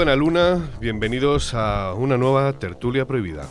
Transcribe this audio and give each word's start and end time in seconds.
Buena 0.00 0.16
luna, 0.16 0.70
bienvenidos 0.80 1.52
a 1.52 1.92
una 1.92 2.16
nueva 2.16 2.54
tertulia 2.54 3.06
prohibida. 3.06 3.46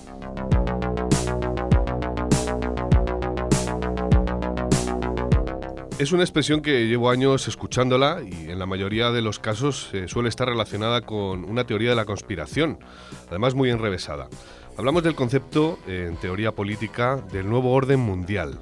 Es 5.99 6.11
una 6.11 6.23
expresión 6.23 6.63
que 6.63 6.87
llevo 6.87 7.11
años 7.11 7.47
escuchándola 7.47 8.23
y 8.23 8.49
en 8.49 8.57
la 8.57 8.65
mayoría 8.65 9.11
de 9.11 9.21
los 9.21 9.37
casos 9.37 9.91
eh, 9.93 10.07
suele 10.07 10.29
estar 10.29 10.47
relacionada 10.47 11.01
con 11.01 11.45
una 11.45 11.65
teoría 11.65 11.91
de 11.91 11.95
la 11.95 12.05
conspiración, 12.05 12.79
además 13.27 13.53
muy 13.53 13.69
enrevesada. 13.69 14.27
Hablamos 14.75 15.03
del 15.03 15.13
concepto, 15.13 15.77
eh, 15.87 16.07
en 16.09 16.17
teoría 16.17 16.51
política, 16.53 17.17
del 17.31 17.47
nuevo 17.47 17.73
orden 17.73 17.99
mundial. 17.99 18.57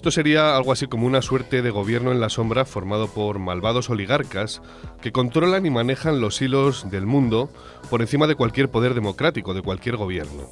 Esto 0.00 0.10
sería 0.10 0.56
algo 0.56 0.72
así 0.72 0.86
como 0.86 1.06
una 1.06 1.20
suerte 1.20 1.60
de 1.60 1.68
gobierno 1.68 2.10
en 2.10 2.20
la 2.20 2.30
sombra 2.30 2.64
formado 2.64 3.08
por 3.08 3.38
malvados 3.38 3.90
oligarcas 3.90 4.62
que 5.02 5.12
controlan 5.12 5.66
y 5.66 5.70
manejan 5.70 6.22
los 6.22 6.40
hilos 6.40 6.90
del 6.90 7.04
mundo 7.04 7.50
por 7.90 8.00
encima 8.00 8.26
de 8.26 8.34
cualquier 8.34 8.70
poder 8.70 8.94
democrático, 8.94 9.52
de 9.52 9.60
cualquier 9.60 9.98
gobierno. 9.98 10.44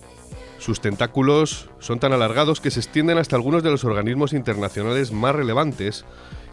Sus 0.58 0.82
tentáculos 0.82 1.70
son 1.78 1.98
tan 1.98 2.12
alargados 2.12 2.60
que 2.60 2.70
se 2.70 2.80
extienden 2.80 3.16
hasta 3.16 3.36
algunos 3.36 3.62
de 3.62 3.70
los 3.70 3.84
organismos 3.84 4.34
internacionales 4.34 5.12
más 5.12 5.34
relevantes 5.34 6.04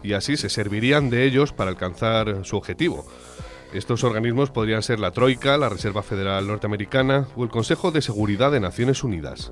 y 0.01 0.13
así 0.13 0.37
se 0.37 0.47
servirían 0.47 1.09
de 1.09 1.25
ellos 1.25 1.51
para 1.51 1.71
alcanzar 1.71 2.45
su 2.45 2.55
objetivo. 2.55 3.05
Estos 3.73 4.05
organismos 4.05 4.51
podrían 4.51 4.83
ser 4.83 5.01
la 5.01 5.11
Troika, 5.11 5.57
la 5.57 5.67
Reserva 5.67 6.01
Federal 6.01 6.47
Norteamericana 6.47 7.27
o 7.35 7.43
el 7.43 7.49
Consejo 7.49 7.91
de 7.91 8.01
Seguridad 8.01 8.53
de 8.53 8.61
Naciones 8.61 9.03
Unidas. 9.03 9.51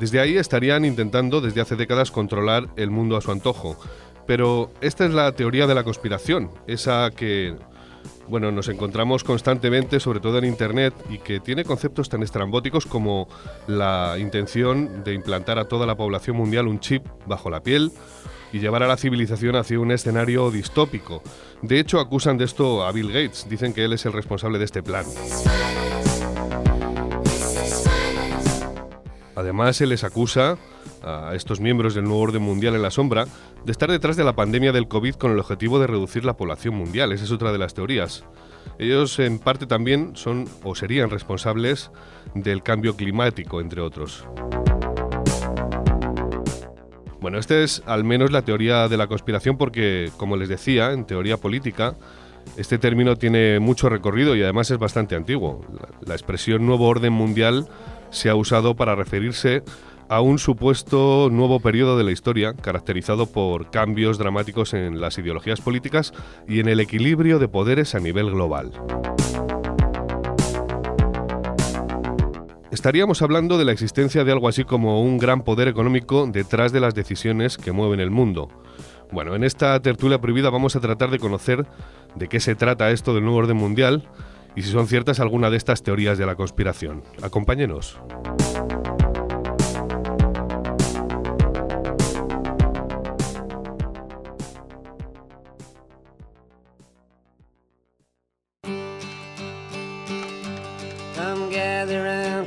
Desde 0.00 0.18
ahí 0.18 0.38
estarían 0.38 0.86
intentando 0.86 1.42
desde 1.42 1.60
hace 1.60 1.76
décadas 1.76 2.10
controlar 2.10 2.68
el 2.76 2.90
mundo 2.90 3.18
a 3.18 3.20
su 3.20 3.30
antojo. 3.30 3.76
Pero 4.26 4.70
esta 4.80 5.04
es 5.04 5.12
la 5.12 5.30
teoría 5.32 5.66
de 5.66 5.74
la 5.74 5.84
conspiración, 5.84 6.50
esa 6.66 7.10
que 7.10 7.54
bueno, 8.26 8.50
nos 8.50 8.68
encontramos 8.68 9.24
constantemente, 9.24 10.00
sobre 10.00 10.20
todo 10.20 10.38
en 10.38 10.44
Internet, 10.44 10.94
y 11.10 11.18
que 11.18 11.40
tiene 11.40 11.64
conceptos 11.64 12.08
tan 12.08 12.22
estrambóticos 12.22 12.86
como 12.86 13.28
la 13.66 14.16
intención 14.18 15.04
de 15.04 15.12
implantar 15.12 15.58
a 15.58 15.66
toda 15.66 15.84
la 15.84 15.96
población 15.96 16.36
mundial 16.36 16.68
un 16.68 16.80
chip 16.80 17.04
bajo 17.26 17.50
la 17.50 17.62
piel 17.62 17.92
y 18.52 18.60
llevar 18.60 18.82
a 18.84 18.88
la 18.88 18.96
civilización 18.96 19.56
hacia 19.56 19.80
un 19.80 19.90
escenario 19.90 20.50
distópico. 20.50 21.22
De 21.60 21.78
hecho, 21.78 22.00
acusan 22.00 22.38
de 22.38 22.44
esto 22.44 22.86
a 22.86 22.92
Bill 22.92 23.08
Gates, 23.08 23.46
dicen 23.50 23.74
que 23.74 23.84
él 23.84 23.92
es 23.92 24.06
el 24.06 24.12
responsable 24.12 24.58
de 24.58 24.64
este 24.64 24.82
plan. 24.82 25.04
Además, 29.40 29.76
se 29.76 29.86
les 29.86 30.04
acusa 30.04 30.58
a 31.02 31.34
estos 31.34 31.60
miembros 31.60 31.94
del 31.94 32.04
nuevo 32.04 32.20
orden 32.20 32.42
mundial 32.42 32.74
en 32.74 32.82
la 32.82 32.90
sombra 32.90 33.24
de 33.64 33.72
estar 33.72 33.90
detrás 33.90 34.18
de 34.18 34.24
la 34.24 34.34
pandemia 34.34 34.70
del 34.70 34.86
COVID 34.86 35.14
con 35.14 35.32
el 35.32 35.38
objetivo 35.38 35.78
de 35.78 35.86
reducir 35.86 36.26
la 36.26 36.36
población 36.36 36.74
mundial. 36.74 37.10
Esa 37.12 37.24
es 37.24 37.32
otra 37.32 37.50
de 37.50 37.56
las 37.56 37.72
teorías. 37.72 38.22
Ellos 38.78 39.18
en 39.18 39.38
parte 39.38 39.64
también 39.64 40.14
son 40.14 40.46
o 40.62 40.74
serían 40.74 41.08
responsables 41.08 41.90
del 42.34 42.62
cambio 42.62 42.96
climático, 42.96 43.62
entre 43.62 43.80
otros. 43.80 44.26
Bueno, 47.18 47.38
esta 47.38 47.58
es 47.60 47.82
al 47.86 48.04
menos 48.04 48.32
la 48.32 48.42
teoría 48.42 48.88
de 48.88 48.98
la 48.98 49.06
conspiración 49.06 49.56
porque, 49.56 50.10
como 50.18 50.36
les 50.36 50.50
decía, 50.50 50.92
en 50.92 51.06
teoría 51.06 51.38
política, 51.38 51.94
este 52.58 52.76
término 52.76 53.16
tiene 53.16 53.58
mucho 53.58 53.88
recorrido 53.88 54.36
y 54.36 54.42
además 54.42 54.70
es 54.70 54.76
bastante 54.76 55.16
antiguo. 55.16 55.64
La, 56.04 56.14
expresión 56.14 56.66
nuevo 56.66 56.88
orden 56.88 57.14
mundial 57.14 57.68
se 58.10 58.28
ha 58.28 58.34
usado 58.34 58.76
para 58.76 58.94
referirse 58.94 59.62
a 60.08 60.20
un 60.20 60.38
supuesto 60.40 61.28
nuevo 61.30 61.60
periodo 61.60 61.96
de 61.96 62.02
la 62.02 62.10
historia 62.10 62.52
caracterizado 62.54 63.26
por 63.26 63.70
cambios 63.70 64.18
dramáticos 64.18 64.74
en 64.74 65.00
las 65.00 65.16
ideologías 65.18 65.60
políticas 65.60 66.12
y 66.48 66.58
en 66.58 66.68
el 66.68 66.80
equilibrio 66.80 67.38
de 67.38 67.46
poderes 67.46 67.94
a 67.94 68.00
nivel 68.00 68.30
global. 68.30 68.72
Estaríamos 72.72 73.20
hablando 73.22 73.58
de 73.58 73.64
la 73.64 73.72
existencia 73.72 74.24
de 74.24 74.32
algo 74.32 74.48
así 74.48 74.64
como 74.64 75.02
un 75.02 75.18
gran 75.18 75.42
poder 75.42 75.68
económico 75.68 76.26
detrás 76.26 76.72
de 76.72 76.80
las 76.80 76.94
decisiones 76.94 77.56
que 77.56 77.72
mueven 77.72 78.00
el 78.00 78.10
mundo. 78.10 78.48
Bueno, 79.12 79.34
en 79.34 79.44
esta 79.44 79.80
tertulia 79.80 80.20
prohibida 80.20 80.50
vamos 80.50 80.76
a 80.76 80.80
tratar 80.80 81.10
de 81.10 81.18
conocer 81.18 81.66
de 82.14 82.28
qué 82.28 82.40
se 82.40 82.54
trata 82.54 82.90
esto 82.90 83.12
del 83.12 83.24
nuevo 83.24 83.38
orden 83.38 83.56
mundial 83.56 84.08
y 84.56 84.62
si 84.62 84.70
son 84.70 84.86
ciertas 84.86 85.20
alguna 85.20 85.50
de 85.50 85.56
estas 85.56 85.82
teorías 85.82 86.18
de 86.18 86.26
la 86.26 86.34
conspiración. 86.34 87.02
Acompáñenos. 87.22 87.98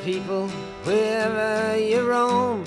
People 0.04 0.50
wherever 0.84 1.78
you 1.78 2.06
roam 2.06 2.66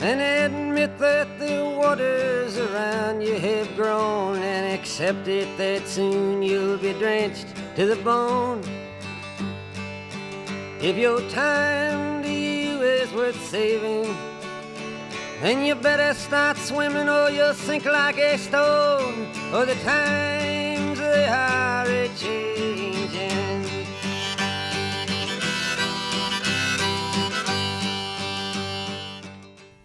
and 0.00 0.20
admit 0.20 0.98
that 0.98 1.38
the 1.38 1.76
waters 1.78 2.58
around 2.58 3.20
you 3.20 3.34
have 3.38 3.76
grown 3.76 4.36
and 4.42 4.74
accept 4.74 5.28
it 5.28 5.46
that 5.56 5.86
soon 5.86 6.42
you'll 6.42 6.78
be 6.78 6.94
drenched 6.94 7.46
to 7.76 7.84
the 7.84 7.96
bone. 7.96 8.62
If 10.80 10.96
your 10.96 11.20
time 11.28 12.22
to 12.22 12.30
you 12.30 12.80
is 12.80 13.12
worth 13.12 13.38
saving, 13.50 14.16
then 15.42 15.62
you 15.62 15.74
better 15.74 16.14
start 16.14 16.56
swimming 16.56 17.06
or 17.08 17.28
you'll 17.28 17.52
sink 17.52 17.84
like 17.84 18.16
a 18.16 18.38
stone. 18.38 19.26
Or 19.52 19.66
the 19.66 19.74
times 19.84 20.98
they 20.98 21.26
are 21.28 21.86
a 21.86 22.08
changing. 22.16 23.66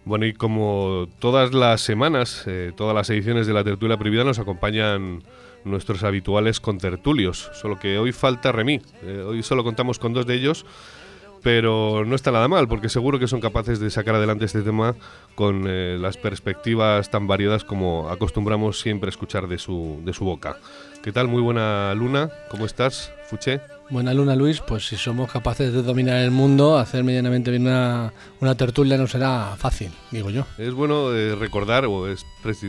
Bueno, 0.06 0.24
y 0.24 0.32
como 0.32 1.08
todas 1.18 1.52
las 1.52 1.82
semanas, 1.82 2.44
eh, 2.46 2.72
todas 2.74 2.94
las 2.94 3.10
ediciones 3.10 3.46
de 3.46 3.52
la 3.52 3.64
tertulia 3.64 3.98
prohibida 3.98 4.24
nos 4.24 4.38
acompañan 4.38 5.22
nuestros 5.64 6.02
habituales 6.02 6.60
contertulios, 6.60 7.50
solo 7.54 7.78
que 7.78 7.98
hoy 7.98 8.12
falta 8.12 8.52
Remy. 8.52 8.80
Eh, 9.02 9.24
hoy 9.26 9.42
solo 9.42 9.64
contamos 9.64 9.98
con 9.98 10.12
dos 10.12 10.26
de 10.26 10.34
ellos, 10.34 10.64
pero 11.42 12.04
no 12.04 12.14
está 12.14 12.30
nada 12.30 12.48
mal, 12.48 12.68
porque 12.68 12.88
seguro 12.88 13.18
que 13.18 13.26
son 13.26 13.40
capaces 13.40 13.80
de 13.80 13.90
sacar 13.90 14.14
adelante 14.14 14.44
este 14.44 14.62
tema 14.62 14.94
con 15.34 15.64
eh, 15.66 15.96
las 16.00 16.16
perspectivas 16.16 17.10
tan 17.10 17.26
variadas 17.26 17.64
como 17.64 18.08
acostumbramos 18.10 18.80
siempre 18.80 19.10
escuchar 19.10 19.48
de 19.48 19.58
su, 19.58 20.00
de 20.04 20.12
su 20.12 20.24
boca. 20.24 20.56
¿Qué 21.02 21.12
tal? 21.12 21.28
Muy 21.28 21.42
buena 21.42 21.94
luna, 21.94 22.30
¿cómo 22.50 22.66
estás, 22.66 23.12
Fuché? 23.28 23.60
Buena 23.90 24.14
luna, 24.14 24.34
Luis. 24.36 24.60
Pues 24.60 24.86
si 24.86 24.96
somos 24.96 25.30
capaces 25.30 25.72
de 25.72 25.82
dominar 25.82 26.18
el 26.18 26.30
mundo, 26.30 26.78
hacer 26.78 27.04
medianamente 27.04 27.50
bien 27.50 27.66
una, 27.66 28.12
una 28.40 28.54
tertulia 28.54 28.96
no 28.96 29.06
será 29.06 29.54
fácil, 29.58 29.92
digo 30.10 30.30
yo. 30.30 30.46
Es 30.58 30.72
bueno 30.72 31.12
eh, 31.12 31.34
recordar, 31.34 31.84
o 31.86 32.06
es 32.06 32.24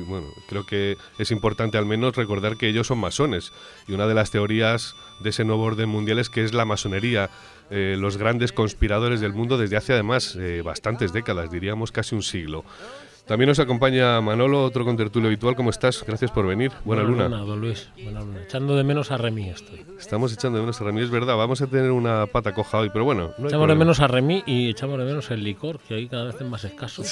bueno, 0.08 0.28
creo 0.48 0.66
que 0.66 0.98
es 1.18 1.32
importante 1.32 1.78
al 1.78 1.86
menos 1.86 2.16
recordar 2.16 2.58
que 2.58 2.68
ellos 2.68 2.88
son 2.88 3.00
masones. 3.00 3.52
Y 3.88 3.94
una 3.94 4.08
de 4.08 4.14
las 4.14 4.32
teorías 4.32 4.96
de 5.22 5.30
ese 5.30 5.46
nuevo 5.46 5.64
orden 5.64 5.90
mundial 5.90 6.20
es 6.20 6.30
que 6.30 6.44
es 6.44 6.54
la 6.54 6.66
masonería, 6.66 7.30
eh, 7.70 7.96
los 7.98 8.18
grandes 8.18 8.52
conspiradores 8.52 9.22
del 9.22 9.34
mundo 9.34 9.58
desde 9.58 9.78
hace 9.78 9.94
además 9.94 10.36
eh, 10.36 10.62
bastantes 10.64 11.14
décadas, 11.14 11.50
diríamos 11.50 11.92
casi 11.92 12.16
un 12.16 12.24
siglo. 12.24 12.66
También 13.26 13.48
nos 13.48 13.60
acompaña 13.60 14.20
Manolo, 14.20 14.64
otro 14.66 14.84
contertulio 14.84 15.28
habitual. 15.28 15.56
¿Cómo 15.56 15.70
estás? 15.70 16.04
Gracias 16.06 16.30
por 16.30 16.46
venir. 16.46 16.72
Buena, 16.84 17.04
luna. 17.04 17.30
don 17.30 17.62
Luis. 17.62 17.90
Buena 18.04 18.20
luna. 18.20 18.42
Echando 18.44 18.76
de 18.76 18.84
menos 18.84 19.12
a 19.12 19.18
Remy 19.18 19.50
estoy. 19.50 19.86
Estamos 19.98 20.34
echando 20.34 20.58
de 20.58 20.64
menos 20.64 20.82
a 20.82 20.84
Ramírez, 20.84 21.06
es 21.06 21.12
verdad. 21.12 21.38
Vamos 21.38 21.62
a 21.62 21.68
tener 21.68 21.92
una 21.92 22.26
pata 22.28 22.54
coja 22.54 22.80
hoy, 22.80 22.90
pero 22.92 23.06
bueno. 23.06 23.32
no 23.38 23.48
echamos 23.48 23.70
de 23.70 23.76
menos 23.76 24.02
a 24.02 24.08
Remy 24.08 24.44
y 24.46 24.70
echamos 24.70 25.00
de 25.00 25.06
menos 25.06 25.32
el 25.32 25.42
licor, 25.42 25.80
que 25.80 25.94
hoy 25.94 26.10
cada 26.10 26.26
vez 26.26 26.36
es 26.36 26.48
más 26.48 26.66
escaso. 26.66 27.04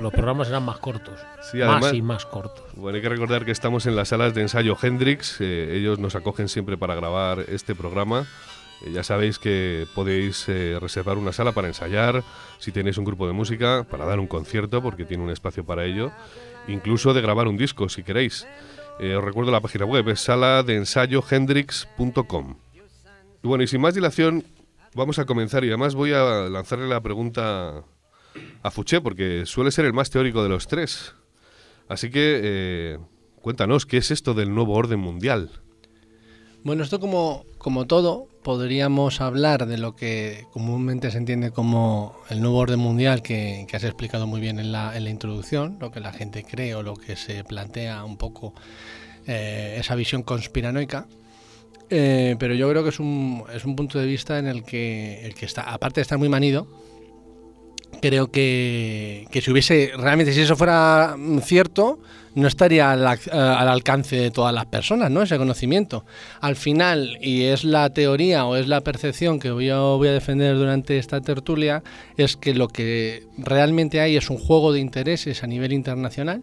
Los 0.00 0.12
programas 0.12 0.48
serán 0.48 0.64
más 0.64 0.78
cortos. 0.78 1.14
Sí, 1.42 1.58
más 1.58 1.68
además- 1.68 1.94
y 1.94 2.02
más 2.02 2.26
cortos. 2.26 2.64
Bueno, 2.74 2.96
hay 2.96 3.02
que 3.02 3.08
recordar 3.08 3.44
que 3.44 3.52
estamos 3.52 3.86
en 3.86 3.94
las 3.94 4.08
salas 4.08 4.34
de 4.34 4.42
ensayo 4.42 4.76
Hendrix. 4.82 5.40
eh, 5.40 5.76
ellos 5.76 6.00
nos 6.00 6.16
acogen 6.16 6.48
siempre 6.48 6.76
para 6.76 6.96
grabar 6.96 7.38
este 7.48 7.76
programa. 7.76 8.26
Eh, 8.82 8.92
ya 8.92 9.02
sabéis 9.02 9.38
que 9.38 9.86
podéis 9.94 10.48
eh, 10.48 10.78
reservar 10.80 11.18
una 11.18 11.32
sala 11.32 11.52
para 11.52 11.68
ensayar, 11.68 12.24
si 12.58 12.72
tenéis 12.72 12.98
un 12.98 13.04
grupo 13.04 13.26
de 13.26 13.32
música, 13.32 13.86
para 13.88 14.04
dar 14.04 14.20
un 14.20 14.26
concierto, 14.26 14.82
porque 14.82 15.04
tiene 15.04 15.22
un 15.22 15.30
espacio 15.30 15.64
para 15.64 15.84
ello. 15.84 16.12
Incluso 16.68 17.14
de 17.14 17.20
grabar 17.20 17.48
un 17.48 17.56
disco, 17.56 17.88
si 17.88 18.02
queréis. 18.02 18.46
Eh, 19.00 19.16
os 19.16 19.24
recuerdo 19.24 19.50
la 19.50 19.60
página 19.60 19.84
web, 19.84 20.16
sala 20.16 20.62
de 20.62 20.76
ensayo 20.76 21.22
hendrix.com. 21.28 22.56
Y 23.42 23.48
bueno, 23.48 23.64
y 23.64 23.66
sin 23.66 23.80
más 23.80 23.94
dilación, 23.94 24.44
vamos 24.94 25.18
a 25.18 25.24
comenzar. 25.24 25.64
Y 25.64 25.68
además 25.68 25.94
voy 25.94 26.12
a 26.12 26.48
lanzarle 26.48 26.86
la 26.86 27.00
pregunta 27.00 27.84
a 28.62 28.70
Fuché, 28.70 29.00
porque 29.00 29.44
suele 29.46 29.70
ser 29.70 29.84
el 29.84 29.92
más 29.92 30.10
teórico 30.10 30.42
de 30.42 30.48
los 30.48 30.68
tres. 30.68 31.14
Así 31.88 32.10
que 32.10 32.98
cuéntanos, 33.40 33.84
¿qué 33.86 33.96
es 33.98 34.12
esto 34.12 34.34
del 34.34 34.54
nuevo 34.54 34.74
orden 34.74 35.00
mundial? 35.00 35.50
Bueno, 36.62 36.84
esto 36.84 37.00
como, 37.00 37.44
como 37.58 37.86
todo, 37.86 38.28
podríamos 38.42 39.20
hablar 39.20 39.66
de 39.66 39.78
lo 39.78 39.94
que 39.94 40.46
comúnmente 40.52 41.10
se 41.10 41.18
entiende 41.18 41.50
como 41.50 42.16
el 42.28 42.40
nuevo 42.40 42.58
orden 42.58 42.80
mundial 42.80 43.22
que, 43.22 43.66
que 43.68 43.76
has 43.76 43.84
explicado 43.84 44.26
muy 44.26 44.40
bien 44.40 44.58
en 44.58 44.72
la, 44.72 44.96
en 44.96 45.04
la, 45.04 45.10
introducción, 45.10 45.76
lo 45.80 45.90
que 45.90 46.00
la 46.00 46.12
gente 46.12 46.44
cree 46.44 46.74
o 46.74 46.82
lo 46.82 46.94
que 46.94 47.16
se 47.16 47.44
plantea 47.44 48.04
un 48.04 48.16
poco 48.16 48.52
eh, 49.26 49.76
esa 49.78 49.94
visión 49.94 50.22
conspiranoica. 50.22 51.06
Eh, 51.90 52.36
pero 52.38 52.54
yo 52.54 52.68
creo 52.70 52.82
que 52.82 52.88
es 52.88 53.00
un, 53.00 53.44
es 53.54 53.64
un 53.64 53.76
punto 53.76 53.98
de 53.98 54.06
vista 54.06 54.38
en 54.38 54.46
el 54.46 54.64
que, 54.64 55.24
el 55.24 55.34
que 55.34 55.46
está, 55.46 55.62
aparte 55.62 56.00
de 56.00 56.02
estar 56.02 56.18
muy 56.18 56.28
manido, 56.28 56.66
creo 58.02 58.30
que, 58.30 59.26
que, 59.30 59.40
si 59.40 59.50
hubiese 59.50 59.92
realmente, 59.96 60.34
si 60.34 60.40
eso 60.40 60.56
fuera 60.56 61.16
cierto, 61.42 62.00
no 62.34 62.48
estaría 62.48 62.90
al, 62.90 63.06
al, 63.06 63.68
alcance 63.68 64.16
de 64.16 64.30
todas 64.30 64.52
las 64.52 64.66
personas, 64.66 65.10
¿no? 65.10 65.22
Ese 65.22 65.38
conocimiento. 65.38 66.04
Al 66.40 66.56
final, 66.56 67.16
y 67.20 67.44
es 67.44 67.64
la 67.64 67.90
teoría 67.90 68.44
o 68.44 68.56
es 68.56 68.66
la 68.66 68.80
percepción 68.80 69.38
que 69.38 69.48
yo 69.48 69.96
voy 69.98 70.08
a 70.08 70.12
defender 70.12 70.56
durante 70.56 70.98
esta 70.98 71.20
tertulia, 71.20 71.82
es 72.16 72.36
que 72.36 72.54
lo 72.54 72.68
que 72.68 73.26
realmente 73.38 74.00
hay 74.00 74.16
es 74.16 74.28
un 74.28 74.38
juego 74.38 74.72
de 74.72 74.80
intereses 74.80 75.44
a 75.44 75.46
nivel 75.46 75.72
internacional, 75.72 76.42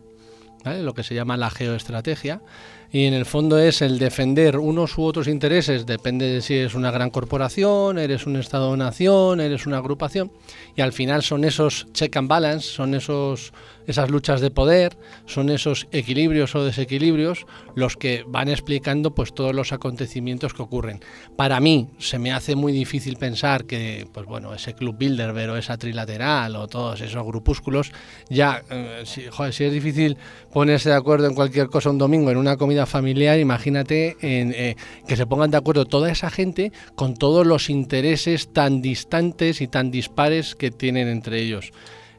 ¿vale? 0.64 0.82
lo 0.82 0.94
que 0.94 1.04
se 1.04 1.14
llama 1.14 1.36
la 1.36 1.50
geoestrategia, 1.50 2.42
y 2.91 3.06
en 3.06 3.13
el 3.13 3.25
fondo 3.25 3.59
es 3.59 3.81
el 3.81 4.00
defender 4.00 4.57
unos 4.57 4.97
u 4.97 5.03
otros 5.03 5.27
intereses, 5.27 5.86
depende 5.86 6.25
de 6.25 6.41
si 6.41 6.56
eres 6.56 6.74
una 6.74 6.91
gran 6.91 7.09
corporación, 7.09 8.00
eres 8.00 8.25
un 8.25 8.36
Estado-nación, 8.36 9.41
eres 9.41 9.68
una 9.68 9.77
agrupación, 9.77 10.31
y 10.75 10.81
al 10.81 10.94
final 10.94 11.21
son 11.21 11.44
esos 11.44 11.88
check 11.94 12.15
and 12.18 12.27
balance, 12.27 12.68
son 12.68 12.95
esos 12.95 13.53
esas 13.89 14.09
luchas 14.09 14.41
de 14.41 14.51
poder, 14.51 14.97
son 15.25 15.50
esos 15.50 15.88
equilibrios 15.91 16.56
o 16.56 16.63
desequilibrios 16.63 17.45
los 17.75 17.97
que 17.97 18.24
van 18.27 18.50
explicando 18.50 19.15
pues 19.15 19.33
todos 19.33 19.56
los 19.56 19.74
acontecimientos 19.74 20.53
que 20.53 20.62
ocurren. 20.62 21.01
Para 21.36 21.59
mí 21.59 21.89
se 21.97 22.19
me 22.19 22.31
hace 22.31 22.56
muy 22.56 22.71
difícil 22.71 23.18
pensar 23.18 23.65
que 23.65 24.07
pues 24.13 24.25
bueno, 24.25 24.53
ese 24.53 24.74
club 24.74 24.97
Bilderberg 24.97 25.51
o 25.51 25.57
esa 25.57 25.77
trilateral 25.77 26.56
o 26.56 26.68
todos 26.68 27.01
esos 27.01 27.25
grupúsculos 27.25 27.91
ya 28.30 28.62
eh, 28.69 29.03
si, 29.06 29.27
joder, 29.27 29.53
si, 29.53 29.63
es 29.63 29.74
difícil 29.74 30.18
ponerse 30.53 30.89
de 30.89 30.95
acuerdo 30.95 31.27
en 31.27 31.33
cualquier 31.33 31.68
cosa 31.68 31.89
un 31.89 31.97
domingo 31.97 32.31
en 32.31 32.38
una 32.38 32.57
comida 32.57 32.86
familiar, 32.86 33.39
imagínate 33.39 34.18
en, 34.21 34.53
eh, 34.56 34.75
que 35.07 35.15
se 35.15 35.25
pongan 35.25 35.51
de 35.51 35.57
acuerdo 35.57 35.86
toda 35.86 36.12
esa 36.12 36.30
gente 36.30 36.71
con 36.95 37.15
todos 37.15 37.45
los 37.45 37.69
intereses 37.69 38.53
tan 38.53 38.81
distantes 38.81 39.62
y 39.62 39.68
tan 39.68 39.91
dispares 39.91 40.56
que 40.56 40.71
tienen 40.71 41.07
entre 41.07 41.41
ellos. 41.41 41.71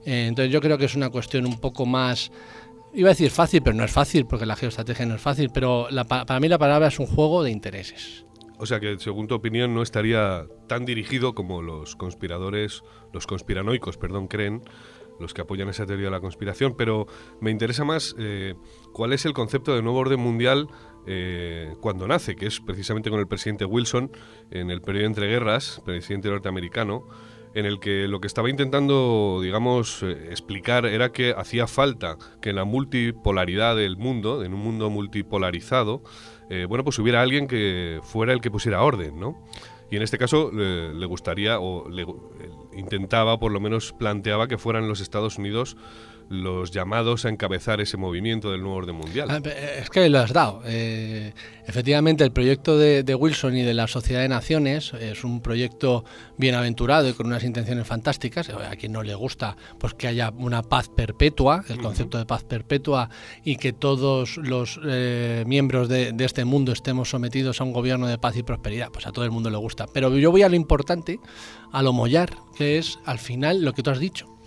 Eh, 0.04 0.26
entonces 0.28 0.52
yo 0.52 0.60
creo 0.60 0.78
que 0.78 0.86
es 0.86 0.94
una 0.94 1.10
cuestión 1.10 1.46
un 1.46 1.58
poco 1.58 1.86
más, 1.86 2.30
iba 2.94 3.08
a 3.08 3.12
decir 3.12 3.30
fácil, 3.30 3.62
pero 3.62 3.76
no 3.76 3.84
es 3.84 3.92
fácil, 3.92 4.26
porque 4.26 4.46
la 4.46 4.56
geoestrategia 4.56 5.06
no 5.06 5.14
es 5.14 5.20
fácil, 5.20 5.50
pero 5.52 5.88
la, 5.90 6.04
para 6.04 6.40
mí 6.40 6.48
la 6.48 6.58
palabra 6.58 6.88
es 6.88 6.98
un 6.98 7.06
juego 7.06 7.42
de 7.42 7.50
intereses. 7.50 8.24
O 8.58 8.66
sea 8.66 8.78
que, 8.78 8.98
según 8.98 9.26
tu 9.26 9.34
opinión, 9.34 9.74
no 9.74 9.80
estaría 9.80 10.46
tan 10.68 10.84
dirigido 10.84 11.34
como 11.34 11.62
los 11.62 11.96
conspiradores, 11.96 12.82
los 13.12 13.26
conspiranoicos, 13.26 13.96
perdón, 13.96 14.28
creen, 14.28 14.62
los 15.18 15.34
que 15.34 15.42
apoyan 15.42 15.68
esa 15.68 15.86
teoría 15.86 16.06
de 16.06 16.10
la 16.10 16.20
conspiración, 16.20 16.74
pero 16.76 17.06
me 17.40 17.50
interesa 17.50 17.84
más 17.84 18.14
eh, 18.18 18.54
cuál 18.92 19.12
es 19.12 19.24
el 19.24 19.32
concepto 19.32 19.74
de 19.74 19.82
nuevo 19.82 19.98
orden 19.98 20.20
mundial 20.20 20.68
eh, 21.06 21.74
cuando 21.80 22.06
nace, 22.08 22.36
que 22.36 22.46
es 22.46 22.60
precisamente 22.60 23.10
con 23.10 23.20
el 23.20 23.28
presidente 23.28 23.64
Wilson 23.64 24.10
en 24.50 24.70
el 24.70 24.82
periodo 24.82 25.06
entre 25.06 25.28
guerras, 25.28 25.80
presidente 25.84 26.28
norteamericano, 26.28 27.06
en 27.54 27.66
el 27.66 27.80
que 27.80 28.06
lo 28.08 28.20
que 28.20 28.26
estaba 28.26 28.48
intentando, 28.48 29.40
digamos, 29.42 30.02
eh, 30.02 30.28
explicar 30.30 30.86
era 30.86 31.12
que 31.12 31.34
hacía 31.36 31.66
falta 31.66 32.16
que 32.40 32.50
en 32.50 32.56
la 32.56 32.64
multipolaridad 32.64 33.76
del 33.76 33.96
mundo, 33.96 34.44
en 34.44 34.54
un 34.54 34.60
mundo 34.60 34.90
multipolarizado, 34.90 36.02
eh, 36.48 36.66
bueno, 36.68 36.84
pues 36.84 36.98
hubiera 36.98 37.22
alguien 37.22 37.46
que 37.46 38.00
fuera 38.02 38.32
el 38.32 38.40
que 38.40 38.50
pusiera 38.50 38.82
orden, 38.82 39.18
¿no? 39.18 39.42
Y 39.90 39.96
en 39.96 40.02
este 40.02 40.18
caso 40.18 40.52
le, 40.52 40.94
le 40.94 41.06
gustaría, 41.06 41.58
o 41.58 41.88
le, 41.88 42.06
intentaba, 42.72 43.38
por 43.38 43.50
lo 43.50 43.60
menos 43.60 43.92
planteaba 43.92 44.46
que 44.46 44.58
fueran 44.58 44.88
los 44.88 45.00
Estados 45.00 45.38
Unidos 45.38 45.76
los 46.30 46.70
llamados 46.70 47.24
a 47.24 47.28
encabezar 47.28 47.80
ese 47.80 47.96
movimiento 47.96 48.52
del 48.52 48.60
nuevo 48.60 48.76
orden 48.76 48.94
mundial. 48.94 49.28
Ah, 49.28 49.40
es 49.78 49.90
que 49.90 50.08
lo 50.08 50.20
has 50.20 50.32
dado. 50.32 50.62
Eh, 50.64 51.34
efectivamente, 51.66 52.22
el 52.22 52.30
proyecto 52.30 52.78
de, 52.78 53.02
de, 53.02 53.14
Wilson 53.16 53.56
y 53.56 53.62
de 53.62 53.74
la 53.74 53.88
Sociedad 53.88 54.22
de 54.22 54.28
Naciones 54.28 54.92
es 54.94 55.24
un 55.24 55.40
proyecto 55.40 56.04
bienaventurado 56.38 57.08
y 57.08 57.14
con 57.14 57.26
unas 57.26 57.42
intenciones 57.42 57.84
fantásticas. 57.84 58.48
A 58.48 58.76
quien 58.76 58.92
no 58.92 59.02
le 59.02 59.16
gusta, 59.16 59.56
pues 59.78 59.94
que 59.94 60.06
haya 60.06 60.30
una 60.30 60.62
paz 60.62 60.88
perpetua, 60.88 61.64
el 61.68 61.78
concepto 61.78 62.16
de 62.16 62.26
paz 62.26 62.44
perpetua, 62.44 63.10
y 63.42 63.56
que 63.56 63.72
todos 63.72 64.36
los 64.36 64.80
eh, 64.84 65.42
miembros 65.48 65.88
de, 65.88 66.12
de 66.12 66.24
este 66.24 66.44
mundo 66.44 66.70
estemos 66.70 67.10
sometidos 67.10 67.60
a 67.60 67.64
un 67.64 67.72
gobierno 67.72 68.06
de 68.06 68.18
paz 68.18 68.36
y 68.36 68.44
prosperidad. 68.44 68.90
Pues 68.92 69.04
a 69.08 69.10
todo 69.10 69.24
el 69.24 69.32
mundo 69.32 69.50
le 69.50 69.56
gusta. 69.56 69.88
Pero 69.92 70.16
yo 70.16 70.30
voy 70.30 70.42
a 70.42 70.48
lo 70.48 70.54
importante, 70.54 71.18
a 71.72 71.82
lo 71.82 71.92
mollar, 71.92 72.30
que 72.54 72.78
es 72.78 73.00
al 73.04 73.18
final 73.18 73.64
lo 73.64 73.72
que 73.72 73.82
tú 73.82 73.90
has 73.90 73.98
dicho 73.98 74.39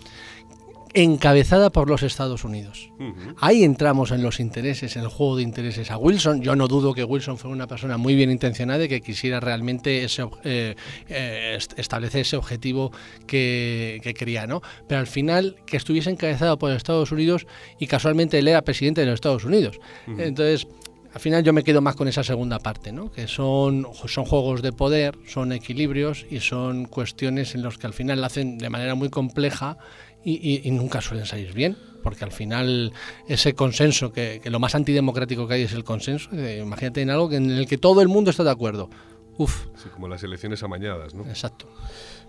encabezada 0.94 1.70
por 1.70 1.88
los 1.88 2.02
Estados 2.02 2.44
Unidos. 2.44 2.90
Uh 2.98 3.02
-huh. 3.02 3.34
Ahí 3.40 3.64
entramos 3.64 4.12
en 4.12 4.22
los 4.22 4.38
intereses, 4.38 4.96
en 4.96 5.02
el 5.02 5.08
juego 5.08 5.36
de 5.36 5.42
intereses 5.42 5.90
a 5.90 5.98
Wilson. 5.98 6.40
Yo 6.40 6.54
no 6.54 6.68
dudo 6.68 6.94
que 6.94 7.02
Wilson 7.02 7.36
fue 7.36 7.50
una 7.50 7.66
persona 7.66 7.96
muy 7.96 8.14
bien 8.14 8.30
intencionada 8.30 8.84
y 8.84 8.88
que 8.88 9.00
quisiera 9.00 9.40
realmente 9.40 10.04
ese, 10.04 10.24
eh, 10.44 10.76
eh, 11.08 11.58
establecer 11.76 12.22
ese 12.22 12.36
objetivo 12.36 12.92
que, 13.26 14.00
que, 14.02 14.14
quería, 14.14 14.46
¿no? 14.46 14.62
Pero 14.88 15.00
al 15.00 15.08
final 15.08 15.56
que 15.66 15.76
estuviese 15.76 16.10
encabezado 16.10 16.58
por 16.58 16.70
Estados 16.70 17.10
Unidos 17.10 17.46
y 17.78 17.88
casualmente 17.88 18.38
él 18.38 18.46
era 18.46 18.62
presidente 18.62 19.00
de 19.00 19.08
los 19.08 19.14
Estados 19.14 19.44
Unidos. 19.44 19.80
Uh 20.06 20.12
-huh. 20.12 20.22
Entonces, 20.22 20.68
al 21.14 21.20
final 21.20 21.44
yo 21.44 21.52
me 21.52 21.62
quedo 21.62 21.80
más 21.80 21.94
con 21.94 22.08
esa 22.08 22.24
segunda 22.24 22.58
parte, 22.58 22.90
¿no? 22.90 23.12
que 23.12 23.28
son, 23.28 23.86
son 24.06 24.24
juegos 24.24 24.62
de 24.62 24.72
poder, 24.72 25.16
son 25.28 25.52
equilibrios 25.52 26.26
y 26.28 26.40
son 26.40 26.86
cuestiones 26.86 27.54
en 27.54 27.62
las 27.62 27.78
que 27.78 27.86
al 27.86 27.92
final 27.92 28.20
la 28.20 28.26
hacen 28.26 28.58
de 28.58 28.68
manera 28.68 28.96
muy 28.96 29.10
compleja 29.10 29.78
y, 30.24 30.32
y, 30.32 30.62
y, 30.64 30.70
nunca 30.70 31.00
suelen 31.00 31.26
salir 31.26 31.52
bien, 31.52 31.76
porque 32.02 32.24
al 32.24 32.32
final 32.32 32.92
ese 33.28 33.54
consenso, 33.54 34.12
que, 34.12 34.40
que, 34.42 34.50
lo 34.50 34.58
más 34.58 34.74
antidemocrático 34.74 35.46
que 35.46 35.54
hay 35.54 35.62
es 35.62 35.72
el 35.72 35.84
consenso, 35.84 36.30
imagínate 36.34 37.02
en 37.02 37.10
algo 37.10 37.30
en 37.32 37.50
el 37.50 37.66
que 37.66 37.78
todo 37.78 38.00
el 38.00 38.08
mundo 38.08 38.30
está 38.30 38.44
de 38.44 38.50
acuerdo. 38.50 38.88
Uf. 39.36 39.66
Sí, 39.76 39.88
como 39.88 40.06
las 40.06 40.22
elecciones 40.22 40.62
amañadas, 40.62 41.14
¿no? 41.14 41.24
Exacto. 41.24 41.66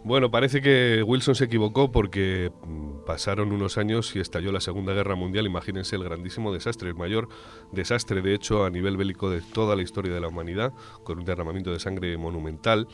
Bueno, 0.03 0.29
parece 0.31 0.61
que 0.61 1.03
Wilson 1.03 1.35
se 1.35 1.45
equivocó 1.45 1.91
porque 1.91 2.51
mm, 2.63 3.05
pasaron 3.05 3.51
unos 3.51 3.77
años 3.77 4.15
y 4.15 4.19
estalló 4.19 4.51
la 4.51 4.59
Segunda 4.59 4.93
Guerra 4.93 5.15
Mundial. 5.15 5.45
Imagínense 5.45 5.95
el 5.95 6.03
grandísimo 6.03 6.53
desastre, 6.53 6.89
el 6.89 6.95
mayor 6.95 7.29
desastre, 7.71 8.21
de 8.21 8.33
hecho, 8.33 8.65
a 8.65 8.69
nivel 8.69 8.97
bélico 8.97 9.29
de 9.29 9.41
toda 9.41 9.75
la 9.75 9.83
historia 9.83 10.13
de 10.13 10.21
la 10.21 10.27
humanidad, 10.27 10.73
con 11.03 11.19
un 11.19 11.25
derramamiento 11.25 11.71
de 11.71 11.79
sangre 11.79 12.17
monumental. 12.17 12.87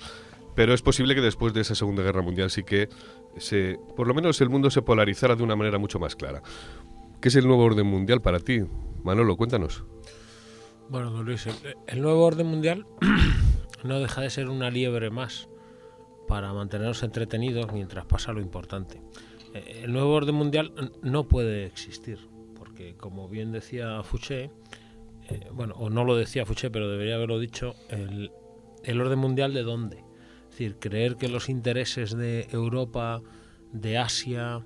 Pero 0.55 0.73
es 0.73 0.81
posible 0.81 1.15
que 1.15 1.21
después 1.21 1.53
de 1.53 1.61
esa 1.61 1.75
Segunda 1.75 2.03
Guerra 2.03 2.21
Mundial 2.21 2.49
sí 2.49 2.63
que 2.63 2.89
se, 3.37 3.79
por 3.95 4.07
lo 4.07 4.13
menos 4.13 4.39
el 4.41 4.49
mundo 4.49 4.69
se 4.69 4.81
polarizara 4.81 5.35
de 5.35 5.43
una 5.43 5.55
manera 5.55 5.77
mucho 5.77 5.99
más 5.99 6.15
clara. 6.15 6.41
¿Qué 7.21 7.29
es 7.29 7.35
el 7.35 7.47
nuevo 7.47 7.63
orden 7.63 7.85
mundial 7.85 8.21
para 8.21 8.39
ti? 8.39 8.61
Manolo, 9.03 9.37
cuéntanos. 9.37 9.83
Bueno, 10.89 11.11
don 11.11 11.25
Luis, 11.25 11.47
el, 11.87 12.01
nuevo 12.01 12.25
orden 12.25 12.47
mundial 12.47 12.85
no 13.83 13.99
deja 13.99 14.21
de 14.21 14.29
ser 14.29 14.49
una 14.49 14.69
liebre 14.69 15.09
más 15.09 15.47
para 16.27 16.53
mantenernos 16.53 17.03
entretenidos 17.03 17.71
mientras 17.71 18.05
pasa 18.05 18.33
lo 18.33 18.41
importante. 18.41 19.01
Eh, 19.53 19.81
el 19.83 19.93
nuevo 19.93 20.13
orden 20.13 20.35
mundial 20.35 20.73
no 21.01 21.27
puede 21.27 21.65
existir, 21.65 22.19
porque 22.57 22.95
como 22.95 23.29
bien 23.29 23.51
decía 23.51 24.03
Fouché, 24.03 24.51
eh, 25.29 25.47
bueno, 25.53 25.75
o 25.75 25.89
no 25.89 26.03
lo 26.03 26.15
decía 26.15 26.45
Fouché, 26.45 26.69
pero 26.69 26.89
debería 26.89 27.15
haberlo 27.15 27.39
dicho, 27.39 27.75
el 27.89 29.01
orden 29.01 29.19
mundial 29.19 29.53
de 29.53 29.63
dónde? 29.63 30.10
Es 30.51 30.57
decir, 30.57 30.79
creer 30.79 31.15
que 31.15 31.29
los 31.29 31.47
intereses 31.47 32.11
de 32.11 32.45
Europa, 32.51 33.21
de 33.71 33.97
Asia, 33.97 34.65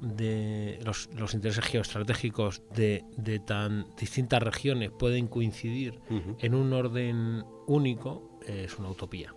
de 0.00 0.78
los, 0.84 1.08
los 1.16 1.34
intereses 1.34 1.64
geoestratégicos 1.64 2.62
de, 2.76 3.04
de, 3.16 3.40
tan 3.40 3.86
distintas 3.98 4.40
regiones 4.40 4.92
pueden 4.96 5.26
coincidir 5.26 6.00
uh 6.10 6.14
-huh. 6.14 6.36
en 6.38 6.54
un 6.54 6.72
orden 6.72 7.44
único 7.66 8.38
eh, 8.46 8.64
es 8.66 8.78
una 8.78 8.88
utopía. 8.88 9.34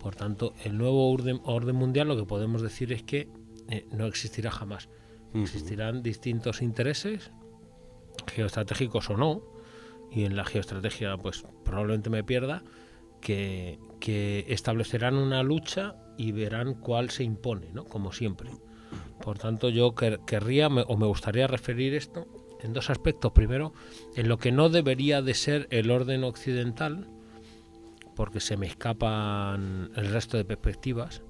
Por 0.00 0.16
tanto, 0.16 0.54
el 0.64 0.76
nuevo 0.76 1.08
orden, 1.08 1.40
orden, 1.44 1.76
mundial 1.76 2.08
lo 2.08 2.16
que 2.16 2.24
podemos 2.24 2.60
decir 2.60 2.92
es 2.92 3.04
que 3.04 3.28
eh, 3.68 3.86
no 3.92 4.06
existirá 4.06 4.50
jamás. 4.50 4.88
Uh 5.32 5.38
-huh. 5.38 5.42
Existirán 5.42 6.02
distintos 6.02 6.62
intereses, 6.62 7.30
geoestratégicos 8.26 9.08
o 9.10 9.16
no, 9.16 9.42
y 10.10 10.24
en 10.24 10.34
la 10.34 10.44
geoestrategia 10.44 11.16
pues 11.16 11.44
probablemente 11.64 12.10
me 12.10 12.24
pierda, 12.24 12.64
que, 13.20 13.78
que 14.00 14.44
establecerán 14.48 15.16
una 15.16 15.42
lucha 15.42 15.96
y 16.16 16.32
verán 16.32 16.74
cuál 16.74 17.10
se 17.10 17.24
impone, 17.24 17.70
¿no? 17.72 17.84
como 17.84 18.12
siempre. 18.12 18.50
Por 19.22 19.38
tanto, 19.38 19.68
yo 19.68 19.94
quer 19.94 20.20
querría 20.20 20.68
me, 20.68 20.84
o 20.86 20.96
me 20.96 21.06
gustaría 21.06 21.46
referir 21.46 21.94
esto 21.94 22.26
en 22.60 22.72
dos 22.72 22.90
aspectos. 22.90 23.32
Primero, 23.32 23.72
en 24.14 24.28
lo 24.28 24.38
que 24.38 24.52
no 24.52 24.68
debería 24.68 25.22
de 25.22 25.34
ser 25.34 25.66
el 25.70 25.90
orden 25.90 26.24
occidental, 26.24 27.08
porque 28.16 28.40
se 28.40 28.56
me 28.56 28.66
escapan 28.66 29.90
el 29.94 30.12
resto 30.12 30.36
de 30.36 30.44
perspectivas, 30.44 31.22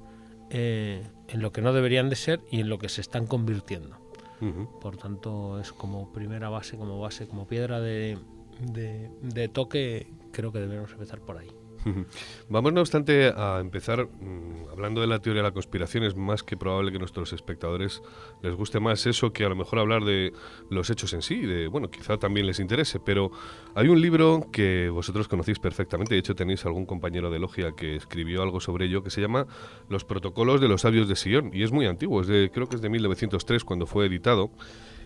eh, 0.50 1.06
en 1.28 1.42
lo 1.42 1.52
que 1.52 1.60
no 1.60 1.72
deberían 1.72 2.08
de 2.08 2.16
ser 2.16 2.40
y 2.50 2.60
en 2.60 2.68
lo 2.68 2.78
que 2.78 2.88
se 2.88 3.00
están 3.00 3.26
convirtiendo. 3.26 3.98
Uh 4.40 4.46
-huh. 4.46 4.80
Por 4.80 4.96
tanto, 4.96 5.60
es 5.60 5.72
como 5.72 6.12
primera 6.12 6.48
base, 6.48 6.76
como 6.78 6.98
base, 7.00 7.26
como 7.26 7.46
piedra 7.46 7.80
de, 7.80 8.18
de, 8.60 9.10
de 9.20 9.48
toque, 9.48 10.10
creo 10.32 10.52
que 10.52 10.60
debemos 10.60 10.92
empezar 10.92 11.20
por 11.20 11.36
ahí. 11.36 11.48
Vamos, 12.48 12.72
no 12.72 12.80
obstante, 12.80 13.32
a 13.34 13.58
empezar 13.60 14.06
mm, 14.06 14.70
hablando 14.72 15.00
de 15.00 15.06
la 15.06 15.20
teoría 15.20 15.42
de 15.42 15.48
la 15.48 15.54
conspiración. 15.54 16.04
Es 16.04 16.16
más 16.16 16.42
que 16.42 16.56
probable 16.56 16.90
que 16.90 16.96
a 16.96 17.00
nuestros 17.00 17.32
espectadores 17.32 18.02
les 18.42 18.54
guste 18.54 18.80
más 18.80 19.06
eso 19.06 19.32
que 19.32 19.44
a 19.44 19.48
lo 19.48 19.56
mejor 19.56 19.78
hablar 19.78 20.04
de 20.04 20.32
los 20.70 20.90
hechos 20.90 21.12
en 21.12 21.22
sí. 21.22 21.40
De, 21.40 21.68
bueno, 21.68 21.90
quizá 21.90 22.18
también 22.18 22.46
les 22.46 22.60
interese, 22.60 23.00
pero 23.00 23.30
hay 23.74 23.88
un 23.88 24.00
libro 24.00 24.46
que 24.52 24.88
vosotros 24.88 25.28
conocéis 25.28 25.58
perfectamente. 25.58 26.14
De 26.14 26.20
hecho, 26.20 26.34
tenéis 26.34 26.64
algún 26.66 26.86
compañero 26.86 27.30
de 27.30 27.38
logia 27.38 27.72
que 27.72 27.96
escribió 27.96 28.42
algo 28.42 28.60
sobre 28.60 28.86
ello 28.86 29.02
que 29.02 29.10
se 29.10 29.20
llama 29.20 29.46
Los 29.88 30.04
Protocolos 30.04 30.60
de 30.60 30.68
los 30.68 30.82
Sabios 30.82 31.08
de 31.08 31.16
Sion. 31.16 31.50
Y 31.52 31.62
es 31.62 31.72
muy 31.72 31.86
antiguo, 31.86 32.20
es 32.20 32.26
de, 32.26 32.50
creo 32.52 32.68
que 32.68 32.76
es 32.76 32.82
de 32.82 32.88
1903 32.88 33.64
cuando 33.64 33.86
fue 33.86 34.06
editado. 34.06 34.50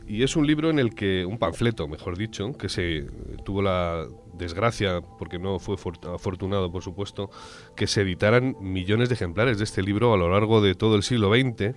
Y 0.07 0.23
es 0.23 0.37
un 0.37 0.47
libro 0.47 0.71
en 0.71 0.79
el 0.79 0.95
que, 0.95 1.25
un 1.25 1.39
panfleto, 1.39 1.89
mejor 1.89 2.17
dicho, 2.17 2.53
que 2.53 2.69
se 2.69 3.07
tuvo 3.45 3.63
la 3.63 4.07
desgracia, 4.35 5.01
porque 5.19 5.39
no 5.39 5.59
fue 5.59 5.77
afortunado, 5.77 6.73
por 6.73 6.83
supuesto, 6.83 7.31
que 7.77 7.87
se 7.87 8.03
editaran 8.03 8.57
millones 8.61 9.09
de 9.09 9.15
ejemplares 9.15 9.59
de 9.59 9.65
este 9.65 9.83
libro 9.83 10.13
a 10.13 10.17
lo 10.17 10.31
largo 10.31 10.61
de 10.61 10.75
todo 10.75 10.97
el 10.97 11.03
siglo 11.03 11.33
XX 11.33 11.77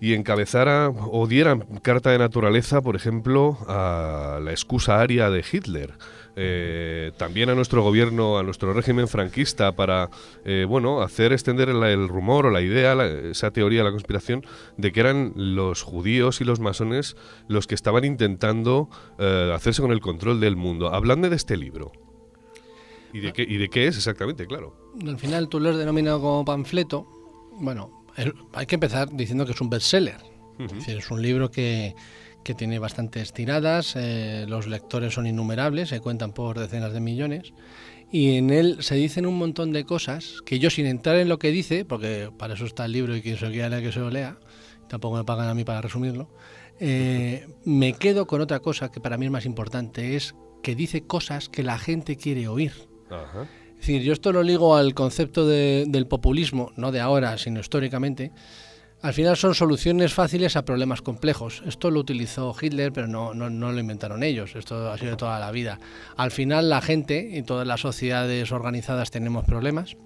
y 0.00 0.14
encabezara 0.14 0.88
o 0.88 1.28
diera 1.28 1.56
carta 1.82 2.10
de 2.10 2.18
naturaleza, 2.18 2.82
por 2.82 2.96
ejemplo, 2.96 3.56
a 3.68 4.40
la 4.42 4.50
excusa 4.50 5.00
aria 5.00 5.30
de 5.30 5.44
Hitler. 5.50 5.94
Eh, 6.34 7.12
también 7.18 7.50
a 7.50 7.54
nuestro 7.54 7.82
gobierno, 7.82 8.38
a 8.38 8.42
nuestro 8.42 8.72
régimen 8.72 9.06
franquista, 9.06 9.72
para 9.72 10.08
eh, 10.44 10.64
bueno 10.66 11.02
hacer 11.02 11.32
extender 11.32 11.68
el, 11.68 12.08
rumor 12.08 12.46
o 12.46 12.50
la 12.50 12.62
idea, 12.62 12.94
esa 13.04 13.50
teoría 13.50 13.80
de 13.80 13.84
la 13.84 13.90
conspiración, 13.90 14.44
de 14.76 14.92
que 14.92 15.00
eran 15.00 15.32
los 15.36 15.82
judíos 15.82 16.40
y 16.40 16.44
los 16.44 16.60
masones 16.60 17.16
los 17.48 17.66
que 17.66 17.74
estaban 17.74 18.04
intentando 18.04 18.88
eh, 19.18 19.52
hacerse 19.54 19.82
con 19.82 19.92
el 19.92 20.00
control 20.00 20.40
del 20.40 20.56
mundo. 20.56 20.92
Hablando 20.92 21.28
de 21.28 21.36
este 21.36 21.56
libro. 21.56 21.92
¿Y 23.12 23.20
de, 23.20 23.32
qué, 23.34 23.42
¿Y 23.42 23.58
de 23.58 23.68
qué 23.68 23.86
es 23.86 23.96
exactamente? 23.96 24.46
Claro. 24.46 24.74
Al 25.06 25.18
final 25.18 25.48
tú 25.48 25.60
lo 25.60 25.68
has 25.68 25.76
denominado 25.76 26.20
como 26.22 26.44
panfleto. 26.46 27.06
Bueno, 27.60 28.06
hay 28.54 28.66
que 28.66 28.76
empezar 28.76 29.10
diciendo 29.12 29.44
que 29.44 29.52
es 29.52 29.60
un 29.60 29.68
bestseller. 29.68 30.16
es, 30.86 31.10
un 31.10 31.20
libro 31.20 31.50
que, 31.50 31.94
tiene 32.54 32.78
bastantes 32.78 33.32
tiradas, 33.32 33.94
eh, 33.96 34.44
los 34.48 34.66
lectores 34.66 35.14
son 35.14 35.26
innumerables, 35.26 35.88
se 35.88 36.00
cuentan 36.00 36.32
por 36.32 36.58
decenas 36.58 36.92
de 36.92 37.00
millones, 37.00 37.52
y 38.10 38.36
en 38.36 38.50
él 38.50 38.78
se 38.80 38.94
dicen 38.96 39.26
un 39.26 39.38
montón 39.38 39.72
de 39.72 39.84
cosas 39.84 40.42
que 40.44 40.58
yo 40.58 40.68
sin 40.68 40.86
entrar 40.86 41.16
en 41.16 41.28
lo 41.28 41.38
que 41.38 41.50
dice, 41.50 41.84
porque 41.84 42.30
para 42.36 42.54
eso 42.54 42.66
está 42.66 42.84
el 42.84 42.92
libro 42.92 43.16
y 43.16 43.22
quien 43.22 43.38
se 43.38 43.50
quiera 43.50 43.80
que 43.80 43.92
se 43.92 44.00
lo 44.00 44.10
lea, 44.10 44.38
tampoco 44.88 45.16
me 45.16 45.24
pagan 45.24 45.48
a 45.48 45.54
mí 45.54 45.64
para 45.64 45.80
resumirlo, 45.80 46.28
eh, 46.80 47.46
me 47.64 47.94
quedo 47.94 48.26
con 48.26 48.40
otra 48.40 48.60
cosa 48.60 48.90
que 48.90 49.00
para 49.00 49.16
mí 49.16 49.26
es 49.26 49.32
más 49.32 49.46
importante, 49.46 50.16
es 50.16 50.34
que 50.62 50.74
dice 50.74 51.06
cosas 51.06 51.48
que 51.48 51.62
la 51.62 51.78
gente 51.78 52.16
quiere 52.16 52.48
oír. 52.48 52.72
Ajá. 53.10 53.46
Es 53.82 53.88
decir, 53.88 54.02
yo 54.02 54.12
esto 54.12 54.32
lo 54.32 54.44
ligo 54.44 54.76
al 54.76 54.94
concepto 54.94 55.44
del 55.46 56.06
populismo, 56.06 56.70
no 56.76 56.92
de 56.92 57.00
ahora, 57.00 57.36
sino 57.36 57.58
históricamente. 57.58 58.30
Al 59.02 59.14
final 59.14 59.36
son 59.36 59.56
soluciones 59.56 60.14
fáciles 60.14 60.54
a 60.54 60.64
problemas 60.64 61.02
complejos. 61.02 61.62
Esto 61.66 61.90
lo 61.90 61.98
utilizó 61.98 62.54
Hitler, 62.58 62.92
pero 62.92 63.08
no, 63.08 63.34
no, 63.34 63.72
lo 63.72 63.80
inventaron 63.80 64.22
ellos. 64.22 64.54
Esto 64.54 64.92
ha 64.92 64.96
sido 64.96 65.16
toda 65.16 65.40
la 65.40 65.50
vida. 65.50 65.80
Al 66.16 66.30
final 66.30 66.70
la 66.70 66.80
gente 66.80 67.30
y 67.32 67.42
todas 67.42 67.66
las 67.66 67.80
sociedades 67.80 68.52
organizadas 68.52 69.10
tenemos 69.10 69.44
problemas. 69.44 69.96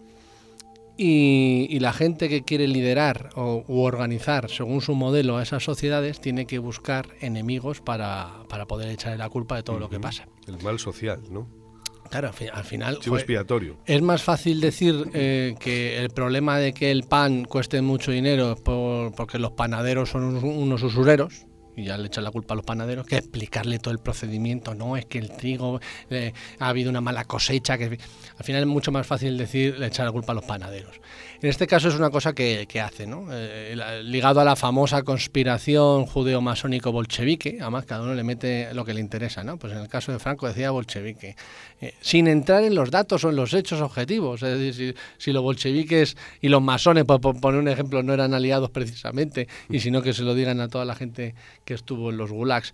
Y, 0.96 1.78
la 1.78 1.92
gente 1.92 2.30
que 2.30 2.42
quiere 2.42 2.66
liderar 2.66 3.28
o 3.34 3.64
u 3.68 3.82
organizar 3.82 4.48
según 4.48 4.80
su 4.80 4.94
modelo 4.94 5.36
a 5.36 5.42
esas 5.42 5.62
sociedades 5.62 6.22
tiene 6.22 6.46
que 6.46 6.58
buscar 6.58 7.08
enemigos 7.20 7.82
para, 7.82 8.44
para 8.48 8.64
poder 8.64 8.88
echarle 8.88 9.18
la 9.18 9.28
culpa 9.28 9.56
de 9.56 9.62
todo 9.62 9.78
lo 9.78 9.90
que 9.90 10.00
pasa. 10.00 10.26
El 10.46 10.58
mal 10.62 10.78
social, 10.78 11.20
¿no? 11.30 11.65
Claro, 12.10 12.28
al 12.52 12.64
final. 12.64 12.98
expiatorio. 13.04 13.78
Es 13.86 14.02
más 14.02 14.22
fácil 14.22 14.60
decir 14.60 15.10
eh, 15.14 15.54
que 15.58 15.98
el 15.98 16.10
problema 16.10 16.58
de 16.58 16.72
que 16.72 16.90
el 16.90 17.04
pan 17.04 17.44
cueste 17.44 17.82
mucho 17.82 18.10
dinero 18.10 18.52
es 18.52 18.60
porque 18.60 19.38
los 19.38 19.52
panaderos 19.52 20.10
son 20.10 20.24
unos 20.36 20.82
usureros, 20.82 21.46
y 21.76 21.84
ya 21.84 21.98
le 21.98 22.06
echan 22.06 22.24
la 22.24 22.30
culpa 22.30 22.54
a 22.54 22.56
los 22.56 22.64
panaderos, 22.64 23.06
que 23.06 23.16
explicarle 23.16 23.78
todo 23.78 23.92
el 23.92 23.98
procedimiento. 23.98 24.74
No, 24.74 24.96
es 24.96 25.04
que 25.04 25.18
el 25.18 25.30
trigo 25.30 25.78
eh, 26.08 26.32
ha 26.58 26.68
habido 26.68 26.88
una 26.88 27.02
mala 27.02 27.24
cosecha. 27.24 27.76
que 27.76 27.98
Al 28.38 28.44
final 28.44 28.62
es 28.62 28.66
mucho 28.66 28.90
más 28.90 29.06
fácil 29.06 29.36
decir, 29.36 29.78
le 29.78 29.86
echar 29.86 30.06
la 30.06 30.12
culpa 30.12 30.32
a 30.32 30.34
los 30.34 30.44
panaderos. 30.44 31.00
En 31.42 31.50
este 31.50 31.66
caso 31.66 31.88
es 31.88 31.94
una 31.94 32.10
cosa 32.10 32.32
que, 32.34 32.66
hace, 32.80 33.06
¿no? 33.06 33.28
Eh, 33.30 33.76
ligado 34.04 34.40
a 34.40 34.44
la 34.44 34.56
famosa 34.56 35.02
conspiración 35.02 36.06
judeo-masónico-bolchevique, 36.06 37.58
además 37.60 37.84
cada 37.84 38.02
uno 38.02 38.14
le 38.14 38.22
mete 38.22 38.72
lo 38.72 38.84
que 38.84 38.94
le 38.94 39.00
interesa, 39.00 39.44
¿no? 39.44 39.58
Pues 39.58 39.72
en 39.72 39.80
el 39.80 39.88
caso 39.88 40.12
de 40.12 40.18
Franco 40.18 40.46
decía 40.46 40.70
bolchevique, 40.70 41.36
eh, 41.80 41.94
sin 42.00 42.26
entrar 42.26 42.64
en 42.64 42.74
los 42.74 42.90
datos 42.90 43.24
o 43.24 43.30
en 43.30 43.36
los 43.36 43.52
hechos 43.54 43.80
objetivos. 43.80 44.42
Es 44.42 44.58
decir, 44.58 44.96
si, 45.18 45.32
los 45.32 45.42
bolcheviques 45.42 46.16
y 46.40 46.48
los 46.48 46.62
masones, 46.62 47.04
por, 47.04 47.20
poner 47.20 47.60
un 47.60 47.68
ejemplo, 47.68 48.02
no 48.02 48.14
eran 48.14 48.32
aliados 48.32 48.70
precisamente, 48.70 49.48
y 49.68 49.80
sino 49.80 50.02
que 50.02 50.14
se 50.14 50.22
lo 50.22 50.34
digan 50.34 50.60
a 50.60 50.68
toda 50.68 50.84
la 50.84 50.94
gente 50.94 51.34
que 51.64 51.74
estuvo 51.74 52.10
en 52.10 52.16
los 52.16 52.30
gulags. 52.30 52.72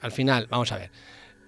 Al 0.00 0.12
final, 0.12 0.46
vamos 0.48 0.72
a 0.72 0.78
ver, 0.78 0.90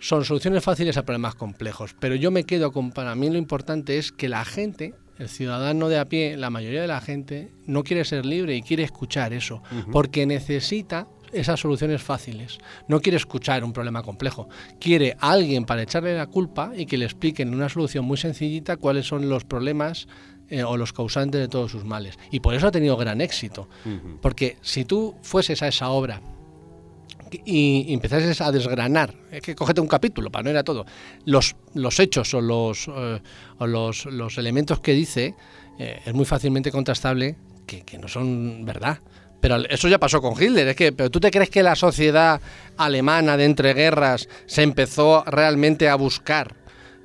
son 0.00 0.24
soluciones 0.24 0.62
fáciles 0.62 0.96
a 0.96 1.04
problemas 1.04 1.34
complejos, 1.34 1.94
pero 1.98 2.14
yo 2.14 2.30
me 2.30 2.44
quedo 2.44 2.72
con, 2.72 2.92
para 2.92 3.14
mí 3.14 3.30
lo 3.30 3.38
importante 3.38 3.98
es 3.98 4.12
que 4.12 4.28
la 4.28 4.44
gente, 4.44 4.94
el 5.18 5.28
ciudadano 5.28 5.88
de 5.88 5.98
a 5.98 6.04
pie, 6.04 6.36
la 6.36 6.50
mayoría 6.50 6.80
de 6.80 6.86
la 6.86 7.00
gente, 7.00 7.50
no 7.66 7.82
quiere 7.82 8.04
ser 8.04 8.24
libre 8.24 8.54
y 8.54 8.62
quiere 8.62 8.84
escuchar 8.84 9.32
eso, 9.32 9.62
porque 9.90 10.26
necesita 10.26 11.08
esas 11.32 11.60
soluciones 11.60 12.02
fáciles. 12.02 12.58
No 12.86 13.00
quiere 13.00 13.16
escuchar 13.16 13.64
un 13.64 13.72
problema 13.72 14.02
complejo. 14.02 14.48
Quiere 14.80 15.16
a 15.20 15.32
alguien 15.32 15.64
para 15.64 15.82
echarle 15.82 16.16
la 16.16 16.26
culpa 16.26 16.72
y 16.76 16.86
que 16.86 16.96
le 16.96 17.04
expliquen 17.04 17.48
en 17.48 17.54
una 17.54 17.68
solución 17.68 18.04
muy 18.04 18.16
sencillita 18.16 18.76
cuáles 18.76 19.06
son 19.06 19.28
los 19.28 19.44
problemas 19.44 20.08
eh, 20.48 20.62
o 20.62 20.76
los 20.76 20.92
causantes 20.92 21.40
de 21.40 21.48
todos 21.48 21.70
sus 21.70 21.84
males. 21.84 22.18
Y 22.30 22.40
por 22.40 22.54
eso 22.54 22.68
ha 22.68 22.70
tenido 22.70 22.96
gran 22.96 23.20
éxito. 23.20 23.68
Porque 24.22 24.56
si 24.62 24.84
tú 24.84 25.16
fueses 25.22 25.62
a 25.62 25.68
esa 25.68 25.90
obra 25.90 26.22
y, 27.44 27.92
empezases 27.92 28.40
a 28.40 28.52
desgranar, 28.52 29.14
es 29.30 29.42
que 29.42 29.54
cógete 29.54 29.80
un 29.80 29.88
capítulo 29.88 30.30
para 30.30 30.44
no 30.44 30.50
ir 30.50 30.56
a 30.56 30.64
todo, 30.64 30.86
los, 31.24 31.56
los 31.74 31.98
hechos 32.00 32.32
o 32.34 32.40
los, 32.40 32.88
eh, 32.88 33.20
o 33.58 33.66
los, 33.66 34.06
los, 34.06 34.38
elementos 34.38 34.80
que 34.80 34.92
dice, 34.92 35.34
eh, 35.78 36.00
es 36.04 36.14
muy 36.14 36.24
fácilmente 36.24 36.70
contrastable 36.70 37.36
que, 37.66 37.82
que, 37.82 37.98
no 37.98 38.08
son 38.08 38.64
verdad. 38.64 38.98
Pero 39.40 39.56
eso 39.68 39.86
ya 39.86 39.98
pasó 39.98 40.20
con 40.20 40.32
Hitler, 40.32 40.66
es 40.66 40.76
que, 40.76 40.90
pero 40.90 41.10
tú 41.10 41.20
te 41.20 41.30
crees 41.30 41.48
que 41.48 41.62
la 41.62 41.76
sociedad 41.76 42.40
alemana 42.76 43.36
de 43.36 43.44
entreguerras 43.44 44.28
se 44.46 44.62
empezó 44.62 45.22
realmente 45.26 45.88
a 45.88 45.94
buscar 45.94 46.56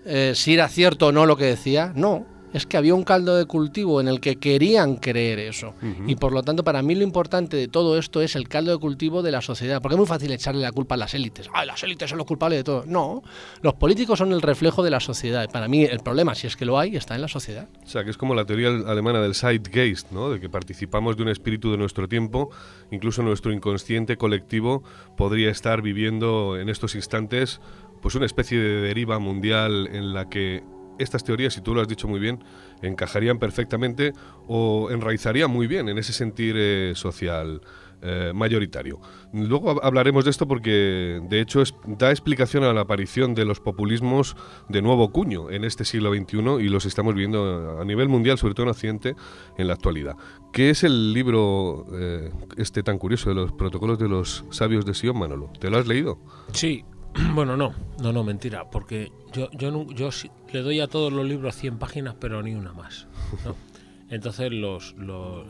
eh, 0.06 0.34
si 0.36 0.54
era 0.54 0.68
cierto 0.68 1.08
o 1.08 1.12
no 1.12 1.26
lo 1.26 1.38
que 1.38 1.46
decía? 1.46 1.94
No, 1.96 2.26
es 2.54 2.66
que 2.66 2.78
había 2.78 2.94
un 2.94 3.04
caldo 3.04 3.36
de 3.36 3.46
cultivo 3.46 4.00
en 4.00 4.08
el 4.08 4.20
que 4.20 4.38
querían 4.38 4.96
creer 4.96 5.40
eso. 5.40 5.74
Y 6.08 6.16
por 6.16 6.32
lo 6.32 6.44
tanto, 6.44 6.64
para 6.64 6.82
mí 6.82 6.96
lo 6.96 7.04
importante 7.04 7.58
de 7.58 7.68
todo 7.68 7.98
esto 7.98 8.22
es 8.22 8.36
el 8.36 8.48
caldo 8.48 8.72
de 8.72 8.78
cultivo 8.78 9.22
de 9.22 9.32
la 9.32 9.42
sociedad. 9.42 9.82
Porque 9.82 9.96
es 9.96 9.98
muy 9.98 10.08
fácil 10.08 10.32
echarle 10.32 10.62
la 10.62 10.72
culpa 10.72 10.96
a 10.96 10.98
las 10.98 11.14
élites. 11.14 11.50
¡Ay, 11.54 11.68
las 11.68 11.84
élites 11.84 12.10
son 12.10 12.20
los 12.20 12.28
culpables 12.28 12.60
de 12.60 12.64
todo! 12.64 12.84
No, 12.86 13.24
los 13.62 13.74
políticos 13.74 14.20
son 14.20 14.32
el 14.32 14.42
reflejo 14.42 14.84
de 14.84 14.92
la 14.92 15.00
sociedad. 15.00 15.50
Para 15.52 15.68
mí 15.68 15.84
el 15.84 16.00
problema, 16.00 16.36
si 16.36 16.48
es 16.48 16.56
que 16.56 16.66
lo 16.66 16.78
hay, 16.78 16.96
está 16.96 17.16
en 17.16 17.22
la 17.22 17.28
sociedad. 17.28 17.68
O 17.84 17.88
sea, 17.88 18.04
que 18.04 18.12
es 18.12 18.18
como 18.18 18.36
la 18.36 18.46
teoría 18.46 18.70
alemana 18.70 19.20
del 19.22 19.36
Zeitgeist, 19.36 20.12
¿no? 20.12 20.30
De 20.30 20.40
que 20.40 20.50
participamos 20.50 21.18
de 21.18 21.24
un 21.24 21.30
espíritu 21.30 21.72
de 21.72 21.78
nuestro 21.78 22.08
tiempo, 22.08 22.50
incluso 22.92 23.24
nuestro 23.24 23.52
inconsciente 23.52 24.18
colectivo 24.18 24.84
podría 25.18 25.50
estar 25.50 25.82
viviendo 25.82 26.58
en 26.58 26.70
estos 26.70 26.96
instantes 26.96 27.60
pues 28.04 28.16
una 28.16 28.26
especie 28.26 28.60
de 28.60 28.82
deriva 28.82 29.18
mundial 29.18 29.88
en 29.92 30.14
la 30.14 30.28
que 30.28 30.62
estas 31.00 31.24
teorías, 31.24 31.58
y 31.58 31.62
tú 31.62 31.74
lo 31.74 31.82
has 31.82 31.88
dicho 31.88 32.08
muy 32.08 32.20
bien, 32.20 32.44
encajarían 32.82 33.40
perfectamente 33.40 34.14
o 34.48 34.90
enraizarían 34.92 35.50
muy 35.50 35.68
bien 35.68 35.90
en 35.90 35.98
ese 35.98 36.14
sentir 36.14 36.56
eh, 36.58 36.94
social 36.96 37.62
eh, 38.06 38.34
mayoritario. 38.36 39.00
Luego 39.32 39.82
hablaremos 39.82 40.26
de 40.26 40.32
esto 40.32 40.46
porque, 40.46 41.22
de 41.24 41.40
hecho, 41.40 41.64
da 41.86 42.12
explicación 42.12 42.66
a 42.66 42.74
la 42.74 42.82
aparición 42.82 43.34
de 43.34 43.46
los 43.46 43.62
populismos 43.62 44.36
de 44.68 44.82
nuevo 44.82 45.14
cuño 45.14 45.50
en 45.50 45.64
este 45.64 45.86
siglo 45.86 46.14
XXI 46.14 46.38
y 46.60 46.68
los 46.68 46.86
estamos 46.86 47.16
viendo 47.16 47.80
a 47.80 47.86
nivel 47.86 48.10
mundial, 48.10 48.38
sobre 48.38 48.56
todo 48.56 48.66
en 48.66 48.72
Occidente, 48.72 49.16
en 49.58 49.68
la 49.68 49.76
actualidad. 49.76 50.18
¿Qué 50.52 50.70
es 50.70 50.84
el 50.84 51.14
libro 51.14 51.86
eh, 51.94 52.30
este 52.58 52.84
tan 52.84 52.98
curioso 52.98 53.30
de 53.30 53.36
los 53.36 53.54
protocolos 53.54 53.98
de 53.98 54.10
los 54.10 54.44
sabios 54.50 54.86
de 54.86 54.94
Sion, 54.96 55.18
Manolo? 55.18 55.54
¿Te 55.58 55.70
lo 55.70 55.78
has 55.78 55.88
leído? 55.88 56.20
Sí, 56.52 56.84
Bueno, 57.34 57.58
no, 57.58 57.74
no, 58.02 58.14
no, 58.14 58.24
mentira, 58.24 58.70
porque 58.70 59.12
yo, 59.34 59.50
yo, 59.52 59.88
yo 59.92 60.10
le 60.52 60.62
doy 60.62 60.80
a 60.80 60.88
todos 60.88 61.12
los 61.12 61.26
libros 61.26 61.56
100 61.56 61.80
páginas, 61.80 62.16
pero 62.20 62.42
ni 62.42 62.54
una 62.54 62.74
más. 62.74 63.08
Entonces, 64.10 64.52
los, 64.52 64.96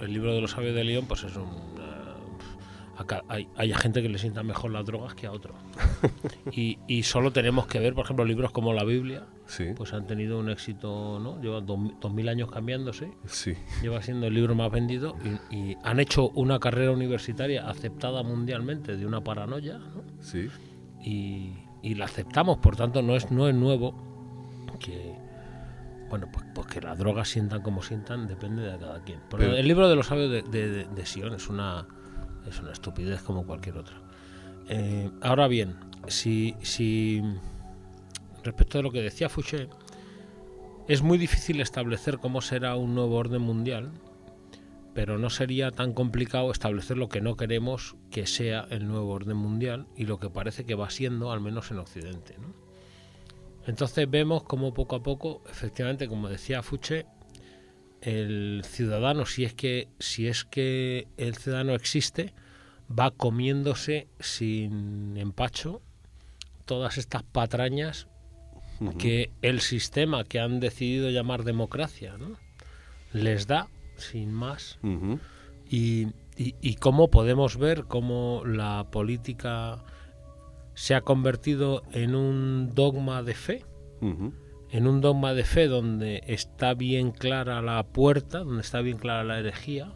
el 0.01 0.13
libro 0.13 0.34
de 0.34 0.41
los 0.41 0.51
sabios 0.51 0.75
de 0.75 0.84
León, 0.84 1.05
pues 1.08 1.24
es 1.24 1.36
un. 1.36 1.50
Eh, 1.79 3.22
hay, 3.27 3.50
hay, 3.58 3.74
gente 3.74 4.01
que 4.01 4.08
le 4.08 4.17
sienta 4.17 4.43
mejor 4.43 4.72
las 4.72 4.86
drogas 4.86 5.15
que 5.15 5.27
a 5.27 5.32
otro. 5.32 5.55
y, 6.51 6.77
y, 6.88 7.03
solo 7.03 7.32
tenemos 7.32 7.67
que 7.67 7.79
ver, 7.79 7.93
por 7.93 8.05
ejemplo, 8.05 8.24
libros 8.24 8.51
como 8.51 8.72
la 8.72 8.86
Biblia, 8.86 9.25
pues 9.75 9.93
han 9.93 10.08
tenido 10.08 10.39
un 10.39 10.50
éxito, 10.50 11.20
¿no? 11.20 11.41
Llevan 11.41 11.65
dos, 11.65 12.13
mil 12.13 12.29
años 12.29 12.50
cambiándose. 12.50 13.12
Sí. 13.25 13.55
Lleva 13.82 14.01
siendo 14.01 14.27
el 14.27 14.34
libro 14.34 14.55
más 14.55 14.72
vendido 14.72 15.17
y, 15.51 15.55
y, 15.55 15.77
han 15.84 16.00
hecho 16.00 16.29
una 16.29 16.60
carrera 16.60 16.91
universitaria 16.91 17.67
aceptada 17.67 18.24
mundialmente 18.24 18.96
de 18.96 19.05
una 19.05 19.22
paranoia, 19.22 19.79
¿no? 19.79 20.03
Sí 20.22 20.50
y, 21.03 21.53
y 21.81 21.95
la 21.95 22.05
aceptamos, 22.05 22.57
por 22.57 22.75
tanto 22.75 23.01
no 23.01 23.15
es, 23.15 23.29
no 23.31 23.48
es 23.48 23.55
nuevo 23.55 23.93
que, 24.79 25.15
Bueno, 26.10 26.27
pues, 26.31 26.45
pues 26.53 26.67
que 26.67 26.81
las 26.81 26.98
drogas 26.98 27.27
sientan 27.29 27.62
como 27.62 27.81
sientan 27.81 28.27
depende 28.27 28.62
de 28.63 28.77
cada 28.77 29.01
quien. 29.03 29.19
Pero 29.29 29.43
Pero- 29.43 29.55
el 29.55 29.67
libro 29.67 29.88
de 29.89 29.95
los 29.95 30.07
sabios 30.07 30.29
de, 30.31 30.41
de, 30.43 30.69
de- 30.69 30.86
de 30.86 31.05
Sion 31.05 31.33
es 31.33 31.50
una, 31.50 31.88
es 32.48 32.60
una 32.60 32.72
estupidez 32.72 33.22
como 33.24 33.45
cualquier 33.45 33.77
otra. 33.77 33.95
Eh, 34.69 35.10
ahora 35.22 35.48
bien, 35.48 35.75
si, 36.07 36.55
si 36.62 37.22
respecto 38.43 38.77
de 38.77 38.83
lo 38.83 38.91
que 38.91 39.01
decía 39.01 39.27
Fouché, 39.29 39.67
es 40.88 41.01
muy 41.01 41.17
difícil 41.17 41.62
establecer 41.62 42.17
cómo 42.19 42.41
será 42.41 42.75
un 42.75 42.93
nuevo 42.95 43.15
orden 43.15 43.41
mundial, 43.41 43.91
pero 44.93 45.17
no 45.17 45.29
sería 45.29 45.71
tan 45.71 45.93
complicado 45.93 46.51
establecer 46.51 46.97
lo 46.97 47.09
que 47.09 47.21
no 47.21 47.35
queremos 47.35 47.95
que 48.12 48.27
sea 48.27 48.67
el 48.69 48.88
nuevo 48.88 49.09
orden 49.12 49.38
mundial 49.38 49.88
y 49.95 50.05
lo 50.05 50.19
que 50.19 50.29
parece 50.29 50.65
que 50.65 50.75
va 50.75 50.89
siendo, 50.89 51.31
al 51.31 51.41
menos 51.41 51.71
en 51.71 51.79
Occidente. 51.79 52.35
¿no? 52.39 52.53
Entonces 53.65 54.09
vemos 54.09 54.43
como 54.43 54.73
poco 54.73 54.95
a 54.95 55.03
poco, 55.03 55.41
efectivamente, 55.50 56.07
como 56.07 56.29
decía 56.29 56.62
Fouché, 56.62 57.05
el 58.01 58.63
ciudadano, 58.65 59.25
si 59.25 59.45
es 59.45 59.53
que, 59.53 59.88
si 60.00 60.27
es 60.27 60.43
que 60.43 61.07
el 61.17 61.35
ciudadano 61.35 61.73
existe, 61.73 62.33
va 62.88 63.12
comiéndose 63.12 64.07
sin 64.19 65.17
empacho 65.17 65.81
todas 66.65 66.97
estas 66.97 67.23
patrañas 67.23 68.07
que 68.97 69.31
el 69.41 69.62
sistema 69.62 70.25
que 70.25 70.39
han 70.39 70.59
decidido 70.59 71.09
llamar 71.09 71.43
democracia 71.43 72.17
¿no? 72.17 72.38
les 73.13 73.47
da 73.47 73.69
sin 73.97 74.31
más. 74.31 74.79
Y, 75.69 76.07
y, 76.38 76.55
y 76.62 76.75
cómo 76.75 77.09
podemos 77.09 77.57
ver 77.57 77.85
cómo 77.85 78.43
la 78.45 78.88
política 78.91 79.83
se 80.75 80.95
ha 80.95 81.01
convertido 81.01 81.83
en 81.91 82.15
un 82.15 82.71
dogma 82.73 83.23
de 83.23 83.35
fe 83.35 83.65
en 84.01 84.88
un 84.88 85.00
dogma 85.01 85.33
de 85.33 85.45
fe 85.45 85.67
donde 85.67 86.23
está 86.27 86.73
bien 86.73 87.12
clara 87.12 87.62
la 87.62 87.83
puerta 87.83 88.39
donde 88.39 88.62
está 88.62 88.81
bien 88.81 88.97
clara 88.97 89.23
la 89.23 89.39
herejía 89.39 89.93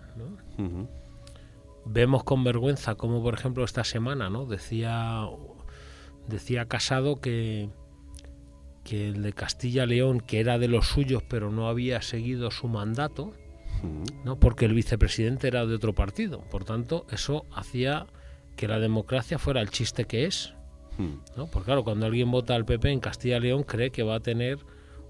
vemos 1.83 2.23
con 2.23 2.43
vergüenza 2.43 2.95
como 2.95 3.21
por 3.21 3.33
ejemplo 3.33 3.65
esta 3.65 3.83
semana 3.83 4.29
no 4.29 4.45
decía 4.45 5.27
decía 6.27 6.67
Casado 6.67 7.19
que 7.19 7.69
que 8.87 9.09
el 9.09 9.21
de 9.21 9.33
Castilla 9.33 9.85
León 9.85 10.21
que 10.21 10.39
era 10.39 10.57
de 10.57 10.69
los 10.69 10.87
suyos 10.87 11.21
pero 11.27 11.51
no 11.51 11.67
había 11.67 12.01
seguido 12.01 12.51
su 12.51 12.67
mandato. 12.69 13.33
No 14.23 14.39
porque 14.39 14.65
el 14.65 14.73
vicepresidente 14.73 15.47
era 15.47 15.65
de 15.65 15.75
otro 15.75 15.93
partido 15.93 16.41
por 16.49 16.63
tanto 16.65 17.05
eso 17.11 17.45
hacía 17.53 18.05
que 18.55 18.67
la 18.67 18.79
democracia 18.79 19.37
fuera 19.37 19.61
el 19.61 19.69
chiste 19.69 20.05
que 20.05 20.25
es. 20.25 20.53
¿no? 21.35 21.45
Porque 21.45 21.65
claro, 21.65 21.83
cuando 21.83 22.07
alguien 22.07 22.31
vota 22.31 22.55
al 22.55 22.65
PP 22.65 22.89
en 22.89 22.99
Castilla 22.99 23.37
y 23.37 23.41
León 23.41 23.61
cree 23.63 23.91
que 23.91 24.01
va 24.01 24.15
a 24.15 24.19
tener 24.19 24.57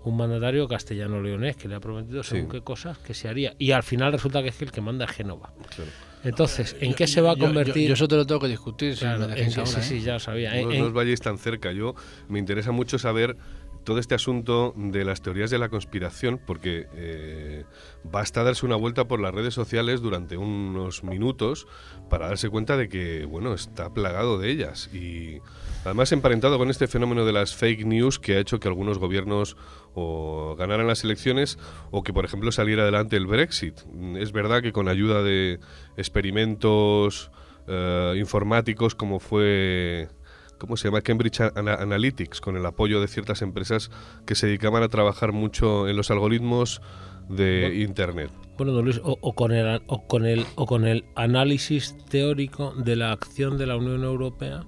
un 0.04 0.18
mandatario 0.18 0.68
castellano-leonés 0.68 1.56
que 1.56 1.70
le 1.70 1.76
ha 1.76 1.80
prometido 1.80 2.24
según 2.24 2.46
Sí. 2.46 2.52
qué 2.58 2.62
cosas 2.62 2.98
que 2.98 3.14
se 3.14 3.30
haría. 3.30 3.54
Y 3.58 3.72
al 3.72 3.84
final 3.84 4.12
resulta 4.12 4.42
que 4.44 4.50
es 4.50 4.56
que 4.58 4.66
el 4.66 4.72
que 4.72 4.82
manda 4.82 5.06
es 5.06 5.12
Génova. 5.12 5.54
Claro. 5.76 5.92
Entonces, 6.26 6.76
¿en 6.82 6.94
qué 6.94 7.08
se 7.08 7.22
va 7.22 7.32
a 7.32 7.34
Yo- 7.36 7.40
yo- 7.40 7.46
convertir? 7.48 7.88
Yo, 7.88 7.94
eso 7.94 8.08
te 8.08 8.16
lo 8.18 8.26
tengo 8.26 8.42
que 8.42 8.48
discutir. 8.50 8.96
si 8.96 9.00
Claro, 9.02 9.20
me 9.20 9.26
en 9.26 9.32
dejáis 9.32 9.54
qué- 9.56 9.60
ahora, 9.62 9.72
sí, 9.72 9.80
¿eh? 9.80 9.84
sí, 10.00 10.06
ya 10.06 10.14
lo 10.14 10.20
sabía. 10.20 10.58
En- 10.60 10.66
No, 10.68 10.74
en- 10.74 10.80
no 10.82 10.88
os 10.88 10.94
vayáis 10.94 11.22
tan 11.22 11.38
cerca. 11.38 11.72
Yo 11.72 11.96
me 12.28 12.40
interesa 12.40 12.72
mucho 12.74 13.00
saber 13.00 13.38
todo 13.88 14.00
este 14.00 14.16
asunto 14.16 14.74
de 14.76 15.06
las 15.06 15.22
teorías 15.22 15.50
de 15.50 15.58
la 15.58 15.70
conspiración, 15.70 16.42
porque 16.46 16.88
eh, 16.94 17.64
basta 18.04 18.44
darse 18.44 18.66
una 18.66 18.76
vuelta 18.76 19.08
por 19.08 19.22
las 19.22 19.34
redes 19.34 19.54
sociales 19.54 20.02
durante 20.02 20.36
unos 20.36 21.06
minutos 21.06 21.68
para 22.10 22.28
darse 22.28 22.50
cuenta 22.50 22.76
de 22.76 22.90
que, 22.90 23.24
bueno, 23.24 23.54
está 23.54 23.94
plagado 23.94 24.40
de 24.40 24.52
ellas. 24.52 24.90
Y 24.94 25.40
además 25.86 26.12
emparentado 26.12 26.58
con 26.58 26.70
este 26.70 26.90
fenómeno 26.90 27.24
de 27.24 27.32
las 27.32 27.56
fake 27.56 27.86
news 27.86 28.20
que 28.20 28.36
ha 28.36 28.40
hecho 28.40 28.60
que 28.60 28.68
algunos 28.68 28.98
gobiernos 28.98 29.56
o 29.94 30.58
ganaran 30.60 30.86
las 30.86 31.06
elecciones 31.06 31.58
o 31.90 32.04
que, 32.04 32.12
por 32.12 32.26
ejemplo, 32.26 32.52
saliera 32.52 32.84
adelante 32.84 33.16
el 33.16 33.26
Brexit. 33.26 33.80
Es 34.18 34.34
verdad 34.34 34.62
que 34.62 34.74
con 34.74 34.90
ayuda 34.90 35.24
de 35.24 35.62
experimentos 35.96 37.32
eh, 37.68 38.16
informáticos 38.18 38.96
como 38.96 39.22
fue 39.22 40.10
¿cómo 40.58 40.78
se 40.78 40.88
llama? 40.88 41.02
Cambridge 41.02 41.42
Ana- 41.56 41.76
Analytics, 41.76 42.42
con 42.42 42.58
el 42.58 42.66
apoyo 42.66 43.00
de 43.02 43.08
ciertas 43.08 43.42
empresas 43.42 43.90
que 44.26 44.36
se 44.36 44.48
dedicaban 44.48 44.84
a 44.84 44.90
trabajar 44.90 45.32
mucho 45.34 45.88
en 45.88 45.96
los 45.98 46.12
algoritmos 46.12 46.82
de 47.30 47.84
Internet. 47.84 48.32
Bueno, 48.58 48.72
don 48.72 48.86
Luis, 48.86 49.00
o, 49.04 49.18
o 49.22 49.34
con 49.34 49.52
el, 49.52 49.82
o, 49.88 50.08
con 50.08 50.26
el, 50.26 50.46
o 50.56 50.66
con 50.66 50.86
el 50.86 51.06
análisis 51.16 51.96
teórico 52.10 52.74
de 52.78 52.96
la 52.96 53.12
acción 53.12 53.58
de 53.58 53.68
la 53.68 53.76
Unión 53.76 54.04
Europea, 54.04 54.66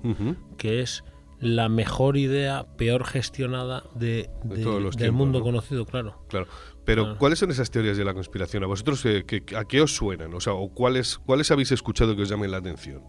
que 0.58 0.82
es 0.82 1.04
la 1.40 1.70
mejor 1.70 2.18
idea, 2.18 2.66
peor 2.78 3.06
gestionada 3.06 3.84
de, 3.96 4.30
De 4.44 4.58
de- 4.58 4.64
todos 4.64 4.82
los 4.82 4.96
del 4.98 5.06
tiempos, 5.06 5.18
mundo 5.20 5.40
¿no? 5.40 5.46
conocido, 5.46 5.86
claro. 5.86 6.22
Claro. 6.28 6.48
Pero, 6.84 7.04
Claro. 7.04 7.18
¿cuáles 7.20 7.40
son 7.40 7.50
esas 7.52 7.72
teorías 7.72 7.96
de 7.98 8.04
la 8.04 8.14
conspiración? 8.14 8.64
¿A 8.64 8.68
vosotros 8.68 9.06
eh, 9.06 9.24
qué- 9.26 9.44
a 9.56 9.64
qué 9.64 9.80
os 9.82 9.96
suenan? 9.96 10.34
O 10.34 10.42
sea, 10.42 10.54
¿o 10.54 10.70
cuáles, 10.74 11.18
¿cuáles 11.20 11.50
habéis 11.52 11.72
escuchado 11.72 12.14
que 12.16 12.24
os 12.24 12.30
llamen 12.30 12.52
la 12.52 12.58
atención? 12.58 13.04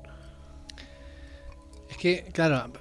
Que, 2.01 2.25
claro, 2.33 2.73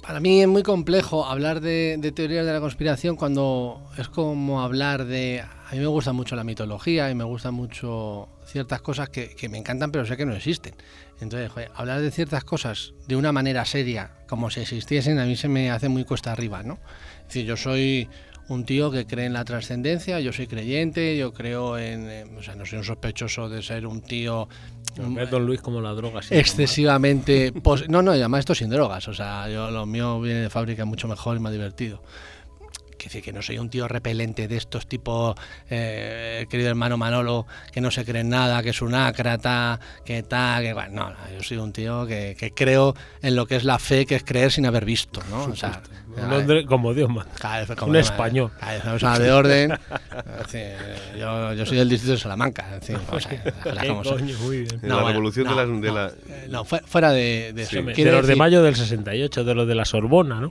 para 0.00 0.18
mí 0.18 0.40
es 0.40 0.48
muy 0.48 0.62
complejo 0.62 1.26
hablar 1.26 1.60
de, 1.60 2.00
teorías 2.14 2.46
de 2.46 2.54
la 2.54 2.60
conspiración 2.60 3.14
cuando 3.14 3.86
es 3.98 4.08
como 4.08 4.62
hablar 4.62 5.04
de... 5.04 5.42
A 5.42 5.72
mí 5.72 5.78
me 5.78 5.86
gusta 5.86 6.14
mucho 6.14 6.36
la 6.36 6.42
mitología 6.42 7.10
y 7.10 7.14
me 7.14 7.24
gustan 7.24 7.52
mucho 7.52 8.30
ciertas 8.46 8.80
cosas 8.80 9.10
que, 9.10 9.36
me 9.50 9.58
encantan 9.58 9.92
pero 9.92 10.06
sé 10.06 10.16
que 10.16 10.24
no 10.24 10.34
existen. 10.34 10.74
Entonces, 11.20 11.50
hablar 11.74 12.00
de 12.00 12.10
ciertas 12.10 12.44
cosas 12.44 12.94
de 13.06 13.16
una 13.16 13.30
manera 13.30 13.66
seria, 13.66 14.12
como 14.26 14.48
si 14.48 14.60
existiesen, 14.60 15.18
a 15.18 15.26
mí 15.26 15.36
se 15.36 15.48
me 15.48 15.70
hace 15.70 15.90
muy 15.90 16.04
cuesta 16.06 16.32
arriba, 16.32 16.62
¿no? 16.62 16.78
Es 17.20 17.26
decir, 17.26 17.44
yo 17.44 17.58
soy 17.58 18.08
un 18.48 18.64
tío 18.64 18.90
que 18.90 19.06
cree 19.06 19.26
en 19.26 19.34
la 19.34 19.44
trascendencia, 19.44 20.18
yo 20.20 20.32
soy 20.32 20.46
creyente, 20.46 21.18
yo 21.18 21.34
creo 21.34 21.76
en... 21.76 22.08
eh, 22.08 22.24
o 22.38 22.42
sea, 22.42 22.54
no 22.54 22.64
soy 22.64 22.78
un 22.78 22.84
sospechoso 22.84 23.50
de 23.50 23.62
ser 23.62 23.86
un 23.86 24.00
tío... 24.00 24.48
un- 24.98 25.14
Ves, 25.14 25.30
don 25.30 25.44
Luis 25.46 25.60
como 25.60 25.80
la 25.80 25.92
droga. 25.92 26.20
excesivamente 26.30 27.52
pos- 27.52 27.88
no 27.88 28.02
no 28.02 28.12
además 28.12 28.40
esto 28.40 28.54
sin 28.54 28.70
drogas 28.70 29.06
o 29.08 29.14
sea 29.14 29.48
yo 29.48 29.70
lo 29.70 29.86
mío 29.86 30.20
viene 30.20 30.40
de 30.40 30.50
fábrica 30.50 30.84
mucho 30.84 31.08
mejor 31.08 31.36
y 31.36 31.40
más 31.40 31.52
divertido. 31.52 32.02
Que 32.98 33.08
decir 33.10 33.22
que 33.22 33.32
no 33.32 33.42
soy 33.42 33.58
un 33.58 33.68
tío 33.68 33.86
repelente 33.88 34.48
de 34.48 34.56
estos 34.56 34.86
tipos 34.86 35.36
eh, 35.68 36.46
querido 36.48 36.70
hermano 36.70 36.96
Manolo 36.96 37.46
que 37.70 37.82
no 37.82 37.90
se 37.90 38.06
cree 38.06 38.22
en 38.22 38.30
nada 38.30 38.62
que 38.62 38.70
es 38.70 38.80
un 38.80 38.94
ácrata 38.94 39.78
que 40.02 40.22
tal 40.22 40.62
que 40.62 40.72
bueno 40.72 40.90
no, 40.92 41.10
no, 41.10 41.16
yo 41.36 41.42
soy 41.42 41.58
un 41.58 41.72
tío 41.74 42.06
que, 42.06 42.34
que 42.38 42.52
creo 42.52 42.94
en 43.20 43.36
lo 43.36 43.46
que 43.46 43.56
es 43.56 43.64
la 43.64 43.78
fe 43.78 44.06
que 44.06 44.14
es 44.14 44.24
creer 44.24 44.50
sin 44.50 44.64
haber 44.64 44.86
visto 44.86 45.20
no 45.30 45.44
o 45.44 45.54
sea 45.54 45.82
Un 46.24 46.32
hombre 46.32 46.64
como 46.66 46.94
Dios 46.94 47.08
manda. 47.08 47.30
como 47.76 47.90
Un 47.90 47.96
español. 47.96 48.50
una 48.60 48.90
persona 48.92 49.18
de 49.18 49.30
orden 49.32 49.70
decir, 50.42 50.72
yo, 51.18 51.52
yo 51.54 51.66
soy 51.66 51.76
del 51.78 51.88
distrito 51.88 52.12
de 52.12 52.18
Salamanca 52.18 52.66
decir, 52.80 52.96
vamos 53.08 53.26
a 53.26 53.28
bien. 53.28 54.66
En 54.82 54.88
la 54.88 55.04
revolución 55.04 55.44
de 55.46 55.50
no, 55.50 55.56
las- 55.56 55.80
de 55.82 55.88
no, 55.88 55.94
la- 55.94 56.08
eh, 56.28 56.46
no, 56.50 56.64
fue- 56.64 56.80
fuera 56.86 57.10
de, 57.12 57.52
de 57.54 57.66
Sí. 57.66 57.78
eso. 57.78 57.86
De 57.86 57.92
Quiero 57.92 58.12
los 58.18 58.26
de 58.26 58.36
mayo 58.36 58.62
del 58.62 58.74
68, 58.76 59.44
de 59.44 59.54
los 59.54 59.66
de 59.68 59.74
la 59.74 59.84
Sorbona, 59.84 60.40
¿no? 60.40 60.50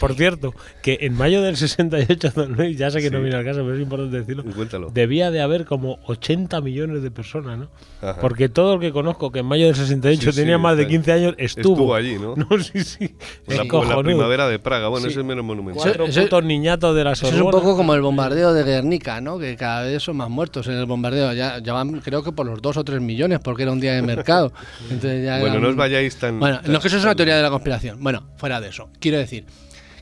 Por 0.00 0.14
cierto, 0.14 0.54
que 0.82 0.98
en 1.02 1.14
mayo 1.14 1.42
del 1.42 1.56
68, 1.56 2.32
don 2.34 2.52
Luis, 2.54 2.76
ya 2.76 2.90
sé 2.90 3.00
que 3.00 3.10
no 3.10 3.20
viene 3.20 3.36
al 3.36 3.44
caso, 3.44 3.60
pero 3.60 3.74
es 3.74 3.80
importante 3.80 4.18
decirlo, 4.18 4.44
Cuéntalo. 4.44 4.90
debía 4.90 5.30
de 5.30 5.40
haber 5.40 5.64
como 5.64 5.98
80 6.06 6.60
millones 6.60 7.02
de 7.02 7.10
personas, 7.10 7.58
¿no? 7.58 7.68
Ajá. 8.02 8.20
Porque 8.20 8.48
todo 8.48 8.74
el 8.74 8.80
que 8.80 8.92
conozco 8.92 9.32
que 9.32 9.38
en 9.40 9.46
mayo 9.46 9.66
del 9.66 9.74
68 9.76 10.20
Sí, 10.22 10.30
sí, 10.32 10.36
tenía 10.40 10.58
más 10.58 10.76
de 10.76 10.82
está- 10.82 10.90
15 10.92 11.12
años 11.12 11.34
estuvo. 11.38 11.72
Estuvo 11.74 11.94
allí, 11.94 12.18
¿no? 12.18 12.34
No, 12.50 12.58
sí, 12.62 12.84
sí. 12.84 13.04
En 13.04 13.16
la, 13.48 13.54
Es 13.54 13.58
la 13.58 13.68
cojonudo. 13.68 14.02
primavera 14.02 14.48
de 14.48 14.58
Praga. 14.58 14.88
Bueno, 14.88 15.05
Sí. 15.12 15.18
es 15.20 15.24
menos 15.24 15.44
monumental. 15.44 15.82
Cuatro 15.82 16.04
Eso- 16.06 16.22
putos 16.22 16.44
niñatos 16.44 16.94
de 16.96 17.04
la 17.04 17.12
Eso 17.12 17.26
Sorbona. 17.26 17.38
es 17.38 17.44
un 17.44 17.50
poco 17.62 17.76
como 17.76 17.94
el 17.94 18.00
bombardeo 18.02 18.52
de 18.52 18.62
Guernica, 18.64 19.20
¿no? 19.20 19.38
Que 19.38 19.56
cada 19.56 19.82
vez 19.82 20.02
son 20.02 20.16
más 20.16 20.28
muertos 20.30 20.66
en 20.68 20.74
el 20.74 20.86
bombardeo. 20.86 21.32
Ya, 21.32 21.58
ya 21.58 21.72
van, 21.72 22.00
creo 22.00 22.22
que 22.22 22.32
por 22.32 22.46
los 22.46 22.60
dos 22.62 22.76
o 22.76 22.84
tres 22.84 23.00
millones, 23.00 23.38
porque 23.40 23.62
era 23.64 23.72
un 23.72 23.80
día 23.80 23.94
de 23.94 24.02
mercado. 24.02 24.52
Entonces 24.90 25.24
ya 25.24 25.38
Bueno, 25.38 25.54
eran- 25.54 25.62
no 25.62 25.68
os 25.68 25.76
vayáis 25.76 26.16
tan... 26.16 26.38
Bueno, 26.40 26.60
tan- 26.60 26.72
no 26.72 26.80
que 26.80 26.88
eso 26.88 26.96
es 26.96 27.02
una 27.04 27.14
teoría 27.14 27.36
de 27.36 27.42
la 27.42 27.50
conspiración. 27.50 28.02
Bueno, 28.02 28.28
fuera 28.36 28.60
de 28.60 28.68
eso. 28.68 28.88
Quiero 29.00 29.18
decir 29.18 29.44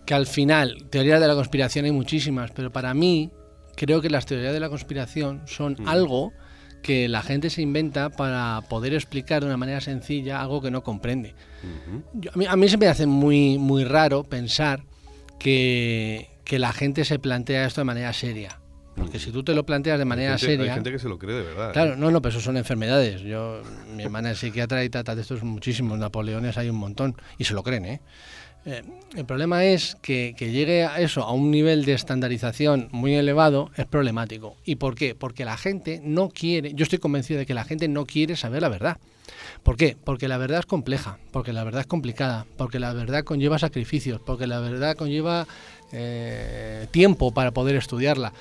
que 0.06 0.14
al 0.14 0.26
final, 0.26 0.86
teorías 0.90 1.20
de 1.20 1.28
la 1.28 1.34
conspiración 1.34 1.84
hay 1.86 1.92
muchísimas, 1.92 2.50
pero 2.50 2.70
para 2.70 2.92
mí, 2.94 3.30
creo 3.76 4.00
que 4.00 4.10
las 4.10 4.26
teorías 4.26 4.52
de 4.52 4.60
la 4.60 4.68
conspiración 4.68 5.40
son 5.46 5.76
Mm. 5.78 5.88
algo 5.88 6.32
que 6.82 7.08
la 7.08 7.22
gente 7.22 7.48
se 7.48 7.62
inventa 7.62 8.10
para 8.10 8.60
poder 8.68 8.92
explicar 8.92 9.40
de 9.40 9.46
una 9.46 9.56
manera 9.56 9.80
sencilla 9.80 10.42
algo 10.42 10.60
que 10.60 10.70
no 10.70 10.82
comprende. 10.82 11.34
Yo- 12.12 12.30
a, 12.34 12.36
mí, 12.36 12.44
a 12.46 12.56
mí 12.56 12.68
se 12.68 12.76
me 12.76 12.86
hace 12.88 13.06
muy, 13.06 13.56
muy 13.58 13.84
raro 13.84 14.22
pensar 14.22 14.82
que, 15.44 16.30
que 16.44 16.58
la 16.58 16.72
gente 16.72 17.04
se 17.04 17.18
plantea 17.18 17.66
esto 17.66 17.82
de 17.82 17.84
manera 17.84 18.14
seria. 18.14 18.60
Porque 18.96 19.18
si 19.18 19.30
tú 19.30 19.44
te 19.44 19.54
lo 19.54 19.66
planteas 19.66 19.98
de 19.98 20.04
Hay 20.04 20.08
manera 20.08 20.38
gente, 20.38 20.52
hay 20.52 20.56
seria... 20.56 20.74
gente 20.74 20.90
que 20.90 20.98
se 20.98 21.08
lo 21.08 21.18
cree 21.18 21.36
de 21.36 21.42
verdad. 21.42 21.68
¿eh? 21.68 21.72
Claro, 21.74 21.96
no, 21.96 22.10
no, 22.10 22.22
pero 22.22 22.30
eso 22.30 22.40
son 22.40 22.56
enfermedades. 22.56 23.20
Yo, 23.20 23.60
mi 23.94 24.04
hermana 24.04 24.30
es 24.30 24.38
psiquiatra 24.38 24.82
y 24.84 24.88
trata 24.88 25.14
de 25.14 25.20
estos 25.20 25.42
muchísimos. 25.42 25.98
Napoleones 25.98 26.56
hay 26.56 26.70
un 26.70 26.76
montón 26.76 27.14
y 27.36 27.44
se 27.44 27.52
lo 27.52 27.62
creen, 27.62 27.84
¿eh? 27.84 28.00
Eh, 28.64 28.82
el 29.14 29.26
problema 29.26 29.66
es 29.66 29.98
que, 30.00 30.34
que 30.38 30.50
llegue 30.50 30.84
a 30.84 30.98
eso 31.00 31.24
a 31.24 31.32
un 31.32 31.50
nivel 31.50 31.84
de 31.84 31.92
estandarización 31.92 32.88
muy 32.90 33.14
elevado 33.14 33.70
es 33.76 33.84
problemático. 33.84 34.56
¿Y 34.64 34.76
por 34.76 34.94
qué? 34.94 35.14
Porque 35.14 35.44
la 35.44 35.58
gente 35.58 36.00
no 36.02 36.30
quiere, 36.30 36.72
yo 36.72 36.84
estoy 36.84 37.00
convencido 37.00 37.38
de 37.38 37.44
que 37.44 37.52
la 37.52 37.64
gente 37.64 37.86
no 37.88 38.06
quiere 38.06 38.36
saber 38.36 38.62
la 38.62 38.70
verdad. 38.70 38.96
¿Por 39.64 39.76
qué? 39.76 39.96
Porque 40.04 40.28
la 40.28 40.36
verdad 40.36 40.60
es 40.60 40.66
compleja, 40.66 41.18
porque 41.32 41.52
la 41.52 41.64
verdad 41.64 41.80
es 41.80 41.86
complicada, 41.86 42.46
porque 42.56 42.78
la 42.78 42.92
verdad 42.92 43.24
conlleva 43.24 43.58
sacrificios, 43.58 44.20
porque 44.20 44.46
la 44.46 44.60
verdad 44.60 44.94
conlleva 44.96 45.46
eh, 45.90 46.86
tiempo 46.90 47.32
para 47.32 47.50
poder 47.50 47.74
estudiarla. 47.76 48.32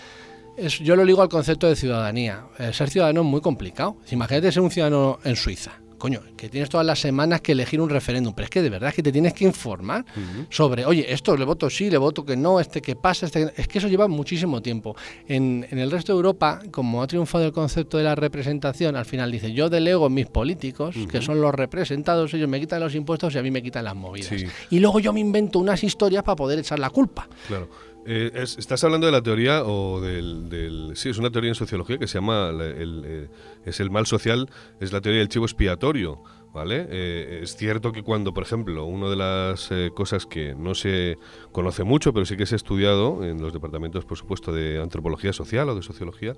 es, 0.58 0.80
yo 0.80 0.96
lo 0.96 1.06
ligo 1.06 1.22
al 1.22 1.30
concepto 1.30 1.68
de 1.68 1.76
ciudadanía. 1.76 2.46
Ser 2.74 2.90
ciudadano 2.90 3.22
es 3.22 3.28
muy 3.28 3.42
complicado. 3.42 3.98
Imagínate 4.12 4.52
ser 4.52 4.62
un 4.62 4.70
ciudadano 4.70 5.20
en 5.24 5.36
Suiza 5.36 5.83
coño, 6.04 6.22
que 6.36 6.50
tienes 6.50 6.70
todas 6.70 6.86
las 6.86 7.00
semanas 7.00 7.40
que 7.40 7.54
elegir 7.54 7.80
un 7.80 7.90
referéndum, 7.90 8.34
pero 8.34 8.44
es 8.44 8.50
que 8.50 8.62
de 8.62 8.70
verdad 8.70 8.90
es 8.90 8.96
que 8.96 9.02
te 9.02 9.14
tienes 9.14 9.32
que 9.32 9.46
informar 9.46 10.04
sobre, 10.50 10.86
oye, 10.86 11.14
esto 11.14 11.38
le 11.38 11.46
voto 11.46 11.70
sí, 11.70 11.90
le 11.90 11.98
voto 11.98 12.26
que 12.26 12.36
no, 12.36 12.60
este 12.60 12.82
que 12.82 12.98
pasa, 12.98 13.26
este 13.26 13.54
es 13.56 13.70
que 13.70 13.78
eso 13.78 13.88
lleva 13.88 14.10
muchísimo 14.10 14.62
tiempo. 14.62 14.98
En, 15.30 15.66
el 15.72 15.90
resto 15.90 16.12
de 16.12 16.18
Europa, 16.18 16.60
como 16.72 17.02
ha 17.02 17.08
triunfado 17.08 17.46
el 17.46 17.54
concepto 17.54 17.98
de 17.98 18.04
la 18.04 18.16
representación, 18.16 18.98
al 18.98 19.06
final 19.06 19.32
dice, 19.32 19.54
yo 19.54 19.70
delego 19.70 20.10
mis 20.10 20.26
políticos, 20.26 20.94
que 21.10 21.22
son 21.22 21.40
los 21.40 21.56
representados, 21.56 22.34
ellos 22.34 22.50
me 22.50 22.60
quitan 22.60 22.82
los 22.82 22.94
impuestos 22.96 23.34
y 23.36 23.38
a 23.38 23.42
mí 23.42 23.50
me 23.50 23.64
quitan 23.64 23.86
las 23.86 23.96
movidas. 23.96 24.30
Y 24.72 24.80
luego 24.80 25.00
yo 25.00 25.14
me 25.14 25.22
invento 25.22 25.60
unas 25.60 25.86
historias 25.86 26.22
para 26.24 26.36
poder 26.36 26.60
echar 26.60 26.80
la 26.80 26.90
culpa. 26.90 27.30
Claro. 27.48 27.70
Eh, 28.06 28.32
¿Estás 28.36 28.84
hablando 28.84 29.06
de 29.06 29.12
la 29.12 29.22
teoría 29.22 29.64
o 29.64 30.02
del, 30.02 30.92
Sí, 30.96 31.10
es 31.10 31.18
una 31.18 31.32
teoría 31.32 31.50
en 31.50 31.56
sociología 31.56 31.98
que 31.98 32.08
se 32.08 32.16
llama... 32.16 32.50
El, 32.50 33.04
eh, 33.06 33.30
es 33.66 33.80
el 33.80 33.90
mal 33.92 34.06
social, 34.06 34.50
es 34.80 34.92
la 34.92 35.02
teoría 35.02 35.20
del 35.20 35.30
chivo 35.30 35.46
expiatorio. 35.46 36.22
¿Vale? 36.54 36.86
Eh, 36.88 37.40
es 37.42 37.56
cierto 37.56 37.92
que 37.92 38.04
cuando, 38.04 38.32
por 38.32 38.44
ejemplo, 38.44 38.86
una 38.86 39.10
de 39.10 39.16
las 39.16 39.72
cosas 39.96 40.28
que 40.28 40.54
no 40.54 40.76
se 40.76 41.18
conoce 41.52 41.84
mucho, 41.84 42.14
pero 42.14 42.28
sí 42.28 42.38
que 42.38 42.46
se 42.46 42.54
ha 42.54 42.58
estudiado 42.58 43.24
en 43.24 43.42
los 43.42 43.54
departamentos, 43.54 44.06
por 44.06 44.20
supuesto, 44.20 44.54
de 44.54 44.80
antropología 44.80 45.34
social 45.34 45.68
o 45.70 45.76
de 45.76 45.82
sociología, 45.82 46.36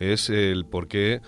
es 0.00 0.30
el 0.30 0.64
por 0.64 0.88
qué 0.88 1.20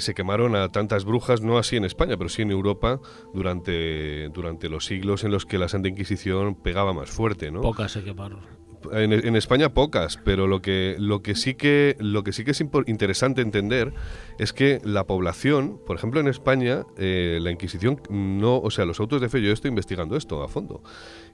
se 0.00 0.12
quemaron 0.12 0.56
a 0.56 0.70
tantas 0.70 1.04
brujas, 1.04 1.40
no 1.40 1.56
así 1.56 1.76
en 1.76 1.84
España, 1.84 2.16
pero 2.16 2.28
sí 2.28 2.42
en 2.42 2.50
Europa, 2.50 3.00
durante, 3.32 4.28
durante 4.30 4.68
los 4.68 4.84
siglos 4.84 5.22
en 5.22 5.30
los 5.30 5.46
que 5.46 5.56
la 5.56 5.68
Santa 5.68 5.86
Inquisición 5.86 6.56
pegaba 6.56 6.92
más 6.92 7.10
fuerte, 7.10 7.52
¿no? 7.52 7.60
Pocas 7.60 7.92
se 7.92 8.02
quemaron. 8.02 8.40
En, 8.92 9.36
España 9.36 9.72
pocas, 9.74 10.18
pero 10.24 10.46
lo 10.46 10.62
que, 10.62 10.96
lo 10.98 11.22
que 11.22 11.34
sí 11.34 11.54
que 11.54 11.96
lo 11.98 12.24
que 12.24 12.32
sí 12.32 12.44
que 12.44 12.52
es 12.52 12.62
interesante 12.86 13.42
entender 13.42 13.92
es 14.38 14.52
que 14.52 14.80
la 14.84 15.04
población, 15.04 15.80
por 15.86 15.96
ejemplo 15.96 16.20
en 16.20 16.28
España, 16.28 16.84
eh, 16.96 17.38
la 17.40 17.50
Inquisición 17.50 18.00
no, 18.10 18.58
o 18.58 18.70
sea, 18.70 18.84
los 18.84 19.00
autos 19.00 19.20
de 19.20 19.28
fe, 19.28 19.42
yo 19.42 19.52
estoy 19.52 19.68
investigando 19.68 20.16
esto 20.16 20.42
a 20.42 20.48
fondo. 20.48 20.82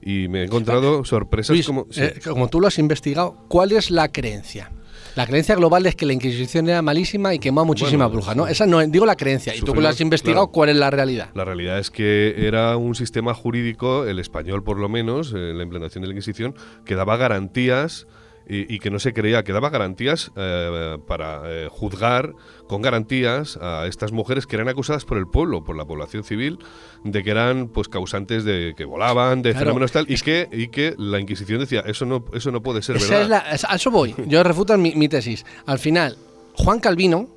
Y 0.01 0.27
me 0.27 0.41
he 0.41 0.45
encontrado 0.45 1.03
sorpresas 1.05 1.57
como... 1.65 1.87
Eh, 1.95 2.19
como 2.23 2.47
tú 2.47 2.59
lo 2.59 2.67
has 2.67 2.79
investigado, 2.79 3.37
¿cuál 3.47 3.71
es 3.71 3.91
la 3.91 4.11
creencia? 4.11 4.71
La 5.15 5.25
creencia 5.25 5.55
global 5.55 5.85
es 5.85 5.95
que 5.95 6.05
la 6.05 6.11
Inquisición 6.11 6.67
era 6.67 6.81
malísima 6.81 7.33
y 7.33 7.39
quemó 7.39 7.61
a 7.61 7.63
muchísimas 7.63 8.11
brujas, 8.11 8.35
¿no? 8.35 8.47
Esa 8.47 8.65
no, 8.65 8.85
digo 8.85 9.05
la 9.05 9.15
creencia. 9.15 9.55
Y 9.55 9.61
tú 9.61 9.73
que 9.73 9.79
lo 9.79 9.87
has 9.87 10.01
investigado, 10.01 10.47
¿cuál 10.47 10.69
es 10.69 10.75
la 10.75 10.89
realidad? 10.89 11.29
La 11.33 11.45
realidad 11.45 11.79
es 11.79 11.89
que 11.89 12.35
era 12.45 12.75
un 12.75 12.95
sistema 12.95 13.33
jurídico, 13.33 14.05
el 14.05 14.19
español 14.19 14.63
por 14.63 14.77
lo 14.77 14.89
menos, 14.89 15.31
en 15.33 15.57
la 15.57 15.63
implantación 15.63 16.01
de 16.01 16.09
la 16.09 16.13
Inquisición, 16.13 16.53
que 16.83 16.95
daba 16.95 17.15
garantías 17.15 18.07
y, 18.47 18.79
que 18.79 18.91
no 18.91 18.99
se 18.99 19.13
creía 19.13 19.43
que 19.43 19.53
daba 19.53 19.69
garantías 19.69 20.31
eh, 20.35 20.97
para 21.07 21.41
eh, 21.45 21.67
juzgar 21.69 22.33
con 22.67 22.81
garantías 22.81 23.57
a 23.61 23.87
estas 23.87 24.11
mujeres 24.11 24.45
que 24.45 24.55
eran 24.55 24.69
acusadas 24.69 25.05
por 25.05 25.17
el 25.17 25.27
pueblo, 25.27 25.63
por 25.63 25.75
la 25.75 25.85
población 25.85 26.23
civil, 26.23 26.59
de 27.03 27.23
que 27.23 27.31
eran 27.31 27.67
pues 27.67 27.87
causantes 27.87 28.43
de 28.43 28.73
que 28.77 28.85
volaban, 28.85 29.41
de 29.41 29.53
fenómenos 29.53 29.91
tal, 29.91 30.05
y 30.09 30.17
que, 30.17 30.47
y 30.51 30.67
que 30.67 30.95
la 30.97 31.19
Inquisición 31.19 31.59
decía, 31.59 31.83
eso 31.85 32.05
no, 32.05 32.25
eso 32.33 32.51
no 32.51 32.61
puede 32.61 32.81
ser 32.81 32.99
verdad. 32.99 33.43
a 33.67 33.75
eso 33.75 33.91
voy, 33.91 34.15
yo 34.27 34.43
refuto 34.43 34.77
mi, 34.77 34.93
mi 34.95 35.09
tesis. 35.09 35.45
Al 35.65 35.79
final, 35.79 36.17
Juan 36.53 36.79
Calvino, 36.79 37.29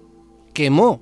quemó, 0.59 1.01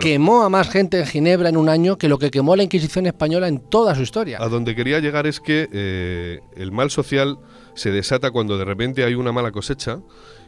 quemó 0.00 0.42
a 0.42 0.50
más 0.50 0.68
gente 0.68 0.98
en 0.98 1.06
Ginebra 1.06 1.48
en 1.48 1.56
un 1.56 1.70
año 1.70 1.96
que 1.96 2.08
lo 2.08 2.18
que 2.18 2.30
quemó 2.30 2.56
la 2.56 2.62
Inquisición 2.62 3.06
española 3.06 3.48
en 3.48 3.58
toda 3.58 3.94
su 3.94 4.02
historia. 4.02 4.36
A 4.38 4.48
donde 4.48 4.74
quería 4.74 5.00
llegar 5.00 5.26
es 5.26 5.40
que 5.40 5.66
eh, 5.72 6.40
el 6.56 6.72
mal 6.72 6.90
social 6.90 7.38
se 7.74 7.90
desata 7.90 8.30
cuando 8.30 8.58
de 8.58 8.64
repente 8.64 9.04
hay 9.04 9.14
una 9.14 9.32
mala 9.32 9.52
cosecha 9.52 10.00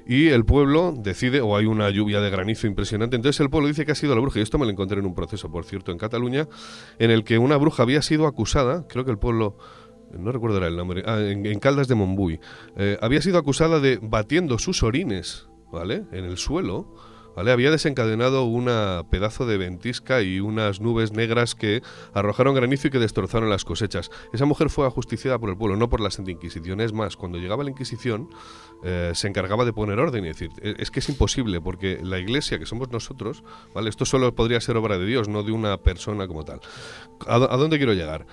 y 0.07 0.29
el 0.29 0.45
pueblo 0.45 0.95
decide, 0.97 1.41
o 1.41 1.57
hay 1.57 1.67
una 1.67 1.89
lluvia 1.91 2.21
de 2.21 2.31
granizo 2.31 2.67
impresionante, 2.67 3.17
entonces 3.17 3.41
el 3.41 3.51
pueblo 3.51 3.69
dice 3.69 3.87
que 3.87 3.93
ha 3.93 3.95
sido 3.95 4.15
la 4.15 4.21
bruja, 4.21 4.39
y 4.39 4.43
esto 4.43 4.59
me 4.59 4.67
lo 4.67 4.71
encontré 4.71 4.99
en 4.99 5.07
un 5.07 5.15
proceso, 5.15 5.51
por 5.51 5.65
cierto, 5.65 5.93
en 5.93 5.99
Cataluña, 5.99 6.49
en 6.99 7.11
el 7.11 7.25
que 7.25 7.39
una 7.39 7.57
bruja 7.57 7.83
había 7.83 8.03
sido 8.03 8.27
acusada, 8.27 8.87
creo 8.87 9.05
que 9.05 9.11
el 9.11 9.19
pueblo 9.19 9.57
no 10.19 10.31
recuerdo 10.31 10.65
el 10.65 10.77
nombre, 10.77 11.03
ah, 11.07 11.21
en, 11.21 11.59
Caldas 11.59 11.89
de 11.89 11.95
Montbui, 11.95 12.41
eh, 12.77 12.99
había 13.01 13.21
sido 13.21 13.39
acusada 13.39 13.81
de 13.81 13.99
batiendo 14.01 14.59
sus 14.59 14.83
orines, 14.83 15.49
¿vale? 15.73 16.05
En 16.13 16.25
el 16.25 16.37
suelo, 16.37 16.95
había 17.37 17.71
desencadenado 17.71 18.45
una 18.45 19.05
pedazo 19.11 19.47
de 19.47 19.59
ventisca 19.59 20.23
y 20.23 20.41
unas 20.41 20.81
nubes 20.81 21.13
negras 21.13 21.55
que 21.55 21.83
arrojaron 22.13 22.55
granizo 22.55 22.89
y 22.89 22.91
que 22.91 22.99
destrozaron 22.99 23.51
las 23.51 23.65
cosechas. 23.65 24.11
Esa 24.33 24.45
mujer 24.45 24.71
fue 24.71 24.87
ajusticiada 24.87 25.39
por 25.39 25.51
el 25.51 25.57
pueblo, 25.57 25.77
no 25.77 25.89
por 25.89 26.01
la 26.01 26.11
Santa 26.11 26.31
Inquisición. 26.31 26.81
Es 26.81 26.93
más, 26.93 27.17
cuando 27.17 27.39
llegaba 27.39 27.65
la 27.65 27.71
Inquisición, 27.71 28.29
eh, 28.83 29.13
se 29.15 29.29
encargaba 29.29 29.65
de 29.65 29.73
poner 29.73 29.99
orden 29.99 30.25
y 30.25 30.29
decir, 30.29 30.51
e, 30.63 30.75
es 30.79 30.91
que 30.91 31.01
es 31.01 31.09
imposible, 31.09 31.61
porque 31.61 31.99
la 32.03 32.19
iglesia, 32.19 32.59
que 32.59 32.67
somos 32.67 32.91
nosotros, 32.91 33.43
¿vale? 33.75 33.91
Esto 33.91 34.05
solo 34.05 34.35
podría 34.35 34.61
ser 34.61 34.77
obra 34.77 34.99
de 34.99 35.07
Dios, 35.07 35.29
no 35.29 35.43
de 35.43 35.53
una 35.53 35.79
persona 35.79 36.27
como 36.27 36.45
tal. 36.45 36.61
¿A, 37.27 37.39
dónde 37.57 37.79
quiero 37.79 37.95
llegar? 37.95 38.27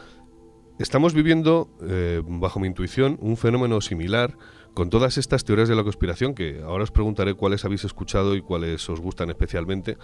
Estamos 0.79 1.13
viviendo, 1.13 1.69
eh, 1.87 2.21
bajo 2.25 2.59
mi 2.59 2.67
intuición, 2.67 3.17
un 3.21 3.37
fenómeno 3.37 3.81
similar 3.81 4.37
con 4.73 4.89
todas 4.89 5.17
estas 5.17 5.43
teorías 5.43 5.69
de 5.69 5.75
la 5.75 5.83
conspiración, 5.83 6.33
que 6.33 6.61
ahora 6.63 6.83
os 6.83 6.91
preguntaré 6.91 7.33
cuáles 7.33 7.65
habéis 7.65 7.83
escuchado 7.83 8.35
y 8.35 8.41
cuáles 8.41 8.89
os 8.89 8.99
gustan 8.99 9.29
especialmente, 9.29 9.97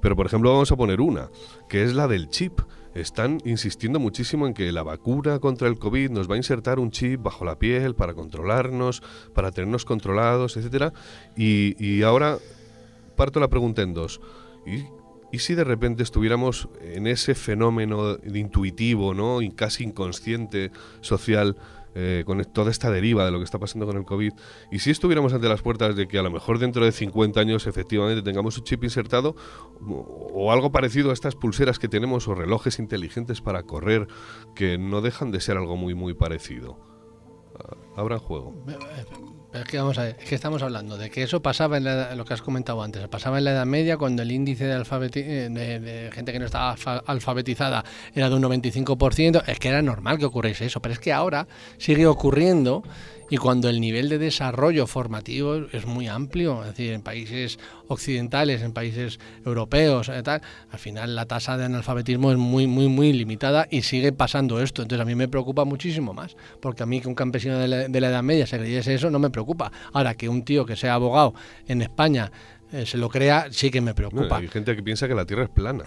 pero 0.00 0.16
por 0.16 0.26
ejemplo 0.26 0.52
vamos 0.52 0.72
a 0.72 0.76
poner 0.76 1.00
una, 1.00 1.30
que 1.68 1.84
es 1.84 1.94
la 1.94 2.08
del 2.08 2.28
chip. 2.28 2.60
Están 2.94 3.40
insistiendo 3.44 3.98
muchísimo 3.98 4.46
en 4.46 4.54
que 4.54 4.70
la 4.70 4.84
vacuna 4.84 5.40
contra 5.40 5.66
el 5.66 5.78
COVID 5.78 6.10
nos 6.10 6.30
va 6.30 6.34
a 6.34 6.36
insertar 6.36 6.78
un 6.78 6.92
chip 6.92 7.22
bajo 7.22 7.44
la 7.44 7.58
piel 7.58 7.96
para 7.96 8.14
controlarnos, 8.14 9.02
para 9.34 9.50
tenernos 9.50 9.84
controlados, 9.84 10.56
etc. 10.56 10.94
Y, 11.36 12.02
ahora 12.02 12.38
parto 13.16 13.40
la 13.40 13.48
pregunta 13.48 13.82
en 13.82 13.94
dos. 13.94 14.20
¿Y, 14.64 14.84
¿Y 15.34 15.40
si 15.40 15.56
de 15.56 15.64
repente 15.64 16.04
estuviéramos 16.04 16.68
en 16.80 17.08
ese 17.08 17.34
fenómeno 17.34 18.18
intuitivo, 18.32 19.14
¿no? 19.14 19.42
y 19.42 19.50
casi 19.50 19.82
inconsciente 19.82 20.70
social 21.00 21.56
eh, 21.94 22.24
con 22.26 22.42
toda 22.44 22.70
esta 22.70 22.90
deriva 22.90 23.24
de 23.24 23.30
lo 23.30 23.38
que 23.38 23.44
está 23.44 23.58
pasando 23.58 23.86
con 23.86 23.96
el 23.96 24.04
COVID. 24.04 24.32
Y 24.70 24.78
si 24.80 24.90
estuviéramos 24.90 25.32
ante 25.32 25.48
las 25.48 25.62
puertas 25.62 25.94
de 25.94 26.08
que 26.08 26.18
a 26.18 26.22
lo 26.22 26.30
mejor 26.30 26.58
dentro 26.58 26.84
de 26.84 26.92
50 26.92 27.40
años 27.40 27.66
efectivamente 27.66 28.22
tengamos 28.22 28.58
un 28.58 28.64
chip 28.64 28.82
insertado 28.84 29.36
o, 29.86 30.52
algo 30.52 30.72
parecido 30.72 31.10
a 31.10 31.12
estas 31.12 31.34
pulseras 31.34 31.78
que 31.78 31.88
tenemos 31.88 32.28
o 32.28 32.34
relojes 32.34 32.78
inteligentes 32.78 33.40
para 33.40 33.62
correr, 33.62 34.08
que 34.54 34.78
no 34.78 35.00
dejan 35.00 35.30
de 35.30 35.40
ser 35.40 35.56
algo 35.56 35.76
muy, 35.76 35.94
muy 35.94 36.14
parecido. 36.14 36.78
Ah, 37.58 37.76
habrá 37.96 38.18
juego. 38.18 38.54
Es 39.54 39.64
que 39.64 39.78
vamos 39.78 39.96
a 39.98 40.02
ver, 40.02 40.16
es 40.20 40.28
que 40.28 40.34
estamos 40.34 40.62
hablando 40.62 40.96
de 40.96 41.10
que 41.10 41.22
eso 41.22 41.40
pasaba 41.40 41.76
en 41.76 41.84
lo 42.18 42.24
que 42.24 42.34
has 42.34 42.42
comentado 42.42 42.82
antes, 42.82 43.06
pasaba 43.06 43.38
en 43.38 43.44
la 43.44 43.52
Edad 43.52 43.66
Media 43.66 43.96
cuando 43.96 44.22
el 44.22 44.32
índice 44.32 44.64
de, 44.64 44.74
eh, 44.74 45.48
de, 45.48 46.10
gente 46.12 46.32
que 46.32 46.40
no 46.40 46.46
estaba 46.46 46.72
alfabetizada 47.06 47.84
era 48.14 48.28
de 48.28 48.34
un 48.34 48.42
95%, 48.42 49.44
es 49.46 49.58
que 49.60 49.68
era 49.68 49.80
normal 49.80 50.18
que 50.18 50.24
ocurriese 50.24 50.66
eso, 50.66 50.80
pero 50.80 50.92
es 50.92 50.98
que 50.98 51.12
ahora 51.12 51.46
sigue 51.78 52.04
ocurriendo 52.06 52.82
y 53.30 53.36
cuando 53.36 53.68
el 53.68 53.80
nivel 53.80 54.08
de 54.08 54.18
desarrollo 54.18 54.86
formativo 54.86 55.56
es 55.72 55.86
muy 55.86 56.08
amplio, 56.08 56.62
es 56.62 56.68
decir, 56.68 56.92
en 56.92 57.02
países 57.02 57.58
occidentales, 57.88 58.62
en 58.62 58.72
países 58.72 59.18
europeos, 59.44 60.08
eh, 60.08 60.22
al 60.24 60.78
final 60.78 61.14
la 61.14 61.26
tasa 61.26 61.56
de 61.56 61.64
analfabetismo 61.64 62.32
es 62.32 62.38
muy, 62.38 62.66
muy, 62.66 62.88
muy 62.88 63.12
limitada 63.12 63.66
y 63.70 63.82
sigue 63.82 64.12
pasando 64.12 64.60
esto. 64.60 64.82
Entonces 64.82 65.02
a 65.02 65.06
mí 65.06 65.14
me 65.14 65.28
preocupa 65.28 65.64
muchísimo 65.64 66.12
más, 66.12 66.36
porque 66.60 66.82
a 66.82 66.86
mí 66.86 67.00
que 67.00 67.08
un 67.08 67.14
campesino 67.14 67.58
de 67.58 67.68
la, 67.68 68.08
Edad 68.08 68.22
Media 68.22 68.46
se 68.46 68.58
creyese 68.58 68.94
eso 68.94 69.10
no 69.10 69.18
me 69.18 69.30
preocupa. 69.30 69.72
Ahora 69.92 70.14
que 70.14 70.28
un 70.28 70.44
tío 70.44 70.66
que 70.66 70.76
sea 70.76 70.94
abogado 70.94 71.34
en 71.66 71.82
España 71.82 72.30
eh, 72.72 72.86
se 72.86 72.98
lo 72.98 73.08
crea, 73.08 73.48
sí 73.50 73.70
que 73.70 73.80
me 73.80 73.94
preocupa. 73.94 74.38
hay 74.38 74.48
gente 74.48 74.76
que 74.76 74.82
piensa 74.82 75.08
que 75.08 75.14
la 75.14 75.24
Tierra 75.24 75.44
es 75.44 75.50
plana. 75.50 75.84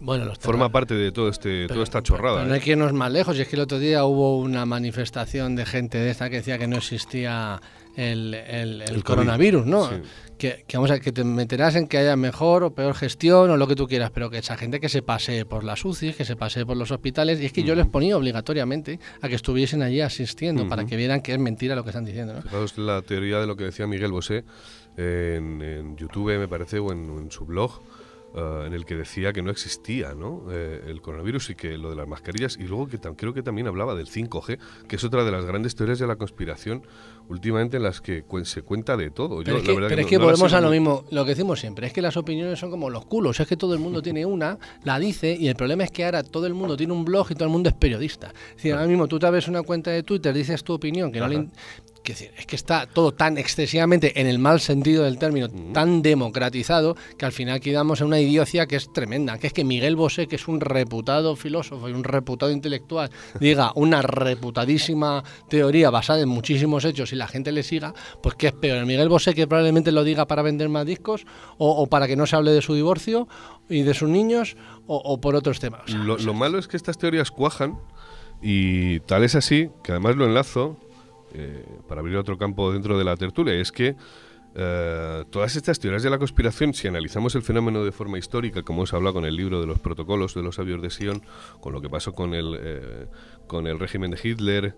Bueno, 0.00 0.24
los 0.24 0.38
Forma 0.38 0.70
parte 0.70 0.94
de 0.94 1.10
todo 1.12 1.28
este, 1.28 1.66
toda 1.66 1.82
esta 1.82 2.02
chorrada. 2.02 2.44
no 2.44 2.54
hay 2.54 2.60
¿eh? 2.60 2.62
que 2.62 2.70
irnos 2.72 2.92
más 2.92 3.10
lejos, 3.10 3.36
y 3.36 3.42
es 3.42 3.48
que 3.48 3.56
el 3.56 3.62
otro 3.62 3.78
día 3.78 4.04
hubo 4.04 4.38
una 4.38 4.64
manifestación 4.64 5.56
de 5.56 5.66
gente 5.66 5.98
de 5.98 6.10
esta 6.10 6.30
que 6.30 6.36
decía 6.36 6.58
que 6.58 6.68
no 6.68 6.76
existía 6.76 7.60
el, 7.96 8.34
el, 8.34 9.02
coronavirus, 9.02 9.66
¿no? 9.66 9.90
Que, 10.38 10.64
vamos 10.72 10.92
a, 10.92 11.00
que 11.00 11.10
te 11.10 11.24
meterás 11.24 11.74
en 11.74 11.88
que 11.88 11.98
haya 11.98 12.14
mejor 12.14 12.62
o 12.62 12.72
peor 12.72 12.94
gestión 12.94 13.50
o 13.50 13.56
lo 13.56 13.66
que 13.66 13.74
tú 13.74 13.88
quieras, 13.88 14.12
pero 14.12 14.30
que 14.30 14.38
esa 14.38 14.56
gente 14.56 14.78
que 14.78 14.88
se 14.88 15.02
pase 15.02 15.44
por 15.44 15.64
las 15.64 15.84
UCI, 15.84 16.12
que 16.12 16.24
se 16.24 16.36
pase 16.36 16.64
por 16.64 16.76
los 16.76 16.92
hospitales, 16.92 17.40
y 17.40 17.46
es 17.46 17.52
que 17.52 17.64
yo 17.64 17.74
les 17.74 17.86
ponía 17.86 18.16
obligatoriamente 18.16 19.00
a 19.20 19.28
que 19.28 19.34
estuviesen 19.34 19.82
allí 19.82 20.00
asistiendo 20.00 20.68
para 20.68 20.84
que 20.84 20.96
vieran 20.96 21.22
que 21.22 21.32
es 21.32 21.40
mentira 21.40 21.74
lo 21.74 21.82
que 21.82 21.90
están 21.90 22.04
diciendo. 22.04 22.34
¿no? 22.34 22.42
Fijaos 22.42 22.78
la 22.78 23.02
teoría 23.02 23.40
de 23.40 23.48
lo 23.48 23.56
que 23.56 23.64
decía 23.64 23.88
Miguel 23.88 24.12
Bosé 24.12 24.44
en, 24.96 25.96
YouTube, 25.96 26.38
me 26.38 26.46
parece, 26.46 26.78
o 26.78 26.92
en 26.92 27.32
su 27.32 27.46
blog 27.46 27.80
eh, 28.34 28.64
en 28.66 28.74
el 28.74 28.84
que 28.84 28.94
decía 28.94 29.32
que 29.32 29.42
no 29.42 29.50
existía 29.50 30.14
¿no? 30.14 30.44
Eh, 30.50 30.84
el 30.86 31.00
coronavirus 31.00 31.50
y 31.50 31.54
que 31.54 31.78
lo 31.78 31.90
de 31.90 31.96
las 31.96 32.06
mascarillas, 32.06 32.56
y 32.58 32.64
luego 32.64 32.86
que 32.86 32.98
creo 32.98 33.32
que 33.32 33.42
también 33.42 33.66
hablaba 33.66 33.94
del 33.94 34.06
5G, 34.06 34.58
que 34.86 34.96
es 34.96 35.04
otra 35.04 35.24
de 35.24 35.30
las 35.30 35.44
grandes 35.44 35.74
teorías 35.74 35.98
de 35.98 36.06
la 36.06 36.16
conspiración, 36.16 36.82
últimamente 37.28 37.78
en 37.78 37.82
las 37.82 38.00
que 38.00 38.24
se 38.44 38.62
cuenta 38.62 38.96
de 38.96 39.10
todo. 39.10 39.42
Pero, 39.44 39.58
es, 39.58 39.62
que, 39.62 39.74
pero 39.74 40.00
es 40.00 40.06
que, 40.06 40.18
volvemos 40.18 40.52
a 40.52 40.60
lo 40.60 40.70
mismo, 40.70 41.04
lo 41.10 41.24
que 41.24 41.30
decimos 41.30 41.60
siempre, 41.60 41.86
es 41.86 41.92
que 41.92 42.02
las 42.02 42.16
opiniones 42.16 42.58
son 42.58 42.70
como 42.70 42.90
los 42.90 43.06
culos, 43.06 43.40
es 43.40 43.46
que 43.46 43.56
todo 43.56 43.74
el 43.74 43.80
mundo 43.80 44.02
tiene 44.02 44.26
una, 44.26 44.58
la 44.84 44.98
dice, 44.98 45.36
y 45.38 45.48
el 45.48 45.56
problema 45.56 45.84
es 45.84 45.90
que 45.90 46.04
ahora 46.04 46.22
todo 46.22 46.46
el 46.46 46.54
mundo 46.54 46.76
tiene 46.76 46.92
un 46.92 47.04
blog 47.04 47.30
y 47.30 47.34
todo 47.34 47.44
el 47.44 47.50
mundo 47.50 47.68
es 47.68 47.74
periodista. 47.74 48.28
Es 48.50 48.56
decir, 48.56 48.74
ahora 48.74 48.86
mismo 48.86 49.08
tú 49.08 49.18
te 49.18 49.26
abres 49.26 49.48
una 49.48 49.62
cuenta 49.62 49.90
de 49.90 50.02
Twitter, 50.02 50.34
dices 50.34 50.62
tu 50.64 50.74
opinión, 50.74 51.12
que 51.12 51.20
no 51.20 51.28
le 51.28 51.48
es 52.12 52.46
que 52.46 52.56
está 52.56 52.86
todo 52.86 53.12
tan 53.12 53.38
excesivamente, 53.38 54.20
en 54.20 54.26
el 54.26 54.38
mal 54.38 54.60
sentido 54.60 55.04
del 55.04 55.18
término, 55.18 55.48
tan 55.72 56.02
democratizado 56.02 56.96
que 57.16 57.26
al 57.26 57.32
final 57.32 57.60
quedamos 57.60 58.00
en 58.00 58.08
una 58.08 58.20
idiocia 58.20 58.66
que 58.66 58.76
es 58.76 58.92
tremenda, 58.92 59.38
que 59.38 59.48
es 59.48 59.52
que 59.52 59.64
Miguel 59.64 59.96
Bosé, 59.96 60.26
que 60.26 60.36
es 60.36 60.48
un 60.48 60.60
reputado 60.60 61.36
filósofo 61.36 61.88
y 61.88 61.92
un 61.92 62.04
reputado 62.04 62.50
intelectual, 62.50 63.10
diga 63.40 63.72
una 63.74 64.02
reputadísima 64.02 65.22
teoría 65.48 65.90
basada 65.90 66.22
en 66.22 66.28
muchísimos 66.28 66.84
hechos 66.84 67.12
y 67.12 67.16
la 67.16 67.28
gente 67.28 67.52
le 67.52 67.62
siga, 67.62 67.94
pues 68.22 68.34
¿qué 68.36 68.48
es 68.48 68.52
peor? 68.54 68.78
¿El 68.78 68.86
Miguel 68.86 69.08
Bosé 69.08 69.34
que 69.34 69.46
probablemente 69.46 69.92
lo 69.92 70.04
diga 70.04 70.26
para 70.26 70.42
vender 70.42 70.68
más 70.68 70.86
discos 70.86 71.26
o, 71.58 71.86
para 71.88 72.06
que 72.06 72.16
no 72.16 72.26
se 72.26 72.36
hable 72.36 72.52
de 72.52 72.62
su 72.62 72.74
divorcio 72.74 73.28
y 73.68 73.82
de 73.82 73.94
sus 73.94 74.08
niños 74.08 74.56
o, 74.86 75.20
por 75.20 75.36
otros 75.36 75.60
temas? 75.60 75.90
lo 75.90 76.34
malo 76.34 76.58
es 76.58 76.68
que 76.68 76.76
estas 76.76 76.96
teorías 76.96 77.30
cuajan 77.30 77.78
y 78.40 79.00
tal 79.00 79.24
es 79.24 79.34
así, 79.34 79.70
que 79.82 79.92
además 79.92 80.16
lo 80.16 80.24
enlazo 80.24 80.76
eh, 81.34 81.64
para 81.88 82.00
abrir 82.00 82.16
otro 82.16 82.38
campo 82.38 82.72
dentro 82.72 82.98
de 82.98 83.04
la 83.04 83.16
tertulia, 83.16 83.54
es 83.54 83.72
que 83.72 83.96
eh, 84.54 85.24
todas 85.30 85.56
estas 85.56 85.78
teorías 85.78 86.02
de 86.02 86.10
la 86.10 86.18
conspiración, 86.18 86.72
si 86.74 86.88
analizamos 86.88 87.34
el 87.34 87.42
fenómeno 87.42 87.84
de 87.84 87.92
forma 87.92 88.18
histórica, 88.18 88.62
como 88.62 88.80
hemos 88.80 88.94
hablado 88.94 89.14
con 89.14 89.24
el 89.24 89.36
libro 89.36 89.60
de 89.60 89.66
los 89.66 89.78
protocolos 89.78 90.34
de 90.34 90.42
los 90.42 90.56
sabios 90.56 90.80
de 90.80 90.90
Sion, 90.90 91.22
con 91.60 91.72
lo 91.72 91.80
que 91.80 91.90
pasó 91.90 92.12
con 92.12 92.34
el, 92.34 92.56
eh, 92.58 93.06
con 93.46 93.66
el 93.66 93.78
régimen 93.78 94.10
de 94.10 94.18
Hitler, 94.22 94.74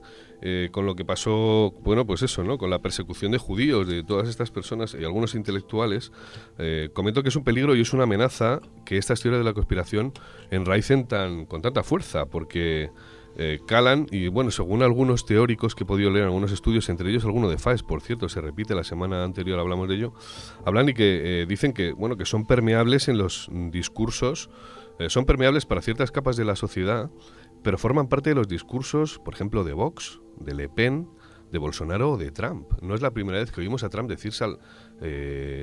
con 0.73 0.87
lo 0.87 0.97
que 0.97 1.05
pasó, 1.05 1.75
bueno, 1.83 2.07
pues 2.07 2.23
eso, 2.23 2.43
¿no? 2.43 2.57
Con 2.57 2.71
la 2.71 2.79
persecución 2.79 3.31
de 3.31 3.37
judíos, 3.37 3.87
de 3.87 4.03
todas 4.03 4.27
estas 4.27 4.51
personas 4.51 4.97
y 4.99 5.05
algunos 5.05 5.35
intelectuales, 5.35 6.13
comento 6.95 7.23
que 7.23 7.29
es 7.29 7.37
un 7.37 7.45
peligro 7.45 7.77
y 7.77 7.83
es 7.83 7.93
una 7.93 8.05
amenaza 8.05 8.63
que 8.87 8.97
estas 8.97 9.21
teorías 9.21 9.41
de 9.41 9.45
la 9.45 9.53
conspiración 9.53 10.15
enraicen 10.51 11.07
tan, 11.07 11.45
con 11.45 11.61
tanta 11.61 11.83
fuerza, 11.83 12.25
porque 12.25 12.91
eh, 13.37 13.61
calan 13.67 14.07
y 14.11 14.29
bueno, 14.29 14.51
según 14.51 14.83
algunos 14.83 15.25
teóricos 15.25 15.75
que 15.75 15.85
he 15.85 15.87
podido 15.87 16.11
leer 16.11 16.25
en 16.25 16.29
algunos 16.29 16.53
estudios, 16.53 16.89
entre 16.89 17.11
ellos 17.11 17.25
alguno 17.25 17.49
de 17.49 17.59
FAES, 17.59 17.83
por 17.83 18.01
cierto, 18.01 18.29
se 18.29 18.41
repite, 18.41 18.75
la 18.75 18.85
semana 18.85 19.25
anterior 19.25 19.59
hablamos 19.59 19.89
de 19.89 19.95
ello, 19.95 20.13
hablan 20.65 20.89
y 20.89 20.95
que 20.95 21.43
eh, 21.43 21.47
dicen 21.47 21.73
que, 21.73 21.93
bueno, 21.93 22.17
que 22.17 22.27
son 22.27 22.45
permeables 22.47 23.09
en 23.09 23.19
los 23.19 23.49
discursos, 23.71 24.51
eh, 24.99 25.09
son 25.09 25.25
permeables 25.27 25.65
para 25.65 25.81
ciertas 25.81 26.11
capas 26.11 26.37
de 26.37 26.45
la 26.45 26.57
sociedad, 26.57 27.11
pero 27.63 27.79
forman 27.79 28.09
parte 28.09 28.31
de 28.31 28.37
los 28.37 28.49
discursos, 28.49 29.19
por 29.21 29.35
ejemplo, 29.35 29.65
de 29.65 29.73
Vox, 29.75 30.21
de 30.39 30.55
Le 30.55 30.69
Pen, 30.69 31.09
de 31.53 31.59
Bolsonaro 31.59 32.13
o 32.13 32.17
de 32.17 32.33
Trump. 32.33 32.71
No 32.83 32.95
es 32.95 33.01
la 33.01 33.13
primera 33.13 33.39
vez 33.39 33.53
que 33.53 33.61
oímos 33.61 33.85
a 33.85 33.91
Trump 33.91 34.09
decir 34.09 34.33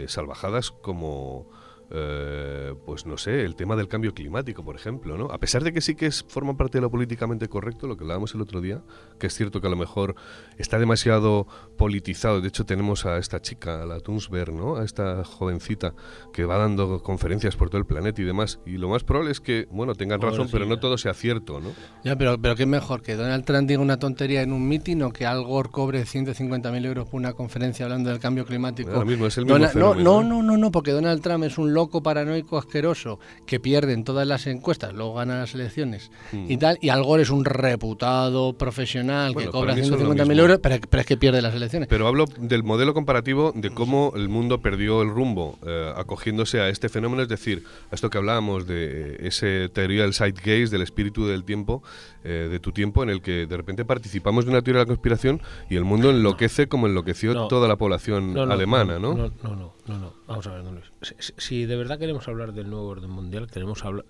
salvajadas 0.08 0.71
como 0.71 1.47
eh, 1.89 2.73
pues 2.86 3.06
no 3.06 3.17
sé, 3.17 3.43
el 3.43 3.56
tema 3.56 3.76
del 3.76 3.88
cambio 3.88 4.13
climático, 4.13 4.63
por 4.63 4.76
ejemplo, 4.76 5.17
¿no? 5.17 5.26
A 5.26 5.38
pesar 5.38 5.63
de 5.63 5.71
que 5.71 5.82
sí 5.82 5.95
que 5.95 6.08
es, 6.08 6.26
forma 6.28 6.58
parte 6.58 6.78
de 6.80 6.82
lo 6.82 6.91
políticamente 6.91 7.47
correcto, 7.47 7.88
lo 7.88 7.95
que 7.95 8.04
hablábamos 8.04 8.36
el 8.36 8.41
otro 8.41 8.62
día, 8.62 8.82
que 9.19 9.28
es 9.28 9.34
cierto 9.34 9.62
que 9.62 9.67
a 9.67 9.69
lo 9.69 9.78
mejor 9.78 10.15
está 10.58 10.80
demasiado 10.80 11.47
politizado. 11.78 12.41
De 12.41 12.50
hecho, 12.50 12.65
tenemos 12.65 13.06
a 13.06 13.17
esta 13.17 13.41
chica, 13.41 13.84
a 13.84 13.86
la 13.86 14.00
Tunsberg, 14.00 14.54
¿no? 14.54 14.76
A 14.76 14.84
esta 14.84 15.23
jovencita 15.23 15.93
que 16.34 16.45
va 16.45 16.58
dando 16.58 17.02
conferencias 17.02 17.56
por 17.56 17.69
todo 17.69 17.80
el 17.80 17.86
planeta 17.86 18.21
y 18.21 18.26
demás. 18.26 18.60
Y 18.65 18.78
lo 18.78 18.89
más 18.89 19.04
probable 19.04 19.32
es 19.32 19.39
que, 19.39 19.67
bueno, 19.71 19.95
tengan 19.95 20.21
razón, 20.21 20.50
pero 20.52 20.65
no 20.65 20.80
todo 20.80 20.97
sea 20.97 21.13
cierto, 21.13 21.62
¿no? 21.62 21.69
Ya, 22.04 22.17
pero, 22.17 22.38
pero 22.41 22.56
qué 22.56 22.65
mejor 22.65 23.02
que 23.02 23.15
Donald 23.15 23.45
Trump 23.45 23.67
diga 23.67 23.82
una 23.82 23.97
tontería 23.97 24.41
en 24.41 24.52
un 24.52 24.67
mitin 24.67 25.04
o 25.04 25.12
que 25.12 25.26
Al 25.26 25.43
Gore 25.43 25.69
cobre 25.69 26.04
150.000 26.04 26.86
euros 26.86 27.08
por 27.08 27.19
una 27.19 27.34
conferencia 27.34 27.86
hablando 27.86 28.10
del 28.10 28.19
cambio 28.19 28.45
climático. 28.45 28.89
es 28.91 29.38
el 29.38 29.45
mismo 29.45 29.58
no, 29.76 29.95
no, 29.95 30.23
no, 30.23 30.43
no, 30.43 30.58
no, 30.58 30.71
porque 30.71 30.91
Donald 30.91 31.21
Trump 31.21 31.43
es 31.43 31.58
un 31.58 31.73
loco 31.77 32.01
paranoico 32.01 32.57
asqueroso 32.57 33.19
que 33.45 33.59
pierde 33.59 33.93
en 33.93 34.03
todas 34.03 34.25
las 34.25 34.47
encuestas, 34.47 34.93
luego 34.93 35.13
gana 35.13 35.39
las 35.41 35.53
elecciones 35.53 36.09
y 36.33 36.55
hmm. 36.55 36.59
tal, 36.59 36.77
y 36.81 36.89
Al 36.89 37.03
Gore 37.03 37.21
es 37.21 37.29
un 37.29 37.45
reputado 37.45 38.53
profesional 38.53 39.35
que 39.35 39.45
cobra 39.45 39.75
150.000 39.75 40.39
euros, 40.39 40.59
pero, 40.59 40.75
es 40.75 41.05
que 41.05 41.17
pierde 41.17 41.39
las 41.41 41.53
elecciones. 41.53 41.87
Pero 41.87 42.07
hablo 42.07 42.25
del 42.39 42.63
modelo 42.63 42.95
comparativo 42.95 43.53
de 43.55 43.69
cómo 43.69 44.13
el 44.15 44.27
mundo 44.27 44.59
perdió 44.59 45.03
el 45.03 45.09
rumbo 45.09 45.59
eh, 45.67 45.93
acogiéndose 45.95 46.61
a 46.61 46.69
este 46.69 46.89
fenómeno, 46.89 47.21
es 47.21 47.29
decir, 47.29 47.63
a 47.91 47.95
esto 47.95 48.09
que 48.09 48.17
hablábamos 48.17 48.65
de 48.65 49.17
esa 49.21 49.45
teoría 49.71 50.01
del 50.01 50.13
gaze 50.13 50.67
del 50.67 50.81
espíritu 50.81 51.27
del 51.27 51.43
tiempo, 51.43 51.83
eh, 52.23 52.47
de 52.49 52.59
tu 52.59 52.71
tiempo, 52.71 53.03
en 53.03 53.09
el 53.09 53.21
que 53.21 53.45
de 53.45 53.55
repente 53.55 53.85
participamos 53.85 54.45
de 54.45 54.51
una 54.51 54.63
teoría 54.63 54.79
de 54.79 54.85
la 54.85 54.87
conspiración 54.87 55.41
y 55.69 55.75
el 55.75 55.83
mundo 55.83 56.09
enloquece 56.09 56.67
como 56.67 56.87
enloqueció 56.87 57.47
toda 57.47 57.67
la 57.67 57.75
población 57.75 58.35
alemana, 58.51 58.97
¿no? 58.97 59.13
No, 59.13 59.31
no, 59.43 59.55
no, 59.55 59.76
no, 59.88 60.13
Vamos 60.28 60.47
a 60.47 60.56
ver, 60.56 60.63
Luis. 60.65 60.91
Si, 61.38 61.65
de 61.65 61.76
verdad 61.76 61.97
queremos 61.97 62.28
hablar 62.28 62.54
del 62.54 62.69
nuevo 62.69 62.88
orden 62.88 63.10
mundial, 63.10 63.47
queremos 63.47 63.86
hablar, 63.86 64.06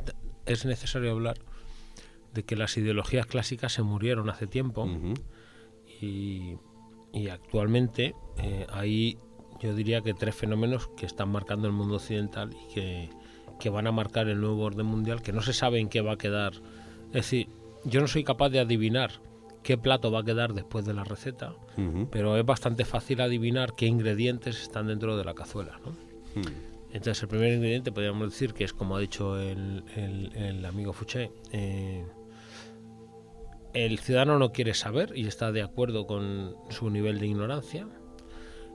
es 0.45 0.65
necesario 0.65 1.11
hablar 1.11 1.37
de 2.33 2.43
que 2.43 2.55
las 2.55 2.77
ideologías 2.77 3.25
clásicas 3.25 3.73
se 3.73 3.83
murieron 3.83 4.29
hace 4.29 4.47
tiempo 4.47 4.89
y, 6.01 6.57
actualmente 7.31 8.13
eh, 8.37 8.67
hay, 8.69 9.17
yo 9.59 9.73
diría 9.73 10.01
que 10.01 10.13
tres 10.13 10.35
fenómenos 10.35 10.87
que 10.97 11.05
están 11.05 11.29
marcando 11.29 11.67
el 11.67 11.73
mundo 11.73 11.95
occidental 11.95 12.51
y 12.53 12.73
que, 12.73 13.09
que 13.59 13.69
van 13.69 13.87
a 13.87 13.91
marcar 13.91 14.27
el 14.29 14.39
nuevo 14.39 14.63
orden 14.63 14.85
mundial, 14.85 15.21
que 15.21 15.33
no 15.33 15.41
se 15.41 15.53
sabe 15.53 15.79
en 15.79 15.89
qué 15.89 16.01
va 16.01 16.13
a 16.13 16.17
quedar. 16.17 16.53
Es 17.07 17.13
decir, 17.13 17.49
yo 17.85 18.01
no 18.01 18.07
soy 18.07 18.23
capaz 18.23 18.49
de 18.49 18.59
adivinar 18.59 19.11
qué 19.67 19.77
plato 19.77 20.11
va 20.11 20.21
a 20.21 20.23
quedar 20.23 20.53
después 20.53 20.85
de 20.85 20.93
la 20.93 21.03
receta, 21.03 21.53
pero 22.09 22.37
es 22.37 22.45
bastante 22.45 22.85
fácil 22.85 23.19
adivinar 23.19 23.75
qué 23.75 23.85
ingredientes 23.85 24.61
están 24.61 24.87
dentro 24.87 25.17
de 25.17 25.25
la 25.25 25.33
cazuela. 25.33 25.77
¿no? 25.83 25.93
Entonces, 26.93 27.21
el 27.23 27.27
primer 27.27 27.51
ingrediente 27.51 27.91
podríamos 27.91 28.31
decir 28.31 28.53
que 28.53 28.63
es, 28.63 28.71
como 28.71 28.95
ha 28.95 29.01
dicho 29.01 29.37
el, 29.37 30.63
amigo 30.65 30.93
Fouché, 30.93 31.31
eh, 31.51 32.05
el 33.73 33.99
ciudadano 33.99 34.39
no 34.39 34.53
quiere 34.53 34.73
saber 34.73 35.11
y 35.13 35.27
está 35.27 35.51
de 35.51 35.63
acuerdo 35.63 36.07
con 36.07 36.55
su 36.69 36.89
nivel 36.89 37.19
de 37.19 37.27
ignorancia. 37.27 37.89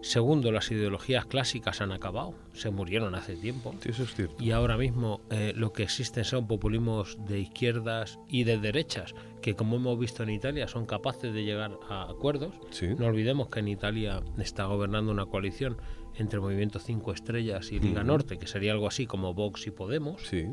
Segundo, 0.03 0.53
las 0.53 0.71
ideologías 0.71 1.25
clásicas 1.25 1.81
han 1.81 1.93
acabado, 1.93 2.35
se 2.53 2.71
murieron 2.71 3.15
hace 3.15 3.35
tiempo. 3.37 3.75
eso 3.83 4.03
es 4.03 4.15
cierto. 4.15 4.37
Y 4.39 4.51
ahora 4.51 4.77
mismo 4.77 5.23
eh, 5.31 5.55
lo 5.57 5.73
que 5.73 5.85
existen 5.85 6.25
son 6.25 6.47
populismos 6.47 7.17
de 7.25 7.41
izquierdas 7.41 8.19
y 8.29 8.45
de 8.45 8.59
derechas, 8.59 9.15
que 9.43 9.55
como 9.55 9.77
hemos 9.77 9.99
visto 9.99 10.23
en 10.23 10.31
Italia 10.31 10.67
son 10.69 10.87
capaces 10.87 11.35
de 11.35 11.45
llegar 11.45 11.79
a 11.91 12.11
acuerdos. 12.11 12.55
No 12.99 13.07
olvidemos 13.07 13.49
que 13.49 13.61
en 13.61 13.69
Italia 13.69 14.23
está 14.39 14.65
gobernando 14.65 15.13
una 15.13 15.27
coalición 15.27 15.77
entre 16.15 16.41
Movimiento 16.41 16.79
Cinco 16.79 17.13
Estrellas 17.13 17.73
y 17.73 17.81
Liga 17.81 18.03
Norte, 18.05 18.39
que 18.39 18.47
sería 18.47 18.73
algo 18.73 18.87
así 18.87 19.07
como 19.07 19.35
Vox 19.35 19.67
y 19.67 19.71
Podemos. 19.71 20.23
Sí. 20.23 20.47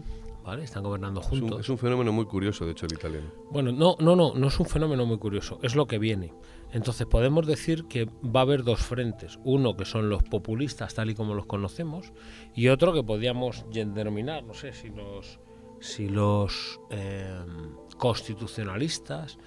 ¿Vale? 0.44 0.64
Están 0.64 0.84
gobernando 0.84 1.22
juntos. 1.22 1.60
Es 1.60 1.70
un, 1.70 1.78
fenómeno 1.78 2.12
muy 2.12 2.26
curioso, 2.26 2.66
de 2.66 2.72
hecho, 2.72 2.86
el 2.88 2.94
italiano. 2.94 3.28
Bueno, 3.52 3.72
no, 3.72 3.96
no, 4.00 4.16
no, 4.16 4.34
no 4.34 4.48
es 4.48 4.60
un 4.60 4.66
fenómeno 4.66 5.06
muy 5.06 5.18
curioso, 5.18 5.60
es 5.62 5.76
lo 5.76 5.86
que 5.86 6.00
viene. 6.00 6.34
Entonces 6.72 7.06
podemos 7.06 7.46
decir 7.46 7.86
que 7.86 8.06
va 8.06 8.40
a 8.40 8.44
haber 8.44 8.64
dos 8.64 8.80
frentes, 8.80 9.38
uno 9.44 9.76
que 9.76 9.86
son 9.86 10.10
los 10.10 10.24
populistas 10.24 10.94
tal 10.94 11.10
y 11.10 11.16
como 11.16 11.34
los 11.34 11.46
conocemos 11.46 12.14
y 12.56 12.70
otro 12.70 12.94
que 12.94 13.04
podríamos 13.04 13.66
denominar, 13.72 14.44
no 14.44 14.54
sé 14.54 14.74
si 14.74 14.90
los 14.90 15.40
si 15.80 16.10
los 16.10 16.80
em, 16.90 17.76
constitucionalistas 18.00 19.38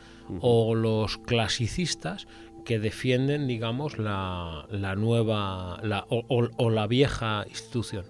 o 0.41 0.77
los 0.77 1.19
clasicistas 1.19 2.29
que 2.65 2.79
defienden, 2.79 3.49
digamos, 3.49 3.99
la, 3.99 4.67
la 4.71 4.95
nueva 4.95 5.81
la, 5.83 6.07
o, 6.09 6.71
la 6.71 6.87
vieja 6.87 7.45
institución. 7.49 8.05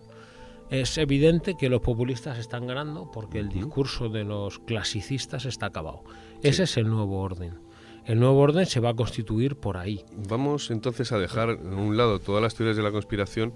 Es 0.71 0.97
evidente 0.99 1.57
que 1.57 1.69
los 1.69 1.81
populistas 1.81 2.39
están 2.39 2.67
ganando 2.67 3.11
porque 3.11 3.39
el 3.39 3.49
discurso 3.49 4.09
de 4.09 4.25
los 4.25 4.59
clasicistas 4.59 5.45
está 5.45 5.67
acabado. 5.67 6.03
Ese 6.43 6.65
es 6.65 6.77
el 6.77 6.89
nuevo 6.89 7.21
orden. 7.21 7.55
El 8.05 8.19
nuevo 8.19 8.41
orden 8.41 8.67
se 8.67 8.81
va 8.81 8.91
a 8.91 8.95
constituir 8.95 9.57
por 9.57 9.77
ahí. 9.77 10.05
Vamos 10.29 10.71
entonces 10.71 11.13
a 11.13 11.19
dejar 11.19 11.51
a 11.51 11.55
un 11.55 11.97
lado 11.97 12.19
todas 12.19 12.43
las 12.43 12.55
teorías 12.55 12.77
de 12.77 12.83
la 12.83 12.91
conspiración. 12.91 13.53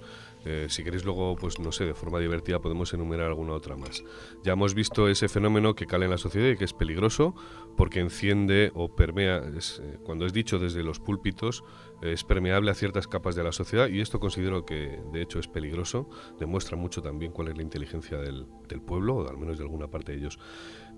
Eh, 0.49 0.67
si 0.69 0.85
queréis 0.85 1.05
luego, 1.05 1.35
pues 1.35 1.59
no 1.59 1.73
sé, 1.73 1.85
de 1.85 1.95
forma 1.95 2.21
divertida 2.21 2.61
podemos 2.61 2.95
enumerar 2.95 3.27
alguna 3.27 3.53
otra 3.53 3.77
más. 3.77 4.05
Ya 4.45 4.53
hemos 4.53 4.75
visto 4.75 5.09
ese 5.09 5.29
fenómeno 5.29 5.75
que 5.75 5.87
cala 5.87 6.05
en 6.05 6.13
la 6.13 6.19
sociedad 6.19 6.49
y 6.49 6.57
que 6.57 6.65
es 6.65 6.73
peligroso 6.73 7.35
porque 7.77 7.99
enciende 7.99 8.71
o 8.75 8.95
permea, 8.95 9.39
eh, 9.39 9.99
cuando 10.05 10.25
es 10.25 10.33
dicho 10.33 10.61
desde 10.61 10.85
los 10.85 11.01
púlpitos, 11.01 11.65
es 12.01 12.23
permeable 12.23 12.71
a 12.71 12.75
ciertas 12.75 13.09
capas 13.09 13.35
de 13.35 13.43
la 13.43 13.51
sociedad 13.51 13.89
y 13.89 14.01
esto 14.01 14.21
considero 14.21 14.65
que 14.65 15.01
de 15.13 15.21
hecho 15.21 15.41
es 15.41 15.49
peligroso. 15.49 16.09
Demuestra 16.39 16.77
mucho 16.77 17.03
también 17.03 17.33
cuál 17.33 17.49
es 17.49 17.57
la 17.57 17.65
inteligencia 17.65 18.19
del, 18.19 18.47
pueblo, 18.87 19.17
o 19.17 19.29
al 19.29 19.39
menos 19.39 19.59
de 19.59 19.65
alguna 19.65 19.89
parte 19.89 20.13
de 20.13 20.19
ellos. 20.19 20.39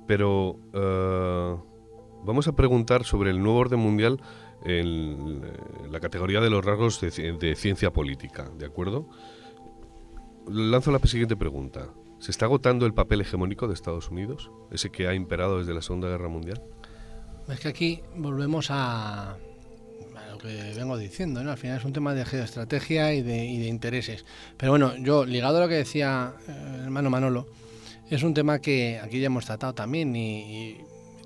Pero... 0.06 0.60
Eh, 0.74 1.56
Vamos 2.24 2.48
a 2.48 2.56
preguntar 2.56 3.04
sobre 3.04 3.30
el 3.30 3.42
nuevo 3.42 3.58
orden 3.58 3.78
mundial 3.78 4.20
en 4.64 5.42
la 5.90 6.00
categoría 6.00 6.40
de 6.40 6.50
los 6.50 6.64
rasgos 6.64 7.00
de, 7.00 7.54
ciencia 7.56 7.92
política, 7.92 8.50
¿de 8.58 8.66
acuerdo? 8.66 9.08
Lanzo 10.48 10.90
la 10.90 10.98
siguiente 11.00 11.36
pregunta. 11.36 11.88
¿Se 12.18 12.30
está 12.30 12.46
agotando 12.46 12.84
el 12.86 12.94
papel 12.94 13.20
hegemónico 13.20 13.68
de 13.68 13.74
Estados 13.74 14.10
Unidos, 14.10 14.50
ese 14.72 14.90
que 14.90 15.06
ha 15.06 15.14
imperado 15.14 15.58
desde 15.58 15.72
la 15.72 15.82
Segunda 15.82 16.08
Guerra 16.08 16.28
Mundial? 16.28 16.62
Es 17.48 17.60
que 17.60 17.68
aquí 17.68 18.02
volvemos 18.16 18.68
a, 18.70 19.36
lo 20.30 20.38
que 20.38 20.74
vengo 20.76 20.98
diciendo, 20.98 21.44
¿no? 21.44 21.52
Al 21.52 21.58
final 21.58 21.78
es 21.78 21.84
un 21.84 21.92
tema 21.92 22.14
de 22.14 22.24
geoestrategia 22.24 23.14
y 23.14 23.22
de, 23.22 23.44
y 23.46 23.58
de 23.58 23.68
intereses. 23.68 24.24
Pero 24.56 24.72
bueno, 24.72 24.96
yo, 24.96 25.24
ligado 25.24 25.58
a 25.58 25.60
lo 25.60 25.68
que 25.68 25.76
decía 25.76 26.34
eh, 26.48 26.72
el 26.74 26.80
hermano 26.84 27.08
Manolo, 27.08 27.46
es 28.10 28.22
un 28.22 28.34
tema 28.34 28.58
que 28.58 28.98
aquí 28.98 29.20
ya 29.20 29.26
hemos 29.26 29.46
tratado 29.46 29.74
también 29.74 30.14
y 30.16 30.78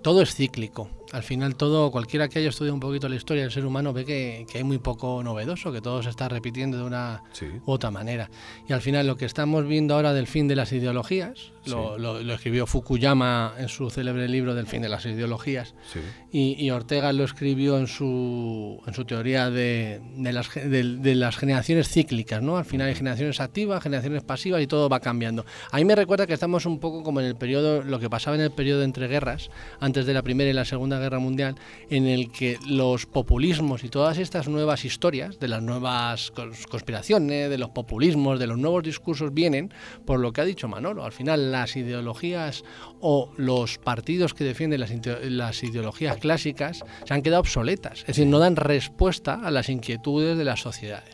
todo 0.03 0.21
es 0.21 0.35
cíclico. 0.35 0.91
Al 1.13 1.23
final 1.23 1.57
todo, 1.57 1.91
cualquiera 1.91 2.29
que 2.29 2.39
haya 2.39 2.49
estudiado 2.49 2.75
un 2.75 2.81
poquito 2.81 3.09
la 3.09 3.17
historia 3.17 3.43
del 3.43 3.53
ser 3.53 3.67
humano 3.67 3.93
ve 3.93 4.05
que, 4.05 4.47
que 4.51 4.59
hay 4.59 4.65
muy 4.65 4.79
poco 4.79 5.23
novedoso, 5.23 5.71
que 5.73 5.81
todo 5.81 6.03
se 6.03 6.11
está 6.11 6.29
repitiendo 6.29 6.79
de 6.79 6.85
una 6.85 7.23
Sí. 7.33 7.47
u 7.67 7.71
otra 7.71 7.91
manera. 7.91 8.31
Y 8.69 8.73
al 8.73 8.81
final 8.81 9.07
lo 9.07 9.17
que 9.17 9.27
estamos 9.27 9.67
viendo 9.67 9.95
ahora 9.95 10.13
del 10.15 10.27
fin 10.27 10.49
de 10.49 10.57
las 10.57 10.73
ideologías, 10.73 11.53
lo, 11.67 11.97
lo- 11.99 12.23
lo 12.23 12.35
escribió 12.35 12.67
Fukuyama 12.67 13.55
en 13.59 13.69
su 13.69 13.89
célebre 13.91 14.27
libro 14.29 14.55
del 14.55 14.67
fin 14.67 14.83
de 14.83 14.89
las 14.89 15.05
ideologías, 15.07 15.75
Sí. 15.93 16.01
y, 16.33 16.65
y 16.65 16.71
Ortega 16.71 17.13
lo 17.13 17.25
escribió 17.25 17.79
en 17.79 17.87
su, 17.87 18.81
en 18.87 18.95
su 18.95 19.05
teoría 19.05 19.51
de, 19.51 20.01
de 20.17 20.33
las, 20.33 20.49
de 20.55 21.15
las 21.15 21.37
generaciones 21.37 21.89
cíclicas, 21.89 22.43
¿no? 22.43 22.57
Al 22.57 22.65
final 22.65 22.89
hay 22.89 22.95
generaciones 22.95 23.41
activas, 23.41 23.83
generaciones 23.83 24.23
pasivas 24.23 24.63
y 24.63 24.67
todo 24.67 24.89
va 24.89 25.01
cambiando. 25.01 25.45
A 25.71 25.77
mí 25.77 25.85
me 25.85 25.95
recuerda 25.95 26.27
que 26.27 26.33
estamos 26.35 26.67
un 26.67 26.81
poco 26.81 27.03
como 27.03 27.21
en 27.21 27.27
el 27.27 27.37
periodo, 27.37 27.83
lo 27.83 27.99
que 27.99 28.09
pasaba 28.11 28.35
en 28.37 28.43
el 28.43 28.51
periodo 28.51 28.83
entre 28.83 29.09
guerras, 29.09 29.51
antes 29.79 30.07
de 30.07 30.15
la 30.15 30.23
Primera 30.23 30.51
y 30.51 30.53
la 30.55 30.65
Segunda 30.65 30.99
Guerra 31.03 31.19
Mundial, 31.19 31.57
en 31.91 32.07
el 32.07 32.33
que 32.33 32.59
los 32.67 33.07
populismos 33.07 33.85
y 33.85 33.89
todas 33.89 34.19
estas 34.19 34.49
nuevas 34.49 34.85
historias, 34.85 35.39
de 35.39 35.49
las 35.49 35.63
nuevas 35.63 36.33
cons- 36.33 36.67
conspiraciones, 36.67 37.51
de 37.51 37.59
los 37.59 37.71
populismos, 37.71 38.39
de 38.39 38.47
los 38.47 38.59
nuevos 38.59 38.83
discursos, 38.83 39.35
vienen 39.35 39.73
por 40.07 40.21
lo 40.21 40.33
que 40.33 40.41
ha 40.41 40.45
dicho 40.45 40.69
Manolo. 40.69 41.05
Al 41.05 41.13
final 41.13 41.53
las 41.53 41.77
ideologías 41.77 42.65
o 43.01 43.31
los 43.37 43.79
partidos 43.79 44.33
que 44.35 44.45
defienden 44.45 44.81
las 44.81 45.63
ideologías 45.63 46.17
clásicas 46.17 46.85
se 47.05 47.15
han 47.15 47.23
quedado 47.23 47.41
obsoletas, 47.41 48.01
es 48.01 48.07
decir, 48.07 48.27
no 48.27 48.39
dan 48.39 48.57
respuesta 48.57 49.35
a 49.35 49.51
las 49.51 49.69
inquietudes 49.69 50.39
de 50.39 50.45
las 50.45 50.61
sociedades. 50.61 51.12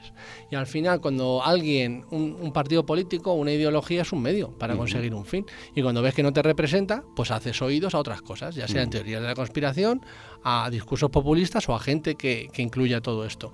Y 0.51 0.57
al 0.57 0.67
final, 0.67 1.01
cuando 1.01 1.43
alguien, 1.45 2.05
un, 2.11 2.37
un 2.41 2.53
partido 2.53 2.87
político, 2.87 3.33
una 3.35 3.53
ideología 3.53 4.03
es 4.03 4.13
un 4.13 4.23
medio 4.23 4.51
para 4.51 4.77
conseguir 4.77 5.15
un 5.15 5.27
fin. 5.27 5.45
Y 5.75 5.83
cuando 5.83 6.01
ves 6.01 6.15
que 6.15 6.23
no 6.23 6.33
te 6.33 6.43
representa, 6.43 7.05
pues 7.15 7.31
haces 7.31 7.61
oídos 7.61 7.95
a 7.95 7.99
otras 7.99 8.23
cosas, 8.23 8.55
ya 8.55 8.67
sean 8.67 8.89
teorías 8.89 9.21
de 9.21 9.29
la 9.29 9.35
conspiración, 9.35 10.01
a 10.43 10.71
discursos 10.71 11.11
populistas 11.11 11.69
o 11.69 11.75
a 11.75 11.81
gente 11.81 12.15
que, 12.15 12.49
que 12.53 12.63
incluya 12.63 13.01
todo 13.01 13.27
esto. 13.27 13.53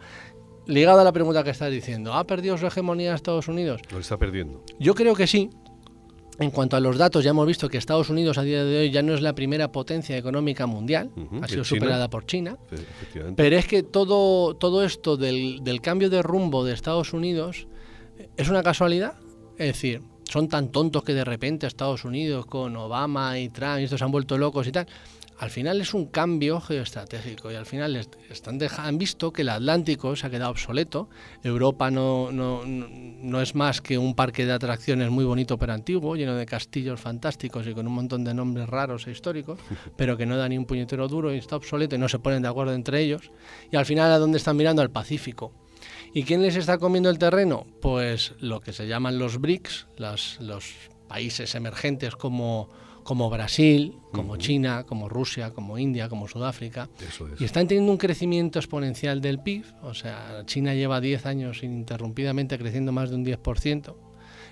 Ligado 0.66 1.00
a 1.00 1.04
la 1.04 1.12
pregunta 1.12 1.44
que 1.44 1.50
estás 1.50 1.70
diciendo, 1.70 2.14
¿ha 2.14 2.24
perdido 2.24 2.56
su 2.56 2.66
hegemonía 2.66 3.14
Estados 3.14 3.48
Unidos? 3.48 3.82
Lo 3.90 3.98
está 3.98 4.16
perdiendo. 4.16 4.62
Yo 4.78 4.94
creo 4.94 5.14
que 5.14 5.26
sí. 5.26 5.50
En 6.40 6.50
cuanto 6.50 6.76
a 6.76 6.80
los 6.80 6.98
datos, 6.98 7.22
ya 7.22 7.30
hemos 7.30 7.46
visto 7.46 7.68
que 7.68 7.78
Estados 7.78 8.10
Unidos 8.10 8.38
a 8.38 8.42
día 8.42 8.64
de 8.64 8.78
hoy 8.80 8.90
ya 8.90 9.02
no 9.02 9.14
es 9.14 9.20
la 9.20 9.34
primera 9.34 9.70
potencia 9.70 10.16
económica 10.16 10.66
mundial, 10.66 11.10
ha 11.16 11.46
sido 11.46 11.62
China- 11.62 11.64
superada 11.64 12.10
por 12.10 12.26
China. 12.26 12.58
Pero 13.36 13.56
es 13.56 13.66
que 13.66 13.82
todo, 13.84 14.54
todo 14.54 14.82
esto 14.84 15.16
del, 15.16 15.60
del 15.62 15.80
cambio 15.80 16.10
de 16.10 16.22
rumbo 16.22 16.64
de 16.64 16.72
Estados 16.72 17.12
Unidos 17.12 17.68
eh, 18.18 18.28
es 18.36 18.48
una 18.48 18.62
casualidad. 18.64 19.14
Es 19.58 19.68
decir, 19.68 20.02
son 20.28 20.48
tan 20.48 20.70
tontos 20.72 21.04
que 21.04 21.14
de 21.14 21.24
repente 21.24 21.68
Estados 21.68 22.04
Unidos 22.04 22.46
con 22.46 22.74
Obama 22.76 23.38
y 23.38 23.48
Trump 23.50 23.78
y 23.78 23.84
estos 23.84 24.00
se 24.00 24.04
han 24.04 24.10
vuelto 24.10 24.36
locos 24.36 24.66
y 24.66 24.72
tal. 24.72 24.86
Al 25.38 25.50
final 25.50 25.80
es 25.80 25.94
un 25.94 26.06
cambio 26.06 26.60
geoestratégico 26.60 27.50
y 27.50 27.56
al 27.56 27.66
final 27.66 27.96
est- 27.96 28.14
están 28.30 28.58
han 28.78 28.98
visto 28.98 29.32
que 29.32 29.42
el 29.42 29.48
Atlántico 29.48 30.14
se 30.14 30.26
ha 30.26 30.30
quedado 30.30 30.52
obsoleto. 30.52 31.08
Europa 31.42 31.90
no, 31.90 32.30
no, 32.30 32.64
no- 32.64 32.86
no 32.88 33.42
es 33.42 33.54
más 33.56 33.80
que 33.80 33.98
un 33.98 34.14
parque 34.14 34.46
de 34.46 34.52
atracciones 34.52 35.10
muy 35.10 35.24
bonito 35.24 35.58
pero 35.58 35.72
antiguo, 35.72 36.14
lleno 36.14 36.36
de 36.36 36.46
castillos 36.46 37.00
fantásticos 37.00 37.66
y 37.66 37.74
con 37.74 37.86
un 37.86 37.94
montón 37.94 38.22
de 38.24 38.32
nombres 38.32 38.68
raros 38.68 39.06
e 39.06 39.10
históricos, 39.10 39.58
pero 39.96 40.16
que 40.16 40.24
no 40.24 40.36
da 40.36 40.48
ni 40.48 40.56
un 40.56 40.66
puñetero 40.66 41.08
duro 41.08 41.34
y 41.34 41.38
está 41.38 41.56
obsoleto 41.56 41.96
y 41.96 41.98
no 41.98 42.08
se 42.08 42.20
ponen 42.20 42.42
de 42.42 42.48
acuerdo 42.48 42.72
entre 42.72 43.00
ellos. 43.00 43.32
Y 43.72 43.76
al 43.76 43.86
final, 43.86 44.12
¿a 44.12 44.18
dónde 44.18 44.38
están 44.38 44.56
mirando? 44.56 44.82
Al 44.82 44.90
Pacífico. 44.90 45.52
¿Y 46.12 46.22
quién 46.22 46.42
les 46.42 46.54
está 46.54 46.78
comiendo 46.78 47.10
el 47.10 47.18
terreno? 47.18 47.66
Pues 47.82 48.34
lo 48.38 48.60
que 48.60 48.72
se 48.72 48.86
llaman 48.86 49.18
los 49.18 49.40
BRICS, 49.40 49.88
las- 49.96 50.38
los 50.40 50.72
países 51.08 51.54
emergentes 51.56 52.14
como, 52.16 52.68
como 53.04 53.30
Brasil, 53.30 53.98
como 54.12 54.36
China, 54.38 54.84
como 54.84 55.08
Rusia, 55.08 55.50
como 55.52 55.78
India, 55.78 56.08
como 56.08 56.26
Sudáfrica. 56.26 56.88
Eso 57.06 57.28
es. 57.28 57.40
Y 57.40 57.44
están 57.44 57.68
teniendo 57.68 57.92
un 57.92 57.98
crecimiento 57.98 58.58
exponencial 58.58 59.20
del 59.20 59.38
PIB. 59.40 59.64
O 59.82 59.94
sea, 59.94 60.42
China 60.46 60.74
lleva 60.74 61.00
10 61.00 61.26
años 61.26 61.62
ininterrumpidamente 61.62 62.58
creciendo 62.58 62.90
más 62.92 63.10
de 63.10 63.16
un 63.16 63.24
10%. 63.24 63.94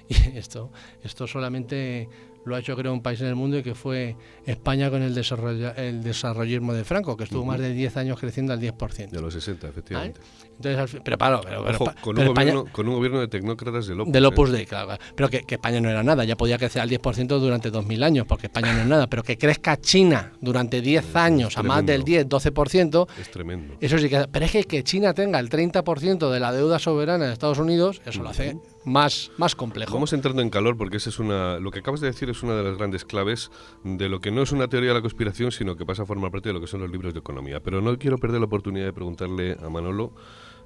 Y 0.09 0.37
esto, 0.37 0.71
esto 1.03 1.27
solamente 1.27 2.09
lo 2.45 2.57
ha 2.57 2.59
hecho, 2.59 2.77
creo, 2.77 2.93
un 2.93 3.03
país 3.03 3.21
en 3.21 3.29
el 3.29 3.37
mundo 3.37 3.57
y 3.57 3.63
que 3.63 3.75
fue 3.75 4.17
España 4.45 4.91
con 4.91 5.01
el, 5.01 5.15
desarrolla- 5.15 5.75
el 5.79 6.03
desarrollismo 6.03 6.73
de 6.75 6.83
Franco, 6.85 7.17
que 7.17 7.23
estuvo 7.25 7.45
más 7.47 7.61
de 7.61 7.73
10 7.73 7.97
años 7.97 8.19
creciendo 8.19 8.53
al 8.53 8.61
10%. 8.61 9.11
De 9.11 9.21
los 9.23 9.33
60, 9.33 9.69
efectivamente. 9.69 10.21
Entonces, 10.65 11.01
pero, 11.05 11.19
claro, 11.19 11.41
pero, 11.43 11.65
pero 11.65 11.77
Ojo, 11.77 11.85
pa- 11.87 11.95
con, 12.01 12.15
pero 12.17 12.31
un 12.31 12.37
España- 12.37 12.53
gobierno, 12.53 12.73
con 12.73 12.89
un 12.89 12.95
gobierno 12.95 13.21
de 13.21 13.29
tecnócratas 13.29 13.87
de 13.87 13.95
Lopus. 13.95 14.13
del 14.13 14.25
¿eh? 14.25 14.27
Opus 14.29 14.51
Dei, 14.53 14.67
claro. 14.67 14.97
Pero 15.17 15.29
que, 15.29 15.43
que 15.43 15.55
España 15.57 15.81
no 15.81 15.89
era 15.91 16.03
nada, 16.03 16.25
ya 16.25 16.37
podía 16.37 16.59
crecer 16.59 16.83
al 16.83 16.91
10% 16.91 17.27
durante 17.39 17.71
2000 17.71 18.03
años, 18.03 18.27
porque 18.27 18.47
España 18.47 18.73
no 18.75 18.81
es 18.81 18.87
nada. 18.87 19.07
Pero 19.09 19.23
que 19.23 19.37
crezca 19.39 19.77
China 19.81 20.33
durante 20.41 20.81
10 20.81 21.17
años 21.17 21.57
a 21.59 21.63
más 21.63 21.85
del 21.85 22.05
10, 22.05 22.29
12%, 22.29 23.07
Es 23.21 23.31
tremendo. 23.31 23.75
eso 23.81 23.99
sí 23.99 24.09
que. 24.09 24.27
Pero 24.31 24.45
es 24.45 24.53
que, 24.53 24.65
que 24.65 24.83
China 24.85 25.15
tenga 25.15 25.39
el 25.39 25.49
30% 25.51 26.31
de 26.31 26.41
la 26.41 26.53
deuda 26.53 26.79
soberana 26.79 27.27
de 27.27 27.33
Estados 27.33 27.59
Unidos, 27.59 28.01
eso 28.07 28.23
lo 28.23 28.29
hace 28.31 28.57
más, 28.85 29.31
más 29.39 29.55
complejo. 29.55 29.93
Vamos 29.95 30.13
entrando 30.13 30.43
en 30.43 30.51
calor 30.51 30.77
porque 30.77 30.97
esa 30.97 31.11
es 31.11 31.19
una, 31.19 31.59
lo 31.59 31.71
que 31.71 31.81
acabas 31.81 32.01
de 32.01 32.09
decir 32.09 32.29
es 32.31 32.43
una 32.43 32.55
de 32.55 32.63
las 32.65 32.77
grandes 32.77 33.05
claves 33.05 33.51
de 33.85 34.09
lo 34.09 34.21
que 34.21 34.31
no 34.31 34.43
es 34.43 34.53
una 34.53 34.69
teoría 34.69 34.91
de 34.91 34.95
la 34.97 35.01
conspiración, 35.03 35.53
sino 35.53 35.77
que 35.77 35.87
pasa 35.87 36.03
a 36.03 36.07
formar 36.07 36.31
parte 36.31 36.49
de 36.49 36.53
lo 36.55 36.61
que 36.61 36.67
son 36.67 36.81
los 36.81 36.91
libros 36.91 37.13
de 37.15 37.21
economía. 37.21 37.61
Pero 37.61 37.81
no 37.81 37.97
quiero 37.99 38.19
perder 38.19 38.41
la 38.41 38.47
oportunidad 38.47 38.87
de 38.87 38.93
preguntarle 38.93 39.57
a 39.65 39.69
Manolo 39.69 40.13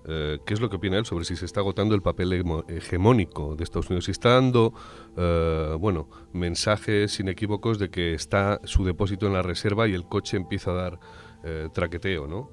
eh, 0.09 0.39
qué 0.47 0.55
es 0.55 0.61
lo 0.61 0.71
que 0.71 0.77
opina 0.77 0.99
él 0.99 1.05
sobre 1.07 1.25
si 1.25 1.37
se 1.37 1.45
está 1.45 1.61
agotando 1.61 1.95
el 1.95 2.03
papel 2.03 2.33
hegemónico 2.69 3.57
de 3.57 3.65
Estados 3.65 3.87
Unidos. 3.91 4.05
Si 4.07 4.11
está 4.13 4.35
dando, 4.35 4.73
eh, 5.17 5.77
bueno, 5.79 6.09
mensajes 6.33 7.19
inequívocos 7.21 7.79
de 7.79 7.91
que 7.91 8.15
está 8.15 8.61
su 8.65 8.85
depósito 8.85 9.27
en 9.27 9.33
la 9.33 9.43
reserva 9.43 9.89
y 9.89 9.95
el 9.95 10.05
coche 10.05 10.37
empieza 10.37 10.71
a 10.71 10.75
dar 10.75 11.01
eh, 11.45 11.69
traqueteo, 11.73 12.27
¿no? 12.27 12.51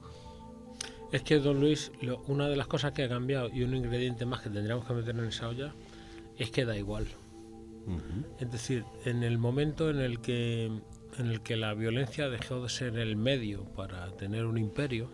Es 1.12 1.22
que, 1.22 1.40
don 1.40 1.60
Luis, 1.60 1.92
lo- 2.02 2.24
una 2.28 2.48
de 2.50 2.56
las 2.56 2.68
cosas 2.68 2.92
que 2.92 3.04
ha 3.04 3.10
cambiado 3.10 3.50
y 3.54 3.64
un 3.64 3.76
ingrediente 3.76 4.26
más 4.26 4.42
que 4.42 4.50
tendríamos 4.50 4.86
que 4.86 4.94
meter 4.94 5.16
en 5.16 5.26
esa 5.26 5.48
olla 5.50 5.74
es 6.38 6.50
que 6.50 6.66
da 6.66 6.76
igual. 6.78 7.08
Es 8.40 8.50
decir, 8.52 8.86
en 9.06 9.24
el 9.24 9.38
momento 9.38 9.90
en 9.90 10.00
el 10.00 10.20
que 10.22 10.72
en 11.20 11.28
el 11.28 11.42
que 11.42 11.56
la 11.58 11.74
violencia 11.76 12.30
dejó 12.30 12.64
de 12.64 12.70
ser 12.70 12.98
el 12.98 13.16
medio 13.16 13.66
para 13.76 14.10
tener 14.18 14.46
un 14.46 14.58
imperio 14.58 15.10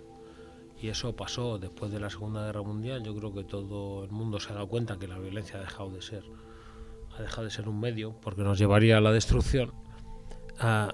y 0.82 0.88
eso 0.88 1.16
pasó 1.16 1.60
después 1.60 1.92
de 1.92 2.00
la 2.00 2.10
Segunda 2.10 2.46
Guerra 2.46 2.62
Mundial, 2.62 3.04
yo 3.04 3.16
creo 3.16 3.34
que 3.34 3.44
todo 3.44 4.04
el 4.04 4.12
mundo 4.12 4.40
se 4.40 4.52
ha 4.52 4.56
dado 4.56 4.68
cuenta 4.68 4.98
que 4.98 5.08
la 5.08 5.20
violencia 5.20 5.58
ha 5.58 5.62
dejado 5.62 5.92
de 5.92 6.02
ser 6.02 6.24
ha 7.18 7.22
dejado 7.22 7.44
de 7.44 7.50
ser 7.50 7.68
un 7.68 7.80
medio 7.80 8.16
porque 8.22 8.44
nos 8.44 8.58
llevaría 8.58 8.98
a 8.98 9.02
la 9.02 9.12
destrucción. 9.12 9.74
Ah, 10.60 10.94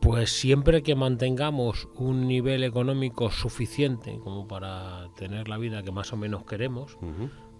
pues 0.00 0.30
siempre 0.30 0.82
que 0.82 0.94
mantengamos 0.94 1.88
un 1.96 2.28
nivel 2.28 2.62
económico 2.62 3.30
suficiente 3.30 4.20
como 4.22 4.46
para 4.46 5.08
tener 5.16 5.48
la 5.48 5.56
vida 5.56 5.82
que 5.82 5.92
más 5.92 6.12
o 6.12 6.18
menos 6.18 6.44
queremos, 6.44 6.98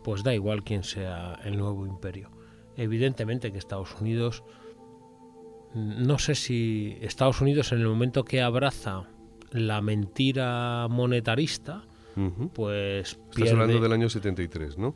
pues 0.02 0.22
da 0.22 0.34
igual 0.34 0.62
quién 0.62 0.84
sea 0.84 1.40
el 1.44 1.56
nuevo 1.56 1.86
imperio. 1.86 2.30
Evidentemente 2.76 3.50
que 3.50 3.56
Estados 3.56 3.98
Unidos, 3.98 4.44
no 5.74 6.18
sé 6.18 6.34
si 6.34 6.98
Estados 7.00 7.40
Unidos 7.40 7.72
en 7.72 7.80
el 7.80 7.88
momento 7.88 8.24
que 8.24 8.42
abraza 8.42 9.08
la 9.54 9.80
mentira 9.80 10.86
monetarista, 10.90 11.82
pues 12.52 13.18
Estás 13.30 13.52
hablando 13.52 13.80
del 13.80 13.92
año 13.92 14.08
73, 14.10 14.76
¿no? 14.78 14.94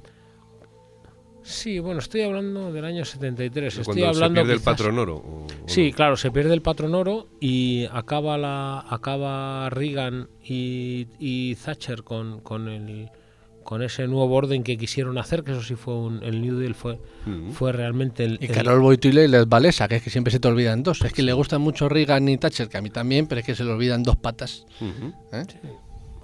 Sí, 1.42 1.78
bueno, 1.78 2.00
estoy 2.00 2.20
hablando 2.22 2.72
del 2.72 2.84
año 2.84 3.04
73. 3.06 3.74
De 3.76 3.80
Estoy 3.80 3.84
Cuando 4.02 4.02
se 4.14 4.18
hablando 4.18 4.40
pierde 4.42 4.52
el 4.54 4.60
patrón 4.60 4.98
oro. 4.98 5.16
o- 5.16 5.44
o 5.46 5.46
Sí, 5.66 5.90
no. 5.90 5.96
claro, 5.96 6.16
se 6.16 6.30
pierde 6.30 6.52
el 6.52 6.60
patrón 6.60 6.94
oro 6.94 7.28
y 7.40 7.86
acaba 7.90 8.36
la 8.36 8.80
acaba 8.80 9.70
Reagan 9.70 10.28
y, 10.44 11.06
y 11.18 11.54
Thatcher 11.54 12.02
con, 12.02 12.40
con 12.40 12.68
el 12.68 13.08
con 13.68 13.82
ese 13.82 14.06
nuevo 14.08 14.34
orden 14.34 14.62
que 14.64 14.78
quisieron 14.78 15.18
hacer, 15.18 15.44
que 15.44 15.52
eso 15.52 15.62
sí 15.62 15.74
fue 15.74 15.94
un, 15.94 16.22
el 16.22 16.40
New 16.40 16.56
Deal 16.58 16.74
fue 16.74 16.98
Ujú. 17.26 17.52
fue 17.52 17.70
realmente 17.72 18.24
el, 18.24 18.38
Y 18.40 18.46
el- 18.46 18.52
Carol 18.52 18.80
Boitile 18.80 19.26
y 19.26 19.28
Les 19.28 19.46
Valesa, 19.46 19.86
que 19.88 19.96
es 19.96 20.02
que 20.02 20.08
siempre 20.08 20.30
se 20.30 20.40
te 20.40 20.48
olvidan 20.48 20.82
dos. 20.82 21.02
Es 21.02 21.12
que 21.12 21.22
le 21.22 21.34
gustan 21.34 21.60
mucho 21.60 21.86
Reagan 21.86 22.26
y 22.30 22.38
Thatcher, 22.38 22.70
que 22.70 22.78
a 22.78 22.80
mí 22.80 22.88
también, 22.88 23.26
pero 23.26 23.40
es 23.40 23.46
que 23.46 23.54
se 23.54 23.64
le 23.64 23.70
olvidan 23.72 24.02
dos 24.02 24.16
patas. 24.16 24.64
¿eh? 24.80 25.44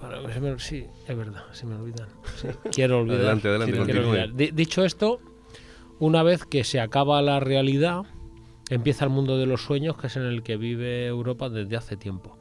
Bueno, 0.01 0.32
se 0.32 0.40
me- 0.40 0.59
sí, 0.59 0.86
es 1.07 1.16
verdad, 1.18 1.42
se 1.53 1.66
me 1.66 1.74
olvidan. 1.74 2.09
Sí, 2.40 2.49
quiero 2.72 3.01
olvidar. 3.01 3.20
Adelante, 3.20 3.49
adelante, 3.49 3.76
sí, 3.76 3.82
quiero 3.84 4.01
continúe. 4.05 4.22
olvidar. 4.22 4.34
Di- 4.34 4.51
dicho 4.53 4.82
esto, 4.82 5.20
una 5.99 6.22
vez 6.22 6.47
que 6.47 6.64
se 6.64 6.80
acaba 6.80 7.20
la 7.20 7.40
realidad, 7.40 8.05
empieza 8.70 9.05
el 9.05 9.11
mundo 9.11 9.36
de 9.36 9.45
los 9.45 9.62
sueños, 9.62 9.99
que 9.99 10.07
es 10.07 10.16
en 10.16 10.22
el 10.22 10.42
que 10.42 10.57
vive 10.57 11.07
Europa 11.07 11.51
desde 11.51 11.76
hace 11.76 11.99
tiempo. 11.99 12.38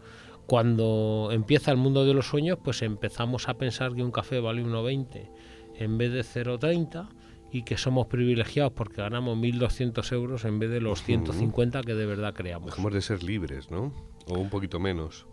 Cuando 0.48 1.30
empieza 1.32 1.72
el 1.72 1.78
mundo 1.78 2.06
de 2.06 2.14
los 2.14 2.28
sueños, 2.28 2.58
pues 2.64 2.82
empezamos 2.82 3.48
a 3.50 3.56
pensar 3.56 3.94
que 3.94 4.04
un 4.04 4.12
café 4.12 4.40
vale 4.40 4.64
1,20 4.64 5.30
en 5.76 5.98
vez 5.98 6.12
de 6.12 6.22
0,30 6.22 7.10
y 7.52 7.64
que 7.64 7.78
somos 7.78 8.08
privilegiados 8.08 8.74
porque 8.74 9.02
ganamos 9.02 9.38
1.200 9.38 10.12
euros 10.14 10.46
en 10.46 10.60
vez 10.60 10.72
de 10.72 10.82
los 10.82 11.04
150 11.04 11.82
que 11.82 11.94
de 11.94 12.06
verdad 12.06 12.34
creamos. 12.34 12.68
Dejamos 12.68 12.94
de 12.94 13.02
ser 13.02 13.24
libres, 13.24 13.70
¿no? 13.72 13.94
O 14.28 14.40
un 14.40 14.50
poquito 14.50 14.80
menos. 14.80 15.28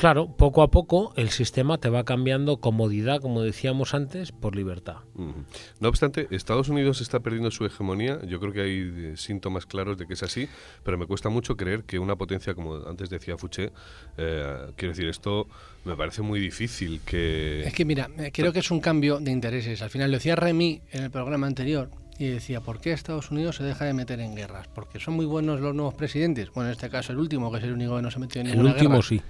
Claro, 0.00 0.34
poco 0.34 0.62
a 0.62 0.70
poco 0.70 1.12
el 1.16 1.28
sistema 1.28 1.76
te 1.76 1.90
va 1.90 2.04
cambiando 2.04 2.56
comodidad, 2.56 3.20
como 3.20 3.42
decíamos 3.42 3.92
antes, 3.92 4.32
por 4.32 4.56
libertad. 4.56 4.96
No 5.14 5.88
obstante, 5.90 6.26
Estados 6.30 6.70
Unidos 6.70 7.02
está 7.02 7.20
perdiendo 7.20 7.50
su 7.50 7.66
hegemonía. 7.66 8.18
Yo 8.26 8.40
creo 8.40 8.54
que 8.54 8.62
hay 8.62 8.78
eh, 8.80 9.12
síntomas 9.18 9.66
claros 9.66 9.98
de 9.98 10.06
que 10.06 10.14
es 10.14 10.22
así, 10.22 10.48
pero 10.84 10.96
me 10.96 11.04
cuesta 11.04 11.28
mucho 11.28 11.54
creer 11.54 11.84
que 11.84 11.98
una 11.98 12.16
potencia, 12.16 12.54
como 12.54 12.76
antes 12.76 13.10
decía 13.10 13.36
Fouché, 13.36 13.72
eh, 14.16 14.72
quiero 14.74 14.94
decir, 14.94 15.06
esto 15.06 15.46
me 15.84 15.94
parece 15.94 16.22
muy 16.22 16.40
difícil 16.40 17.02
que... 17.04 17.64
Es 17.66 17.74
que 17.74 17.84
mira, 17.84 18.08
eh, 18.16 18.30
creo 18.32 18.54
que 18.54 18.60
es 18.60 18.70
un 18.70 18.80
cambio 18.80 19.20
de 19.20 19.30
intereses. 19.30 19.82
Al 19.82 19.90
final 19.90 20.10
lo 20.10 20.16
decía 20.16 20.34
Remy 20.34 20.80
en 20.92 21.04
el 21.04 21.10
programa 21.10 21.46
anterior 21.46 21.90
y 22.18 22.28
decía, 22.28 22.62
¿por 22.62 22.80
qué 22.80 22.92
Estados 22.92 23.30
Unidos 23.30 23.56
se 23.56 23.64
deja 23.64 23.84
de 23.84 23.92
meter 23.92 24.20
en 24.20 24.34
guerras? 24.34 24.66
Porque 24.68 24.98
son 24.98 25.12
muy 25.12 25.26
buenos 25.26 25.60
los 25.60 25.74
nuevos 25.74 25.92
presidentes. 25.92 26.50
Bueno, 26.54 26.68
en 26.70 26.72
este 26.72 26.88
caso 26.88 27.12
el 27.12 27.18
último, 27.18 27.52
que 27.52 27.58
es 27.58 27.64
el 27.64 27.72
único 27.72 27.96
que 27.96 28.02
no 28.02 28.10
se 28.10 28.16
ha 28.16 28.20
metido 28.20 28.40
en 28.40 28.46
El 28.46 28.52
ninguna 28.52 28.72
último 28.72 28.94
guerra. 28.94 29.02
sí. 29.06 29.20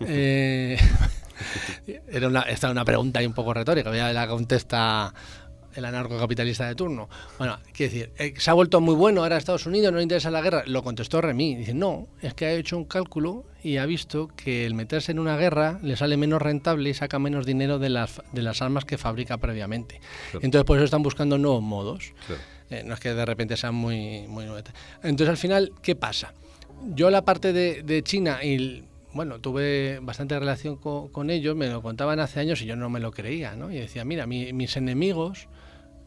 Eh, 0.00 0.78
era 2.08 2.28
una, 2.28 2.42
esta 2.42 2.66
era 2.66 2.72
una 2.72 2.84
pregunta 2.84 3.20
ahí 3.20 3.26
un 3.26 3.34
poco 3.34 3.54
retórica, 3.54 3.94
ya 3.94 4.12
la 4.12 4.26
contesta 4.26 5.12
el 5.76 5.84
anarcocapitalista 5.84 6.66
de 6.66 6.74
turno. 6.74 7.08
Bueno, 7.38 7.58
quiero 7.72 7.92
decir, 7.92 8.12
eh, 8.18 8.34
se 8.38 8.50
ha 8.50 8.54
vuelto 8.54 8.80
muy 8.80 8.94
bueno 8.94 9.22
ahora 9.22 9.36
Estados 9.36 9.66
Unidos, 9.66 9.92
no 9.92 9.98
le 9.98 10.02
interesa 10.02 10.30
la 10.30 10.40
guerra. 10.40 10.62
Lo 10.66 10.82
contestó 10.82 11.20
Remy. 11.20 11.54
Dice, 11.56 11.74
no, 11.74 12.08
es 12.22 12.34
que 12.34 12.46
ha 12.46 12.52
hecho 12.52 12.76
un 12.76 12.84
cálculo 12.84 13.44
y 13.62 13.76
ha 13.76 13.86
visto 13.86 14.28
que 14.28 14.66
el 14.66 14.74
meterse 14.74 15.12
en 15.12 15.18
una 15.18 15.36
guerra 15.36 15.78
le 15.82 15.96
sale 15.96 16.16
menos 16.16 16.40
rentable 16.40 16.90
y 16.90 16.94
saca 16.94 17.18
menos 17.18 17.46
dinero 17.46 17.78
de 17.78 17.90
las, 17.90 18.22
de 18.32 18.42
las 18.42 18.62
armas 18.62 18.84
que 18.84 18.98
fabrica 18.98 19.36
previamente. 19.38 20.00
Claro. 20.30 20.44
Entonces, 20.44 20.64
por 20.64 20.78
eso 20.78 20.84
están 20.84 21.02
buscando 21.02 21.38
nuevos 21.38 21.62
modos. 21.62 22.12
Claro. 22.26 22.42
Eh, 22.70 22.82
no 22.84 22.94
es 22.94 23.00
que 23.00 23.14
de 23.14 23.24
repente 23.24 23.56
sean 23.56 23.74
muy, 23.74 24.26
muy. 24.26 24.46
Entonces, 25.02 25.28
al 25.28 25.36
final, 25.36 25.72
¿qué 25.82 25.94
pasa? 25.94 26.32
Yo 26.94 27.10
la 27.10 27.24
parte 27.24 27.52
de, 27.52 27.82
de 27.82 28.02
China 28.02 28.42
y 28.42 28.84
bueno, 29.16 29.40
tuve 29.40 29.98
bastante 30.02 30.38
relación 30.38 30.76
co- 30.76 31.10
con, 31.10 31.30
ellos, 31.30 31.56
me 31.56 31.68
lo 31.68 31.82
contaban 31.82 32.20
hace 32.20 32.38
años 32.40 32.62
y 32.62 32.66
yo 32.66 32.76
no 32.76 32.88
me 32.90 33.00
lo 33.00 33.10
creía, 33.10 33.56
¿no? 33.56 33.72
Y 33.72 33.76
decía, 33.78 34.04
mira, 34.04 34.26
mi- 34.26 34.52
mis 34.52 34.76
enemigos, 34.76 35.48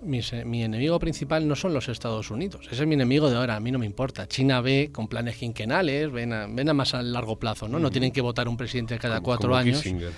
mis, 0.01 0.31
mi 0.45 0.63
enemigo 0.63 0.97
principal 0.99 1.45
no 1.47 1.55
son 1.57 1.73
los 1.73 1.89
Estados 1.89 2.31
Unidos, 2.31 2.67
ese 2.71 2.83
es 2.83 2.87
mi 2.87 2.93
enemigo 2.95 3.29
de 3.29 3.35
ahora, 3.35 3.57
a 3.57 3.59
mí 3.59 3.71
no 3.71 3.79
me 3.79 3.85
importa. 3.85 4.27
China 4.27 4.61
ve 4.61 4.91
con 4.93 5.07
planes 5.09 5.35
quinquenales, 5.35 6.09
ven 6.11 6.31
a, 6.31 6.47
ven 6.47 6.69
a 6.69 6.73
más 6.73 6.93
a 6.93 7.01
largo 7.01 7.37
plazo, 7.37 7.67
¿no? 7.67 7.79
No 7.79 7.91
tienen 7.91 8.11
que 8.13 8.21
votar 8.21 8.47
un 8.47 8.55
presidente 8.55 8.97
cada 8.97 9.15
como- 9.15 9.25
cuatro 9.25 9.49
como 9.49 9.55
años. 9.59 9.81
Kissinger. 9.81 10.11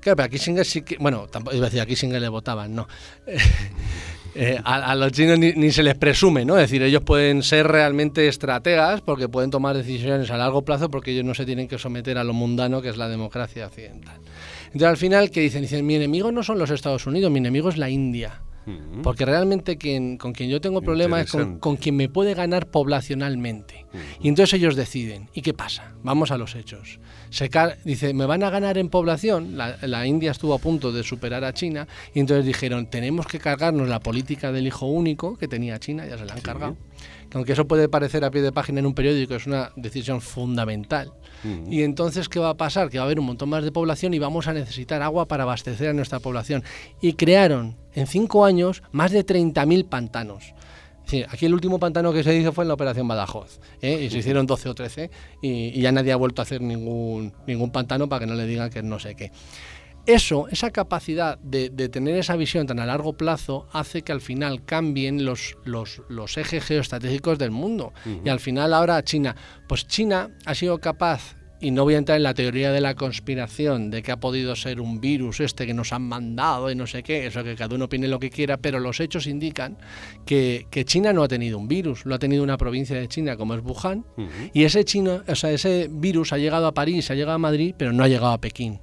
Claro, 0.00 0.16
pero 0.16 0.26
a 0.26 0.28
Kissinger 0.28 0.64
sí 0.64 0.82
que. 0.82 0.96
Bueno, 0.98 1.26
tampoco 1.26 1.56
iba 1.56 1.66
a 1.66 1.70
decir 1.70 1.80
a 1.80 1.86
Kissinger 1.86 2.20
le 2.20 2.28
votaban, 2.28 2.72
no. 2.74 2.86
Eh, 4.40 4.56
a, 4.62 4.92
a 4.92 4.94
los 4.94 5.10
chinos 5.10 5.36
ni, 5.36 5.52
ni 5.54 5.72
se 5.72 5.82
les 5.82 5.96
presume, 5.96 6.44
¿no? 6.44 6.54
Es 6.56 6.70
decir, 6.70 6.80
ellos 6.84 7.02
pueden 7.02 7.42
ser 7.42 7.66
realmente 7.66 8.28
estrategas 8.28 9.00
porque 9.00 9.28
pueden 9.28 9.50
tomar 9.50 9.76
decisiones 9.76 10.30
a 10.30 10.36
largo 10.36 10.62
plazo 10.62 10.88
porque 10.88 11.10
ellos 11.10 11.24
no 11.24 11.34
se 11.34 11.44
tienen 11.44 11.66
que 11.66 11.76
someter 11.76 12.18
a 12.18 12.22
lo 12.22 12.32
mundano 12.32 12.80
que 12.80 12.88
es 12.88 12.96
la 12.96 13.08
democracia 13.08 13.66
occidental. 13.66 14.14
Entonces, 14.66 14.88
al 14.88 14.96
final, 14.96 15.32
¿qué 15.32 15.40
dicen? 15.40 15.62
Dicen, 15.62 15.84
mi 15.84 15.96
enemigo 15.96 16.30
no 16.30 16.44
son 16.44 16.60
los 16.60 16.70
Estados 16.70 17.04
Unidos, 17.08 17.32
mi 17.32 17.38
enemigo 17.38 17.68
es 17.68 17.78
la 17.78 17.90
India. 17.90 18.42
Porque 19.02 19.24
realmente 19.24 19.76
quien, 19.76 20.18
con 20.18 20.32
quien 20.32 20.50
yo 20.50 20.60
tengo 20.60 20.82
problemas 20.82 21.22
es 21.26 21.30
con, 21.30 21.58
con 21.58 21.76
quien 21.76 21.96
me 21.96 22.08
puede 22.08 22.34
ganar 22.34 22.66
poblacionalmente. 22.66 23.86
Y 24.20 24.28
entonces 24.28 24.54
ellos 24.58 24.76
deciden. 24.76 25.28
¿Y 25.32 25.42
qué 25.42 25.54
pasa? 25.54 25.92
Vamos 26.02 26.30
a 26.30 26.38
los 26.38 26.54
hechos. 26.54 27.00
Se 27.30 27.50
dice, 27.84 28.14
¿me 28.14 28.26
van 28.26 28.42
a 28.42 28.50
ganar 28.50 28.78
en 28.78 28.88
población? 28.88 29.56
La, 29.56 29.76
la 29.82 30.06
India 30.06 30.30
estuvo 30.30 30.54
a 30.54 30.58
punto 30.58 30.92
de 30.92 31.02
superar 31.02 31.44
a 31.44 31.52
China. 31.52 31.86
Y 32.14 32.20
entonces 32.20 32.44
dijeron, 32.46 32.86
tenemos 32.86 33.26
que 33.26 33.38
cargarnos 33.38 33.88
la 33.88 34.00
política 34.00 34.52
del 34.52 34.66
hijo 34.66 34.86
único 34.86 35.36
que 35.36 35.48
tenía 35.48 35.78
China, 35.78 36.06
ya 36.06 36.18
se 36.18 36.24
la 36.24 36.32
han 36.32 36.38
Sí. 36.38 36.44
cargado. 36.44 36.76
Que 37.30 37.36
aunque 37.36 37.52
eso 37.52 37.66
puede 37.68 37.88
parecer 37.88 38.24
a 38.24 38.30
pie 38.30 38.40
de 38.42 38.52
página 38.52 38.80
en 38.80 38.86
un 38.86 38.94
periódico, 38.94 39.34
es 39.34 39.46
una 39.46 39.70
decisión 39.76 40.20
fundamental. 40.20 41.12
Y 41.44 41.82
entonces, 41.82 42.28
¿qué 42.28 42.38
va 42.40 42.50
a 42.50 42.56
pasar? 42.56 42.90
Que 42.90 42.98
va 42.98 43.04
a 43.04 43.06
haber 43.06 43.20
un 43.20 43.26
montón 43.26 43.48
más 43.48 43.64
de 43.64 43.72
población 43.72 44.14
y 44.14 44.18
vamos 44.18 44.48
a 44.48 44.52
necesitar 44.52 45.02
agua 45.02 45.26
para 45.26 45.44
abastecer 45.44 45.88
a 45.88 45.92
nuestra 45.92 46.20
población. 46.20 46.64
Y 47.00 47.14
crearon 47.14 47.76
en 47.94 48.06
cinco 48.06 48.44
años 48.44 48.82
más 48.92 49.12
de 49.12 49.24
30.000 49.24 49.88
pantanos. 49.88 50.54
Decir, 51.04 51.26
aquí 51.30 51.46
el 51.46 51.54
último 51.54 51.78
pantano 51.78 52.12
que 52.12 52.22
se 52.22 52.36
hizo 52.36 52.52
fue 52.52 52.64
en 52.64 52.68
la 52.68 52.74
Operación 52.74 53.08
Badajoz. 53.08 53.60
¿eh? 53.80 54.02
Y 54.02 54.10
se 54.10 54.18
hicieron 54.18 54.46
12 54.46 54.68
o 54.68 54.74
13 54.74 55.10
y, 55.40 55.48
y 55.68 55.80
ya 55.80 55.90
nadie 55.90 56.12
ha 56.12 56.16
vuelto 56.16 56.42
a 56.42 56.44
hacer 56.44 56.60
ningún, 56.60 57.32
ningún 57.46 57.70
pantano 57.70 58.08
para 58.08 58.20
que 58.20 58.26
no 58.26 58.34
le 58.34 58.46
digan 58.46 58.68
que 58.68 58.82
no 58.82 58.98
sé 58.98 59.14
qué. 59.14 59.32
Eso, 60.08 60.48
esa 60.48 60.70
capacidad 60.70 61.38
de, 61.40 61.68
de 61.68 61.90
tener 61.90 62.16
esa 62.16 62.34
visión 62.34 62.66
tan 62.66 62.80
a 62.80 62.86
largo 62.86 63.12
plazo 63.12 63.68
hace 63.72 64.00
que 64.00 64.10
al 64.10 64.22
final 64.22 64.64
cambien 64.64 65.26
los, 65.26 65.58
los, 65.66 66.00
los 66.08 66.38
ejes 66.38 66.64
geoestratégicos 66.64 67.38
del 67.38 67.50
mundo. 67.50 67.92
Y 68.24 68.30
al 68.30 68.40
final 68.40 68.72
ahora 68.72 69.04
China, 69.04 69.36
pues 69.68 69.86
China 69.86 70.30
ha 70.46 70.54
sido 70.54 70.78
capaz, 70.78 71.36
y 71.60 71.72
no 71.72 71.84
voy 71.84 71.94
a 71.94 71.98
entrar 71.98 72.16
en 72.16 72.22
la 72.22 72.32
teoría 72.32 72.72
de 72.72 72.80
la 72.80 72.94
conspiración, 72.94 73.90
de 73.90 74.02
que 74.02 74.10
ha 74.10 74.16
podido 74.18 74.56
ser 74.56 74.80
un 74.80 74.98
virus 74.98 75.40
este 75.40 75.66
que 75.66 75.74
nos 75.74 75.92
han 75.92 76.04
mandado 76.04 76.70
y 76.70 76.74
no 76.74 76.86
sé 76.86 77.02
qué, 77.02 77.26
eso 77.26 77.44
que 77.44 77.54
cada 77.54 77.74
uno 77.74 77.84
opine 77.84 78.08
lo 78.08 78.18
que 78.18 78.30
quiera, 78.30 78.56
pero 78.56 78.80
los 78.80 79.00
hechos 79.00 79.26
indican 79.26 79.76
que, 80.24 80.66
que 80.70 80.86
China 80.86 81.12
no 81.12 81.22
ha 81.22 81.28
tenido 81.28 81.58
un 81.58 81.68
virus, 81.68 82.06
lo 82.06 82.14
ha 82.14 82.18
tenido 82.18 82.42
una 82.42 82.56
provincia 82.56 82.96
de 82.96 83.08
China 83.08 83.36
como 83.36 83.52
es 83.52 83.60
Wuhan, 83.62 84.06
y 84.54 84.64
ese, 84.64 84.86
chino, 84.86 85.22
o 85.28 85.34
sea, 85.34 85.50
ese 85.50 85.90
virus 85.90 86.32
ha 86.32 86.38
llegado 86.38 86.66
a 86.66 86.72
París, 86.72 87.10
ha 87.10 87.14
llegado 87.14 87.34
a 87.34 87.38
Madrid, 87.38 87.74
pero 87.76 87.92
no 87.92 88.04
ha 88.04 88.08
llegado 88.08 88.32
a 88.32 88.40
Pekín. 88.40 88.80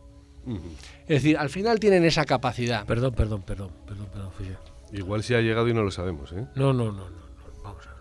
Es 1.08 1.22
decir, 1.22 1.38
al 1.38 1.50
final 1.50 1.80
tienen 1.80 2.04
esa 2.04 2.26
capacidad. 2.26 2.86
Perdón, 2.86 3.14
perdón, 3.14 3.42
perdón, 3.44 3.70
perdón, 3.86 4.08
perdón, 4.12 4.32
fui 4.32 4.48
yo. 4.48 4.56
Igual 4.92 5.24
si 5.24 5.34
ha 5.36 5.42
llegado 5.42 5.68
y 5.68 5.74
no 5.74 5.84
lo 5.84 5.92
sabemos, 5.92 6.32
¿eh? 6.32 6.46
No, 6.56 6.74
no, 6.74 6.86
no, 6.86 6.92
no, 6.92 7.10
no, 7.10 7.64
vamos 7.64 7.86
a 7.86 7.90
ver. 7.92 7.96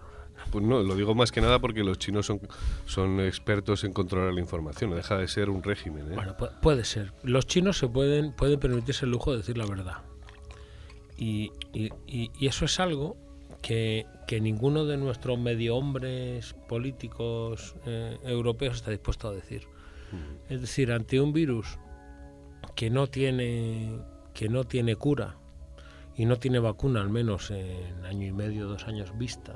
Pues 0.50 0.64
no, 0.64 0.82
lo 0.82 0.94
digo 0.94 1.14
más 1.14 1.32
que 1.32 1.40
nada 1.40 1.58
porque 1.58 1.82
los 1.82 1.98
chinos 1.98 2.26
son, 2.26 2.40
son 2.86 3.20
expertos 3.20 3.82
en 3.84 3.92
controlar 3.92 4.32
la 4.32 4.40
información, 4.40 4.90
no 4.90 4.96
deja 4.96 5.18
de 5.18 5.26
ser 5.28 5.50
un 5.50 5.62
régimen, 5.62 6.12
¿eh? 6.12 6.14
Bueno, 6.14 6.36
pu- 6.36 6.50
puede 6.60 6.84
ser. 6.84 7.12
Los 7.22 7.46
chinos 7.46 7.76
se 7.78 7.88
pueden, 7.88 8.32
pueden 8.32 8.58
permitirse 8.60 9.04
el 9.04 9.10
lujo 9.10 9.32
de 9.32 9.38
decir 9.38 9.58
la 9.58 9.66
verdad. 9.66 9.98
Y, 11.16 11.52
y- 11.72 11.90
y- 12.06 12.30
y 12.38 12.46
eso 12.46 12.64
es 12.64 12.78
algo 12.80 13.16
que, 13.62 14.06
que 14.26 14.40
ninguno 14.40 14.84
de 14.84 14.96
nuestros 14.96 15.38
medio 15.38 15.76
hombres 15.76 16.54
políticos 16.68 17.74
eh, 17.86 18.18
europeos 18.24 18.76
está 18.76 18.90
dispuesto 18.90 19.28
a 19.28 19.32
decir. 19.32 19.66
Es 20.48 20.60
decir, 20.60 20.92
ante 20.92 21.20
un 21.20 21.32
virus 21.32 21.78
que 22.74 22.90
no 22.90 23.06
tiene 23.06 23.98
que 24.32 24.48
no 24.48 24.64
tiene 24.64 24.96
cura 24.96 25.36
y 26.16 26.26
no 26.26 26.36
tiene 26.38 26.58
vacuna 26.58 27.00
al 27.00 27.08
menos 27.10 27.50
en 27.50 28.04
año 28.04 28.26
y 28.26 28.32
medio, 28.32 28.66
dos 28.66 28.86
años 28.86 29.16
vista, 29.16 29.54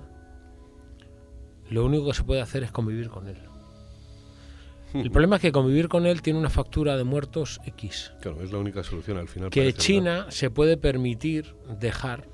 lo 1.70 1.84
único 1.84 2.06
que 2.06 2.14
se 2.14 2.24
puede 2.24 2.40
hacer 2.40 2.62
es 2.62 2.70
convivir 2.72 3.08
con 3.10 3.28
él. 3.28 3.36
El 4.94 5.10
problema 5.10 5.36
es 5.36 5.42
que 5.42 5.52
convivir 5.52 5.88
con 5.88 6.06
él 6.06 6.22
tiene 6.22 6.38
una 6.38 6.48
factura 6.50 6.96
de 6.96 7.04
muertos 7.04 7.60
X, 7.66 8.12
Claro, 8.20 8.42
es 8.42 8.52
la 8.52 8.58
única 8.58 8.82
solución 8.82 9.18
al 9.18 9.28
final. 9.28 9.50
que 9.50 9.72
China 9.72 10.26
se 10.30 10.50
puede 10.50 10.76
permitir 10.76 11.54
dejar 11.78 12.26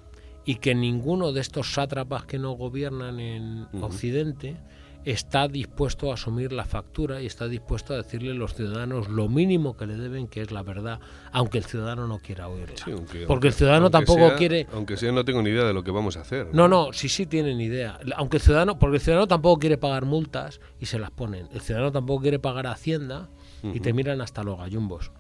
y 0.45 0.57
que 0.57 0.75
ninguno 0.75 1.33
de 1.33 1.41
estos 1.41 1.73
sátrapas 1.73 2.27
que 2.27 2.39
no 2.39 2.53
gobiernan 2.53 3.19
en. 3.19 3.67
Occidente 3.81 4.57
está 5.05 5.49
dispuesto 5.49 6.11
a 6.11 6.15
asumir 6.15 6.53
la 6.53 6.65
factura 6.65 7.21
y 7.21 7.27
está 7.27 7.47
dispuesto 7.47 7.93
a 7.93 7.97
decirle 7.99 8.31
a 8.31 8.35
los 8.35 8.55
ciudadanos 8.55 9.09
lo 9.09 9.29
mínimo 9.29 9.77
que 9.77 9.87
le 9.87 9.97
deben, 9.97 10.29
que 10.29 10.41
es 10.41 10.51
la 10.51 10.63
verdad, 10.63 10.99
aunque 11.33 11.59
el 11.59 11.65
ciudadano 11.65 12.07
no 12.09 12.19
quiera 12.21 12.49
oírla. 12.49 12.77
Sí, 12.83 12.91
aunque- 12.91 13.27
Porque 13.27 13.49
el 13.49 13.53
ciudadano 13.55 13.91
tampoco 13.91 14.29
sea- 14.29 14.37
quiere... 14.37 14.67
Aunque 14.73 14.97
sea, 14.97 15.13
no 15.13 15.25
tengo 15.25 15.43
ni 15.43 15.51
idea 15.51 15.65
de 15.65 15.75
lo 15.75 15.85
que 15.85 15.91
vamos 15.91 16.17
a 16.17 16.21
hacer. 16.23 16.49
No, 16.55 16.69
no, 16.69 16.93
sí, 16.93 17.09
sí 17.09 17.27
tienen 17.27 17.61
idea. 17.61 17.99
Aunque 18.17 18.39
el 18.39 18.43
ciudadano, 18.43 18.79
porque 18.79 18.97
el 18.97 19.03
ciudadano 19.03 19.29
tampoco 19.29 19.61
quiere 19.61 19.77
pagar 19.79 20.05
multas 20.07 20.61
y 20.81 20.87
se 20.87 20.99
las 20.99 21.11
ponen. 21.11 21.49
El 21.53 21.61
ciudadano 21.61 21.93
tampoco 21.93 22.23
quiere 22.23 22.39
pagar 22.39 22.67
Hacienda 22.67 23.29
y 23.63 23.81
te 23.81 23.93
miran 23.93 24.21
hasta 24.21 24.43
los 24.43 24.59
gallumbos. 24.59 25.11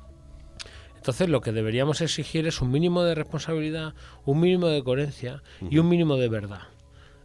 Entonces 0.97 1.29
lo 1.29 1.41
que 1.43 1.53
deberíamos 1.53 2.01
exigir 2.01 2.47
es 2.47 2.63
un 2.63 2.71
mínimo 2.71 3.03
de 3.03 3.15
responsabilidad, 3.15 3.95
un 4.25 4.41
mínimo 4.41 4.69
de 4.69 4.83
coherencia 4.83 5.43
y 5.71 5.79
un 5.79 5.89
mínimo 5.89 6.17
de 6.17 6.29
verdad. 6.31 6.63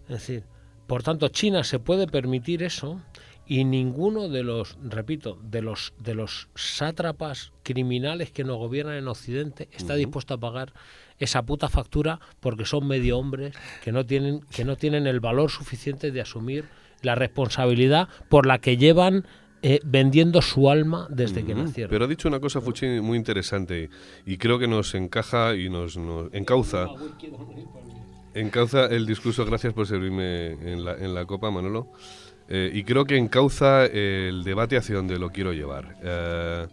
Es 0.04 0.10
decir, 0.20 0.44
por 0.90 1.04
tanto, 1.04 1.28
China 1.28 1.64
se 1.64 1.78
puede 1.78 2.08
permitir 2.08 2.64
eso 2.64 3.00
y 3.46 3.64
ninguno 3.64 4.28
de 4.28 4.42
los, 4.42 4.76
repito, 4.84 5.38
de 5.44 5.62
los 5.62 5.94
de 6.00 6.16
los 6.16 6.50
sátrapas 6.56 7.52
criminales 7.62 8.32
que 8.32 8.44
nos 8.44 8.58
gobiernan 8.58 8.96
en 8.96 9.08
Occidente 9.08 9.70
está 9.72 9.94
dispuesto 9.94 10.34
a 10.34 10.40
pagar 10.40 10.74
esa 11.20 11.44
puta 11.44 11.70
factura 11.70 12.20
porque 12.40 12.66
son 12.66 12.88
medio 12.88 13.20
hombres 13.20 13.56
que 13.84 13.92
no 13.92 14.04
tienen 14.08 14.42
que 14.50 14.66
no 14.66 14.78
tienen 14.78 15.06
el 15.06 15.20
valor 15.20 15.52
suficiente 15.52 16.12
de 16.12 16.22
asumir 16.22 16.66
la 17.04 17.14
responsabilidad 17.14 18.10
por 18.28 18.48
la 18.48 18.58
que 18.58 18.76
llevan 18.76 19.28
eh, 19.62 19.82
vendiendo 19.86 20.42
su 20.42 20.72
alma 20.72 21.06
desde 21.12 21.46
que 21.46 21.54
nacieron. 21.54 21.92
Pero 21.92 22.06
ha 22.06 22.08
dicho 22.08 22.28
una 22.28 22.40
cosa, 22.40 22.62
Fuchi, 22.62 23.00
muy 23.00 23.18
interesante 23.18 23.92
y 24.26 24.38
creo 24.38 24.58
que 24.58 24.68
nos 24.68 24.96
encaja 24.96 25.54
y 25.56 25.70
nos, 25.70 25.98
nos 25.98 26.34
encauza, 26.34 26.88
encauza 28.42 28.86
el 28.88 29.06
discurso. 29.06 29.46
Gracias 29.46 29.74
por 29.74 29.88
servirme 29.88 30.52
en 30.52 30.84
la, 30.86 30.94
en 30.96 31.14
la 31.14 31.26
copa, 31.26 31.52
Manolo. 31.52 31.88
Eh, 32.48 32.72
y 32.74 32.84
creo 32.84 33.06
que 33.06 33.16
encauza 33.18 33.86
el 33.86 34.44
debate 34.44 34.76
hacia 34.78 34.96
donde 34.96 35.20
lo 35.20 35.30
quiero 35.30 35.54
llevar. 35.54 35.96
Eh, 36.02 36.68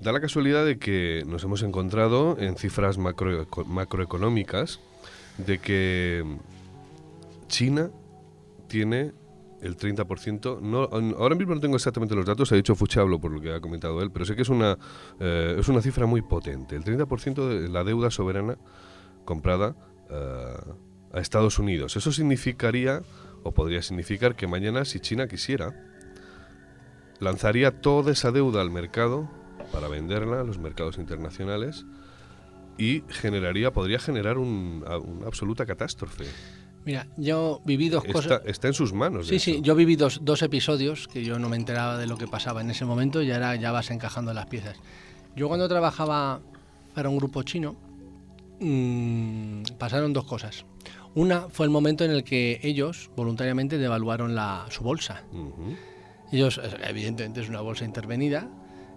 da 0.00 0.12
la 0.12 0.20
casualidad 0.20 0.66
de 0.66 0.78
que 0.78 1.22
nos 1.26 1.42
hemos 1.44 1.62
encontrado 1.62 2.36
en 2.38 2.56
cifras 2.56 2.98
macro- 2.98 3.46
macroeconómicas 3.66 4.80
de 5.38 5.58
que 5.58 6.24
China 7.48 7.90
tiene 8.68 9.12
el 9.62 9.78
30%. 9.78 10.60
No, 10.60 10.82
ahora 11.18 11.34
mismo 11.36 11.54
no 11.54 11.60
tengo 11.60 11.76
exactamente 11.76 12.14
los 12.14 12.26
datos, 12.26 12.52
ha 12.52 12.56
dicho 12.56 12.74
Fuchablo 12.74 13.18
por 13.18 13.30
lo 13.30 13.40
que 13.40 13.50
ha 13.52 13.60
comentado 13.60 14.02
él, 14.02 14.10
pero 14.10 14.26
sé 14.26 14.36
que 14.36 14.42
es 14.42 14.50
una, 14.50 14.76
eh, 15.20 15.56
es 15.58 15.68
una 15.68 15.80
cifra 15.80 16.04
muy 16.04 16.20
potente. 16.20 16.76
El 16.76 16.84
30% 16.84 17.48
de 17.48 17.68
la 17.70 17.82
deuda 17.82 18.10
soberana 18.10 18.58
comprada 19.24 19.74
eh, 20.10 20.56
a 21.12 21.20
Estados 21.20 21.58
Unidos. 21.58 21.96
Eso 21.96 22.12
significaría, 22.12 23.02
o 23.42 23.52
podría 23.52 23.82
significar, 23.82 24.34
que 24.36 24.46
mañana, 24.46 24.84
si 24.84 25.00
China 25.00 25.28
quisiera, 25.28 25.74
lanzaría 27.20 27.80
toda 27.80 28.12
esa 28.12 28.32
deuda 28.32 28.60
al 28.60 28.70
mercado 28.70 29.30
para 29.72 29.88
venderla 29.88 30.40
a 30.40 30.44
los 30.44 30.58
mercados 30.58 30.98
internacionales 30.98 31.84
y 32.78 33.02
generaría, 33.08 33.72
podría 33.72 33.98
generar 33.98 34.38
una 34.38 34.86
absoluta 35.26 35.64
catástrofe. 35.64 36.24
Mira, 36.84 37.06
yo 37.16 37.62
viví 37.64 37.88
dos 37.88 38.04
cosas. 38.04 38.42
Está 38.44 38.68
en 38.68 38.74
sus 38.74 38.92
manos. 38.92 39.28
Sí, 39.28 39.38
sí, 39.38 39.60
yo 39.62 39.74
viví 39.74 39.96
dos, 39.96 40.20
dos, 40.22 40.42
episodios 40.42 41.08
que 41.08 41.24
yo 41.24 41.38
no 41.38 41.48
me 41.48 41.56
enteraba 41.56 41.96
de 41.96 42.06
lo 42.06 42.18
que 42.18 42.26
pasaba 42.26 42.60
en 42.60 42.70
ese 42.70 42.84
momento 42.84 43.22
y 43.22 43.30
ahora 43.32 43.56
ya 43.56 43.72
vas 43.72 43.90
encajando 43.90 44.34
las 44.34 44.46
piezas. 44.46 44.76
Yo 45.34 45.48
cuando 45.48 45.66
trabajaba 45.66 46.40
para 46.94 47.08
un 47.08 47.16
grupo 47.16 47.42
chino, 47.42 47.76
mmm, 48.64 49.62
pasaron 49.78 50.12
dos 50.12 50.24
cosas. 50.24 50.64
Una 51.14 51.48
fue 51.48 51.66
el 51.66 51.70
momento 51.70 52.04
en 52.04 52.10
el 52.10 52.24
que 52.24 52.60
ellos 52.62 53.10
voluntariamente 53.16 53.78
devaluaron 53.78 54.34
la, 54.34 54.66
su 54.70 54.82
bolsa. 54.82 55.22
Ellos, 56.32 56.60
evidentemente, 56.82 57.40
es 57.40 57.48
una 57.48 57.60
bolsa 57.60 57.84
intervenida 57.84 58.48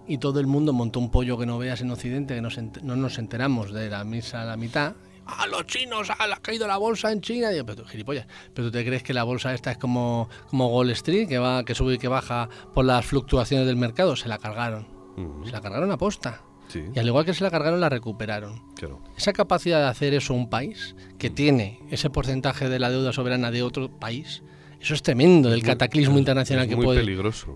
y 0.08 0.18
todo 0.18 0.40
el 0.40 0.46
mundo 0.46 0.72
montó 0.72 0.98
un 0.98 1.10
pollo 1.10 1.38
que 1.38 1.46
no 1.46 1.58
veas 1.58 1.80
en 1.80 1.90
Occidente, 1.90 2.34
que 2.34 2.40
no 2.40 2.96
nos 2.96 3.18
enteramos 3.18 3.72
de 3.72 3.88
la 3.88 4.02
misa 4.04 4.42
a 4.42 4.44
la 4.44 4.56
mitad 4.56 4.96
¡Ah, 5.30 5.46
los 5.46 5.66
chinos! 5.66 6.08
¡Ah, 6.10 6.26
ha 6.32 6.40
caído 6.40 6.66
la 6.66 6.78
bolsa 6.78 7.12
en 7.12 7.20
China! 7.20 7.48
Pero 7.50 7.76
tú, 7.76 7.84
gilipollas, 7.84 8.26
¿pero 8.54 8.68
tú 8.68 8.72
te 8.72 8.84
crees 8.84 9.02
que 9.02 9.12
la 9.12 9.24
bolsa 9.24 9.52
esta 9.52 9.70
es 9.70 9.76
como, 9.76 10.30
como 10.48 10.68
Wall 10.68 10.90
Street, 10.90 11.28
que, 11.28 11.38
va, 11.38 11.64
que 11.64 11.74
sube 11.74 11.94
y 11.94 11.98
que 11.98 12.08
baja 12.08 12.48
por 12.74 12.86
las 12.86 13.04
fluctuaciones 13.04 13.66
del 13.66 13.76
mercado? 13.76 14.16
Se 14.16 14.26
la 14.26 14.38
cargaron. 14.38 14.88
Se 15.44 15.50
la 15.52 15.60
cargaron 15.60 15.90
a 15.90 15.98
posta. 15.98 16.42
Y 16.74 16.98
al 16.98 17.06
igual 17.06 17.24
que 17.24 17.34
se 17.34 17.44
la 17.44 17.50
cargaron, 17.50 17.80
la 17.80 17.88
recuperaron. 17.88 18.62
Esa 19.16 19.32
capacidad 19.32 19.80
de 19.80 19.88
hacer 19.88 20.14
eso 20.14 20.34
un 20.34 20.50
país 20.50 20.94
que 21.18 21.30
tiene 21.30 21.80
ese 21.90 22.10
porcentaje 22.10 22.68
de 22.68 22.78
la 22.78 22.90
deuda 22.90 23.12
soberana 23.12 23.50
de 23.50 23.62
otro 23.62 23.88
país, 23.88 24.42
eso 24.80 24.94
es 24.94 25.02
tremendo, 25.02 25.52
el 25.52 25.62
cataclismo 25.62 26.18
internacional 26.18 26.68
que, 26.68 26.76
puede, 26.76 27.04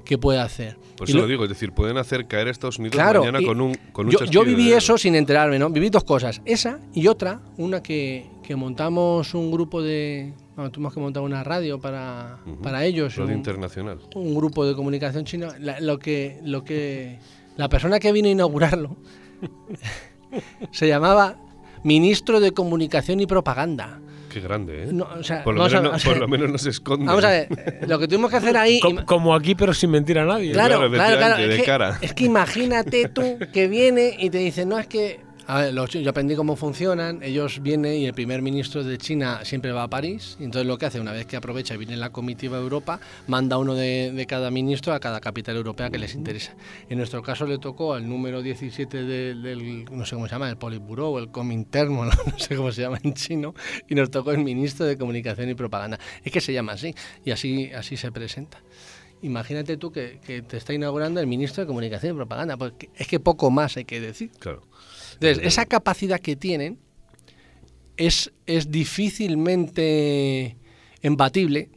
que 0.05 0.19
puede 0.19 0.41
hacer. 0.41 0.77
Por 0.97 1.09
eso 1.09 1.19
lo, 1.19 1.27
digo, 1.29 1.45
es 1.45 1.51
decir, 1.51 1.73
pueden 1.73 1.97
hacer 1.97 2.27
caer 2.27 2.49
a 2.49 2.51
Estados 2.51 2.81
Unidos 2.81 2.97
mañana 2.97 3.41
con 3.45 3.61
un, 3.61 3.75
con 3.93 4.11
yo, 4.11 4.25
yo, 4.25 4.45
viví 4.45 4.73
eso 4.73 4.99
sin 4.99 5.15
enterarme, 5.15 5.59
¿no? 5.59 5.71
Viví 5.71 5.89
dos 5.89 6.03
cosas. 6.03 6.43
Esa 6.45 6.81
y 6.93 7.07
otra, 7.07 7.41
una 7.59 7.81
que, 7.81 8.27
que 8.43 8.57
montamos 8.57 9.35
un 9.35 9.53
grupo 9.53 9.83
de... 9.83 10.33
Bueno, 10.57 10.71
tuvimos 10.71 10.93
que 10.93 11.01
montar 11.01 11.23
una 11.23 11.45
radio 11.45 11.81
para, 11.81 12.39
para 12.63 12.85
ellos. 12.85 13.17
Radio 13.17 13.37
internacional. 13.37 14.01
Un 14.17 14.35
grupo 14.35 14.67
de 14.67 14.75
comunicación 14.75 15.25
chino. 15.25 15.49
lo, 15.59 15.99
que, 15.99 16.41
lo 16.43 16.65
que... 16.65 17.19
La 17.57 17.69
persona 17.69 17.99
que 17.99 18.13
vino 18.13 18.29
a 18.29 18.31
inaugurarlo 18.31 18.97
se 20.71 20.89
llamaba 20.89 21.37
Ministro 21.83 22.41
de 22.41 22.53
Comunicación 22.53 23.21
y 23.21 23.27
Propaganda. 23.27 24.01
Qué 24.31 24.41
grande, 24.41 24.85
¿eh? 24.85 25.43
por, 25.45 25.55
lo 25.55 25.69
menos, 26.29 26.51
no, 26.51 26.59
se 26.59 26.71
esconde. 26.71 27.05
Vamos 27.05 27.23
a 27.23 27.29
ver, 27.29 27.49
lo 27.87 27.99
que 27.99 28.09
tuvimos 28.09 28.31
que 28.31 28.37
hacer 28.39 28.57
ahí. 28.57 28.81
Como, 29.05 29.35
aquí, 29.35 29.55
pero 29.55 29.75
sin 29.75 29.91
mentir 29.91 30.19
a 30.19 30.25
nadie. 30.25 30.53
Claro, 30.53 30.91
claro, 30.91 31.19
claro. 31.19 31.47
De 31.47 31.63
cara. 31.63 31.99
es 32.01 32.15
que 32.15 32.25
imagínate 32.25 33.09
tú 33.09 33.39
que 33.53 33.69
viene 33.69 34.17
y 34.19 34.31
te 34.31 34.39
dice, 34.39 34.65
no, 34.65 34.79
es 34.79 34.87
que 34.87 35.21
a 35.47 35.61
ver, 35.61 35.75
yo 35.75 36.11
aprendí 36.11 36.37
cómo 36.37 36.57
funcionan. 36.57 37.23
Ellos 37.23 37.61
vienen 37.63 37.95
y 37.95 38.07
el 38.07 38.15
primer 38.15 38.43
ministro 38.43 38.85
de 38.85 38.99
China 38.99 39.41
siempre 39.45 39.73
va 39.73 39.85
a 39.85 39.89
París. 39.89 40.37
Entonces 40.41 40.67
lo 40.67 40.79
que 40.79 40.87
hace, 40.87 41.01
una 41.01 41.13
vez 41.13 41.27
que 41.27 41.37
aprovecha 41.37 41.75
y 41.75 41.79
viene 41.79 41.97
la 41.97 42.11
comitiva 42.11 42.57
de 42.57 42.63
Europa, 42.63 43.01
manda 43.27 43.59
uno 43.59 43.75
de, 43.75 44.25
cada 44.29 44.51
ministro 44.51 44.93
a 44.95 45.01
cada 45.01 45.21
capital 45.21 45.57
europea 45.57 45.91
que 45.91 45.99
les 45.99 46.15
interesa. 46.15 46.55
En 46.89 46.99
nuestro 46.99 47.23
caso 47.23 47.47
le 47.47 47.59
tocó 47.59 47.95
al 47.95 48.09
número 48.09 48.43
17 48.43 49.05
del, 49.05 49.85
no 49.91 50.07
sé 50.07 50.15
cómo 50.15 50.29
se 50.29 50.35
llama, 50.35 50.49
el 50.49 50.57
Politburo 50.57 51.11
o 51.11 51.19
el 51.19 51.31
Comintern, 51.31 51.95
no 51.97 52.39
sé 52.39 52.57
cómo 52.57 52.71
se 52.71 52.83
llama 52.83 52.99
en 53.03 53.15
chino, 53.15 53.55
y 53.89 53.95
nos 53.95 54.11
tocó 54.11 54.31
el 54.31 54.39
ministro 54.39 54.87
de 54.87 54.97
Comunicación 54.97 55.49
y 55.51 55.55
Propaganda. 55.55 55.99
Es 56.23 56.31
que 56.31 56.41
se 56.41 56.53
llama 56.53 56.73
así, 56.73 56.95
y 57.25 57.31
así, 57.31 57.71
así 57.73 57.97
se 57.97 58.13
presenta. 58.13 58.63
Imagínate 59.23 59.77
tú 59.77 59.93
que, 59.93 60.19
que 60.25 60.43
te 60.43 60.57
está 60.57 60.73
inaugurando 60.73 61.21
el 61.21 61.27
ministro 61.27 61.63
de 61.63 61.67
Comunicación 61.67 62.15
y 62.15 62.17
Propaganda, 62.17 62.57
porque 62.57 62.91
es 62.97 63.07
que 63.07 63.21
poco 63.21 63.51
más 63.51 63.77
hay 63.77 63.85
que 63.85 64.01
decir. 64.01 64.31
Claro. 64.39 64.63
Entonces, 65.23 65.47
esa 65.53 65.67
capacidad 65.67 66.21
que 66.21 66.37
tienen 66.37 66.79
es, 67.97 68.33
es 68.47 68.71
difícilmente 68.71 70.57
embatible 71.03 71.71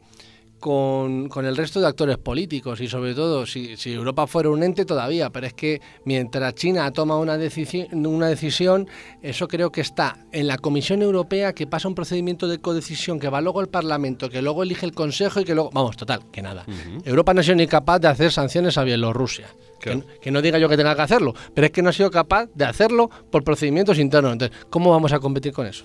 con, 0.66 1.46
el 1.46 1.56
resto 1.56 1.80
de 1.80 1.86
actores 1.86 2.18
políticos 2.18 2.80
y 2.80 2.88
sobre 2.88 3.14
todo 3.14 3.46
si, 3.46 3.76
Europa 3.84 4.26
fuera 4.26 4.50
un 4.50 4.64
ente 4.64 4.84
todavía, 4.84 5.30
pero 5.30 5.46
es 5.46 5.54
que 5.54 5.80
mientras 6.04 6.56
China 6.56 6.90
toma 6.90 7.16
una 7.18 7.38
decisión, 7.38 8.04
una 8.04 8.26
decisión, 8.26 8.88
eso 9.22 9.46
creo 9.46 9.70
que 9.70 9.80
está 9.80 10.26
en 10.32 10.48
la 10.48 10.58
Comisión 10.58 11.02
Europea 11.02 11.52
que 11.52 11.68
pasa 11.68 11.86
un 11.86 11.94
procedimiento 11.94 12.48
de 12.48 12.58
codecisión 12.58 13.20
que 13.20 13.28
va 13.28 13.40
luego 13.40 13.60
al 13.60 13.68
Parlamento, 13.68 14.28
que 14.28 14.42
luego 14.42 14.64
elige 14.64 14.86
el 14.86 14.92
Consejo 14.92 15.38
y 15.38 15.44
que 15.44 15.54
luego, 15.54 15.70
vamos, 15.72 15.96
total, 15.96 16.22
que 16.32 16.42
nada. 16.42 16.66
Europa 17.04 17.32
no 17.32 17.42
ha 17.42 17.44
sido 17.44 17.54
ni 17.54 17.68
capaz 17.68 18.00
de 18.00 18.08
hacer 18.08 18.32
sanciones 18.32 18.76
a 18.76 18.82
Bielorrusia. 18.82 19.46
Que, 19.78 20.32
no 20.32 20.42
diga 20.42 20.58
yo 20.58 20.68
que 20.68 20.76
tenga 20.76 20.96
que 20.96 21.02
hacerlo, 21.02 21.32
pero 21.54 21.66
es 21.66 21.70
que 21.70 21.80
no 21.80 21.90
ha 21.90 21.92
sido 21.92 22.10
capaz 22.10 22.48
de 22.56 22.64
hacerlo 22.64 23.08
por 23.30 23.44
procedimientos 23.44 24.00
internos. 24.00 24.32
Entonces, 24.32 24.58
¿cómo 24.68 24.90
vamos 24.90 25.12
a 25.12 25.20
competir 25.20 25.52
con 25.52 25.64
eso? 25.64 25.84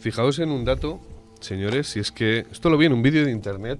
Fijaos 0.00 0.40
en 0.40 0.50
un 0.50 0.64
dato, 0.64 0.98
señores, 1.38 1.86
si 1.86 2.00
es 2.00 2.10
que 2.10 2.44
esto 2.50 2.70
lo 2.70 2.76
vi 2.76 2.86
en 2.86 2.92
un 2.92 3.02
vídeo 3.02 3.24
de 3.24 3.30
internet 3.30 3.78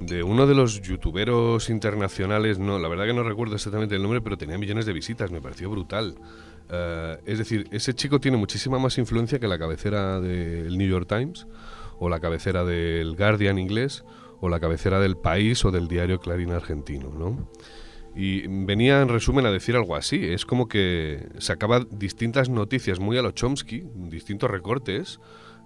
de 0.00 0.22
uno 0.22 0.46
de 0.46 0.54
los 0.54 0.82
youtuberos 0.82 1.70
internacionales, 1.70 2.58
no, 2.58 2.78
la 2.78 2.88
verdad 2.88 3.06
que 3.06 3.14
no 3.14 3.22
recuerdo 3.22 3.54
exactamente 3.54 3.94
el 3.94 4.02
nombre, 4.02 4.20
pero 4.20 4.36
tenía 4.36 4.58
millones 4.58 4.86
de 4.86 4.92
visitas, 4.92 5.30
me 5.30 5.40
pareció 5.40 5.70
brutal. 5.70 6.16
Eh, 6.70 7.18
es 7.26 7.38
decir, 7.38 7.66
ese 7.70 7.94
chico 7.94 8.20
tiene 8.20 8.36
muchísima 8.36 8.78
más 8.78 8.98
influencia 8.98 9.38
que 9.38 9.48
la 9.48 9.58
cabecera 9.58 10.20
del 10.20 10.76
New 10.76 10.88
York 10.88 11.08
Times, 11.08 11.46
o 11.98 12.08
la 12.08 12.20
cabecera 12.20 12.64
del 12.64 13.16
Guardian 13.16 13.58
inglés, 13.58 14.04
o 14.40 14.48
la 14.48 14.60
cabecera 14.60 15.00
del 15.00 15.16
País 15.16 15.64
o 15.64 15.70
del 15.70 15.88
diario 15.88 16.20
Clarín 16.20 16.50
argentino, 16.50 17.10
¿no? 17.10 17.48
Y 18.16 18.46
venía 18.46 19.02
en 19.02 19.08
resumen 19.08 19.44
a 19.46 19.50
decir 19.50 19.74
algo 19.74 19.96
así, 19.96 20.24
es 20.24 20.46
como 20.46 20.68
que 20.68 21.26
sacaba 21.38 21.84
distintas 21.90 22.48
noticias 22.48 23.00
muy 23.00 23.18
a 23.18 23.22
lo 23.22 23.32
Chomsky, 23.32 23.84
distintos 23.94 24.50
recortes, 24.50 25.18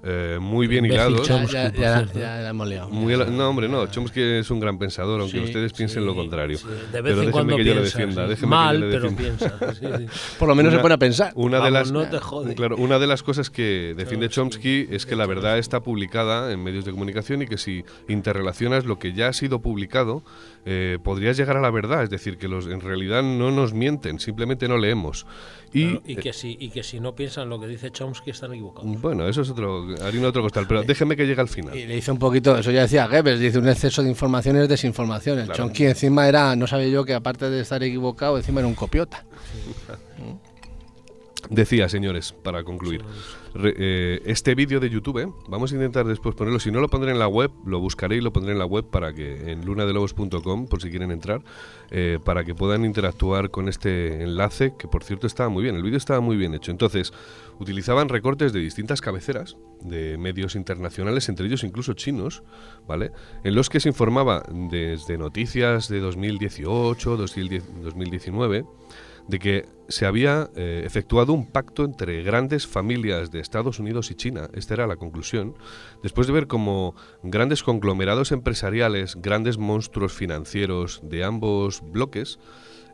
eh, 0.02 0.38
muy 0.40 0.66
bien 0.66 0.84
hilados. 0.84 1.26
Ya, 1.26 1.44
ya, 1.72 2.06
ya, 2.12 2.48
hemos 2.48 2.68
liado. 2.68 2.88
no, 2.90 3.48
hombre, 3.48 3.68
no. 3.68 3.86
Chomsky 3.86 4.20
es 4.20 4.50
un 4.50 4.60
gran 4.60 4.78
pensador, 4.78 5.20
aunque 5.20 5.40
ustedes 5.40 5.72
piensen 5.72 6.06
lo 6.06 6.14
contrario. 6.14 6.58
De 6.92 7.00
vez 7.00 7.14
pero 7.14 7.22
en 7.22 7.30
cuando 7.30 7.56
que 7.56 7.64
yo 7.64 7.74
le 7.74 7.82
defienda. 7.82 8.28
Mal, 8.46 8.86
pero 8.90 9.14
piensa. 9.14 9.58
Por 10.38 10.48
lo 10.48 10.54
menos 10.54 10.72
se 10.72 10.78
pone 10.78 10.94
a 10.94 10.98
pensar. 10.98 11.32
Una, 11.34 11.60
de 11.60 11.70
las, 11.70 11.92
Claro, 12.56 12.76
una 12.76 12.98
de 12.98 13.06
las 13.06 13.22
cosas 13.22 13.50
que 13.50 13.94
defiende 13.96 14.28
Chomsky 14.28 14.88
es 14.90 15.06
que 15.06 15.16
la 15.16 15.26
verdad 15.26 15.58
está 15.58 15.80
publicada 15.80 16.52
en 16.52 16.62
medios 16.62 16.84
de 16.84 16.92
comunicación 16.92 17.42
y 17.42 17.46
que 17.46 17.58
si 17.58 17.84
interrelacionas 18.08 18.84
lo 18.84 18.98
que 18.98 19.12
ya 19.12 19.28
ha 19.28 19.32
sido 19.32 19.60
publicado, 19.60 20.22
eh, 20.66 20.98
podrías 21.02 21.36
llegar 21.36 21.56
a 21.56 21.60
la 21.60 21.70
verdad. 21.70 22.02
Es 22.02 22.10
decir, 22.10 22.38
que 22.38 22.48
los 22.48 22.66
en 22.66 22.80
realidad 22.80 23.22
no 23.22 23.50
nos 23.50 23.72
mienten, 23.72 24.18
simplemente 24.18 24.68
no 24.68 24.78
leemos. 24.78 25.26
Y, 25.72 26.00
y, 26.10 26.16
que 26.16 26.32
si, 26.32 26.56
y 26.58 26.70
que 26.70 26.82
si 26.82 26.98
no 26.98 27.14
piensan 27.14 27.48
lo 27.48 27.60
que 27.60 27.66
dice 27.66 27.90
Chomsky 27.90 28.30
están 28.30 28.52
equivocados. 28.52 29.00
Bueno, 29.00 29.28
eso 29.28 29.42
es 29.42 29.50
otro, 29.50 29.86
harina 30.02 30.28
otro 30.28 30.42
costal, 30.42 30.66
pero 30.66 30.82
déjeme 30.82 31.14
que 31.16 31.26
llegue 31.26 31.40
al 31.40 31.48
final. 31.48 31.76
Y 31.76 31.86
le 31.86 31.96
dice 31.96 32.10
un 32.10 32.18
poquito, 32.18 32.56
eso 32.56 32.70
ya 32.70 32.82
decía 32.82 33.06
Goebbels, 33.06 33.40
dice 33.40 33.58
un 33.58 33.68
exceso 33.68 34.02
de 34.02 34.08
información 34.08 34.56
es 34.56 34.68
desinformación. 34.68 35.38
El 35.38 35.50
Chomsky 35.50 35.84
encima 35.84 36.28
era, 36.28 36.56
no 36.56 36.66
sabía 36.66 36.88
yo 36.88 37.04
que 37.04 37.14
aparte 37.14 37.50
de 37.50 37.60
estar 37.60 37.82
equivocado, 37.82 38.38
encima 38.38 38.60
era 38.60 38.68
un 38.68 38.74
copiota. 38.74 39.24
Decía, 41.50 41.88
señores, 41.88 42.32
para 42.32 42.62
concluir, 42.64 43.02
eh, 43.54 44.20
este 44.26 44.54
vídeo 44.54 44.80
de 44.80 44.90
YouTube, 44.90 45.34
vamos 45.48 45.72
a 45.72 45.74
intentar 45.76 46.06
después 46.06 46.34
ponerlo, 46.34 46.60
si 46.60 46.70
no 46.70 46.80
lo 46.80 46.88
pondré 46.88 47.12
en 47.12 47.18
la 47.18 47.28
web, 47.28 47.50
lo 47.64 47.80
buscaré 47.80 48.16
y 48.16 48.20
lo 48.20 48.32
pondré 48.32 48.52
en 48.52 48.58
la 48.58 48.66
web 48.66 48.84
para 48.84 49.14
que 49.14 49.52
en 49.52 49.64
lunadelobos.com, 49.64 50.66
por 50.66 50.82
si 50.82 50.90
quieren 50.90 51.10
entrar, 51.10 51.42
eh, 51.90 52.18
para 52.22 52.44
que 52.44 52.54
puedan 52.54 52.84
interactuar 52.84 53.50
con 53.50 53.68
este 53.68 54.22
enlace, 54.22 54.74
que 54.78 54.88
por 54.88 55.04
cierto 55.04 55.26
estaba 55.26 55.48
muy 55.48 55.62
bien, 55.62 55.76
el 55.76 55.82
vídeo 55.82 55.96
estaba 55.96 56.20
muy 56.20 56.36
bien 56.36 56.54
hecho. 56.54 56.70
Entonces, 56.70 57.12
utilizaban 57.58 58.08
recortes 58.08 58.52
de 58.52 58.60
distintas 58.60 59.00
cabeceras 59.00 59.56
de 59.80 60.18
medios 60.18 60.54
internacionales, 60.54 61.28
entre 61.28 61.46
ellos 61.46 61.64
incluso 61.64 61.94
chinos, 61.94 62.42
¿vale? 62.86 63.12
En 63.44 63.54
los 63.54 63.70
que 63.70 63.80
se 63.80 63.88
informaba 63.88 64.42
desde 64.50 65.16
noticias 65.16 65.88
de 65.88 66.00
2018, 66.00 67.16
2019, 67.16 68.66
de 69.28 69.38
que 69.38 69.66
se 69.88 70.06
había 70.06 70.50
eh, 70.56 70.82
efectuado 70.84 71.32
un 71.32 71.46
pacto 71.46 71.84
entre 71.84 72.22
grandes 72.22 72.66
familias 72.66 73.30
de 73.30 73.40
Estados 73.40 73.78
Unidos 73.78 74.10
y 74.10 74.14
China, 74.14 74.48
esta 74.54 74.74
era 74.74 74.86
la 74.86 74.96
conclusión, 74.96 75.54
después 76.02 76.26
de 76.26 76.32
ver 76.32 76.46
cómo 76.46 76.94
grandes 77.22 77.62
conglomerados 77.62 78.32
empresariales, 78.32 79.16
grandes 79.16 79.58
monstruos 79.58 80.12
financieros 80.12 81.00
de 81.04 81.24
ambos 81.24 81.82
bloques, 81.82 82.38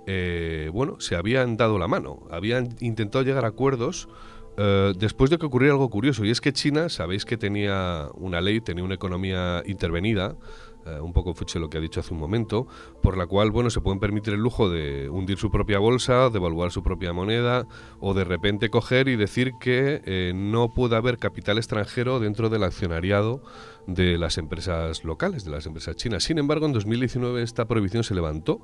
eh, 0.07 0.71
bueno, 0.73 1.01
se 1.01 1.17
habían 1.17 1.57
dado 1.57 1.79
la 1.79 1.89
mano, 1.89 2.27
habían 2.31 2.77
intentado 2.81 3.25
llegar 3.25 3.45
a 3.45 3.49
acuerdos 3.49 4.09
eh, 4.57 4.93
después 4.97 5.31
de 5.31 5.39
que 5.39 5.47
ocurriera 5.47 5.75
algo 5.75 5.91
curioso, 5.91 6.25
y 6.25 6.31
es 6.31 6.41
que 6.41 6.53
China, 6.53 6.89
sabéis 6.89 7.25
que 7.25 7.37
tenía 7.37 8.09
una 8.15 8.41
ley, 8.41 8.61
tenía 8.61 8.85
una 8.85 8.95
economía 8.95 9.63
intervenida, 9.67 10.37
eh, 10.87 11.01
un 11.01 11.13
poco 11.13 11.35
fuche 11.35 11.59
lo 11.59 11.71
que 11.71 11.79
ha 11.79 11.81
dicho 11.81 12.01
hace 12.01 12.13
un 12.13 12.21
momento, 12.21 12.67
por 13.03 13.17
la 13.17 13.27
cual, 13.27 13.51
bueno, 13.51 13.71
se 13.71 13.81
pueden 13.81 14.01
permitir 14.01 14.35
el 14.35 14.41
lujo 14.41 14.69
de 14.69 15.09
hundir 15.09 15.39
su 15.39 15.51
propia 15.51 15.79
bolsa, 15.79 16.31
devaluar 16.31 16.71
su 16.71 16.83
propia 16.83 17.13
moneda, 17.13 17.67
o 18.01 18.15
de 18.15 18.25
repente 18.25 18.71
coger 18.71 19.09
y 19.09 19.17
decir 19.17 19.53
que 19.61 20.03
eh, 20.05 20.33
no 20.35 20.73
puede 20.75 20.97
haber 20.97 21.19
capital 21.19 21.59
extranjero 21.59 22.21
dentro 22.21 22.49
del 22.49 22.65
accionariado 22.65 23.43
de 23.87 24.19
las 24.19 24.39
empresas 24.39 25.05
locales, 25.05 25.45
de 25.45 25.51
las 25.51 25.67
empresas 25.67 25.97
chinas. 25.97 26.25
Sin 26.25 26.39
embargo, 26.39 26.67
en 26.67 26.73
2019 26.73 27.43
esta 27.43 27.67
prohibición 27.67 28.05
se 28.05 28.15
levantó 28.15 28.61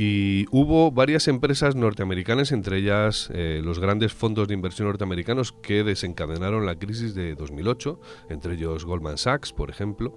y 0.00 0.46
hubo 0.52 0.92
varias 0.92 1.26
empresas 1.26 1.74
norteamericanas, 1.74 2.52
entre 2.52 2.78
ellas 2.78 3.30
eh, 3.34 3.60
los 3.64 3.80
grandes 3.80 4.12
fondos 4.12 4.46
de 4.46 4.54
inversión 4.54 4.86
norteamericanos 4.86 5.50
que 5.50 5.82
desencadenaron 5.82 6.66
la 6.66 6.76
crisis 6.76 7.16
de 7.16 7.34
2008, 7.34 7.98
entre 8.28 8.54
ellos 8.54 8.84
Goldman 8.84 9.18
Sachs, 9.18 9.52
por 9.52 9.70
ejemplo, 9.70 10.16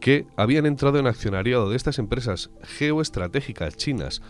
que 0.00 0.26
habían 0.36 0.66
entrado 0.66 0.98
en 0.98 1.06
accionariado 1.06 1.70
de 1.70 1.76
estas 1.76 1.98
empresas 1.98 2.50
geoestratégicas 2.62 3.76
chinas 3.76 4.22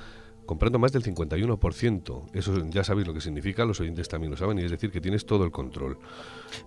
comprando 0.47 0.81
más 0.81 0.91
del 0.93 1.05
51%. 1.05 2.25
Eso 2.35 2.67
ya 2.71 2.83
sabéis 2.83 3.07
lo 3.07 3.15
que 3.15 3.21
significa, 3.21 3.65
los 3.65 3.81
oyentes 3.81 4.09
también 4.09 4.33
lo 4.33 4.37
saben, 4.37 4.59
y 4.59 4.63
es 4.65 4.71
decir, 4.73 4.91
que 4.91 5.01
tienes 5.01 5.25
todo 5.25 5.45
el 5.45 5.53
control. 5.53 5.99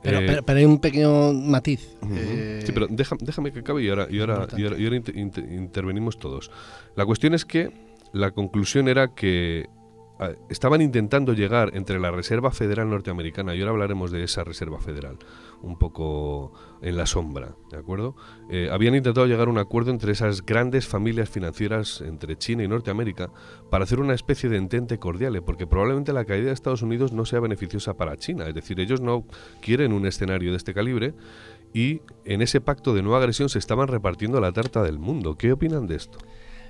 Pero, 0.02 0.20
Eh, 0.20 0.24
pero- 0.26 0.44
pero 0.44 0.60
hay 0.60 0.64
un 0.66 0.80
pequeño 0.80 1.34
matiz. 1.34 1.90
Ujú. 2.02 2.14
Eh, 2.16 2.62
Sí, 2.66 2.72
pero 2.72 2.88
deja- 2.90 3.18
déjame 3.20 3.52
que 3.52 3.60
acabe 3.60 3.84
y 3.84 3.90
ahora, 3.90 4.08
y 4.10 4.22
ahora, 4.22 4.48
y 4.56 4.64
ahora- 4.64 4.78
y 4.80 4.84
ahora 4.86 4.96
inter- 4.96 5.18
inter- 5.18 5.52
intervenimos 5.52 6.18
todos. 6.18 6.50
La 6.96 7.06
cuestión 7.06 7.34
es 7.34 7.44
que 7.44 7.72
la 8.14 8.32
conclusión 8.32 8.88
era 8.88 9.14
que 9.14 9.68
ah, 10.20 10.30
estaban 10.50 10.80
intentando 10.82 11.34
llegar 11.34 11.72
entre 11.74 12.00
la 12.00 12.12
Reserva 12.12 12.52
Federal 12.52 12.88
norteamericana, 12.90 13.56
y 13.56 13.60
ahora 13.60 13.72
hablaremos 13.72 14.12
de 14.12 14.24
esa 14.24 14.44
Reserva 14.46 14.80
Federal, 14.80 15.18
un 15.64 15.78
poco 15.78 16.52
en 16.82 16.98
la 16.98 17.06
sombra, 17.06 17.56
¿de 17.72 17.78
acuerdo? 17.78 18.16
Eh, 18.50 18.70
habían 18.72 18.96
intentado 18.96 19.26
llegar 19.26 19.48
a 19.48 19.52
un 19.52 19.58
acuerdo 19.58 19.92
entre 19.92 20.12
esas 20.12 20.46
grandes 20.46 20.88
familias 20.88 21.30
financieras 21.30 22.02
entre 22.02 22.38
China 22.38 22.64
y 22.64 22.68
Norteamérica 22.68 23.32
para 23.72 23.86
hacer 23.86 24.00
una 24.00 24.14
especie 24.14 24.50
de 24.50 24.58
entente 24.58 25.00
cordial, 25.00 25.42
porque 25.44 25.66
probablemente 25.66 26.14
la 26.14 26.26
caída 26.26 26.48
de 26.48 26.54
Estados 26.54 26.82
Unidos 26.82 27.14
no 27.14 27.26
sea 27.26 27.40
beneficiosa 27.40 27.96
para 27.96 28.18
China, 28.18 28.48
es 28.48 28.54
decir, 28.54 28.80
ellos 28.80 29.02
no 29.02 29.26
quieren 29.62 29.94
un 29.94 30.06
escenario 30.06 30.52
de 30.52 30.58
este 30.58 30.74
calibre 30.74 31.14
y 31.74 32.02
en 32.26 32.42
ese 32.42 32.62
pacto 32.62 32.94
de 32.94 33.02
no 33.02 33.16
agresión 33.16 33.50
se 33.50 33.60
estaban 33.60 33.88
repartiendo 33.88 34.40
la 34.40 34.52
tarta 34.52 34.84
del 34.84 35.00
mundo. 35.00 35.36
¿Qué 35.36 35.52
opinan 35.52 35.88
de 35.88 35.96
esto? 35.96 36.20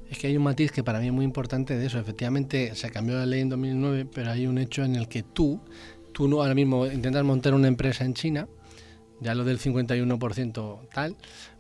Es 0.10 0.20
que 0.20 0.28
hay 0.28 0.38
un 0.38 0.44
matiz 0.44 0.72
que 0.72 0.84
para 0.84 1.00
mí 1.00 1.08
es 1.08 1.14
muy 1.14 1.26
importante 1.26 1.78
de 1.78 1.86
eso. 1.86 2.00
Efectivamente, 2.00 2.76
se 2.76 2.90
cambió 2.92 3.18
la 3.18 3.26
ley 3.26 3.42
en 3.42 3.50
2009, 3.50 4.08
pero 4.14 4.32
hay 4.32 4.48
un 4.48 4.58
hecho 4.58 4.84
en 4.84 4.96
el 4.96 5.08
que 5.08 5.24
tú, 5.24 5.60
tú 6.12 6.28
no 6.28 6.42
ahora 6.42 6.54
mismo 6.54 6.86
intentas 6.86 7.24
montar 7.24 7.54
una 7.54 7.68
empresa 7.68 8.06
en 8.06 8.14
China, 8.14 8.48
ya 9.22 9.36
lo 9.36 9.44
del 9.44 9.60
51% 9.60 10.90
tal, 10.94 11.16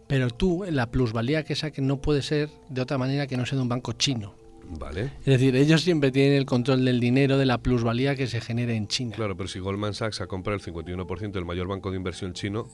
pero 0.07 0.29
tú, 0.29 0.65
la 0.69 0.91
plusvalía 0.91 1.43
que 1.43 1.55
saquen 1.55 1.87
no 1.87 2.01
puede 2.01 2.21
ser 2.21 2.49
de 2.69 2.81
otra 2.81 2.97
manera 2.97 3.27
que 3.27 3.37
no 3.37 3.45
sea 3.45 3.57
de 3.57 3.63
un 3.63 3.69
banco 3.69 3.93
chino. 3.93 4.35
Vale. 4.69 5.11
Es 5.19 5.25
decir, 5.25 5.55
ellos 5.55 5.81
siempre 5.81 6.11
tienen 6.11 6.33
el 6.33 6.45
control 6.45 6.85
del 6.85 6.99
dinero, 6.99 7.37
de 7.37 7.45
la 7.45 7.57
plusvalía 7.59 8.15
que 8.15 8.27
se 8.27 8.41
genere 8.41 8.75
en 8.75 8.87
China. 8.87 9.15
Claro, 9.15 9.35
pero 9.35 9.49
si 9.49 9.59
Goldman 9.59 9.93
Sachs 9.93 10.21
ha 10.21 10.27
comprado 10.27 10.57
el 10.57 10.63
51% 10.63 11.31
del 11.31 11.45
mayor 11.45 11.67
banco 11.67 11.91
de 11.91 11.97
inversión 11.97 12.33
chino, 12.33 12.67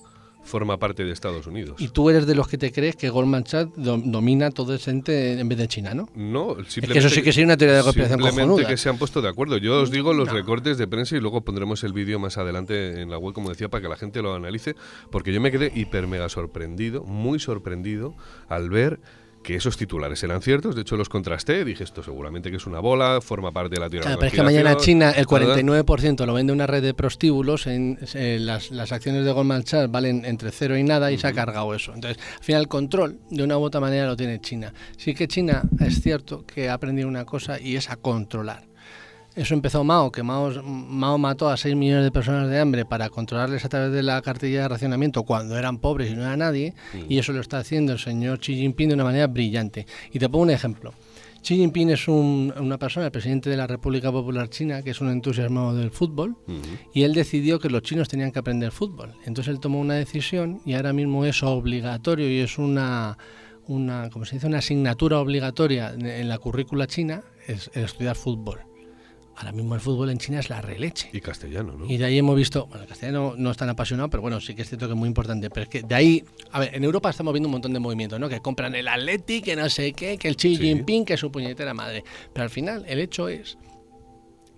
forma 0.44 0.78
parte 0.78 1.04
de 1.06 1.12
Estados 1.12 1.46
Unidos. 1.48 1.80
Y 1.80 1.90
tú 1.90 2.10
eres 2.10 2.26
de 2.26 2.34
los 2.34 2.48
que 2.48 2.58
te 2.58 2.72
crees 2.72 2.96
que 2.96 3.10
Goldman 3.10 3.46
Sachs 3.46 3.74
dom- 3.78 4.04
domina 4.12 4.50
todo 4.52 4.74
ese 4.74 4.90
ente 4.92 5.40
en 5.40 5.48
vez 5.48 5.58
de 5.58 5.68
China, 5.68 5.94
¿no? 5.94 6.10
No, 6.16 6.58
Es 6.60 6.76
que 6.76 6.98
eso 6.98 7.10
sí 7.10 7.22
que 7.22 7.32
sería 7.32 7.46
una 7.46 7.58
teoría 7.58 7.78
de 7.78 7.84
conspiración 7.84 8.20
Simplemente 8.20 8.48
cojonuda. 8.50 8.68
que 8.68 8.78
se 8.78 8.90
han 8.90 8.98
puesto 8.98 9.22
de 9.22 9.30
acuerdo. 9.30 9.58
Yo 9.58 9.82
os 9.82 9.92
digo 9.92 10.14
los 10.14 10.28
No. 10.30 10.34
recortes 10.34 10.78
de 10.78 10.88
prensa 10.88 11.16
y 11.16 11.20
luego 11.20 11.42
pondremos 11.42 11.84
el 11.84 11.94
vídeo 11.94 12.20
más 12.20 12.38
adelante 12.38 13.02
en 13.02 13.10
la 13.12 13.18
web, 13.18 13.34
como 13.34 13.50
decía, 13.50 13.70
para 13.70 13.82
que 13.82 13.90
la 13.90 13.96
gente 13.98 14.22
lo 14.22 14.34
analice, 14.34 14.76
porque 15.12 15.32
yo 15.34 15.42
me 15.42 15.52
quedé 15.52 15.72
hiper 15.76 16.08
mega 16.08 16.30
sorprendido, 16.30 17.04
muy 17.04 17.40
sorprendido, 17.40 18.16
al 18.48 18.70
ver 18.70 19.00
que 19.44 19.56
esos 19.56 19.78
titulares 19.78 20.22
eran 20.24 20.42
ciertos. 20.42 20.76
De 20.76 20.82
hecho, 20.82 20.98
los 20.98 21.10
contrasté. 21.10 21.64
Dije, 21.66 21.84
esto 21.84 22.04
seguramente 22.04 22.52
que 22.52 22.58
es 22.58 22.66
una 22.66 22.80
bola, 22.80 23.20
forma 23.22 23.52
parte 23.52 23.76
de 23.76 23.82
la 23.82 23.90
teoría 23.90 24.10
de 24.10 24.16
Claro, 24.16 24.16
la 24.16 24.20
pero 24.20 24.28
es 24.28 24.34
que 24.34 24.44
mañana 24.44 24.78
China 24.78 25.12
el 25.12 25.26
conspiración, 25.26 25.68
¿verdad? 25.68 25.86
49% 25.86 26.26
lo 26.26 26.34
vende 26.34 26.54
una 26.54 26.68
red 26.68 26.84
de 26.84 26.94
prostíbulos, 26.94 27.68
en, 27.68 27.98
eh, 28.14 28.38
las, 28.40 28.72
las 28.72 28.92
acciones 28.92 29.26
de 29.26 29.32
Goldman 29.32 29.66
Sachs 29.66 29.92
valen 29.92 30.26
entre 30.26 30.52
cero 30.52 30.78
y 30.78 30.84
nada 30.84 31.12
y 31.12 31.18
se 31.18 31.28
ha 31.28 31.34
cargado 31.34 31.74
eso. 31.74 31.94
Entonces, 31.94 32.22
al 32.38 32.44
final 32.44 32.62
el 32.62 32.68
control 32.68 33.20
de 33.30 33.44
una 33.44 33.58
u 33.58 33.64
otra 33.64 33.82
manera 33.82 34.08
lo 34.08 34.16
tiene 34.16 34.40
China. 34.40 34.74
Sí 34.98 35.14
que 35.14 35.28
China 35.28 35.64
es 35.80 36.02
cierto 36.02 36.46
que 36.46 36.70
ha 36.70 36.74
aprendido 36.74 37.08
una 37.08 37.26
cosa 37.26 37.60
y 37.60 37.76
es 37.76 37.90
a 37.90 37.96
controlar. 37.96 38.69
Eso 39.36 39.54
empezó 39.54 39.84
Mao, 39.84 40.12
que 40.12 40.22
Mao, 40.24 40.52
Mao 40.64 41.18
mató 41.18 41.50
a 41.50 41.56
6 41.56 41.76
millones 41.76 42.04
de 42.04 42.12
personas 42.12 42.50
de 42.50 42.60
hambre 42.60 42.84
para 42.86 43.10
controlarles 43.10 43.64
a 43.64 43.70
través 43.70 43.92
de 43.94 44.04
la 44.04 44.22
cartilla 44.22 44.64
de 44.64 44.68
racionamiento 44.68 45.24
cuando 45.24 45.58
eran 45.58 45.78
pobres 45.78 46.12
y 46.12 46.16
no 46.16 46.24
era 46.24 46.36
nadie, 46.36 46.74
y 47.08 47.20
eso 47.20 47.32
lo 47.32 47.40
está 47.40 47.60
haciendo 47.60 47.94
el 47.94 48.00
señor 48.00 48.40
Xi 48.40 48.56
Jinping 48.56 48.90
de 48.90 48.96
una 48.96 49.04
manera 49.06 49.28
brillante. 49.28 49.86
Y 50.12 50.20
te 50.20 50.28
pongo 50.28 50.44
un 50.44 50.50
ejemplo. 50.50 50.94
Xi 51.42 51.56
Jinping 51.56 51.92
es 51.92 52.08
un- 52.10 52.54
una 52.60 52.78
persona, 52.78 53.06
el 53.06 53.12
presidente 53.14 53.50
de 53.50 53.56
la 53.56 53.66
República 53.66 54.12
Popular 54.12 54.50
China, 54.50 54.82
que 54.82 54.90
es 54.90 55.00
un 55.00 55.10
entusiasmado 55.10 55.74
del 55.74 55.92
fútbol, 55.92 56.36
y 56.94 57.04
él 57.04 57.14
decidió 57.14 57.60
que 57.60 57.70
los 57.70 57.84
chinos 57.84 58.10
tenían 58.10 58.32
que 58.34 58.40
aprender 58.40 58.72
fútbol. 58.74 59.14
Entonces 59.26 59.54
él 59.54 59.62
tomó 59.62 59.80
una 59.80 59.94
decisión 59.94 60.60
y 60.66 60.74
ahora 60.74 60.92
mismo 60.92 61.24
es 61.24 61.42
obligatorio 61.44 62.30
y 62.30 62.40
es 62.40 62.58
una, 62.58 63.18
una 63.68 64.10
como 64.10 64.26
se 64.26 64.36
dice, 64.36 64.48
una 64.48 64.58
asignatura 64.58 65.20
obligatoria 65.20 65.94
en- 65.94 66.06
en 66.08 66.28
la 66.28 66.40
currícula 66.40 66.88
china, 66.88 67.24
es 67.48 67.70
el 67.74 67.86
estudiar 67.86 68.18
fútbol. 68.18 68.60
Ahora 69.40 69.54
mismo 69.54 69.74
el 69.74 69.80
fútbol 69.80 70.10
en 70.10 70.18
China 70.18 70.40
es 70.40 70.50
la 70.50 70.60
releche. 70.62 71.10
Y 71.14 71.22
castellano, 71.22 71.72
¿no? 71.78 71.86
Y 71.86 71.96
de 71.96 72.04
ahí 72.04 72.18
hemos 72.18 72.36
visto, 72.36 72.66
bueno, 72.68 72.84
el 72.84 72.90
castellano 72.90 73.36
no 73.38 73.52
es 73.52 73.56
tan 73.56 73.70
apasionado, 73.70 74.10
pero 74.10 74.20
bueno, 74.22 74.42
sí 74.42 74.54
que 74.54 74.64
es 74.64 74.68
cierto 74.68 74.88
que 74.88 74.92
es 74.94 75.00
muy 75.00 75.08
importante. 75.08 75.50
Pero 75.50 75.64
es 75.64 75.70
que 75.70 75.82
de 75.82 75.96
ahí, 75.96 76.26
a 76.52 76.60
ver, 76.60 76.76
en 76.76 76.84
Europa 76.84 77.10
estamos 77.10 77.32
viendo 77.32 77.48
un 77.48 77.54
montón 77.54 77.72
de 77.72 77.80
movimientos, 77.80 78.20
¿no? 78.20 78.28
Que 78.28 78.42
compran 78.42 78.76
el 78.76 78.90
Atleti, 78.90 79.42
que 79.42 79.56
no 79.56 79.70
sé 79.70 79.94
qué, 79.94 80.18
que 80.18 80.28
el 80.28 80.36
Xi 80.36 80.58
Sí. 80.58 80.62
Jinping, 80.62 81.06
que 81.06 81.16
su 81.16 81.32
puñetera 81.32 81.74
madre. 81.74 82.04
Pero 82.34 82.44
al 82.44 82.50
final, 82.50 82.84
el 82.86 83.00
hecho 83.00 83.30
es 83.30 83.58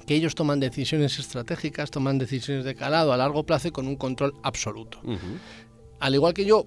que 0.07 0.15
ellos 0.15 0.33
toman 0.33 0.59
decisiones 0.59 1.19
estratégicas, 1.19 1.91
toman 1.91 2.17
decisiones 2.17 2.65
de 2.65 2.73
calado 2.73 3.13
a 3.13 3.17
largo 3.17 3.43
plazo 3.45 3.67
y 3.67 3.71
con 3.71 3.85
un 3.87 3.97
control 3.97 4.33
absoluto. 4.41 4.99
Al 5.99 6.15
igual 6.15 6.33
que 6.33 6.43
yo, 6.43 6.65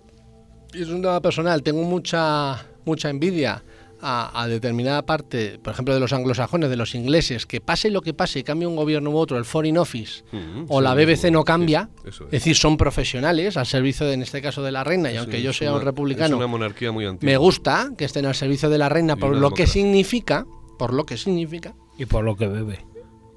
y 0.73 0.83
es 0.83 0.89
un 0.89 1.03
tema 1.03 1.21
personal, 1.21 1.65
tengo 1.65 1.83
mucha, 1.83 2.65
mucha 2.85 3.11
envidia 3.11 3.65
a, 4.07 4.43
a 4.43 4.47
determinada 4.49 5.07
parte, 5.07 5.59
por 5.63 5.73
ejemplo, 5.73 5.95
de 5.95 6.01
los 6.01 6.13
anglosajones, 6.13 6.69
de 6.69 6.77
los 6.77 6.95
ingleses, 6.95 7.47
que 7.47 7.61
pase 7.63 7.89
lo 7.91 8.03
que 8.03 8.13
pase, 8.13 8.45
cambie 8.45 8.67
un 8.69 8.77
gobierno 8.77 9.09
u 9.11 9.17
otro, 9.17 9.39
el 9.39 9.47
Foreign 9.47 9.79
Office, 9.79 10.23
Ujú, 10.31 10.67
o 10.69 10.79
sí, 10.79 10.85
la. 10.85 10.95
BBC 10.95 11.31
no 11.31 11.43
cambia, 11.45 11.89
Sí, 12.03 12.09
es 12.11 12.21
es. 12.21 12.31
decir, 12.31 12.55
son 12.57 12.77
profesionales 12.77 13.57
al 13.57 13.67
servicio, 13.67 14.07
de, 14.07 14.13
en 14.15 14.23
este 14.23 14.43
caso, 14.43 14.63
de 14.63 14.73
la 14.73 14.85
reina, 14.85 15.11
y 15.11 15.17
aunque 15.17 15.41
yo 15.41 15.53
sea 15.55 15.71
una- 15.71 15.79
un 15.81 15.85
republicano, 15.87 16.27
Es 16.37 16.39
una 16.39 16.47
monarquía 16.47 16.93
muy 16.93 17.07
antigua. 17.07 17.31
me 17.33 17.37
gusta 17.39 17.91
que 17.97 18.05
estén 18.05 18.27
al 18.27 18.35
servicio 18.35 18.69
de 18.69 18.77
la 18.79 18.89
reina 18.91 19.15
Y 19.17 19.21
por 19.21 19.35
lo 19.37 19.51
que 19.53 19.67
significa, 19.67 20.45
por 20.79 20.93
lo 20.93 21.07
que 21.07 21.17
significa, 21.17 21.75
Y 21.99 22.05
por 22.05 22.25
lo 22.25 22.37
que 22.37 22.47
bebe. 22.47 22.85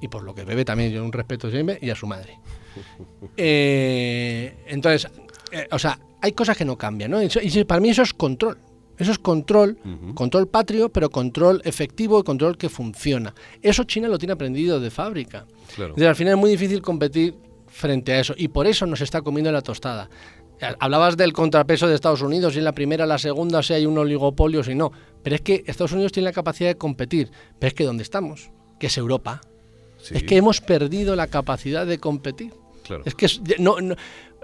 y 0.01 0.09
por 0.09 0.23
lo 0.23 0.35
que 0.35 0.43
bebe 0.43 0.65
también, 0.65 0.91
yo 0.91 1.03
un 1.03 1.13
respeto 1.13 1.49
siempre, 1.49 1.79
y 1.81 1.89
a 1.89 1.95
su 1.95 2.05
madre. 2.07 2.39
Eh, 3.37 4.55
entonces, 4.67 5.09
eh, 5.51 5.67
o 5.71 5.79
sea, 5.79 5.99
hay 6.21 6.31
cosas 6.33 6.57
que 6.57 6.65
no 6.65 6.77
cambian, 6.77 7.11
¿no? 7.11 7.19
Y 7.21 7.63
para 7.63 7.79
mí 7.79 7.89
eso 7.89 8.01
es 8.03 8.13
control. 8.13 8.57
Eso 8.97 9.11
es 9.11 9.19
control, 9.19 9.77
control 10.15 10.47
patrio, 10.47 10.89
pero 10.89 11.09
control 11.09 11.61
efectivo 11.63 12.19
y 12.19 12.23
control 12.23 12.57
que 12.57 12.69
funciona. 12.69 13.33
Eso 13.61 13.83
China 13.83 14.07
lo 14.07 14.17
tiene 14.17 14.33
aprendido 14.33 14.79
de 14.79 14.89
fábrica. 14.89 15.45
Claro. 15.75 15.89
Entonces, 15.91 16.07
al 16.07 16.15
final 16.15 16.33
es 16.33 16.39
muy 16.39 16.49
difícil 16.49 16.81
competir 16.81 17.35
frente 17.67 18.13
a 18.13 18.19
eso 18.19 18.33
y 18.35 18.47
por 18.47 18.65
eso 18.65 18.85
nos 18.85 19.01
está 19.01 19.21
comiendo 19.21 19.51
la 19.51 19.61
tostada. 19.61 20.09
Hablabas 20.79 21.15
del 21.17 21.33
contrapeso 21.33 21.87
de 21.87 21.93
Estados 21.93 22.23
Unidos, 22.23 22.53
si 22.53 22.59
en 22.59 22.65
la 22.65 22.71
primera, 22.71 23.05
la 23.05 23.19
segunda, 23.19 23.61
si 23.61 23.73
hay 23.73 23.85
un 23.85 23.95
oligopolio, 23.97 24.63
si 24.63 24.73
no. 24.73 24.91
Pero 25.21 25.35
es 25.35 25.41
que 25.41 25.63
Estados 25.67 25.91
Unidos 25.91 26.11
tiene 26.11 26.25
la 26.25 26.33
capacidad 26.33 26.69
de 26.69 26.77
competir. 26.77 27.29
Pero 27.59 27.67
es 27.67 27.73
que 27.75 27.83
¿dónde 27.83 28.01
estamos? 28.01 28.49
Que 28.79 28.87
es 28.87 28.97
Europa. 28.97 29.41
Sí, 29.99 30.15
Es 30.15 30.23
que 30.23 30.37
hemos 30.37 30.59
perdido 30.61 31.15
la 31.15 31.27
capacidad 31.27 31.85
de 31.85 31.99
competir. 31.99 32.51
claro. 32.83 33.03
Es 33.05 33.13
que 33.13 33.27
no, 33.59 33.79
no- 33.81 33.95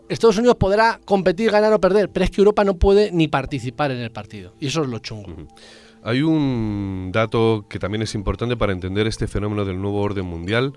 Estados 0.09 0.37
Unidos 0.37 0.57
podrá 0.57 0.99
competir, 1.05 1.51
ganar 1.51 1.73
o 1.73 1.79
perder, 1.79 2.09
pero 2.09 2.25
es 2.25 2.31
que 2.31 2.41
Europa 2.41 2.63
no 2.63 2.77
puede 2.77 3.11
ni 3.11 3.27
participar 3.27 3.91
en 3.91 3.99
el 3.99 4.11
partido. 4.11 4.53
Y 4.59 4.67
eso 4.67 4.83
es 4.83 4.89
lo 4.89 4.99
chungo. 4.99 5.33
Hay 6.03 6.21
un 6.21 7.11
dato 7.13 7.65
que 7.69 7.79
también 7.79 8.01
es 8.01 8.13
importante 8.13 8.57
para 8.57 8.73
entender 8.73 9.07
este 9.07 9.27
fenómeno 9.27 9.63
del 9.63 9.81
nuevo 9.81 10.01
orden 10.01 10.25
mundial 10.25 10.73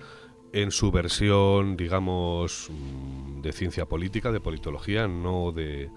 en 0.52 0.70
su 0.70 0.92
versión, 0.92 1.76
digamos, 1.76 2.70
mm, 2.70 3.40
de 3.42 3.52
ciencia 3.52 3.86
política, 3.86 4.30
de 4.30 4.40
politología, 4.40 5.08
no 5.08 5.50
de... 5.52 5.90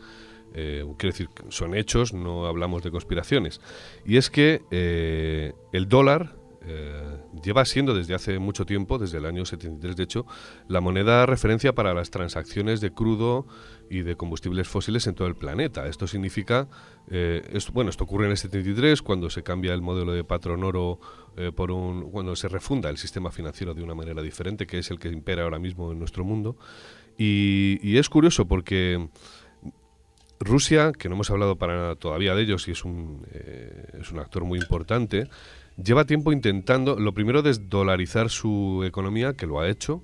eh, 0.53 0.83
quiero 0.97 1.13
decir, 1.13 1.29
son 1.49 1.75
hechos, 1.75 2.13
no 2.13 2.47
hablamos 2.47 2.81
de 2.81 2.89
conspiraciones. 2.89 3.61
Y 4.03 4.17
es 4.17 4.31
que 4.31 4.63
eh, 4.71 5.53
el 5.71 5.87
dólar 5.87 6.38
eh, 6.71 7.17
lleva 7.43 7.65
siendo 7.65 7.95
desde 7.95 8.13
hace 8.13 8.37
mucho 8.37 8.63
tiempo, 8.63 8.99
desde 8.99 9.17
el 9.17 9.25
año 9.25 9.43
73 9.43 9.95
de 9.95 10.03
hecho, 10.03 10.27
la 10.67 10.81
moneda 10.81 11.25
referencia 11.25 11.73
para 11.73 11.95
las 11.95 12.11
transacciones 12.11 12.79
de 12.79 12.91
crudo 12.91 13.47
y 13.89 14.03
de 14.03 14.15
combustibles 14.15 14.67
fósiles 14.67 15.07
en 15.07 15.15
todo 15.15 15.27
el 15.27 15.35
planeta. 15.35 15.87
Esto 15.87 16.05
significa, 16.05 16.67
eh, 17.09 17.57
bueno, 17.73 17.89
esto 17.89 18.03
ocurre 18.03 18.25
en 18.25 18.31
el 18.31 18.37
73 18.37 19.01
cuando 19.01 19.31
se 19.31 19.41
cambia 19.41 19.73
el 19.73 19.81
modelo 19.81 20.13
de 20.13 20.23
patrón 20.23 20.63
oro 20.63 20.99
eh, 21.37 21.51
por 21.51 21.71
un, 21.71 22.11
cuando 22.11 22.35
se 22.35 22.47
refunda 22.47 22.89
el 22.91 22.97
sistema 22.97 23.31
financiero 23.31 23.73
de 23.73 23.81
una 23.81 23.95
manera 23.95 24.21
diferente, 24.21 24.67
que 24.67 24.77
es 24.77 24.91
el 24.91 24.99
que 24.99 25.09
impera 25.09 25.43
ahora 25.43 25.57
mismo 25.57 25.91
en 25.91 25.97
nuestro 25.97 26.23
mundo. 26.23 26.55
Y, 27.17 27.97
es 27.97 28.09
curioso 28.09 28.47
porque 28.47 29.09
Rusia, 30.39 30.91
que 30.91 31.09
no 31.09 31.15
hemos 31.15 31.31
hablado 31.31 31.57
para 31.57 31.75
nada 31.75 31.95
todavía 31.95 32.35
de 32.35 32.43
ellos 32.43 32.67
y 32.67 32.71
es 32.71 32.85
un, 32.85 33.25
es 33.99 34.11
un 34.11 34.19
actor 34.19 34.45
muy 34.45 34.59
importante, 34.59 35.27
lleva 35.83 36.05
tiempo 36.05 36.31
intentando, 36.31 36.99
lo 36.99 37.13
primero, 37.13 37.41
desdolarizar 37.41 38.29
su 38.29 38.83
economía, 38.85 39.33
que 39.33 39.47
lo 39.47 39.59
ha 39.59 39.69
hecho. 39.69 40.03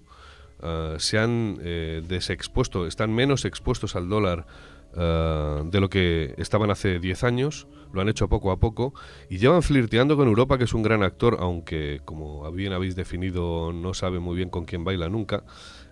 Uh, 0.61 0.97
se 0.99 1.19
han 1.19 1.57
eh, 1.61 2.01
desexpuesto, 2.07 2.87
están 2.87 3.13
menos 3.13 3.43
expuestos 3.43 3.95
al 3.97 4.07
dólar 4.07 4.47
uh, 4.93 5.69
de 5.69 5.79
lo 5.81 5.89
que 5.89 6.33
estaban 6.37 6.71
hace 6.71 6.99
10 6.99 7.23
años, 7.25 7.67
lo 7.91 7.99
han 7.99 8.07
hecho 8.07 8.29
poco 8.29 8.51
a 8.51 8.57
poco 8.57 8.93
y 9.29 9.37
llevan 9.37 9.61
flirteando 9.63 10.15
con 10.15 10.29
Europa, 10.29 10.57
que 10.57 10.63
es 10.63 10.73
un 10.73 10.81
gran 10.81 11.03
actor, 11.03 11.37
aunque 11.41 11.99
como 12.05 12.49
bien 12.53 12.71
habéis 12.71 12.95
definido 12.95 13.73
no 13.73 13.93
sabe 13.93 14.19
muy 14.19 14.37
bien 14.37 14.49
con 14.49 14.63
quién 14.63 14.85
baila 14.85 15.09
nunca, 15.09 15.43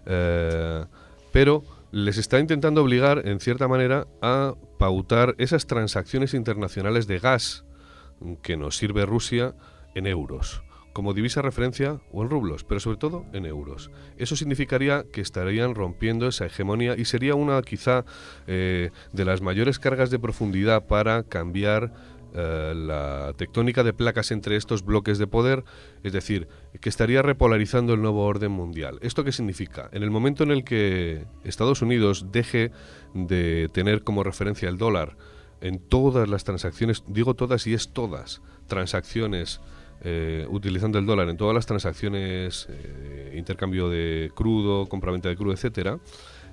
uh, 0.07 0.85
pero 1.33 1.63
les 1.91 2.17
está 2.17 2.39
intentando 2.39 2.81
obligar, 2.81 3.27
en 3.27 3.41
cierta 3.41 3.67
manera, 3.67 4.07
a 4.21 4.55
pautar 4.79 5.35
esas 5.37 5.67
transacciones 5.67 6.33
internacionales 6.33 7.05
de 7.05 7.19
gas 7.19 7.65
que 8.41 8.55
nos 8.55 8.77
sirve 8.77 9.05
Rusia 9.05 9.53
en 9.95 10.07
euros 10.07 10.63
como 10.93 11.13
divisa 11.13 11.41
referencia 11.41 11.99
o 12.11 12.21
en 12.21 12.29
rublos, 12.29 12.63
pero 12.63 12.79
sobre 12.79 12.97
todo 12.97 13.25
en 13.33 13.45
euros. 13.45 13.89
Eso 14.17 14.35
significaría 14.35 15.05
que 15.11 15.21
estarían 15.21 15.75
rompiendo 15.75 16.27
esa 16.27 16.45
hegemonía 16.45 16.95
y 16.95 17.05
sería 17.05 17.35
una 17.35 17.61
quizá 17.63 18.05
eh, 18.47 18.91
de 19.11 19.25
las 19.25 19.41
mayores 19.41 19.79
cargas 19.79 20.11
de 20.11 20.19
profundidad 20.19 20.85
para 20.85 21.23
cambiar 21.23 21.93
eh, 22.35 22.73
la 22.75 23.33
tectónica 23.37 23.83
de 23.83 23.93
placas 23.93 24.31
entre 24.31 24.55
estos 24.55 24.85
bloques 24.85 25.17
de 25.17 25.27
poder, 25.27 25.63
es 26.03 26.13
decir, 26.13 26.47
que 26.79 26.89
estaría 26.89 27.21
repolarizando 27.23 27.93
el 27.93 28.01
nuevo 28.01 28.25
orden 28.25 28.51
mundial. 28.51 28.99
¿Esto 29.01 29.23
qué 29.23 29.31
significa? 29.31 29.89
En 29.91 30.03
el 30.03 30.11
momento 30.11 30.43
en 30.43 30.51
el 30.51 30.63
que 30.63 31.25
Estados 31.43 31.81
Unidos 31.81 32.27
deje 32.31 32.71
de 33.15 33.67
tener 33.73 34.03
como 34.03 34.23
referencia 34.23 34.69
el 34.69 34.77
dólar 34.77 35.17
en 35.61 35.79
todas 35.79 36.27
las 36.27 36.43
transacciones, 36.43 37.03
digo 37.07 37.35
todas 37.35 37.65
y 37.67 37.73
es 37.73 37.93
todas, 37.93 38.41
transacciones 38.67 39.61
eh, 40.03 40.45
utilizando 40.49 40.99
el 40.99 41.05
dólar 41.05 41.29
en 41.29 41.37
todas 41.37 41.55
las 41.55 41.65
transacciones, 41.65 42.67
eh, 42.69 43.33
intercambio 43.37 43.89
de 43.89 44.31
crudo, 44.35 44.87
compraventa 44.87 45.29
de 45.29 45.35
crudo, 45.35 45.53
etcétera, 45.53 45.99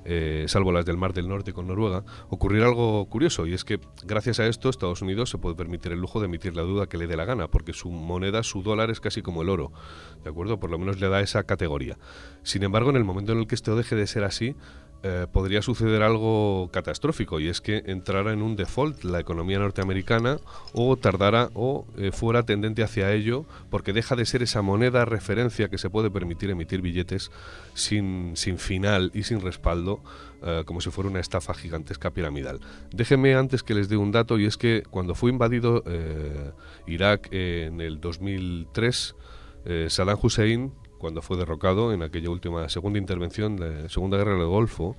eh, 0.04 0.44
salvo 0.48 0.72
las 0.72 0.86
del 0.86 0.96
Mar 0.96 1.12
del 1.12 1.28
Norte 1.28 1.52
con 1.52 1.66
Noruega, 1.66 2.04
ocurrirá 2.30 2.66
algo 2.66 3.04
curioso 3.06 3.46
y 3.46 3.52
es 3.52 3.64
que 3.64 3.80
gracias 4.04 4.40
a 4.40 4.46
esto 4.46 4.70
Estados 4.70 5.02
Unidos 5.02 5.28
se 5.28 5.36
puede 5.36 5.56
permitir 5.56 5.92
el 5.92 6.00
lujo 6.00 6.20
de 6.20 6.26
emitir 6.26 6.56
la 6.56 6.62
duda 6.62 6.86
que 6.86 6.96
le 6.96 7.06
dé 7.06 7.16
la 7.16 7.26
gana, 7.26 7.48
porque 7.48 7.74
su 7.74 7.90
moneda, 7.90 8.42
su 8.42 8.62
dólar 8.62 8.90
es 8.90 9.00
casi 9.00 9.20
como 9.20 9.42
el 9.42 9.50
oro, 9.50 9.72
¿de 10.24 10.30
acuerdo? 10.30 10.58
Por 10.58 10.70
lo 10.70 10.78
menos 10.78 11.00
le 11.00 11.08
da 11.08 11.20
esa 11.20 11.42
categoría. 11.42 11.98
Sin 12.42 12.62
embargo, 12.62 12.90
en 12.90 12.96
el 12.96 13.04
momento 13.04 13.32
en 13.32 13.40
el 13.40 13.46
que 13.46 13.54
esto 13.54 13.76
deje 13.76 13.94
de 13.94 14.06
ser 14.06 14.24
así, 14.24 14.56
eh, 15.02 15.26
podría 15.32 15.62
suceder 15.62 16.02
algo 16.02 16.68
catastrófico 16.74 17.40
y 17.40 17.48
es 17.48 17.62
que 17.62 17.82
entrara 17.86 18.34
en 18.34 18.42
un 18.42 18.54
default 18.54 19.02
la 19.02 19.18
economía 19.18 19.58
norteamericana 19.58 20.36
o 20.74 20.94
tardara 20.98 21.48
o 21.54 21.86
eh, 21.96 22.10
fuera 22.12 22.42
tendente 22.42 22.82
hacia 22.82 23.10
ello 23.10 23.46
porque 23.70 23.94
deja 23.94 24.14
de 24.14 24.26
ser 24.26 24.42
esa 24.42 24.60
moneda 24.60 25.06
referencia 25.06 25.70
que 25.70 25.78
se 25.78 25.88
puede 25.88 26.10
permitir 26.10 26.50
emitir 26.50 26.82
billetes 26.82 27.30
sin, 27.72 28.32
sin 28.36 28.58
final 28.58 29.10
y 29.14 29.22
sin 29.22 29.40
respaldo 29.40 30.00
eh, 30.42 30.64
como 30.66 30.82
si 30.82 30.90
fuera 30.90 31.08
una 31.08 31.20
estafa 31.20 31.54
gigantesca 31.54 32.10
piramidal. 32.10 32.60
Déjenme 32.92 33.34
antes 33.34 33.62
que 33.62 33.72
les 33.72 33.88
dé 33.88 33.96
un 33.96 34.12
dato 34.12 34.38
y 34.38 34.44
es 34.44 34.58
que 34.58 34.82
cuando 34.90 35.14
fue 35.14 35.30
invadido 35.30 35.82
Irak 36.86 37.28
en 37.32 37.80
el 37.80 38.02
2003 38.02 39.14
Saddam 39.88 40.18
Hussein 40.20 40.72
cuando 41.00 41.22
fue 41.22 41.38
derrocado 41.38 41.92
en 41.92 42.02
aquella 42.02 42.30
última 42.30 42.68
segunda 42.68 42.98
intervención 42.98 43.56
de 43.56 43.88
Segunda 43.88 44.18
Guerra 44.18 44.36
del 44.36 44.46
Golfo, 44.46 44.96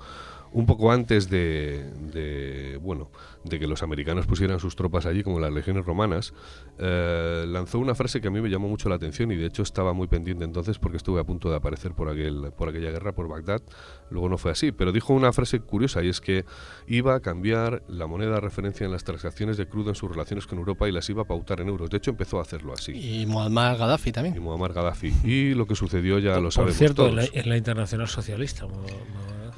un 0.53 0.65
poco 0.65 0.91
antes 0.91 1.29
de, 1.29 2.77
bueno 2.81 3.09
de 3.43 3.59
que 3.59 3.67
los 3.67 3.83
americanos 3.83 4.27
pusieran 4.27 4.59
sus 4.59 4.75
tropas 4.75 5.05
allí 5.05 5.23
como 5.23 5.39
las 5.39 5.51
legiones 5.51 5.85
romanas 5.85 6.33
eh, 6.77 7.45
lanzó 7.47 7.79
una 7.79 7.95
frase 7.95 8.21
que 8.21 8.27
a 8.27 8.31
mí 8.31 8.41
me 8.41 8.49
llamó 8.49 8.67
mucho 8.67 8.89
la 8.89 8.95
atención 8.95 9.31
y 9.31 9.35
de 9.35 9.47
hecho 9.47 9.63
estaba 9.63 9.93
muy 9.93 10.07
pendiente 10.07 10.43
entonces 10.43 10.77
porque 10.77 10.97
estuve 10.97 11.19
a 11.21 11.23
punto 11.23 11.49
de 11.49 11.55
aparecer 11.55 11.93
por 11.93 12.09
aquel 12.09 12.51
por 12.55 12.69
aquella 12.69 12.91
guerra 12.91 13.13
por 13.13 13.27
Bagdad. 13.27 13.61
Luego 14.09 14.29
no 14.29 14.37
fue 14.37 14.51
así 14.51 14.71
pero 14.71 14.91
dijo 14.91 15.13
una 15.13 15.33
frase 15.33 15.59
curiosa 15.59 16.03
y 16.03 16.09
es 16.09 16.21
que 16.21 16.45
iba 16.87 17.15
a 17.15 17.19
cambiar 17.19 17.83
la 17.87 18.07
moneda 18.07 18.35
de 18.35 18.41
referencia 18.41 18.85
en 18.85 18.91
las 18.91 19.03
transacciones 19.03 19.57
de 19.57 19.67
crudo 19.67 19.89
en 19.89 19.95
sus 19.95 20.09
relaciones 20.09 20.47
con 20.47 20.59
Europa 20.59 20.87
y 20.87 20.91
las 20.91 21.09
iba 21.09 21.23
a 21.23 21.25
pautar 21.25 21.61
en 21.61 21.69
euros. 21.69 21.89
De 21.89 21.97
hecho 21.97 22.11
empezó 22.11 22.39
a 22.39 22.41
hacerlo 22.41 22.73
así. 22.73 22.91
Y 22.91 23.25
Muammar 23.25 23.77
Gaddafi 23.77 24.11
también. 24.11 24.35
Y 24.35 24.39
Muammar 24.39 24.73
Gaddafi. 24.73 25.13
Y 25.23 25.53
lo 25.53 25.65
que 25.65 25.75
sucedió 25.75 26.19
ya 26.19 26.39
lo 26.39 26.51
sabemos 26.51 26.77
cierto 26.77 27.07
todos. 27.09 27.29
en 27.33 27.49
la, 27.49 27.57
internacional 27.57 28.07
socialista 28.07 28.65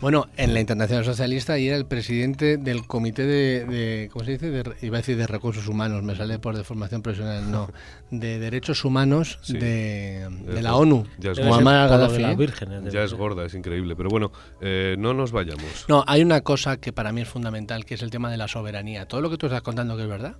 bueno, 0.03 0.27
en 0.35 0.53
la 0.53 0.59
Internacional 0.59 1.05
Socialista 1.05 1.57
y 1.57 1.69
era 1.69 1.77
el 1.77 1.85
presidente 1.85 2.57
del 2.57 2.85
Comité 2.85 3.25
de, 3.25 4.09
¿cómo 4.11 4.25
se 4.25 4.37
dice? 4.37 4.63
iba 4.81 4.97
a 4.97 4.99
decir 4.99 5.15
de 5.15 5.27
Recursos 5.27 5.65
Humanos, 5.69 6.03
me 6.03 6.13
sale 6.13 6.39
por 6.39 6.57
deformación 6.57 7.01
profesional, 7.01 7.49
no, 7.49 7.69
de 8.11 8.37
Derechos 8.37 8.83
Humanos 8.83 9.39
de, 9.47 10.27
la 10.61 10.75
ONU. 10.75 11.05
Ya 11.19 11.31
es, 11.31 11.39
¿eh? 11.39 12.91
ya 12.91 13.03
es 13.03 13.13
gorda, 13.13 13.45
es 13.45 13.53
increíble. 13.53 13.95
Pero 13.95 14.09
bueno, 14.09 14.33
eh, 14.59 14.97
no 14.99 15.13
nos 15.13 15.31
vayamos. 15.31 15.85
No, 15.87 16.03
hay 16.05 16.21
una 16.21 16.41
cosa 16.41 16.75
que 16.75 16.91
para 16.91 17.13
mí 17.13 17.21
es 17.21 17.29
fundamental, 17.29 17.85
que 17.85 17.93
es 17.93 18.01
el 18.01 18.09
tema 18.09 18.29
de 18.29 18.35
la 18.35 18.49
soberanía. 18.49 19.07
Todo 19.07 19.21
lo 19.21 19.29
que 19.29 19.37
tú 19.37 19.45
estás 19.45 19.61
contando 19.61 19.95
que 19.95 20.03
es 20.03 20.09
verdad, 20.09 20.35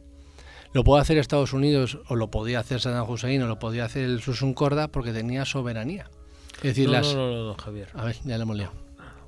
lo 0.74 0.84
puede 0.84 1.01
hacer 1.01 1.18
Estados 1.18 1.53
Unidos, 1.53 1.99
o 2.09 2.18
lo 2.18 2.30
podía 2.30 2.59
hacer 2.59 2.82
Saddam 2.82 3.09
Hussein, 3.09 3.41
o 3.43 3.47
lo 3.47 3.59
podía 3.59 3.86
hacer 3.86 4.03
el 4.03 4.22
Susun 4.22 4.53
Corda, 4.53 4.89
porque 4.89 5.14
tenía 5.14 5.45
soberanía. 5.45 6.09
Es 6.57 6.64
decir, 6.64 6.88
no, 6.88 6.91
las... 6.91 7.16
no, 7.16 7.32
no, 7.32 7.43
no, 7.45 7.53
Javier. 7.55 7.88
A 7.93 8.03
ver, 8.03 8.18
ya 8.26 8.38
lo 8.38 8.43
hemos 8.43 8.57
liado. 8.57 8.82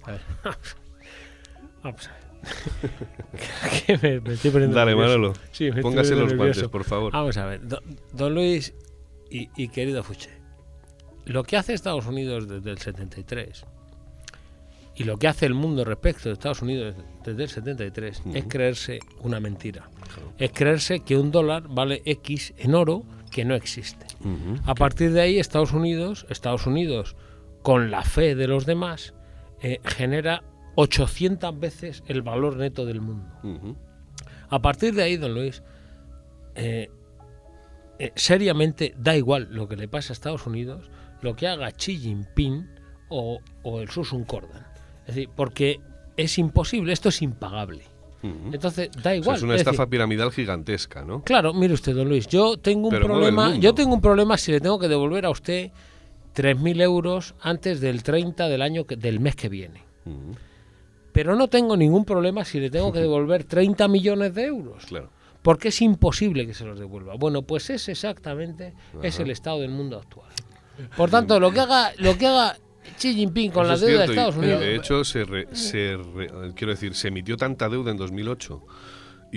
A 0.06 0.12
ver. 0.12 0.22
Vamos 1.84 2.08
a 2.08 2.12
ver. 2.14 2.26
que 3.86 3.98
me, 3.98 4.20
me, 4.22 4.34
estoy 4.34 4.52
poniendo 4.52 4.76
Dale, 4.78 4.92
nervioso. 4.92 5.18
Manolo. 5.18 5.34
Sí, 5.52 5.72
me 5.72 5.82
Póngase 5.82 6.14
estoy 6.14 6.20
los 6.28 6.36
guantes, 6.36 6.68
por 6.68 6.84
favor. 6.84 7.12
Vamos 7.12 7.38
a 7.38 7.46
ver, 7.46 7.68
don, 7.68 7.82
don 8.14 8.36
Luis 8.36 8.74
y, 9.30 9.50
y 9.56 9.70
querido 9.70 10.04
Fuche, 10.04 10.30
lo 11.26 11.44
que 11.44 11.58
hace 11.58 11.74
Estados 11.74 12.06
Unidos 12.06 12.48
desde 12.48 12.70
el 12.70 12.78
73 12.78 13.66
y 14.96 15.04
lo 15.04 15.18
que 15.18 15.28
hace 15.28 15.46
el 15.46 15.54
mundo 15.54 15.84
respecto 15.84 16.30
de 16.30 16.34
Estados 16.34 16.62
Unidos 16.62 16.96
desde 17.26 17.44
el 17.44 17.50
73 17.50 18.20
Ujú. 18.20 18.36
es 18.36 18.46
creerse 18.46 19.00
una 19.22 19.40
mentira. 19.40 19.90
Es 20.38 20.52
creerse 20.52 21.02
que 21.02 21.18
un 21.18 21.32
dólar 21.32 21.68
vale 21.68 22.02
X 22.06 22.54
en 22.58 22.76
oro 22.76 23.04
que 23.32 23.44
no 23.44 23.56
existe. 23.56 24.06
A 24.66 24.76
partir 24.76 25.12
de 25.12 25.22
ahí, 25.22 25.40
Estados 25.40 25.74
Unidos, 25.74 26.26
Estados 26.30 26.66
Unidos, 26.66 27.18
con 27.62 27.92
la 27.92 28.04
fe 28.04 28.36
de 28.36 28.48
los 28.48 28.66
demás, 28.66 29.14
eh, 29.68 29.82
genera 29.84 30.44
800 30.76 31.60
veces 31.60 32.04
el 32.06 32.22
valor 32.22 32.56
neto 32.58 32.86
del 32.86 33.02
mundo. 33.02 33.26
A 34.50 34.62
partir 34.62 34.94
de 34.94 35.02
ahí, 35.02 35.18
don 35.18 35.34
Luis, 35.34 35.64
eh, 36.54 36.92
eh, 37.98 38.12
seriamente 38.14 38.94
da 38.96 39.18
igual 39.18 39.48
lo 39.50 39.68
que 39.68 39.76
le 39.76 39.88
pase 39.88 40.12
a 40.12 40.14
Estados 40.14 40.46
Unidos, 40.46 40.92
lo 41.24 41.36
que 41.36 41.48
haga 41.48 41.72
Xi 41.72 41.98
Jinping 41.98 42.70
o, 43.10 43.40
o 43.64 43.82
el 43.82 43.90
Susun 43.90 44.24
Cordan. 44.24 44.68
Es 45.08 45.16
decir, 45.16 45.30
porque 45.36 45.80
es 46.16 46.38
imposible, 46.38 46.94
esto 46.94 47.10
es 47.10 47.24
impagable. 47.24 47.86
Entonces, 48.22 48.90
da 48.92 49.00
O 49.00 49.02
sea, 49.02 49.16
igual. 49.16 49.38
es 49.38 49.44
una 49.44 49.54
es 49.54 49.60
decir, 49.60 49.72
estafa 49.74 49.90
piramidal 49.90 50.32
gigantesca, 50.32 51.04
¿no? 51.04 51.24
Claro, 51.24 51.54
mire 51.54 51.74
usted, 51.74 51.96
don 51.96 52.08
Luis, 52.08 52.28
yo 52.28 52.58
tengo 52.58 52.90
un 52.90 52.92
Pero 52.92 53.06
problema. 53.08 53.56
Yo 53.56 53.74
tengo 53.74 53.96
un 53.96 54.02
problema 54.02 54.38
si 54.38 54.52
le 54.52 54.60
tengo 54.60 54.78
que 54.78 54.88
devolver 54.88 55.26
a 55.26 55.32
usted 55.32 55.72
3.000 56.36 56.82
euros 56.82 57.36
antes 57.42 57.80
del 57.82 58.04
30 58.04 58.48
del 58.50 58.62
año 58.62 58.86
que- 58.86 58.96
del 58.98 59.20
mes 59.20 59.36
que 59.36 59.50
viene. 59.50 59.84
Ujú. 60.06 60.36
Pero 61.12 61.36
no 61.36 61.48
tengo 61.48 61.78
ningún 61.78 62.04
problema 62.06 62.44
si 62.44 62.60
le 62.60 62.70
tengo 62.70 62.92
que 62.92 63.00
devolver 63.08 63.44
30 63.46 63.88
millones 63.88 64.34
de 64.36 64.44
euros. 64.46 64.86
Claro. 64.86 65.10
Porque 65.42 65.68
es 65.70 65.82
imposible 65.82 66.46
que 66.48 66.54
se 66.54 66.66
los 66.66 66.78
devuelva. 66.80 67.16
Bueno, 67.16 67.44
pues 67.44 67.70
es 67.70 67.88
exactamente 67.88 68.74
es 69.04 69.20
el 69.20 69.30
estado 69.30 69.62
del 69.62 69.70
mundo 69.72 69.98
actual. 70.00 70.30
Por 70.98 71.10
tanto, 71.10 71.40
lo 71.40 71.52
que 71.52 71.60
haga, 71.62 71.92
lo 72.00 72.18
que 72.18 72.26
haga 72.28 72.58
Xi 72.98 73.14
Jinping 73.14 73.52
con 73.52 73.64
Eso 73.66 73.74
la 73.74 73.80
deuda 73.80 74.00
de 74.02 74.10
Estados 74.10 74.36
y, 74.36 74.40
Unidos. 74.40 74.60
de 74.60 74.76
hecho, 74.76 75.04
se, 75.04 75.24
re- 75.24 75.48
se 75.56 75.98
re- 75.98 76.30
quiero 76.56 76.72
decir, 76.74 76.96
se 76.96 77.08
emitió 77.10 77.38
tanta 77.38 77.70
deuda 77.70 77.92
en 77.92 77.98
2008 77.98 78.62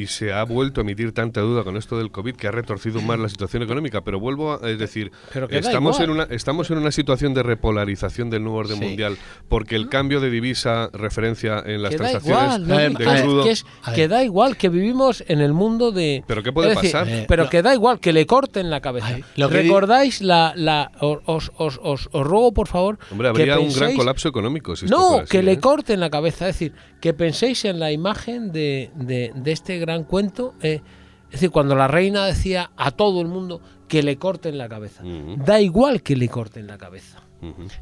y 0.03 0.07
se 0.07 0.33
ha 0.33 0.45
vuelto 0.45 0.81
a 0.81 0.83
emitir 0.85 1.13
tanta 1.13 1.41
deuda 1.41 1.65
con 1.65 1.77
esto 1.77 1.99
del 1.99 2.11
COVID 2.11 2.35
que 2.37 2.47
ha 2.49 2.51
retorcido 2.53 3.01
más 3.03 3.19
la 3.19 3.29
situación 3.29 3.63
económica. 3.63 4.03
Pero 4.03 4.21
vuelvo 4.21 4.53
a 4.53 4.71
es 4.71 4.79
decir, 4.79 5.11
estamos 5.51 5.99
en, 6.01 6.11
una, 6.11 6.25
estamos 6.25 6.71
en 6.71 6.79
una 6.79 6.91
situación 6.93 7.35
de 7.35 7.43
repolarización 7.43 8.31
del 8.31 8.43
nuevo 8.45 8.59
orden 8.59 8.79
Sí. 8.79 8.85
mundial 8.85 9.17
porque 9.49 9.77
el 9.77 9.89
cambio 9.89 10.21
de 10.21 10.31
divisa 10.31 10.89
referencia 10.93 11.63
en 11.67 11.83
las 11.83 11.91
que 11.91 11.97
da 11.99 12.11
transacciones 12.11 12.43
igual, 12.59 12.69
¿no? 12.69 12.77
De 12.99 13.05
ver, 13.07 13.23
crudo. 13.23 13.45
que, 13.45 13.51
es- 13.51 13.65
que 13.95 14.09
da 14.09 14.23
igual 14.25 14.57
que 14.57 14.69
vivimos 14.69 15.25
en 15.27 15.41
el 15.41 15.53
mundo 15.53 15.91
de 15.91 16.23
¿Pero 16.27 16.43
qué 16.43 16.53
puede 16.53 16.71
decir, 16.71 16.93
pasar? 16.93 17.09
Eh, 17.09 17.25
pero 17.27 17.45
no. 17.45 17.51
que 17.51 17.63
da 17.63 17.75
igual 17.75 17.99
que 17.99 18.13
le 18.13 18.27
corten 18.27 18.71
la 18.71 18.81
cabeza 18.81 19.07
Ay, 19.09 19.25
lo 19.37 19.49
que 19.49 19.63
recordáis 19.63 20.21
la, 20.21 20.53
la 20.55 20.93
os, 21.01 21.19
os, 21.27 21.51
os, 21.57 21.81
os- 21.83 22.09
os 22.13 22.27
ruego 22.27 22.53
por 22.53 22.69
favor 22.69 22.99
Hombre, 23.11 23.27
que 23.33 23.43
habría 23.43 23.59
un 23.59 23.69
gran 23.73 23.91
penséis- 23.91 23.97
colapso 23.97 24.29
económico 24.29 24.77
si 24.77 24.87
no 24.87 25.21
así, 25.21 25.29
que 25.31 25.43
le 25.43 25.53
¿eh? 25.53 25.59
corten 25.61 25.99
la 26.01 26.11
cabeza 26.11 26.49
es 26.49 26.55
decir 26.59 26.73
que 27.01 27.15
penséis 27.15 27.65
en 27.65 27.79
la 27.81 27.91
imagen 27.93 28.53
de, 28.53 28.91
de- 28.97 29.33
de 29.35 29.53
este 29.53 29.79
gran 29.79 29.88
cuento 30.05 30.55
eh, 30.63 30.81
es 31.27 31.33
decir 31.33 31.51
cuando 31.51 31.75
la 31.75 31.89
reina 31.89 32.25
decía 32.27 32.71
a 32.77 32.91
todo 32.91 33.21
el 33.21 33.29
mundo 33.29 33.61
que 33.87 34.03
le 34.03 34.17
corten 34.17 34.57
la 34.59 34.69
cabeza 34.69 35.03
da 35.45 35.61
igual 35.61 36.03
que 36.03 36.17
le 36.17 36.29
corten 36.29 36.67
la 36.67 36.79
cabeza 36.79 37.23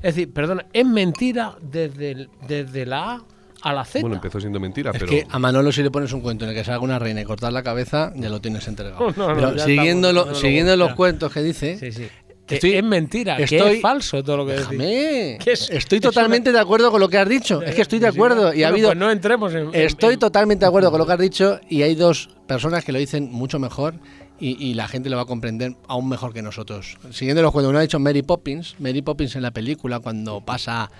es 0.02 0.14
decir, 0.14 0.32
perdona, 0.32 0.66
es 0.72 0.84
mentira 0.86 1.56
desde, 1.62 2.10
el- 2.10 2.30
desde 2.46 2.84
la 2.84 3.12
A 3.14 3.24
a 3.62 3.72
la 3.72 3.84
Z. 3.86 4.00
Bueno, 4.02 4.16
empezó 4.16 4.38
siendo 4.38 4.60
mentira, 4.60 4.90
Es 4.90 4.98
pero 4.98 5.10
que 5.10 5.26
a 5.30 5.38
Manolo 5.38 5.72
si 5.72 5.82
le 5.82 5.90
pones 5.90 6.12
un 6.12 6.20
cuento 6.20 6.44
en 6.44 6.50
el 6.50 6.54
que 6.56 6.62
salga 6.62 6.80
una 6.80 6.98
reina 6.98 7.22
y 7.22 7.24
cortar 7.24 7.52
la 7.54 7.62
cabeza, 7.62 8.12
ya 8.14 8.28
lo 8.28 8.38
tienes 8.40 8.68
entregado. 8.68 9.10
No, 9.16 9.28
no, 9.28 9.34
Pero 9.34 9.58
siguiendo, 9.58 10.08
estamos, 10.10 10.14
lo- 10.14 10.24
no 10.26 10.30
lo 10.32 10.34
siguiendo 10.34 10.76
los 10.76 10.92
cuentos 10.94 11.32
que 11.32 11.42
dice, 11.42 11.78
Sí, 11.78 11.90
sí. 11.90 12.06
Estoy- 12.54 12.74
es 12.74 12.84
mentira, 12.84 13.36
que 13.36 13.42
estoy- 13.44 13.76
es 13.76 13.80
falso 13.82 14.22
todo 14.22 14.36
lo 14.38 14.46
que 14.46 14.52
déjame, 14.52 15.36
estoy 15.36 15.98
es 15.98 16.00
totalmente 16.00 16.52
de 16.52 16.58
acuerdo 16.60 16.90
con 16.90 17.00
lo 17.00 17.08
que 17.08 17.18
has 17.18 17.28
dicho. 17.28 17.60
Es 17.62 17.74
que 17.74 17.82
estoy 17.82 17.98
de 17.98 18.10
Sí, 18.10 18.16
acuerdo 18.16 18.54
y 18.54 18.62
ha 18.62 18.68
bueno, 18.68 18.74
habido 18.74 18.88
pues 18.90 18.98
no 18.98 19.10
entremos 19.10 19.52
en. 19.54 19.70
Estoy 19.74 20.14
en- 20.14 20.20
totalmente 20.20 20.64
de 20.64 20.68
acuerdo 20.68 20.90
con 20.90 20.98
lo 21.00 21.06
que 21.06 21.12
has 21.12 21.18
dicho 21.18 21.58
y 21.68 21.82
hay 21.82 21.94
dos 21.96 22.28
personas 22.46 22.84
que 22.84 22.92
lo 22.92 22.98
dicen 22.98 23.30
mucho 23.32 23.58
mejor 23.58 23.94
y, 24.38 24.62
y 24.64 24.74
la 24.74 24.86
gente 24.86 25.08
lo 25.10 25.16
va 25.16 25.22
a 25.22 25.26
comprender 25.26 25.72
aún 25.88 26.08
mejor 26.08 26.32
que 26.32 26.42
nosotros. 26.42 26.98
Siguiendo 27.10 27.42
los 27.42 27.50
cuentos, 27.52 27.70
uno 27.70 27.78
ha 27.78 27.82
dicho 27.82 27.98
Mary 27.98 28.22
Poppins, 28.22 28.76
Mary 28.78 29.02
Poppins 29.02 29.34
en 29.34 29.42
la 29.42 29.50
película 29.50 29.98
cuando 30.00 30.40
pasa 30.42 30.90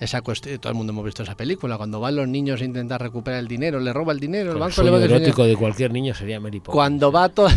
esa 0.00 0.20
cuestión, 0.22 0.58
todo 0.58 0.70
el 0.70 0.76
mundo 0.76 0.92
hemos 0.92 1.04
visto 1.04 1.22
esa 1.22 1.36
película, 1.36 1.76
cuando 1.78 2.00
van 2.00 2.16
los 2.16 2.28
niños 2.28 2.60
a 2.60 2.64
intentar 2.64 3.00
recuperar 3.00 3.40
el 3.40 3.48
dinero, 3.48 3.80
le 3.80 3.92
roba 3.92 4.12
el 4.12 4.20
dinero, 4.20 4.50
el 4.50 4.56
El 4.56 4.60
banco 4.60 4.82
le 4.82 4.90
va 4.90 4.96
a 4.98 5.00
decir- 5.00 5.16
erótico 5.16 5.44
de 5.44 5.56
cualquier 5.56 5.92
niño 5.92 6.14
sería 6.14 6.38
Mary 6.38 6.60
Poppins. 6.60 6.74
cuando 6.74 7.10
va 7.12 7.28
todo 7.30 7.48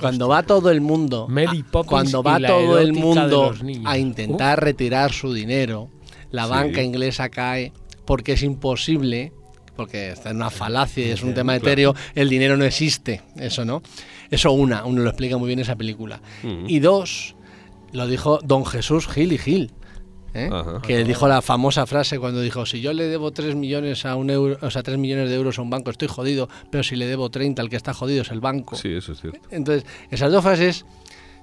cuando 0.00 0.28
va 0.28 0.42
todo 0.42 0.70
el 0.70 0.80
mundo 0.80 1.26
Mary 1.28 1.62
Poppins 1.62 1.90
cuando 1.90 2.22
va 2.22 2.38
todo 2.40 2.78
el 2.78 2.92
mundo 2.92 3.54
a 3.84 3.98
intentar 3.98 4.62
retirar 4.62 5.12
su 5.12 5.32
dinero 5.32 5.88
la 6.30 6.44
Sí. 6.44 6.50
banca 6.50 6.82
inglesa 6.82 7.28
cae 7.28 7.72
porque 8.04 8.32
es 8.32 8.42
imposible 8.42 9.32
porque 9.76 10.10
está 10.12 10.30
en 10.30 10.36
una 10.36 10.50
falacia 10.50 11.06
y 11.06 11.10
es 11.10 11.22
un 11.22 11.34
tema 11.34 11.54
etéreo 11.54 11.94
el 12.14 12.28
dinero 12.30 12.56
no 12.56 12.64
existe 12.64 13.22
eso 13.36 13.64
no 13.64 13.82
eso 14.30 14.52
una 14.52 14.84
uno 14.84 15.02
lo 15.02 15.08
explica 15.10 15.36
muy 15.38 15.46
bien 15.48 15.60
esa 15.60 15.76
película. 15.76 16.20
Y 16.66 16.80
dos 16.80 17.36
lo 17.92 18.06
dijo 18.08 18.40
don 18.42 18.64
Jesús 18.66 19.06
Gil 19.06 19.32
y 19.32 19.38
Gil 19.38 19.70
¿eh? 20.36 20.48
Ajá. 20.52 20.80
que 20.82 21.02
dijo 21.04 21.26
la 21.28 21.42
famosa 21.42 21.86
frase 21.86 22.18
cuando 22.18 22.40
dijo 22.40 22.66
si 22.66 22.80
yo 22.80 22.92
le 22.92 23.04
debo 23.08 23.32
3 23.32 23.54
millones 23.56 24.04
a 24.06 24.14
un 24.16 24.30
euro, 24.30 24.58
o 24.60 24.70
sea, 24.70 24.82
3 24.82 24.98
millones 24.98 25.28
de 25.30 25.34
euros 25.36 25.58
a 25.58 25.62
un 25.62 25.70
banco 25.70 25.90
estoy 25.90 26.08
jodido, 26.08 26.48
pero 26.70 26.84
si 26.84 26.96
le 26.96 27.06
debo 27.06 27.30
30 27.30 27.62
al 27.62 27.68
que 27.70 27.76
está 27.76 27.94
jodido 27.94 28.22
es 28.22 28.30
el 28.30 28.40
banco. 28.40 28.76
sí, 28.76 28.92
eso 28.92 29.12
es 29.12 29.20
cierto. 29.20 29.40
Entonces, 29.50 29.84
esas 30.10 30.30
dos 30.30 30.42
frases 30.42 30.84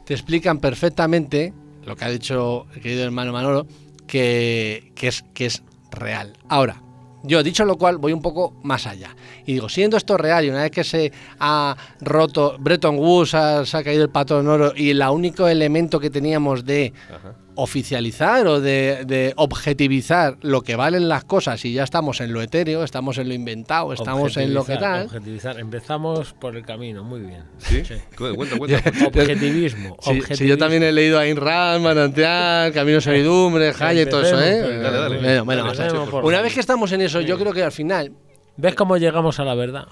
te 0.05 0.13
explican 0.13 0.59
perfectamente 0.59 1.53
lo 1.85 1.95
que 1.95 2.05
ha 2.05 2.09
dicho 2.09 2.67
el 2.75 2.81
querido 2.81 3.03
hermano 3.03 3.33
Manolo, 3.33 3.67
que, 4.07 4.91
que 4.95 5.07
es, 5.07 5.23
que 5.33 5.45
es 5.47 5.63
real. 5.91 6.33
Ahora, 6.49 6.81
yo 7.23 7.41
dicho 7.41 7.63
lo 7.65 7.77
cual, 7.77 7.97
voy 7.97 8.11
un 8.13 8.21
poco 8.21 8.53
más 8.63 8.85
allá. 8.85 9.15
Y 9.45 9.53
digo, 9.53 9.69
siendo 9.69 9.95
esto 9.95 10.17
real 10.17 10.43
y 10.45 10.49
una 10.49 10.63
vez 10.63 10.71
que 10.71 10.83
se 10.83 11.11
ha 11.39 11.75
roto 12.01 12.57
Bretton 12.59 12.97
Woods, 12.97 13.33
ha- 13.33 13.65
se 13.65 13.77
ha 13.77 13.83
caído 13.83 14.03
el 14.03 14.09
patrón 14.09 14.47
oro 14.47 14.73
y 14.75 14.89
el 14.89 15.01
único 15.03 15.47
elemento 15.47 15.99
que 16.01 16.09
teníamos 16.09 16.65
de 16.65 16.91
Ajá. 17.13 17.35
Oficializar 17.56 18.47
o 18.47 18.60
de, 18.62 19.04
de 19.06 19.34
objetivizar 19.36 20.38
lo 20.41 20.62
que 20.62 20.76
valen 20.76 21.08
las 21.08 21.24
cosas 21.24 21.64
y 21.66 21.74
ya 21.74 21.84
estamos 21.84 22.20
en 22.22 22.34
lo 22.34 22.41
etéreo, 22.41 22.84
estamos 22.84 23.18
en 23.18 23.28
lo 23.28 23.34
inventado, 23.34 23.93
estamos 23.93 24.36
en 24.38 24.54
lo 24.54 24.66
que 24.66 24.78
tal. 24.78 25.06
objetivizar. 25.06 25.60
Empezamos 25.60 26.34
por 26.34 26.56
el 26.56 26.66
camino, 26.66 27.04
muy 27.04 27.22
bien. 27.22 27.43
¿Sí? 27.60 27.84
Cu- 28.18 28.36
Cuenta, 28.36 28.58
cuenta. 28.58 28.84
Objetivismo. 29.08 29.97
Sí, 30.01 30.22
sí, 30.34 30.47
yo 30.47 30.58
también 30.58 30.84
he 30.84 30.91
leído 30.91 31.18
a 31.20 31.22
Ayn 31.22 31.38
Rand, 31.38 31.84
Manantial, 31.84 32.72
Camino 32.74 32.99
Servidumbre, 33.01 33.74
Hayek, 33.80 34.10
todo 34.10 34.22
eso, 34.24 34.41
¿eh? 34.41 34.80
Dale, 34.80 34.97
dale. 34.97 35.18
Bueno, 35.20 35.45
bueno, 35.45 35.62
Empecemos 35.66 35.93
o 35.93 36.01
sea, 36.04 36.12
por 36.12 36.26
una 36.26 36.41
vez 36.41 36.54
que 36.54 36.60
estamos 36.60 36.91
en 36.91 37.01
eso, 37.01 37.22
yo 37.22 37.38
creo 37.38 37.54
que 37.54 37.64
al 37.64 37.72
final 37.72 38.12
¿Ves 38.56 38.76
cómo 38.76 38.97
llegamos 38.97 39.39
a 39.39 39.43
la 39.45 39.56
verdad? 39.56 39.88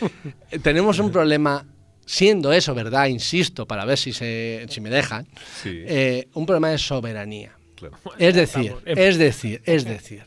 tenemos 0.62 0.98
un 0.98 1.10
problema, 1.10 1.64
siendo 2.06 2.52
eso 2.52 2.74
verdad, 2.74 3.06
insisto, 3.06 3.66
para 3.66 3.84
ver 3.84 3.98
si, 3.98 4.12
se, 4.12 4.66
si 4.68 4.80
me 4.80 4.90
dejan, 4.90 5.26
Sí, 5.62 5.82
eh, 5.86 6.28
un 6.34 6.46
problema 6.46 6.70
de 6.70 6.78
soberanía. 6.78 7.52
claro. 7.76 7.96
Es 8.18 8.34
decir, 8.34 8.74
estamos. 8.84 8.98
es 8.98 9.18
decir, 9.18 9.62
es 9.64 9.84
decir, 9.84 10.24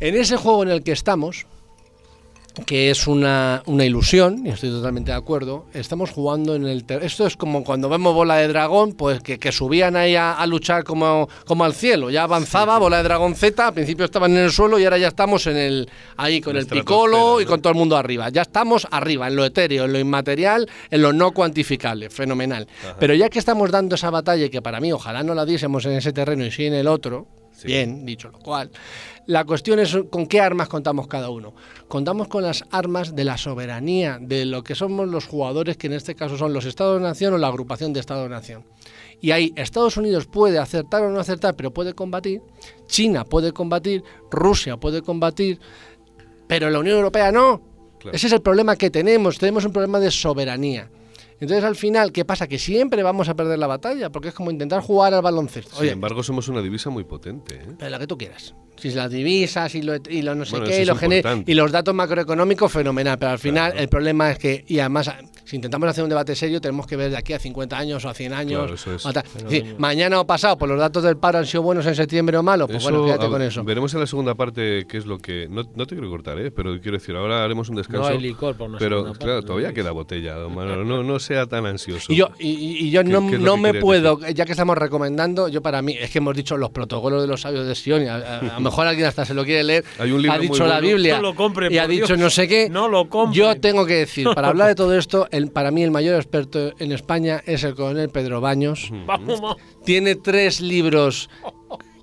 en 0.00 0.14
ese 0.16 0.36
juego 0.36 0.62
en 0.62 0.70
el 0.70 0.82
que 0.82 0.92
estamos, 0.92 1.46
que 2.66 2.90
es 2.90 3.06
una, 3.06 3.62
una 3.66 3.84
ilusión, 3.84 4.46
y 4.46 4.50
estoy 4.50 4.70
totalmente 4.70 5.10
de 5.10 5.16
acuerdo, 5.16 5.66
estamos 5.74 6.10
jugando 6.10 6.54
en 6.54 6.66
el... 6.66 6.84
Esto 7.02 7.26
es 7.26 7.36
como 7.36 7.64
cuando 7.64 7.88
vemos 7.88 8.14
Bola 8.14 8.36
de 8.36 8.48
Dragón, 8.48 8.92
pues 8.92 9.20
que, 9.20 9.38
que 9.38 9.52
subían 9.52 9.96
ahí 9.96 10.16
a, 10.16 10.32
a 10.34 10.46
luchar 10.46 10.84
como, 10.84 11.28
como 11.46 11.64
al 11.64 11.74
cielo, 11.74 12.10
ya 12.10 12.24
avanzaba 12.24 12.78
Bola 12.78 12.98
de 12.98 13.02
Dragón 13.04 13.34
Z, 13.34 13.66
al 13.68 13.74
principio 13.74 14.04
estaban 14.04 14.32
en 14.32 14.44
el 14.44 14.50
suelo 14.52 14.78
y 14.78 14.84
ahora 14.84 14.98
ya 14.98 15.08
estamos 15.08 15.46
en 15.46 15.56
el 15.56 15.90
ahí 16.16 16.40
con 16.40 16.56
el 16.56 16.66
picolo 16.66 17.40
y 17.40 17.44
con 17.44 17.60
todo 17.62 17.72
el 17.72 17.78
mundo 17.78 17.96
arriba. 17.96 18.28
Ya 18.30 18.42
estamos 18.42 18.86
arriba, 18.90 19.28
en 19.28 19.36
lo 19.36 19.44
etéreo, 19.44 19.84
en 19.84 19.92
lo 19.92 19.98
inmaterial, 19.98 20.68
en 20.90 21.02
lo 21.02 21.12
no 21.12 21.32
cuantificable, 21.32 22.10
fenomenal. 22.10 22.66
Pero 22.98 23.14
ya 23.14 23.28
que 23.28 23.38
estamos 23.38 23.70
dando 23.70 23.94
esa 23.94 24.10
batalla 24.10 24.46
y 24.46 24.50
que 24.50 24.62
para 24.62 24.80
mí 24.80 24.92
ojalá 24.92 25.22
no 25.22 25.34
la 25.34 25.44
diésemos 25.44 25.84
en 25.86 25.92
ese 25.92 26.12
terreno 26.12 26.44
y 26.44 26.50
sí 26.50 26.66
en 26.66 26.74
el 26.74 26.88
otro, 26.88 27.26
Sí. 27.58 27.66
bien, 27.66 28.06
dicho 28.06 28.28
lo 28.28 28.38
cual, 28.38 28.70
la 29.28 29.44
cuestión 29.44 29.78
es 29.78 29.94
con 30.08 30.26
qué 30.26 30.40
armas 30.40 30.70
contamos 30.70 31.06
cada 31.06 31.28
uno. 31.28 31.52
Contamos 31.86 32.28
con 32.28 32.42
las 32.42 32.64
armas 32.70 33.14
de 33.14 33.24
la 33.24 33.36
soberanía, 33.36 34.18
de 34.18 34.46
lo 34.46 34.64
que 34.64 34.74
somos 34.74 35.06
los 35.06 35.26
jugadores, 35.26 35.76
que 35.76 35.86
en 35.86 35.92
este 35.92 36.14
caso 36.14 36.38
son 36.38 36.54
los 36.54 36.64
Estados-Nación 36.64 37.34
o 37.34 37.38
la 37.38 37.48
agrupación 37.48 37.92
de 37.92 38.00
Estados-Nación. 38.00 38.64
Y 39.20 39.32
ahí 39.32 39.52
Estados 39.54 39.98
Unidos 39.98 40.24
puede 40.24 40.58
acertar 40.58 41.02
o 41.02 41.10
no 41.10 41.20
acertar, 41.20 41.56
pero 41.56 41.74
puede 41.74 41.92
combatir, 41.92 42.40
China 42.86 43.26
puede 43.26 43.52
combatir, 43.52 44.02
Rusia 44.30 44.78
puede 44.78 45.02
combatir, 45.02 45.60
pero 46.46 46.70
la 46.70 46.78
Unión 46.78 46.96
Europea 46.96 47.30
no. 47.30 47.60
Claro. 47.98 48.16
Ese 48.16 48.28
es 48.28 48.32
el 48.32 48.40
problema 48.40 48.76
que 48.76 48.88
tenemos, 48.88 49.36
tenemos 49.36 49.62
un 49.66 49.74
problema 49.74 50.00
de 50.00 50.10
soberanía. 50.10 50.90
Entonces 51.38 51.64
al 51.64 51.76
final, 51.76 52.12
¿qué 52.12 52.24
pasa? 52.24 52.46
Que 52.46 52.58
siempre 52.58 53.02
vamos 53.02 53.28
a 53.28 53.34
perder 53.34 53.58
la 53.58 53.66
batalla, 53.66 54.10
porque 54.10 54.28
es 54.28 54.34
como 54.34 54.50
intentar 54.50 54.80
jugar 54.80 55.12
al 55.12 55.20
baloncesto. 55.20 55.72
Sin 55.72 55.82
Oye, 55.82 55.90
embargo, 55.90 56.22
somos 56.22 56.48
una 56.48 56.62
divisa 56.62 56.88
muy 56.88 57.04
potente. 57.04 57.56
¿eh? 57.56 57.74
pero 57.76 57.90
la 57.90 57.98
que 57.98 58.06
tú 58.06 58.16
quieras. 58.16 58.54
Si 58.80 58.90
las 58.90 59.10
divisas 59.10 59.74
y 59.74 59.82
lo, 59.82 59.96
y 60.08 60.22
lo 60.22 60.34
no 60.34 60.44
sé 60.44 60.52
Bueno, 60.52 60.66
qué, 60.66 60.82
y, 60.82 60.84
lo 60.84 60.96
y 61.46 61.54
los 61.54 61.72
datos 61.72 61.94
macroeconómicos, 61.94 62.70
fenomenal. 62.70 63.18
Pero 63.18 63.32
al 63.32 63.38
final 63.38 63.70
Claro. 63.72 63.82
el 63.82 63.88
problema 63.88 64.30
es 64.30 64.38
que, 64.38 64.64
y 64.68 64.78
además, 64.78 65.10
si 65.48 65.56
intentamos 65.56 65.88
hacer 65.88 66.04
un 66.04 66.10
debate 66.10 66.34
serio, 66.36 66.60
tenemos 66.60 66.86
que 66.86 66.94
ver 66.96 67.10
de 67.10 67.16
aquí 67.16 67.32
a 67.32 67.38
50 67.38 67.78
años 67.78 68.04
o 68.04 68.08
a 68.08 68.14
100 68.14 68.32
años. 68.34 68.58
Claro, 68.60 68.74
eso 68.74 68.94
es. 68.94 69.06
o. 69.06 69.08
Es 69.10 69.44
decir, 69.44 69.74
mañana 69.78 70.20
o 70.20 70.26
pasado, 70.26 70.58
pues 70.58 70.68
los 70.70 70.78
datos 70.78 71.02
del 71.02 71.16
paro 71.16 71.38
han 71.38 71.46
sido 71.46 71.62
buenos 71.62 71.86
en 71.86 71.94
septiembre 71.94 72.36
o 72.36 72.42
malos. 72.42 72.68
Pues 72.70 72.82
bueno, 72.82 72.98
Eso, 72.98 73.06
fíjate 73.06 73.28
con 73.30 73.42
eso. 73.42 73.64
Veremos 73.64 73.94
en 73.94 74.00
la 74.00 74.06
segunda 74.06 74.34
parte 74.34 74.86
qué 74.86 74.98
es 74.98 75.06
lo 75.06 75.18
que. 75.18 75.48
No, 75.48 75.62
no 75.74 75.86
te 75.86 75.94
quiero 75.94 76.10
cortar, 76.10 76.38
¿eh? 76.38 76.50
pero 76.50 76.78
quiero 76.80 76.98
decir, 76.98 77.16
ahora 77.16 77.42
haremos 77.44 77.68
un 77.70 77.76
descanso. 77.76 78.02
No 78.02 78.08
hay 78.14 78.18
licor 78.20 78.56
por 78.56 78.68
una 78.68 78.78
Pero 78.78 79.12
claro, 79.14 79.42
todavía 79.42 79.68
¿no? 79.68 79.74
queda 79.74 79.90
botella, 79.92 80.34
don 80.34 80.54
Manolo. 80.54 80.84
No, 80.84 81.02
no 81.02 81.18
sea 81.18 81.46
tan 81.46 81.64
ansioso. 81.66 82.12
Y 82.12 82.16
yo, 82.16 82.28
y, 82.38 82.90
yo 82.90 83.02
¿Qué- 83.02 83.08
no, 83.08 83.20
no 83.22 83.54
que 83.54 83.60
me 83.60 83.74
puedo, 83.80 84.20
ya 84.28 84.44
que 84.44 84.52
estamos 84.52 84.76
recomendando, 84.76 85.48
yo 85.48 85.62
para 85.62 85.80
mí, 85.82 85.96
es 85.98 86.10
que 86.10 86.18
hemos 86.18 86.36
dicho 86.36 86.56
los 86.56 86.70
protocolos 86.70 87.22
de 87.22 87.28
los 87.28 87.40
sabios 87.40 87.66
de 87.66 87.74
Sion, 87.74 88.02
y 88.02 88.06
a, 88.08 88.16
a- 88.16 88.38
a 88.38 88.54
lo 88.54 88.60
mejor 88.60 88.86
alguien 88.86 89.06
hasta 89.06 89.24
se 89.24 89.34
lo 89.34 89.44
quiere 89.44 89.64
leer, 89.64 89.84
Hay 89.98 90.10
un 90.12 90.20
libro 90.20 90.34
ha 90.34 90.38
muy 90.38 90.48
dicho 90.48 90.66
la 90.66 90.74
bueno. 90.80 90.88
Biblia 90.88 91.16
No 91.16 91.22
lo 91.22 91.34
compre, 91.34 91.68
y 91.72 91.78
ha 91.78 91.86
dicho 91.86 92.06
Dios. 92.08 92.18
no 92.18 92.28
sé 92.30 92.46
qué. 92.48 92.68
No 92.68 92.88
lo 92.88 93.08
compre. 93.08 93.38
Yo 93.38 93.58
tengo 93.60 93.86
que 93.86 93.94
decir, 93.94 94.28
para 94.34 94.48
hablar 94.48 94.68
de 94.68 94.74
todo 94.74 94.96
esto, 94.96 95.26
el, 95.38 95.50
para 95.50 95.70
mí 95.70 95.82
el 95.82 95.90
mayor 95.90 96.16
experto 96.16 96.72
en 96.78 96.92
España 96.92 97.42
es 97.46 97.64
el 97.64 97.74
coronel 97.74 98.10
Pedro 98.10 98.42
Baños. 98.42 98.90
Tiene 99.84 100.14
tres 100.16 100.60
libros 100.60 101.30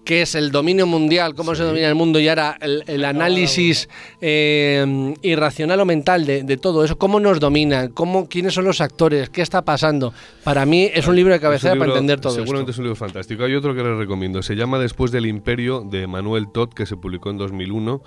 que 0.06 0.22
es 0.22 0.36
el 0.36 0.52
dominio 0.52 0.86
mundial, 0.86 1.34
cómo 1.34 1.56
se 1.56 1.64
domina 1.64 1.88
el 1.90 1.96
mundo 1.96 2.20
y 2.20 2.28
ahora 2.30 2.58
el, 2.62 2.84
el 2.86 3.04
análisis 3.04 3.90
eh, 4.22 5.16
irracional 5.24 5.80
o 5.80 5.86
mental 5.86 6.28
de, 6.28 6.44
de 6.44 6.58
todo 6.58 6.86
eso, 6.86 6.96
cómo 6.98 7.20
nos 7.20 7.40
dominan, 7.40 7.90
cómo, 7.90 8.30
quiénes 8.30 8.54
son 8.54 8.66
los 8.66 8.82
actores, 8.82 9.32
qué 9.32 9.42
está 9.42 9.64
pasando. 9.64 10.14
Para 10.44 10.66
mí 10.68 10.90
es 10.94 11.08
un 11.08 11.16
libro 11.16 11.34
de 11.34 11.40
cabecera 11.40 11.76
para 11.76 11.88
entender 11.92 12.22
todo 12.22 12.36
Seguramente 12.36 12.70
esto. 12.70 12.72
es 12.72 12.78
un 12.78 12.84
libro 12.86 12.96
fantástico. 12.96 13.44
Hay 13.44 13.56
otro 13.56 13.74
que 13.74 13.82
les 13.82 13.98
recomiendo. 13.98 14.44
Se 14.44 14.56
llama 14.56 14.78
Después 14.78 15.12
del 15.12 15.26
Imperio 15.26 15.82
de 15.82 16.06
Manuel 16.06 16.52
Todd, 16.52 16.70
que 16.70 16.86
se 16.86 16.96
publicó 16.96 17.32
en 17.32 17.38
2001. 17.38 18.04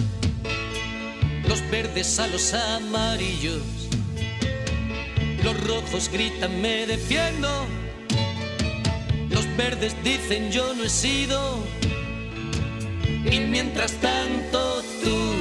los 1.48 1.60
verdes 1.70 2.18
a 2.18 2.26
los 2.26 2.52
amarillos, 2.52 3.62
los 5.42 5.58
rojos 5.66 6.10
gritan 6.12 6.60
me 6.60 6.86
defiendo, 6.86 7.48
los 9.30 9.46
verdes 9.56 9.94
dicen 10.04 10.50
yo 10.52 10.74
no 10.74 10.84
he 10.84 10.90
sido, 10.90 11.64
y 13.30 13.40
mientras 13.40 13.92
tanto 13.92 14.82
tú, 15.02 15.32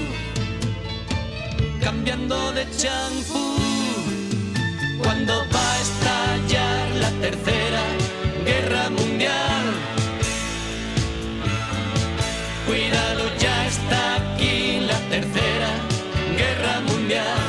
cambiando 1.83 2.53
de 2.53 2.65
champú, 2.77 3.55
cuando 5.03 5.33
va 5.53 5.73
a 5.73 5.81
estallar 5.81 6.89
la 7.01 7.11
tercera 7.19 7.83
guerra 8.45 8.89
mundial. 8.91 9.98
Cuidado, 12.69 13.23
ya 13.39 13.65
está 13.65 14.17
aquí 14.17 14.81
la 14.81 14.99
tercera 15.09 15.71
guerra 16.37 16.81
mundial. 16.81 17.48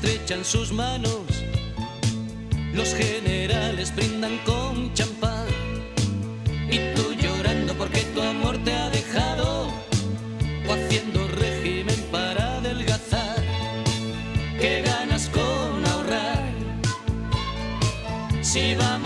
Estrechan 0.00 0.44
sus 0.44 0.70
manos, 0.72 1.24
los 2.72 2.94
generales 2.94 3.94
brindan 3.96 4.38
con 4.44 4.92
champán. 4.94 5.46
Y 6.70 6.94
tú 6.94 7.14
llorando 7.14 7.74
porque 7.74 8.02
tu 8.14 8.22
amor 8.22 8.58
te 8.64 8.72
ha 8.72 8.90
dejado 8.90 9.68
o 10.68 10.72
haciendo 10.72 11.26
régimen 11.28 12.00
para 12.12 12.58
adelgazar. 12.58 13.42
¿Qué 14.60 14.82
ganas 14.82 15.28
con 15.30 15.84
ahorrar? 15.86 16.52
Si 18.42 18.74
vamos 18.76 18.97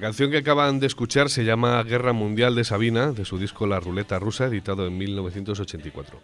la 0.00 0.06
canción 0.06 0.30
que 0.30 0.38
acaban 0.38 0.80
de 0.80 0.86
escuchar 0.86 1.28
se 1.28 1.44
llama 1.44 1.82
Guerra 1.82 2.14
Mundial 2.14 2.54
de 2.54 2.64
Sabina, 2.64 3.12
de 3.12 3.26
su 3.26 3.36
disco 3.36 3.66
La 3.66 3.80
Ruleta 3.80 4.18
Rusa, 4.18 4.46
editado 4.46 4.86
en 4.86 4.96
1984. 4.96 6.18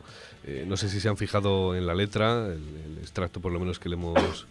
Eh, 0.47 0.65
no 0.67 0.79
sé 0.79 0.89
si 0.89 0.99
se 0.99 1.11
han 1.11 1.19
fijado 1.19 1.77
en 1.77 1.87
la 1.87 1.95
letra, 1.95 2.47
el, 2.47 2.53
el 2.53 2.99
extracto 3.03 3.39
por 3.39 3.53
lo 3.53 3.61
menos 3.61 3.79
que, 3.79 3.91
le 3.91 3.97
hemos, 3.97 4.47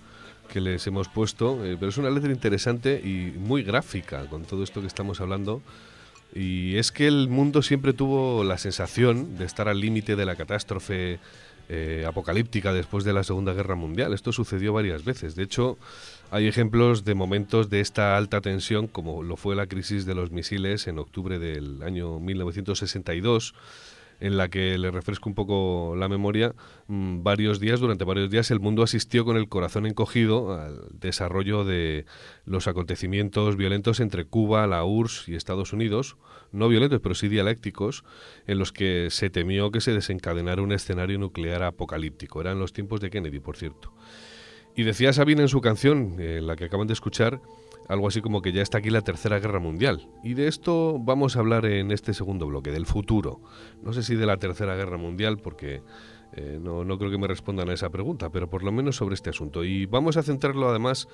que 0.48 0.62
les 0.62 0.86
hemos 0.86 1.10
puesto, 1.10 1.66
eh, 1.66 1.76
pero 1.80 1.90
es 1.90 1.98
una 1.98 2.12
letra 2.12 2.32
interesante 2.32 3.02
y 3.04 3.34
muy 3.36 3.64
gráfica 3.64 4.28
con 4.28 4.44
todo 4.44 4.64
esto 4.64 4.82
que 4.82 4.88
estamos 4.88 5.20
hablando. 5.20 5.64
Y 6.36 6.78
es 6.78 6.92
que 6.92 7.08
el 7.08 7.28
mundo 7.28 7.64
siempre 7.64 7.94
tuvo 7.94 8.44
la 8.44 8.60
sensación 8.60 9.40
de 9.40 9.46
estar 9.46 9.68
al 9.68 9.80
límite 9.80 10.16
de 10.16 10.28
la 10.28 10.36
catástrofe 10.36 11.18
eh, 11.70 12.06
apocalíptica 12.08 12.74
después 12.74 13.04
de 13.04 13.14
la 13.14 13.24
Segunda 13.24 13.54
Guerra 13.54 13.76
Mundial. 13.76 14.14
Esto 14.14 14.32
sucedió 14.32 14.74
varias 14.74 15.04
veces. 15.04 15.36
De 15.36 15.44
hecho, 15.44 15.78
hay 16.32 16.48
ejemplos 16.48 17.06
de 17.06 17.16
momentos 17.16 17.70
de 17.70 17.80
esta 17.80 18.18
alta 18.18 18.42
tensión, 18.42 18.88
como 18.88 19.24
lo 19.24 19.38
fue 19.38 19.56
la 19.56 19.68
crisis 19.68 20.06
de 20.06 20.16
los 20.16 20.32
misiles 20.32 20.88
en 20.88 21.00
octubre 21.00 21.40
del 21.40 21.82
año 21.84 22.20
1962 22.20 23.54
en 24.20 24.38
la 24.38 24.50
que 24.50 24.78
le 24.78 24.92
refresco 24.92 25.30
un 25.30 25.36
poco 25.36 25.96
la 25.98 26.08
memoria, 26.08 26.54
mm, 26.88 27.24
varios 27.24 27.60
días, 27.60 27.80
durante 27.80 28.06
varios 28.06 28.30
días, 28.30 28.52
el 28.52 28.60
mundo 28.60 28.84
asistió 28.84 29.26
con 29.26 29.38
el 29.38 29.50
corazón 29.50 29.86
encogido 29.86 30.54
al 30.54 30.88
desarrollo 30.92 31.64
de 31.64 32.06
los 32.46 32.68
acontecimientos 32.68 33.58
violentos 33.58 34.00
entre 34.00 34.26
Cuba, 34.26 34.68
la 34.68 34.84
URSS 34.86 35.30
y 35.30 35.36
Estados 35.36 35.74
Unidos, 35.74 36.18
no 36.52 36.68
violentos, 36.68 37.02
pero 37.02 37.16
sí 37.16 37.28
dialécticos, 37.28 38.04
en 38.48 38.60
los 38.60 38.72
que 38.72 39.10
se 39.12 39.30
temió 39.30 39.72
que 39.72 39.82
se 39.82 39.92
desencadenara 39.92 40.62
un 40.62 40.72
escenario 40.72 41.18
nuclear 41.20 41.64
apocalíptico. 41.64 42.42
Eran 42.42 42.60
los 42.60 42.74
tiempos 42.74 43.02
de 43.02 43.10
Kennedy, 43.10 43.40
por 43.40 43.58
cierto. 43.58 43.94
Y 44.76 44.84
decía 44.84 45.14
Sabine 45.14 45.44
en 45.44 45.48
su 45.48 45.62
canción, 45.62 46.16
eh, 46.20 46.42
la 46.42 46.56
que 46.56 46.66
acaban 46.66 46.88
de 46.88 46.94
escuchar, 46.94 47.40
algo 47.88 48.08
así 48.08 48.22
como 48.22 48.42
que 48.42 48.52
ya 48.52 48.62
está 48.62 48.80
aquí 48.80 48.90
la 48.90 49.02
Tercera 49.02 49.40
Guerra 49.40 49.60
Mundial. 49.60 50.10
Y 50.24 50.34
de 50.34 50.48
esto 50.48 50.98
vamos 51.00 51.36
a 51.36 51.40
hablar 51.40 51.66
en 51.66 51.92
este 51.92 52.14
segundo 52.14 52.48
bloque, 52.48 52.72
del 52.72 52.86
futuro. 52.86 53.42
No 53.84 53.94
sé 53.94 54.04
si 54.04 54.16
de 54.16 54.26
la 54.26 54.38
Tercera 54.38 54.76
Guerra 54.76 54.98
Mundial, 54.98 55.38
porque 55.38 55.82
eh, 56.34 56.60
no, 56.62 56.84
no 56.84 56.98
creo 56.98 57.12
que 57.12 57.18
me 57.18 57.28
respondan 57.28 57.70
a 57.70 57.74
esa 57.74 57.90
pregunta, 57.90 58.30
pero 58.30 58.50
por 58.50 58.64
lo 58.64 58.72
menos 58.72 58.96
sobre 58.96 59.16
este 59.16 59.30
asunto. 59.30 59.64
Y 59.64 59.86
vamos 59.86 60.18
a 60.18 60.24
centrarlo 60.24 60.70
además 60.70 61.08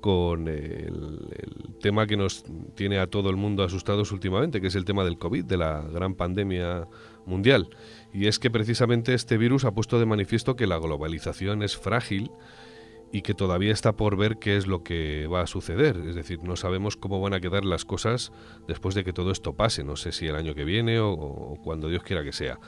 con 0.00 0.48
el, 0.48 1.28
el 1.30 1.76
tema 1.80 2.06
que 2.06 2.16
nos 2.16 2.44
tiene 2.74 2.98
a 2.98 3.06
todo 3.06 3.30
el 3.30 3.36
mundo 3.36 3.62
asustados 3.62 4.12
últimamente, 4.12 4.60
que 4.60 4.66
es 4.66 4.74
el 4.74 4.84
tema 4.84 5.04
del 5.04 5.18
COVID, 5.18 5.44
de 5.44 5.56
la 5.56 5.82
gran 5.82 6.14
pandemia 6.14 6.88
mundial. 7.26 7.70
Y 8.12 8.26
es 8.26 8.38
que 8.38 8.50
precisamente 8.50 9.14
este 9.14 9.38
virus 9.38 9.64
ha 9.64 9.72
puesto 9.72 9.98
de 9.98 10.06
manifiesto 10.06 10.56
que 10.56 10.66
la 10.66 10.78
globalización 10.78 11.62
es 11.62 11.76
frágil 11.76 12.30
y 13.14 13.22
que 13.22 13.32
todavía 13.32 13.72
está 13.72 13.92
por 13.92 14.16
ver 14.16 14.38
qué 14.38 14.56
es 14.56 14.66
lo 14.66 14.82
que 14.82 15.28
va 15.28 15.40
a 15.40 15.46
suceder. 15.46 15.98
Es 15.98 16.16
decir, 16.16 16.42
no 16.42 16.56
sabemos 16.56 16.96
cómo 16.96 17.20
van 17.20 17.32
a 17.32 17.38
quedar 17.38 17.64
las 17.64 17.84
cosas 17.84 18.32
después 18.66 18.96
de 18.96 19.04
que 19.04 19.12
todo 19.12 19.30
esto 19.30 19.52
pase. 19.54 19.84
No 19.84 19.94
sé 19.94 20.10
si 20.10 20.26
el 20.26 20.34
año 20.34 20.56
que 20.56 20.64
viene 20.64 20.98
o, 20.98 21.56
cuando 21.62 21.88
Dios 21.88 22.02
quiera 22.02 22.24
que 22.24 22.32
sea. 22.32 22.58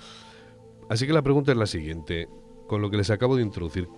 Así 0.88 1.04
que 1.04 1.12
la 1.12 1.22
pregunta 1.22 1.50
es 1.50 1.58
la 1.58 1.66
siguiente. 1.66 2.28
Con 2.68 2.80
lo 2.80 2.90
que 2.90 2.96
les 2.96 3.10
acabo 3.10 3.34
de 3.34 3.42
introducir, 3.42 3.88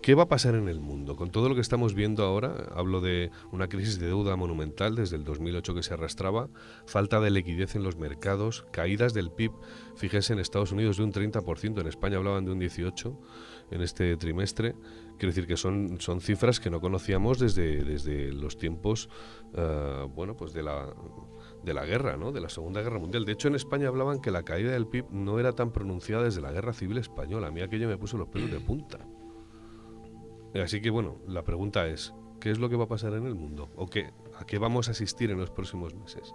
¿qué 0.00 0.14
va 0.14 0.22
a 0.22 0.28
pasar 0.28 0.54
en 0.54 0.70
el 0.70 0.80
mundo? 0.80 1.14
Con 1.14 1.30
todo 1.30 1.50
lo 1.50 1.54
que 1.54 1.60
estamos 1.60 1.92
viendo 1.92 2.24
ahora, 2.24 2.70
hablo 2.74 3.02
de 3.02 3.30
una 3.52 3.68
crisis 3.68 3.98
de 3.98 4.06
deuda 4.06 4.36
monumental 4.36 4.94
desde 4.94 5.16
el 5.16 5.24
2008 5.24 5.74
que 5.74 5.82
se 5.82 5.92
arrastraba, 5.92 6.48
falta 6.86 7.20
de 7.20 7.30
liquidez 7.30 7.74
en 7.74 7.82
los 7.82 7.98
mercados, 7.98 8.64
caídas 8.70 9.12
del 9.12 9.30
PIB, 9.30 9.52
fíjense 9.94 10.32
en 10.32 10.38
Estados 10.38 10.72
Unidos 10.72 10.96
de 10.96 11.04
un 11.04 11.12
30%, 11.12 11.80
en 11.82 11.86
España 11.86 12.16
hablaban 12.16 12.46
de 12.46 12.52
un 12.52 12.60
18% 12.60 13.18
en 13.70 13.82
este 13.82 14.16
trimestre. 14.16 14.74
Quiero 15.18 15.28
decir 15.28 15.46
que 15.46 15.56
son, 15.56 16.00
son 16.00 16.20
cifras 16.20 16.58
que 16.60 16.70
no 16.70 16.80
conocíamos 16.80 17.38
desde, 17.38 17.84
desde 17.84 18.32
los 18.32 18.56
tiempos 18.56 19.08
uh, 19.52 20.08
bueno, 20.08 20.36
pues 20.36 20.52
de, 20.52 20.62
la, 20.62 20.92
de 21.62 21.74
la 21.74 21.84
guerra, 21.84 22.16
¿no? 22.16 22.32
de 22.32 22.40
la 22.40 22.48
Segunda 22.48 22.82
Guerra 22.82 22.98
Mundial. 22.98 23.24
De 23.24 23.32
hecho, 23.32 23.48
en 23.48 23.54
España 23.54 23.88
hablaban 23.88 24.20
que 24.20 24.30
la 24.30 24.42
caída 24.42 24.72
del 24.72 24.86
PIB 24.86 25.06
no 25.10 25.38
era 25.38 25.52
tan 25.52 25.70
pronunciada 25.70 26.24
desde 26.24 26.40
la 26.40 26.52
Guerra 26.52 26.72
Civil 26.72 26.98
Española. 26.98 27.48
A 27.48 27.50
mí 27.50 27.60
aquello 27.60 27.88
me 27.88 27.96
puso 27.96 28.18
los 28.18 28.28
pelos 28.28 28.50
de 28.50 28.60
punta. 28.60 29.06
Así 30.62 30.80
que 30.80 30.90
bueno, 30.90 31.18
la 31.26 31.42
pregunta 31.42 31.86
es, 31.86 32.12
¿qué 32.40 32.50
es 32.50 32.58
lo 32.58 32.68
que 32.68 32.76
va 32.76 32.84
a 32.84 32.88
pasar 32.88 33.12
en 33.14 33.26
el 33.26 33.34
mundo? 33.34 33.70
¿O 33.76 33.86
qué, 33.86 34.12
a 34.38 34.44
qué 34.44 34.58
vamos 34.58 34.88
a 34.88 34.92
asistir 34.92 35.30
en 35.30 35.38
los 35.38 35.50
próximos 35.50 35.94
meses? 35.94 36.32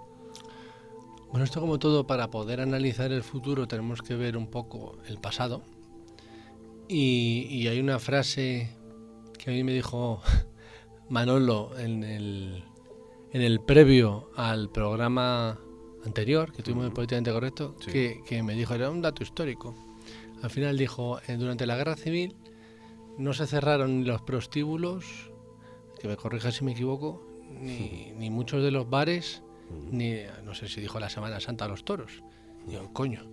Bueno, 1.30 1.44
esto 1.44 1.62
como 1.62 1.78
todo, 1.78 2.08
para 2.08 2.30
poder 2.30 2.60
analizar 2.60 3.12
el 3.12 3.24
futuro 3.24 3.68
tenemos 3.68 4.02
que 4.02 4.16
ver 4.16 4.36
un 4.36 4.48
poco 4.48 4.98
el 5.08 5.20
pasado. 5.20 5.62
Y, 6.90 7.46
y 7.52 7.68
hay 7.68 7.80
una 7.80 8.00
frase 8.00 8.70
que 9.38 9.52
a 9.52 9.54
mí 9.54 9.64
me 9.64 9.74
dijo 9.74 10.22
Manolo 11.10 11.78
en 11.78 12.04
el, 12.04 12.64
en 13.32 13.42
el 13.42 13.62
previo 13.62 14.32
al 14.36 14.70
programa 14.72 15.60
anterior, 16.06 16.52
que 16.52 16.64
tuvimos 16.64 16.88
en 16.88 16.94
Políticamente 16.94 17.32
Correcto, 17.32 17.76
Sí. 17.80 17.92
que, 17.92 18.22
que 18.26 18.42
me 18.44 18.54
dijo, 18.56 18.74
era 18.74 18.90
un 18.90 19.02
dato 19.02 19.22
histórico. 19.24 19.76
Al 20.42 20.50
final 20.50 20.78
dijo, 20.78 21.20
eh, 21.28 21.36
durante 21.38 21.66
la 21.66 21.76
Guerra 21.76 21.96
Civil 21.96 22.36
no 23.18 23.34
se 23.34 23.46
cerraron 23.46 24.00
ni 24.00 24.06
los 24.06 24.22
prostíbulos, 24.22 25.32
que 26.00 26.08
me 26.08 26.16
corrija 26.16 26.52
si 26.52 26.64
me 26.64 26.72
equivoco, 26.72 27.22
ni, 27.62 28.14
ni 28.18 28.30
muchos 28.30 28.64
de 28.64 28.72
los 28.72 28.90
bares, 28.90 29.44
ni, 29.92 30.16
no 30.44 30.56
sé 30.56 30.68
si 30.68 30.82
dijo 30.82 31.00
la 31.00 31.10
Semana 31.10 31.40
Santa 31.40 31.68
los 31.68 31.86
toros. 31.86 32.24
Digo, 32.66 32.92
coño. 32.94 33.30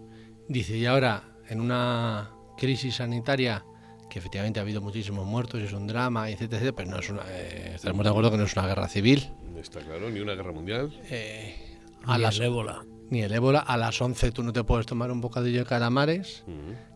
Dice, 0.49 0.77
y 0.77 0.85
ahora, 0.87 1.37
en 1.49 1.61
una 1.61 2.31
crisis 2.57 2.97
sanitaria, 2.97 3.65
que 4.11 4.19
efectivamente 4.19 4.61
ha 4.61 4.63
habido 4.63 4.81
muchísimos 4.81 5.27
muertos, 5.27 5.61
es 5.63 5.73
un 5.73 5.87
drama, 5.87 6.29
etcétera, 6.31 6.63
etcétera, 6.63 6.77
pero 6.77 6.91
no 6.91 6.99
es 7.01 7.11
una, 7.11 7.23
eh, 7.29 7.73
estaremos 7.75 8.05
de 8.05 8.11
acuerdo 8.11 8.31
que 8.31 8.37
no 8.39 8.45
es 8.45 8.57
una 8.57 8.67
guerra 8.67 8.89
civil. 8.89 9.31
Está 9.61 9.81
claro, 9.81 10.11
ni 10.11 10.21
una 10.21 10.35
guerra 10.35 10.53
mundial. 10.53 10.93
Eh, 11.11 11.77
a 12.05 12.17
Ni 12.17 12.23
las, 12.23 12.37
el 12.39 12.45
ébola. 12.45 12.85
ni 13.11 13.23
el 13.23 13.33
ébola, 13.33 13.59
a 13.61 13.77
las 13.77 14.01
11 14.01 14.31
tú 14.33 14.43
no 14.43 14.53
te 14.53 14.63
puedes 14.65 14.87
tomar 14.87 15.11
un 15.11 15.21
bocadillo 15.21 15.61
de 15.61 15.65
calamares. 15.67 16.45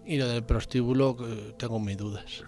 Y 0.07 0.17
lo 0.19 0.29
del 0.29 0.45
prostíbulo, 0.45 1.17
eh, 1.27 1.55
tengo 1.59 1.79
mis 1.81 1.97
dudas. 1.97 2.45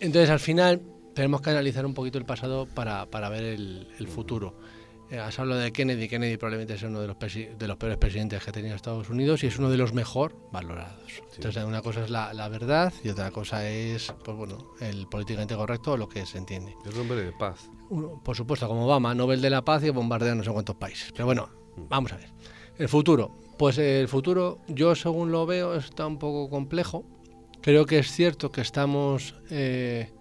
Entonces, 0.00 0.30
al 0.30 0.40
final, 0.40 0.82
tenemos 1.14 1.40
que 1.40 1.50
analizar 1.50 1.86
un 1.86 1.94
poquito 1.94 2.18
el 2.18 2.24
pasado 2.24 2.66
para, 2.66 3.06
para 3.06 3.28
ver 3.28 3.44
el, 3.44 3.88
el 3.98 4.08
futuro. 4.08 4.56
Eh, 5.14 5.20
has 5.20 5.38
hablado 5.38 5.60
de 5.60 5.72
Kennedy. 5.72 6.08
Kennedy 6.08 6.36
probablemente 6.36 6.74
es 6.74 6.82
uno 6.82 7.00
de 7.00 7.06
los, 7.06 7.16
de 7.18 7.68
los 7.68 7.76
peores 7.76 7.98
presidentes 7.98 8.42
que 8.42 8.50
ha 8.50 8.52
tenido 8.52 8.74
Estados 8.74 9.08
Unidos 9.10 9.44
y 9.44 9.46
es 9.46 9.58
uno 9.58 9.70
de 9.70 9.76
los 9.76 9.92
mejor 9.92 10.34
valorados. 10.50 11.22
Entonces, 11.36 11.62
una 11.62 11.82
cosa 11.82 12.02
es 12.02 12.10
la, 12.10 12.34
la 12.34 12.48
verdad 12.48 12.92
y 13.04 13.10
otra 13.10 13.30
cosa 13.30 13.68
es, 13.68 14.12
pues 14.24 14.36
bueno, 14.36 14.74
el 14.80 15.06
políticamente 15.06 15.54
correcto 15.54 15.92
o 15.92 15.96
lo 15.96 16.08
que 16.08 16.26
se 16.26 16.38
entiende. 16.38 16.74
Es 16.84 16.98
hombre 16.98 17.22
de 17.22 17.30
paz. 17.30 17.70
Uno, 17.90 18.20
por 18.24 18.34
supuesto, 18.34 18.66
como 18.66 18.86
Obama, 18.86 19.14
Nobel 19.14 19.40
de 19.40 19.50
la 19.50 19.64
Paz 19.64 19.84
y 19.84 19.90
bombardea 19.90 20.34
no 20.34 20.42
sé 20.42 20.50
cuántos 20.50 20.74
países. 20.74 21.12
Pero 21.12 21.26
bueno, 21.26 21.48
vamos 21.76 22.12
a 22.12 22.16
ver. 22.16 22.30
El 22.76 22.88
futuro. 22.88 23.30
Pues 23.56 23.78
el 23.78 24.08
futuro, 24.08 24.58
yo 24.66 24.96
según 24.96 25.30
lo 25.30 25.46
veo, 25.46 25.76
está 25.76 26.08
un 26.08 26.18
poco 26.18 26.50
complejo. 26.50 27.04
Creo 27.60 27.86
que 27.86 28.00
es 28.00 28.10
cierto 28.10 28.50
que 28.50 28.62
estamos 28.62 29.36
eh, 29.48 30.12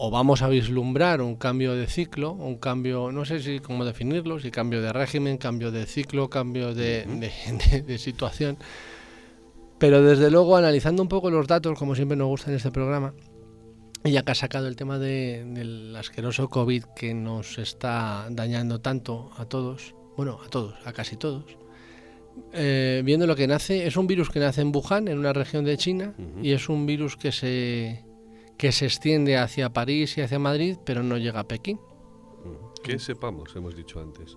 o 0.00 0.10
vamos 0.12 0.42
a 0.42 0.48
vislumbrar 0.48 1.20
un 1.20 1.34
cambio 1.34 1.74
de 1.74 1.86
ciclo, 1.88 2.32
un 2.32 2.56
cambio, 2.58 3.10
no 3.10 3.24
sé 3.24 3.40
si 3.40 3.58
cómo 3.58 3.84
definirlo, 3.84 4.38
si 4.38 4.50
cambio 4.52 4.80
de 4.80 4.92
régimen, 4.92 5.38
cambio 5.38 5.72
de 5.72 5.86
ciclo, 5.86 6.30
cambio 6.30 6.72
de, 6.74 7.04
de- 7.04 7.32
de- 7.70 7.82
de 7.82 7.98
situación. 7.98 8.58
Pero 9.78 10.02
desde 10.02 10.30
luego, 10.30 10.56
analizando 10.56 11.02
un 11.02 11.08
poco 11.08 11.30
los 11.30 11.46
datos, 11.46 11.78
como 11.78 11.94
siempre 11.94 12.16
nos 12.16 12.28
gusta 12.28 12.50
en 12.50 12.56
este 12.56 12.70
programa, 12.70 13.12
y 14.04 14.12
ya 14.12 14.22
que 14.22 14.32
ha 14.32 14.34
sacado 14.36 14.68
el 14.68 14.76
tema 14.76 14.98
de- 14.98 15.44
del 15.44 15.94
asqueroso 15.96 16.48
COVID 16.48 16.84
que 16.96 17.12
nos 17.14 17.58
está 17.58 18.28
dañando 18.30 18.80
tanto 18.80 19.30
a 19.36 19.46
todos, 19.46 19.94
bueno, 20.16 20.38
a 20.44 20.48
todos, 20.48 20.74
a 20.84 20.92
casi 20.92 21.16
todos, 21.16 21.44
eh, 22.52 23.02
viendo 23.04 23.26
lo 23.26 23.34
que 23.34 23.48
nace, 23.48 23.86
es 23.86 23.96
un 23.96 24.06
virus 24.06 24.30
que 24.30 24.38
nace 24.38 24.60
en 24.60 24.70
Wuhan, 24.74 25.08
en 25.08 25.18
una 25.18 25.32
región 25.32 25.64
de 25.64 25.76
China, 25.76 26.14
y 26.40 26.52
es 26.52 26.68
un 26.68 26.86
virus 26.86 27.16
que 27.16 27.32
se, 27.32 28.04
que 28.58 28.72
se 28.72 28.84
extiende 28.86 29.36
hacia 29.38 29.72
París 29.72 30.18
y 30.18 30.20
hacia 30.20 30.38
Madrid, 30.38 30.76
pero 30.84 31.02
no 31.02 31.16
llega 31.16 31.40
a 31.40 31.44
Pekín. 31.48 31.78
Ujú. 32.44 32.72
Que 32.82 32.98
sepamos, 32.98 33.54
hemos 33.56 33.74
dicho 33.76 34.00
antes. 34.00 34.36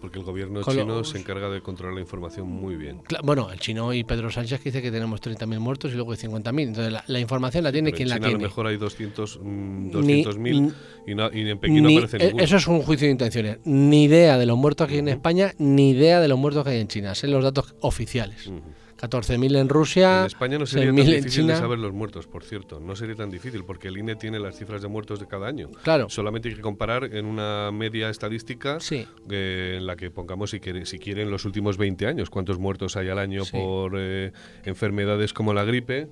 Porque 0.00 0.18
el 0.18 0.24
gobierno 0.26 0.60
Con 0.60 0.76
chino 0.76 1.02
se 1.04 1.18
encarga 1.18 1.48
de 1.48 1.62
controlar 1.62 1.94
la 1.94 2.00
información 2.02 2.46
muy 2.48 2.76
bien. 2.76 3.00
Cla- 3.04 3.20
Bueno, 3.24 3.50
el 3.50 3.58
chino 3.58 3.94
y 3.94 4.04
Pedro 4.04 4.30
Sánchez 4.30 4.60
que 4.60 4.68
dice 4.68 4.82
que 4.82 4.90
tenemos 4.90 5.22
30.000 5.22 5.58
muertos 5.58 5.90
y 5.90 5.94
luego 5.94 6.12
hay 6.12 6.18
50.000. 6.18 6.60
Entonces 6.68 6.92
la, 6.92 7.02
la 7.06 7.18
información 7.18 7.64
la 7.64 7.72
tiene 7.72 7.88
Pero 7.90 7.96
quien 7.96 8.06
en 8.06 8.10
la 8.10 8.14
China 8.16 8.26
a 8.26 8.28
tiene. 8.28 8.42
lo 8.42 8.48
mejor 8.48 8.66
hay 8.66 8.76
200, 8.76 9.40
mm, 9.42 10.00
Ni- 10.02 10.22
200.000 10.24 10.74
y, 11.06 11.14
na- 11.14 11.30
y 11.32 11.48
en 11.48 11.58
Pekín 11.58 11.82
Ni- 11.82 11.94
no 11.94 11.98
aparece 12.00 12.16
eh, 12.18 12.26
ninguno. 12.26 12.44
Eso 12.44 12.56
es 12.56 12.66
un 12.68 12.82
juicio 12.82 13.06
de 13.06 13.12
intenciones. 13.12 13.58
Ni 13.64 14.04
idea 14.04 14.36
de 14.38 14.44
los 14.46 14.58
muertos 14.58 14.86
que 14.86 14.92
hay 14.94 14.98
en 15.00 15.06
Ujú. 15.06 15.14
España, 15.14 15.52
ni 15.58 15.90
idea 15.90 16.20
de 16.20 16.28
los 16.28 16.38
muertos 16.38 16.62
que 16.64 16.70
hay 16.70 16.80
en 16.80 16.88
China. 16.88 17.14
Sé 17.14 17.26
los 17.28 17.42
datos 17.42 17.74
oficiales. 17.80 18.46
Ujú. 18.48 18.60
14.000 18.98 19.56
en 19.56 19.68
Rusia, 19.68 20.20
En 20.20 20.26
España 20.26 20.58
no 20.58 20.66
sería 20.66 20.86
tan 20.86 20.96
6.000 20.96 21.00
en 21.00 21.06
difícil 21.24 21.46
de 21.46 21.56
saber 21.56 21.78
los 21.78 21.92
muertos, 21.92 22.26
por 22.26 22.42
cierto. 22.44 22.80
No 22.80 22.96
sería 22.96 23.14
tan 23.14 23.30
difícil 23.30 23.64
porque 23.64 23.88
el 23.88 23.98
INE 23.98 24.16
tiene 24.16 24.38
las 24.38 24.56
cifras 24.56 24.80
de 24.82 24.88
muertos 24.88 25.20
de 25.20 25.26
cada 25.26 25.46
año. 25.48 25.70
Claro. 25.82 26.08
Solamente 26.08 26.48
hay 26.48 26.54
que 26.54 26.60
comparar 26.62 27.04
en 27.14 27.26
una 27.26 27.70
media 27.72 28.08
estadística 28.08 28.80
Sí. 28.80 29.06
eh, 29.30 29.74
en 29.78 29.86
la 29.86 29.96
que 29.96 30.10
pongamos, 30.10 30.50
si, 30.50 30.60
quiere- 30.60 30.86
si 30.86 30.98
quieren, 30.98 31.30
los 31.30 31.44
últimos 31.44 31.76
20 31.76 32.06
años. 32.06 32.30
¿Cuántos 32.30 32.58
muertos 32.58 32.96
hay 32.96 33.08
al 33.10 33.18
año 33.18 33.44
Sí. 33.44 33.52
por 33.52 33.92
eh, 33.96 34.32
enfermedades 34.64 35.32
como 35.32 35.52
la 35.52 35.64
gripe? 35.64 36.08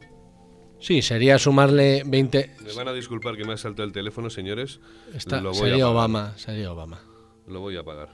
Sí, 0.80 1.00
sería 1.00 1.38
sumarle 1.38 2.02
20. 2.04 2.50
Me 2.66 2.72
van 2.74 2.88
a 2.88 2.92
disculpar 2.92 3.36
que 3.36 3.44
me 3.44 3.54
ha 3.54 3.56
saltado 3.56 3.86
el 3.86 3.92
teléfono, 3.92 4.28
señores. 4.28 4.80
Está- 5.14 5.40
lo 5.40 5.52
voy 5.52 5.60
a 5.60 5.70
sería. 5.70 5.88
Obama, 5.88 6.34
sería 6.36 6.70
Obama. 6.70 7.00
Lo 7.46 7.60
voy 7.60 7.76
a 7.76 7.82
pagar. 7.82 8.10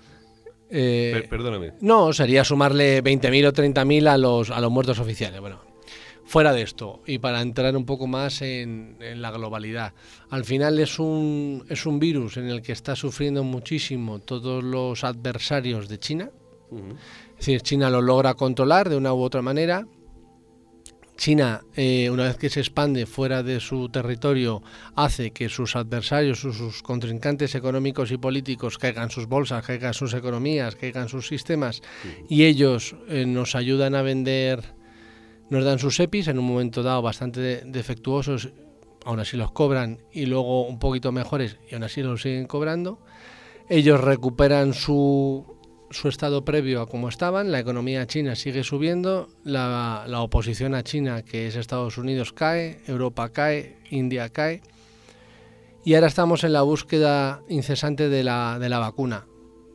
Eh, 0.70 1.10
Per- 1.14 1.28
perdóname. 1.28 1.72
No, 1.80 2.12
sería 2.12 2.44
sumarle 2.44 3.02
20.000 3.02 3.46
o 3.48 3.52
30.000 3.52 4.08
a 4.08 4.16
los, 4.18 4.50
a 4.50 4.60
los 4.60 4.70
muertos 4.70 4.98
oficiales. 5.00 5.40
Bueno, 5.40 5.60
fuera 6.24 6.52
de 6.52 6.62
esto, 6.62 7.00
y 7.06 7.18
para 7.18 7.40
entrar 7.40 7.76
un 7.76 7.84
poco 7.84 8.06
más 8.06 8.40
en, 8.42 8.96
en 9.00 9.20
la 9.20 9.30
globalidad, 9.32 9.92
al 10.30 10.44
final 10.44 10.78
es 10.78 10.98
un, 10.98 11.64
es 11.68 11.86
un 11.86 11.98
virus 11.98 12.36
en 12.36 12.48
el 12.48 12.62
que 12.62 12.72
está 12.72 12.94
sufriendo 12.94 13.42
muchísimo 13.42 14.20
todos 14.20 14.62
los 14.62 15.02
adversarios 15.02 15.88
de 15.88 15.98
China. 15.98 16.30
Ujú. 16.70 16.94
Es 17.30 17.46
decir, 17.46 17.62
China 17.62 17.90
lo 17.90 18.00
logra 18.00 18.34
controlar 18.34 18.88
de 18.88 18.96
una 18.96 19.12
u 19.12 19.20
otra 19.22 19.42
manera. 19.42 19.86
China, 21.20 21.60
eh, 21.76 22.08
una 22.08 22.24
vez 22.24 22.38
que 22.38 22.48
se 22.48 22.60
expande 22.60 23.04
fuera 23.04 23.42
de 23.42 23.60
su 23.60 23.90
territorio, 23.90 24.62
hace 24.94 25.32
que 25.32 25.50
sus 25.50 25.76
adversarios, 25.76 26.40
sus, 26.40 26.56
sus 26.56 26.82
contrincantes 26.82 27.54
económicos 27.54 28.10
y 28.10 28.16
políticos 28.16 28.78
caigan 28.78 29.10
sus 29.10 29.26
bolsas, 29.26 29.62
caigan 29.62 29.92
sus 29.92 30.14
economías, 30.14 30.76
caigan 30.76 31.10
sus 31.10 31.28
sistemas, 31.28 31.82
y 32.26 32.44
ellos 32.44 32.96
eh, 33.06 33.26
nos 33.26 33.54
ayudan 33.54 33.94
a 33.96 34.00
vender, 34.00 34.62
nos 35.50 35.62
dan 35.62 35.78
sus 35.78 36.00
EPIs 36.00 36.28
en 36.28 36.38
un 36.38 36.46
momento 36.46 36.82
dado 36.82 37.02
bastante 37.02 37.40
de- 37.40 37.62
defectuosos, 37.66 38.54
aún 39.04 39.20
así 39.20 39.36
los 39.36 39.52
cobran, 39.52 39.98
y 40.10 40.24
luego 40.24 40.66
un 40.66 40.78
poquito 40.78 41.12
mejores, 41.12 41.58
y 41.70 41.74
aún 41.74 41.84
así 41.84 42.02
los 42.02 42.22
siguen 42.22 42.46
cobrando. 42.46 42.98
Ellos 43.68 44.00
recuperan 44.00 44.72
su, 44.72 45.44
su 45.90 46.08
estado 46.08 46.44
previo 46.44 46.82
a 46.82 46.86
como 46.86 47.08
estaban, 47.08 47.50
la 47.50 47.58
economía 47.58 48.06
china 48.06 48.36
sigue 48.36 48.64
subiendo, 48.64 49.28
la, 49.44 50.04
la 50.06 50.20
oposición 50.20 50.74
a 50.74 50.82
China, 50.82 51.22
que 51.22 51.46
es 51.46 51.56
Estados 51.56 51.98
Unidos, 51.98 52.32
cae, 52.32 52.80
Europa 52.86 53.30
cae, 53.30 53.76
India 53.90 54.28
cae, 54.28 54.62
y 55.84 55.94
ahora 55.94 56.06
estamos 56.06 56.44
en 56.44 56.52
la 56.52 56.62
búsqueda 56.62 57.42
incesante 57.48 58.08
de 58.08 58.22
la, 58.22 58.58
de 58.58 58.68
la 58.68 58.78
vacuna, 58.78 59.26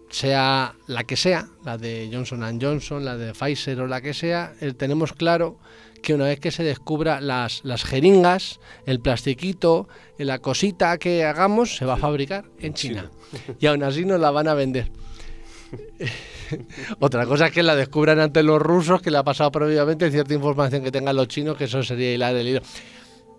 sea 0.09 0.75
la 0.87 1.03
que 1.03 1.17
sea, 1.17 1.49
la 1.63 1.77
de 1.77 2.09
Johnson 2.11 2.59
Johnson, 2.61 3.03
la 3.03 3.17
de 3.17 3.33
Pfizer 3.33 3.81
o 3.81 3.87
la 3.87 4.01
que 4.01 4.13
sea, 4.13 4.53
eh, 4.61 4.73
tenemos 4.73 5.13
claro 5.13 5.59
que 6.01 6.13
una 6.13 6.25
vez 6.25 6.39
que 6.39 6.51
se 6.51 6.63
descubra 6.63 7.19
las, 7.19 7.61
las 7.65 7.83
jeringas, 7.83 8.59
el 8.85 8.99
plastiquito, 8.99 9.87
la 10.17 10.39
cosita 10.39 10.97
que 10.99 11.25
hagamos, 11.25 11.75
se 11.75 11.85
va 11.85 11.95
a 11.95 11.97
fabricar 11.97 12.45
en 12.59 12.73
China. 12.73 13.11
Y 13.59 13.65
aún 13.65 13.83
así 13.83 14.05
nos 14.05 14.21
la 14.21 14.31
van 14.31 14.47
a 14.47 14.53
vender. 14.53 14.91
Otra 16.99 17.25
cosa 17.25 17.47
es 17.47 17.51
que 17.51 17.63
la 17.63 17.75
descubran 17.75 18.19
ante 18.19 18.43
los 18.43 18.61
rusos, 18.61 19.01
que 19.01 19.11
le 19.11 19.17
ha 19.17 19.23
pasado 19.23 19.51
previamente 19.51 20.11
cierta 20.11 20.33
información 20.33 20.83
que 20.83 20.91
tengan 20.91 21.15
los 21.15 21.27
chinos, 21.27 21.57
que 21.57 21.65
eso 21.65 21.81
sería 21.83 22.13
hilar 22.13 22.35
el 22.35 22.47
hilo. 22.47 22.61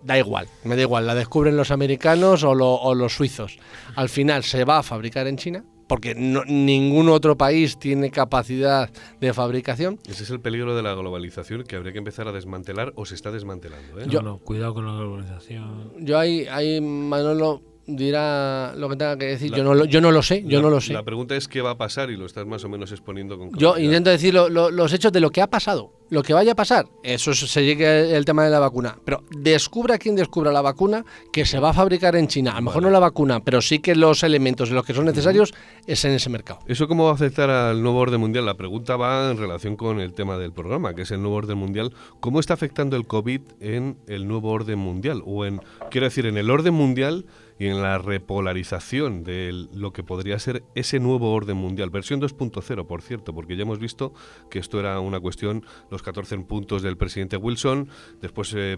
Da 0.03 0.17
igual, 0.17 0.47
me 0.63 0.75
da 0.75 0.81
igual, 0.83 1.07
la 1.07 1.15
descubren 1.15 1.57
los 1.57 1.71
americanos 1.71 2.43
o, 2.43 2.53
lo- 2.53 2.75
o 2.75 2.93
los 2.95 3.13
suizos. 3.15 3.57
Al 3.95 4.09
final 4.09 4.43
se 4.43 4.63
va 4.63 4.79
a 4.79 4.83
fabricar 4.83 5.27
en 5.27 5.37
China, 5.37 5.63
porque 5.87 6.13
no- 6.15 6.43
ningún 6.45 7.09
otro 7.09 7.35
país 7.37 7.77
tiene 7.79 8.11
capacidad 8.11 8.89
de 9.19 9.33
fabricación. 9.33 9.99
Ese 10.07 10.23
es 10.23 10.29
el 10.29 10.39
peligro 10.39 10.75
de 10.75 10.83
la 10.83 10.93
globalización 10.93 11.63
que 11.63 11.75
habría 11.75 11.93
que 11.93 11.97
empezar 11.97 12.27
a 12.27 12.31
desmantelar 12.31 12.93
o 12.95 13.05
se 13.05 13.15
está 13.15 13.31
desmantelando. 13.31 13.99
¿eh? 13.99 14.05
Yo- 14.07 14.21
No, 14.21 14.31
no, 14.33 14.37
cuidado 14.39 14.73
con 14.75 14.85
la 14.85 14.93
globalización. 14.93 15.93
Yo 16.05 16.19
ahí, 16.19 16.45
ahí 16.51 16.79
Manolo 16.79 17.61
dirá 17.87 18.73
lo 18.75 18.89
que 18.89 18.95
tenga 18.97 19.17
que 19.17 19.25
decir. 19.25 19.51
La- 19.51 19.57
yo, 19.57 19.63
no 19.63 19.73
lo, 19.73 19.85
yo 19.85 20.01
no 20.01 20.11
lo 20.11 20.21
sé, 20.21 20.43
yo 20.45 20.59
la, 20.59 20.63
no 20.63 20.69
lo 20.69 20.81
sé. 20.81 20.93
La 20.93 21.03
pregunta 21.03 21.35
es 21.35 21.47
qué 21.47 21.61
va 21.61 21.71
a 21.71 21.77
pasar 21.77 22.09
y 22.09 22.17
lo 22.17 22.25
estás 22.25 22.45
más 22.45 22.63
o 22.63 22.69
menos 22.69 22.91
exponiendo 22.91 23.37
con 23.37 23.49
Yo 23.53 23.71
claridad. 23.73 23.79
intento 23.91 24.09
decir 24.09 24.33
lo- 24.33 24.49
lo- 24.49 24.69
los 24.71 24.93
hechos 24.93 25.11
de 25.11 25.19
lo 25.19 25.29
que 25.31 25.41
ha 25.41 25.47
pasado, 25.47 25.91
lo 26.09 26.21
que 26.23 26.33
vaya 26.33 26.51
a 26.51 26.55
pasar. 26.55 26.87
Eso 27.03 27.31
es- 27.31 27.39
se 27.39 27.63
llegue 27.65 28.15
el 28.15 28.25
tema 28.25 28.43
de 28.43 28.49
la 28.49 28.59
vacuna. 28.59 28.97
Pero 29.05 29.23
descubra 29.31 29.97
quien 29.97 30.15
descubra 30.15 30.51
la 30.51 30.61
vacuna 30.61 31.05
que 31.31 31.45
se 31.45 31.59
va 31.59 31.69
a 31.69 31.73
fabricar 31.73 32.15
en 32.15 32.27
China. 32.27 32.51
A 32.51 32.55
lo 32.55 32.63
mejor 32.63 32.83
no 32.83 32.89
la 32.89 32.99
vacuna, 32.99 33.43
pero 33.43 33.61
sí 33.61 33.79
que 33.79 33.95
los 33.95 34.23
elementos 34.23 34.69
de 34.69 34.75
los 34.75 34.85
que 34.85 34.93
son 34.93 35.05
necesarios 35.05 35.53
es 35.85 36.03
en 36.05 36.11
ese 36.11 36.29
mercado. 36.29 36.59
¿Eso 36.67 36.87
cómo 36.87 37.05
va 37.05 37.11
a 37.11 37.13
afectar 37.13 37.49
al 37.49 37.81
nuevo 37.81 37.99
orden 37.99 38.19
mundial? 38.19 38.45
La 38.45 38.55
pregunta 38.57 38.97
va 38.97 39.31
en 39.31 39.37
relación 39.37 39.75
con 39.75 39.99
el 39.99 40.13
tema 40.13 40.37
del 40.37 40.51
programa, 40.51 40.93
que 40.93 41.03
es 41.03 41.11
el 41.11 41.21
nuevo 41.21 41.35
orden 41.37 41.57
mundial. 41.57 41.93
¿Cómo 42.19 42.39
está 42.39 42.53
afectando 42.53 42.95
el 42.97 43.07
COVID 43.07 43.41
en 43.61 43.97
el 44.07 44.27
nuevo 44.27 44.51
orden 44.51 44.79
mundial? 44.79 45.21
O 45.25 45.45
en, 45.45 45.61
quiero 45.89 46.05
decir, 46.05 46.25
en 46.25 46.37
el 46.37 46.49
orden 46.49 46.73
mundial 46.73 47.25
y 47.59 47.67
en 47.67 47.81
la 47.81 47.97
repolarización 47.97 49.23
de 49.23 49.67
lo 49.73 49.91
que 49.91 50.03
podría 50.03 50.39
ser 50.39 50.63
ese 50.75 50.99
nuevo 50.99 51.33
orden 51.33 51.57
mundial. 51.57 51.89
Versión 51.89 52.21
2.0, 52.21 52.85
por 52.85 53.01
cierto, 53.01 53.33
porque 53.33 53.55
ya 53.55 53.63
hemos 53.63 53.79
visto 53.79 54.13
que 54.49 54.59
esto 54.59 54.79
era 54.79 54.99
una 54.99 55.19
cuestión, 55.19 55.65
los 55.89 56.03
14 56.03 56.37
puntos 56.39 56.81
del 56.81 56.97
presidente 56.97 57.37
Wilson, 57.37 57.89
después 58.21 58.53
eh, 58.55 58.77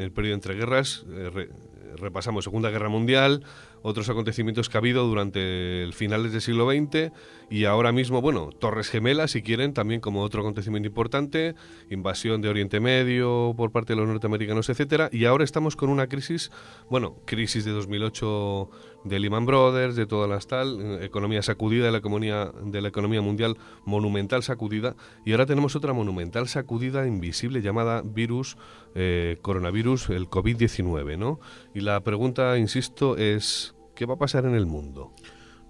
el 0.00 0.12
periodo 0.12 0.34
entre 0.34 0.54
guerras, 0.54 1.04
eh, 1.10 1.48
repasamos 1.96 2.44
Segunda 2.44 2.70
Guerra 2.70 2.88
Mundial, 2.88 3.44
otros 3.82 4.08
acontecimientos 4.08 4.68
que 4.68 4.76
ha 4.76 4.80
habido 4.80 5.06
durante 5.06 5.82
el 5.82 5.92
finales 5.92 6.32
del 6.32 6.40
siglo 6.40 6.70
XX 6.70 7.12
y 7.52 7.66
ahora 7.66 7.92
mismo, 7.92 8.22
bueno, 8.22 8.48
Torres 8.58 8.88
Gemelas, 8.88 9.32
si 9.32 9.42
quieren, 9.42 9.74
también 9.74 10.00
como 10.00 10.22
otro 10.22 10.40
acontecimiento 10.40 10.88
importante, 10.88 11.54
invasión 11.90 12.40
de 12.40 12.48
Oriente 12.48 12.80
Medio 12.80 13.52
por 13.54 13.72
parte 13.72 13.92
de 13.92 13.98
los 13.98 14.08
norteamericanos, 14.08 14.70
etcétera, 14.70 15.10
y 15.12 15.26
ahora 15.26 15.44
estamos 15.44 15.76
con 15.76 15.90
una 15.90 16.06
crisis, 16.06 16.50
bueno, 16.88 17.18
crisis 17.26 17.66
de 17.66 17.72
2008 17.72 18.70
de 19.04 19.20
Lehman 19.20 19.44
Brothers, 19.44 19.96
de 19.96 20.06
todas 20.06 20.30
las 20.30 20.46
tal, 20.46 20.80
eh, 20.80 21.04
economía 21.04 21.42
sacudida 21.42 21.84
de 21.84 21.92
la 21.92 21.98
economía 21.98 22.50
de 22.64 22.80
la 22.80 22.88
economía 22.88 23.20
mundial, 23.20 23.58
monumental 23.84 24.42
sacudida, 24.42 24.96
y 25.26 25.32
ahora 25.32 25.44
tenemos 25.44 25.76
otra 25.76 25.92
monumental 25.92 26.48
sacudida 26.48 27.06
invisible 27.06 27.60
llamada 27.60 28.00
virus 28.02 28.56
eh, 28.94 29.36
coronavirus, 29.42 30.08
el 30.08 30.26
COVID-19, 30.30 31.18
¿no? 31.18 31.38
Y 31.74 31.80
la 31.80 32.00
pregunta, 32.00 32.56
insisto, 32.56 33.18
es 33.18 33.74
¿qué 33.94 34.06
va 34.06 34.14
a 34.14 34.18
pasar 34.18 34.46
en 34.46 34.54
el 34.54 34.64
mundo? 34.64 35.12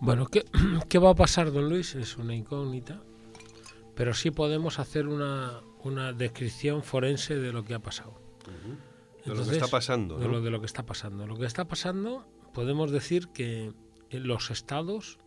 Bueno, 0.03 0.27
¿qué, 0.27 0.45
¿qué 0.89 0.99
va 0.99 1.11
a 1.11 1.15
pasar, 1.15 1.53
don 1.53 1.69
Luis? 1.69 1.95
Es 1.95 2.17
una 2.17 2.35
incógnita, 2.35 3.01
pero 3.95 4.15
sí 4.15 4.33
podemos 4.33 4.81
hacer 4.81 5.07
una, 5.07 5.61
una 5.85 6.13
descripción 6.13 6.83
forense 6.83 7.37
de 7.37 7.53
lo 7.53 7.65
que 7.65 7.75
ha 7.75 7.79
pasado. 7.79 8.21
de 9.25 9.33
lo 9.33 9.45
que 9.45 9.53
está 9.53 9.69
pasando. 9.69 10.19
De, 10.19 10.27
lo, 10.27 10.41
de 10.41 10.51
lo 10.51 10.59
que 10.59 10.67
está 10.67 10.85
pasando. 10.85 11.25
Lo 11.29 11.37
que 11.37 11.47
está 11.47 11.69
pasando, 11.69 12.27
podemos 12.53 12.91
decir 12.91 13.29
que 13.29 13.73
en 14.11 14.27
los 14.27 14.51
estados, 14.51 15.21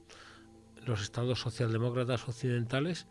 los 0.85 1.01
estados 1.01 1.39
socialdemócratas 1.39 2.27
occidentales 2.27 3.07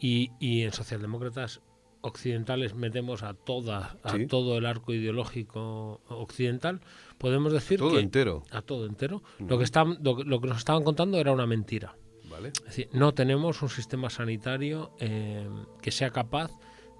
y, 0.00 0.30
y 0.40 0.62
en 0.62 0.72
socialdemócratas 0.72 1.60
occidentales 2.00 2.74
metemos 2.74 3.22
a 3.22 3.34
toda 3.34 3.98
a 4.02 4.14
todo 4.28 4.58
el 4.58 4.66
arco 4.66 4.92
ideológico 4.92 6.00
occidental 6.08 6.80
podemos 7.18 7.52
decir 7.52 7.78
todo 7.78 7.98
entero. 7.98 8.42
A 8.50 8.62
todo 8.62 8.86
entero. 8.86 9.22
Lo 9.38 9.58
que 9.58 9.64
están 9.64 9.98
lo, 10.02 10.16
que 10.16 10.48
nos 10.48 10.58
estaban 10.58 10.84
contando 10.84 11.18
era 11.18 11.32
una 11.32 11.46
mentira. 11.46 11.96
Vale. 12.30 12.48
Es 12.48 12.64
decir 12.64 12.88
no 12.92 13.14
tenemos 13.14 13.62
un 13.62 13.68
sistema 13.68 14.10
sanitario 14.10 14.92
eh, 15.00 15.48
que 15.80 15.90
sea 15.90 16.10
capaz 16.10 16.50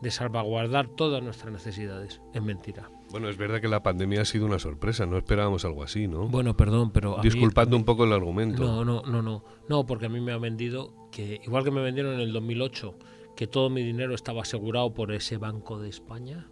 de 0.01 0.11
salvaguardar 0.11 0.89
todas 0.89 1.23
nuestras 1.23 1.53
necesidades. 1.53 2.21
Es 2.35 2.43
mentira. 2.43 2.91
Bueno, 3.11 3.29
es 3.29 3.37
verdad 3.37 3.61
que 3.61 3.69
la 3.69 3.83
pandemia 3.83 4.23
ha 4.23 4.25
sido 4.25 4.47
una 4.47 4.59
sorpresa, 4.59 5.07
no 5.07 5.17
esperábamos 5.17 5.65
algo 5.65 5.83
así, 5.83 6.09
¿no? 6.09 6.29
Bueno, 6.29 6.57
perdón, 6.57 6.91
pero... 6.91 7.19
Disculpando 7.23 7.77
un 7.77 7.85
poco 7.85 8.05
el 8.05 8.13
argumento. 8.13 8.63
No, 8.63 8.85
no, 8.85 9.03
no, 9.07 9.23
no, 9.23 9.45
no, 9.69 9.87
porque 9.87 10.07
a 10.07 10.09
mí 10.09 10.21
me 10.21 10.33
ha 10.33 10.39
vendido 10.39 10.93
que, 11.13 11.41
igual 11.45 11.65
que 11.65 11.71
me 11.71 11.81
vendieron 11.81 12.15
en 12.15 12.21
el 12.21 12.33
2008, 12.33 12.95
que 13.37 13.47
todo 13.47 13.71
mi 13.71 13.83
dinero 13.83 14.15
estaba 14.15 14.43
asegurado 14.43 14.93
por 14.93 15.13
ese 15.13 15.37
Banco 15.37 15.79
de 15.79 15.89
España, 15.89 16.49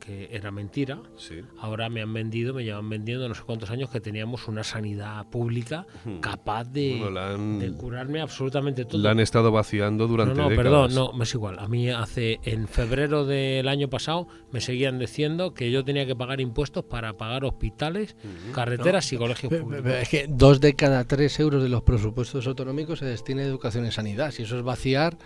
que 0.00 0.28
era 0.32 0.50
mentira. 0.50 1.00
Ahora 1.58 1.88
me 1.88 2.02
han 2.02 2.12
vendido, 2.12 2.54
me 2.54 2.64
llevan 2.64 2.88
vendiendo 2.88 3.28
no 3.28 3.34
sé 3.34 3.42
cuántos 3.44 3.70
años 3.70 3.90
que 3.90 4.00
teníamos 4.00 4.48
una 4.48 4.64
sanidad 4.64 5.26
pública 5.28 5.86
capaz 6.20 6.64
de, 6.64 7.72
curarme 7.78 8.20
absolutamente 8.20 8.84
todo. 8.84 9.02
La 9.02 9.10
han 9.10 9.20
estado 9.20 9.50
vaciando 9.52 10.06
durante 10.06 10.34
no, 10.34 10.50
no, 10.50 10.56
perdón, 10.56 10.94
no, 10.94 11.12
me 11.12 11.24
es 11.24 11.34
igual. 11.34 11.58
A 11.58 11.68
mí 11.68 11.90
hace 11.90 12.40
en 12.42 12.68
febrero 12.68 13.24
del 13.24 13.68
año 13.68 13.88
pasado 13.88 14.28
me 14.52 14.60
seguían 14.60 14.98
diciendo 14.98 15.54
que 15.54 15.70
yo 15.70 15.84
tenía 15.84 16.06
que 16.06 16.16
pagar 16.16 16.40
impuestos 16.40 16.84
para 16.84 17.16
pagar 17.16 17.44
hospitales, 17.44 18.16
carreteras 18.52 19.12
y 19.12 19.16
colegios 19.16 19.52
públicos. 19.52 19.92
Es 19.92 20.08
que 20.08 20.26
dos 20.28 20.60
de 20.60 20.74
cada 20.74 21.04
tres 21.04 21.38
euros 21.40 21.62
de 21.62 21.68
los 21.68 21.82
presupuestos 21.82 22.46
autonómicos 22.46 22.98
se 22.98 23.06
destina 23.06 23.42
a 23.42 23.46
educación 23.46 23.86
y 23.86 23.90
sanidad. 23.90 24.30
Si 24.30 24.42
eso 24.42 24.56
es 24.56 24.62
vaciar 24.62 25.16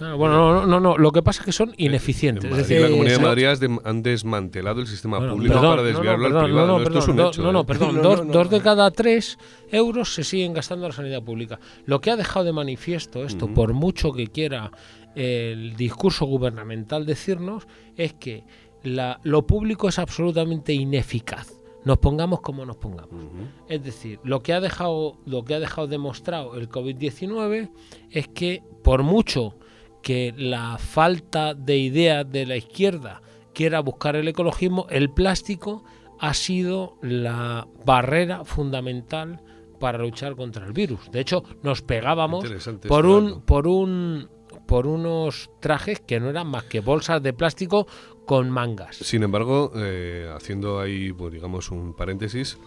Ah, 0.00 0.14
bueno, 0.14 0.36
no, 0.36 0.66
no, 0.66 0.80
no, 0.80 0.96
lo 0.96 1.10
que 1.12 1.22
pasa 1.22 1.42
es 1.42 1.46
que 1.46 1.52
son 1.52 1.74
ineficientes. 1.76 2.50
es 2.50 2.56
decir, 2.56 2.80
la 2.80 2.88
Comunidad 2.88 3.16
de 3.18 3.22
Madrid 3.22 3.78
han 3.84 4.02
desmantelado 4.02 4.80
el 4.80 4.86
sistema 4.86 5.18
público 5.28 5.60
para 5.60 5.82
desviarlo 5.82 6.26
al 6.26 6.44
privado. 6.44 6.66
No, 6.78 6.82
Esto 6.82 6.98
es 6.98 7.08
un 7.08 7.20
hecho, 7.20 7.42
no, 7.42 7.52
no, 7.52 7.60
¿eh? 7.60 7.64
perdón, 7.64 8.02
dos, 8.02 8.50
de 8.50 8.60
cada 8.60 8.90
tres 8.90 9.38
euros 9.70 10.14
se 10.14 10.24
siguen 10.24 10.52
gastando 10.52 10.86
en 10.86 10.90
la 10.90 10.96
sanidad 10.96 11.22
pública. 11.22 11.58
Lo 11.86 12.00
que 12.00 12.10
ha 12.10 12.16
dejado 12.16 12.44
de 12.44 12.52
manifiesto 12.52 13.24
esto, 13.24 13.48
por 13.48 13.72
mucho 13.72 14.12
que 14.12 14.28
quiera 14.28 14.70
el 15.14 15.76
discurso 15.76 16.26
gubernamental 16.26 17.04
decirnos, 17.04 17.66
es 17.96 18.12
que 18.12 18.44
la, 18.84 19.20
lo 19.24 19.46
público 19.46 19.88
es 19.88 19.98
absolutamente 19.98 20.72
ineficaz 20.72 21.59
nos 21.84 21.98
pongamos 21.98 22.40
como 22.40 22.64
nos 22.64 22.76
pongamos. 22.76 23.24
Es 23.68 23.82
decir, 23.82 24.20
lo 24.22 24.42
que 24.42 24.52
ha 24.52 24.60
dejado, 24.60 25.18
lo 25.26 25.44
que 25.44 25.54
ha 25.54 25.60
dejado 25.60 25.86
demostrado 25.86 26.56
el 26.56 26.68
COVID-19 26.68 27.70
es 28.10 28.28
que 28.28 28.62
por 28.82 29.02
mucho 29.02 29.56
que 30.02 30.34
la 30.36 30.78
falta 30.78 31.54
de 31.54 31.78
ideas 31.78 32.30
de 32.30 32.46
la 32.46 32.56
izquierda 32.56 33.22
quiera 33.52 33.80
buscar 33.80 34.16
el 34.16 34.28
ecologismo, 34.28 34.86
el 34.90 35.10
plástico 35.10 35.84
ha 36.18 36.34
sido 36.34 36.96
la 37.02 37.66
barrera 37.84 38.44
fundamental 38.44 39.40
para 39.78 39.98
luchar 39.98 40.36
contra 40.36 40.66
el 40.66 40.72
virus. 40.72 41.10
De 41.10 41.20
hecho, 41.20 41.42
nos 41.62 41.82
pegábamos 41.82 42.44
por 42.86 43.06
un, 43.06 43.40
por 43.42 43.66
un 43.66 44.28
por 44.66 44.86
unos 44.86 45.50
trajes 45.60 46.00
que 46.00 46.20
no 46.20 46.30
eran 46.30 46.46
más 46.46 46.64
que 46.64 46.80
bolsas 46.80 47.22
de 47.22 47.32
plástico 47.32 47.86
con 48.30 48.48
mangas. 48.48 48.94
Sin 48.94 49.24
embargo, 49.24 49.72
eh, 49.74 50.32
haciendo 50.32 50.78
ahí, 50.78 51.12
pues, 51.12 51.32
digamos, 51.32 51.72
un 51.72 51.94
paréntesis, 51.94 52.58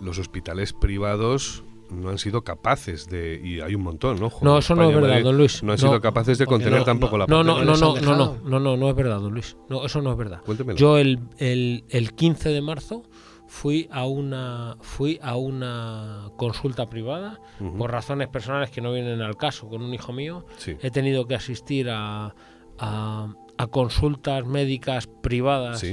los 0.00 0.18
hospitales 0.18 0.72
privados 0.72 1.62
no 1.90 2.08
han 2.08 2.18
sido 2.18 2.42
capaces 2.42 3.08
de 3.08 3.40
y 3.40 3.60
hay 3.60 3.76
un 3.76 3.82
montón 3.82 4.18
no 4.18 4.32
no 4.40 4.58
eso 4.58 4.74
no 4.74 4.90
es 4.90 4.96
verdad 4.96 5.22
don 5.22 5.36
Luis. 5.36 5.62
no 5.62 5.72
han 5.72 5.78
sido 5.78 6.00
capaces 6.00 6.38
de 6.38 6.46
contener 6.46 6.82
tampoco 6.82 7.16
la 7.18 7.26
pandemia. 7.26 7.54
no 7.54 7.64
no 7.64 7.76
no 7.76 8.00
no 8.00 8.16
no 8.16 8.38
no 8.42 8.58
no 8.58 8.76
no 8.76 8.88
es 8.88 8.96
verdad 8.96 9.20
don 9.20 9.32
Luis. 9.32 9.56
No 9.68 9.86
eso 9.86 10.02
no 10.02 10.10
es 10.10 10.18
verdad. 10.18 10.40
Cuéntemelo. 10.44 10.76
yo 10.76 10.98
el, 10.98 11.20
el, 11.38 11.84
el 11.90 12.12
15 12.14 12.48
de 12.48 12.60
marzo 12.60 13.04
fui 13.46 13.88
a 13.92 14.06
una 14.06 14.76
fui 14.80 15.20
a 15.22 15.36
una 15.36 16.30
consulta 16.36 16.90
privada 16.90 17.38
por 17.78 17.92
razones 17.92 18.26
personales 18.26 18.70
que 18.70 18.80
no 18.80 18.92
vienen 18.92 19.22
al 19.22 19.36
caso 19.36 19.68
con 19.68 19.82
un 19.82 19.94
hijo 19.94 20.12
mío. 20.12 20.46
He 20.66 20.90
tenido 20.90 21.28
que 21.28 21.36
asistir 21.36 21.90
a, 21.90 22.34
a 22.78 23.34
a 23.58 23.66
consultas 23.66 24.46
médicas 24.46 25.06
privadas 25.06 25.84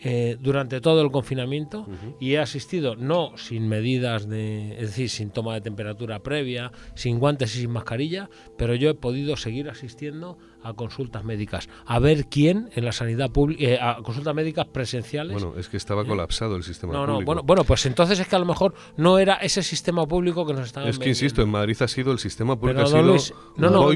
eh, 0.00 0.36
durante 0.40 0.80
todo 0.80 1.02
el 1.02 1.10
confinamiento 1.10 1.86
y 2.20 2.34
he 2.34 2.38
asistido 2.38 2.94
no 2.94 3.36
sin 3.36 3.68
medidas 3.68 4.28
de, 4.28 4.74
es 4.74 4.90
decir, 4.90 5.10
sin 5.10 5.30
toma 5.30 5.54
de 5.54 5.60
temperatura 5.60 6.22
previa, 6.22 6.70
sin 6.94 7.18
guantes 7.18 7.56
y 7.56 7.60
sin 7.62 7.70
mascarilla, 7.70 8.30
pero 8.56 8.74
yo 8.76 8.90
he 8.90 8.94
podido 8.94 9.36
seguir 9.36 9.68
asistiendo 9.68 10.38
a 10.62 10.74
consultas 10.74 11.24
médicas, 11.24 11.68
a 11.86 11.98
ver 11.98 12.26
quién 12.26 12.70
en 12.74 12.84
la 12.84 12.92
sanidad 12.92 13.30
pública, 13.30 13.64
eh, 13.64 13.78
a 13.80 13.96
consultas 14.02 14.34
médicas 14.34 14.66
presenciales. 14.66 15.32
Bueno, 15.32 15.58
es 15.58 15.68
que 15.68 15.76
estaba 15.76 16.04
colapsado 16.04 16.56
el 16.56 16.62
sistema 16.62 16.92
no, 16.92 17.00
público. 17.00 17.20
No, 17.20 17.24
bueno, 17.26 17.42
bueno, 17.42 17.64
pues 17.64 17.86
entonces 17.86 18.18
es 18.18 18.26
que 18.28 18.36
a 18.36 18.38
lo 18.38 18.44
mejor 18.44 18.74
no 18.96 19.18
era 19.18 19.34
ese 19.36 19.62
sistema 19.62 20.06
público 20.06 20.46
que 20.46 20.54
nos 20.54 20.66
estaba 20.66 20.88
Es 20.88 20.98
que 20.98 21.08
insisto, 21.08 21.42
en 21.42 21.50
Madrid 21.50 21.76
ha 21.80 21.88
sido 21.88 22.12
el 22.12 22.18
sistema 22.18 22.58
público 22.58 22.82
Pero, 22.84 23.14
ha 23.14 23.18
sido 23.18 23.36
no, 23.56 23.70
no, 23.70 23.92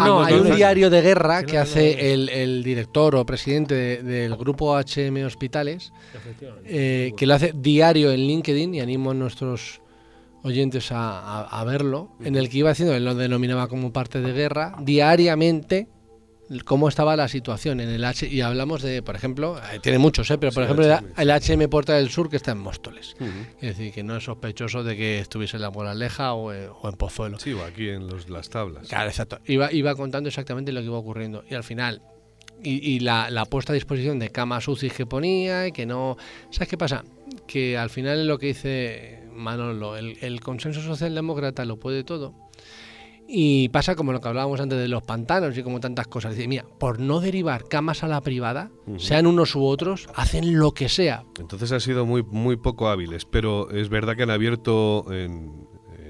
no, 0.00 0.24
hay 0.24 0.34
un 0.34 0.54
diario 0.54 0.90
de 0.90 1.02
guerra 1.02 1.44
que 1.44 1.58
hace 1.58 2.12
el, 2.12 2.28
el, 2.28 2.62
director 2.62 3.14
o 3.16 3.24
presidente 3.24 4.02
del 4.02 4.36
grupo 4.36 4.76
HM 4.76 5.24
Hospitales, 5.24 5.92
eh, 6.64 7.12
que 7.16 7.26
lo 7.26 7.34
hace 7.34 7.52
diario 7.54 8.10
en 8.10 8.20
LinkedIn 8.20 8.74
y 8.74 8.80
animo 8.80 9.10
a 9.10 9.14
nuestros 9.14 9.80
oyentes 10.42 10.88
a, 10.90 11.64
verlo, 11.66 12.12
en 12.22 12.36
el 12.36 12.48
que 12.48 12.58
iba 12.58 12.70
haciendo, 12.70 12.94
él 12.94 13.04
lo 13.04 13.14
denominaba 13.14 13.68
como 13.68 13.92
parte 13.92 14.20
de 14.20 14.32
guerra, 14.32 14.76
diariamente 14.80 15.88
cómo 16.64 16.88
estaba 16.88 17.16
la 17.16 17.28
situación 17.28 17.80
en 17.80 17.88
el 17.90 18.04
H 18.04 18.26
y 18.26 18.40
hablamos 18.40 18.82
de, 18.82 19.02
por 19.02 19.14
ejemplo, 19.14 19.58
eh, 19.72 19.80
tiene 19.80 19.98
muchos, 19.98 20.30
¿eh? 20.30 20.38
pero 20.38 20.52
por 20.52 20.62
ejemplo 20.62 20.84
el 21.16 21.30
HM 21.30 21.68
Puerta 21.68 21.94
del 21.94 22.10
Sur 22.10 22.30
que 22.30 22.36
está 22.36 22.52
en 22.52 22.58
Móstoles. 22.58 23.16
Es 23.60 23.76
decir, 23.76 23.92
que 23.92 24.02
no 24.02 24.16
es 24.16 24.24
sospechoso 24.24 24.82
de 24.82 24.96
que 24.96 25.18
estuviese 25.18 25.56
en 25.56 25.62
la 25.62 25.70
Moraleja 25.70 26.32
o, 26.32 26.52
eh, 26.52 26.68
o 26.68 26.88
en 26.88 26.94
Pozuelo. 26.94 27.38
Sí, 27.38 27.52
o 27.52 27.64
aquí 27.64 27.90
en 27.90 28.06
los, 28.06 28.30
las 28.30 28.48
tablas. 28.48 28.88
Claro, 28.88 29.08
exacto. 29.08 29.40
Iba, 29.46 29.72
iba 29.72 29.94
contando 29.94 30.28
exactamente 30.28 30.72
lo 30.72 30.80
que 30.80 30.86
iba 30.86 30.98
ocurriendo 30.98 31.44
y 31.48 31.54
al 31.54 31.64
final 31.64 32.00
y, 32.62 32.94
y 32.94 33.00
la, 33.00 33.30
la, 33.30 33.44
puesta 33.44 33.72
a 33.72 33.74
disposición 33.74 34.18
de 34.18 34.30
camas 34.30 34.66
UCI 34.66 34.90
que 34.90 35.06
ponía 35.06 35.68
y 35.68 35.72
que 35.72 35.86
no... 35.86 36.16
¿Sabes 36.50 36.68
qué 36.68 36.78
pasa? 36.78 37.04
Que 37.46 37.76
al 37.78 37.90
final 37.90 38.26
lo 38.26 38.38
que 38.38 38.46
dice 38.46 39.17
Manolo, 39.38 39.96
el, 39.96 40.18
el 40.20 40.40
consenso 40.40 40.80
socialdemócrata 40.80 41.64
lo 41.64 41.78
puede 41.78 42.04
todo. 42.04 42.34
Y 43.30 43.68
pasa 43.68 43.94
como 43.94 44.12
lo 44.12 44.22
que 44.22 44.28
hablábamos 44.28 44.58
antes 44.58 44.78
de 44.78 44.88
los 44.88 45.02
pantanos 45.02 45.56
y 45.58 45.62
como 45.62 45.80
tantas 45.80 46.06
cosas. 46.06 46.34
Dice, 46.34 46.48
mira, 46.48 46.64
por 46.78 46.98
no 46.98 47.20
derivar 47.20 47.68
camas 47.68 48.02
a 48.02 48.08
la 48.08 48.22
privada, 48.22 48.70
sean 48.96 49.26
unos 49.26 49.54
u 49.54 49.64
otros, 49.66 50.08
hacen 50.14 50.58
lo 50.58 50.72
que 50.72 50.88
sea. 50.88 51.24
Entonces 51.38 51.70
han 51.72 51.82
sido 51.82 52.06
muy, 52.06 52.22
muy 52.22 52.56
poco 52.56 52.88
hábiles, 52.88 53.26
pero 53.26 53.70
es 53.70 53.90
verdad 53.90 54.16
que 54.16 54.22
han 54.22 54.30
abierto 54.30 55.04
en, 55.12 55.67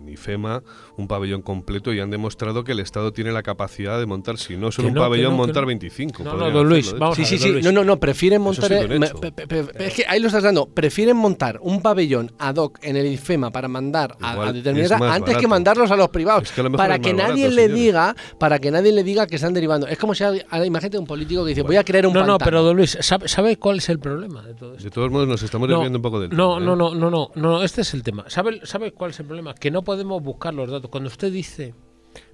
IFEMA 0.09 0.63
un 0.97 1.07
pabellón 1.09 1.43
completo 1.43 1.93
y 1.93 2.01
han 2.01 2.11
demostrado 2.11 2.65
que 2.65 2.73
el 2.73 2.81
Estado 2.81 3.13
tiene 3.13 3.33
la 3.33 3.43
capacidad 3.43 3.99
de 3.99 4.07
montar, 4.07 4.39
si 4.39 4.57
no 4.57 4.73
solo 4.73 4.89
un 4.89 4.95
no, 4.95 5.01
pabellón, 5.03 5.33
no, 5.33 5.37
montar 5.39 5.63
no. 5.63 5.69
25. 5.69 6.25
No, 6.25 6.35
no, 6.37 6.51
don 6.51 6.69
Luis, 6.69 6.93
de 6.93 6.99
vamos. 6.99 7.17
Sí, 7.17 7.23
a 7.23 7.27
sí, 7.27 7.35
ver, 7.35 7.43
sí. 7.43 7.53
Luis. 7.53 7.65
No, 7.65 7.73
no, 7.73 7.85
no, 7.85 7.99
prefieren 8.01 8.43
montar. 8.43 8.69
sí 8.69 8.99
me- 8.99 9.09
pe- 9.09 9.33
pe- 9.33 9.47
pe- 9.47 9.87
es 9.87 9.95
que 9.95 10.05
ahí 10.09 10.21
lo 10.21 10.27
estás 10.27 10.43
dando. 10.43 10.67
Prefieren 10.67 11.17
montar 11.17 11.59
un 11.63 11.81
pabellón 11.83 12.33
ad 12.39 12.57
hoc 12.57 12.79
en 12.83 12.97
el 12.97 13.07
IFEMA 13.07 13.51
para 13.51 13.69
mandar 13.69 14.17
a, 14.21 14.33
Igual 14.33 14.49
a 14.49 14.53
determinada 14.53 15.15
antes 15.15 15.37
que 15.37 15.47
mandarlos 15.47 15.91
a 15.91 15.97
los 15.97 16.09
privados. 16.09 16.45
Es 16.45 16.53
que 16.53 16.61
a 16.61 16.65
lo 16.65 16.71
mejor 16.71 16.79
para 16.85 16.95
es 16.97 17.01
que 17.01 17.13
nadie 17.15 17.45
barato, 17.45 17.55
le 17.57 17.63
señores. 17.63 17.75
diga, 17.85 18.17
para 18.39 18.59
que 18.59 18.71
nadie 18.71 18.93
le 18.93 19.05
diga 19.05 19.27
que 19.27 19.37
están 19.37 19.55
derivando. 19.55 19.87
Es 19.87 19.99
como 19.99 20.15
si 20.15 20.25
ahora 20.25 20.67
imagínate 20.67 20.99
un 20.99 21.07
político 21.07 21.45
que 21.45 21.51
dice, 21.51 21.63
voy 21.63 21.77
a 21.77 21.85
crear 21.85 22.07
un 22.07 22.13
No, 22.13 22.25
no, 22.27 22.39
pero 22.39 22.63
don 22.63 22.77
Luis, 22.77 22.97
¿sabe, 23.01 23.29
sabe 23.29 23.57
cuál 23.57 23.79
es 23.79 23.89
el 23.89 23.99
problema 23.99 24.43
de 24.43 24.55
todo 24.55 24.73
esto? 24.73 24.85
De 24.85 24.91
todos 24.91 25.11
modos, 25.11 25.29
nos 25.29 25.43
estamos 25.43 25.69
desviando 25.69 25.99
un 25.99 26.03
poco 26.03 26.21
del 26.21 26.31
no, 26.31 26.55
tema, 26.55 26.67
no, 26.67 26.73
¿eh? 26.75 26.77
no, 26.77 26.95
no, 26.95 27.11
no, 27.11 27.31
no, 27.35 27.63
este 27.63 27.83
es 27.83 27.95
el 27.95 28.03
tema. 28.03 28.25
¿Sabe, 28.29 28.61
¿Sabe 28.65 28.93
cuál 28.93 29.11
es 29.11 29.21
el 29.21 29.27
problema? 29.27 29.55
Que 29.55 29.71
no 29.71 29.83
podemos 29.83 29.98
buscar 30.05 30.55
los 30.55 30.71
datos. 30.71 30.91
Cuando 30.91 31.09
usted 31.09 31.33
dice, 31.33 31.75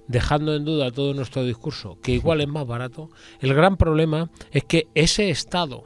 dejando 0.07 0.55
en 0.55 0.65
duda 0.65 0.91
todo 0.91 1.13
nuestro 1.13 1.43
discurso, 1.43 1.97
que 2.01 2.13
igual 2.13 2.41
es 2.41 2.47
más 2.47 2.67
barato, 2.67 3.09
el 3.39 3.53
gran 3.53 3.77
problema 3.77 4.29
es 4.51 4.63
que 4.63 4.87
ese 4.93 5.29
Estado 5.29 5.83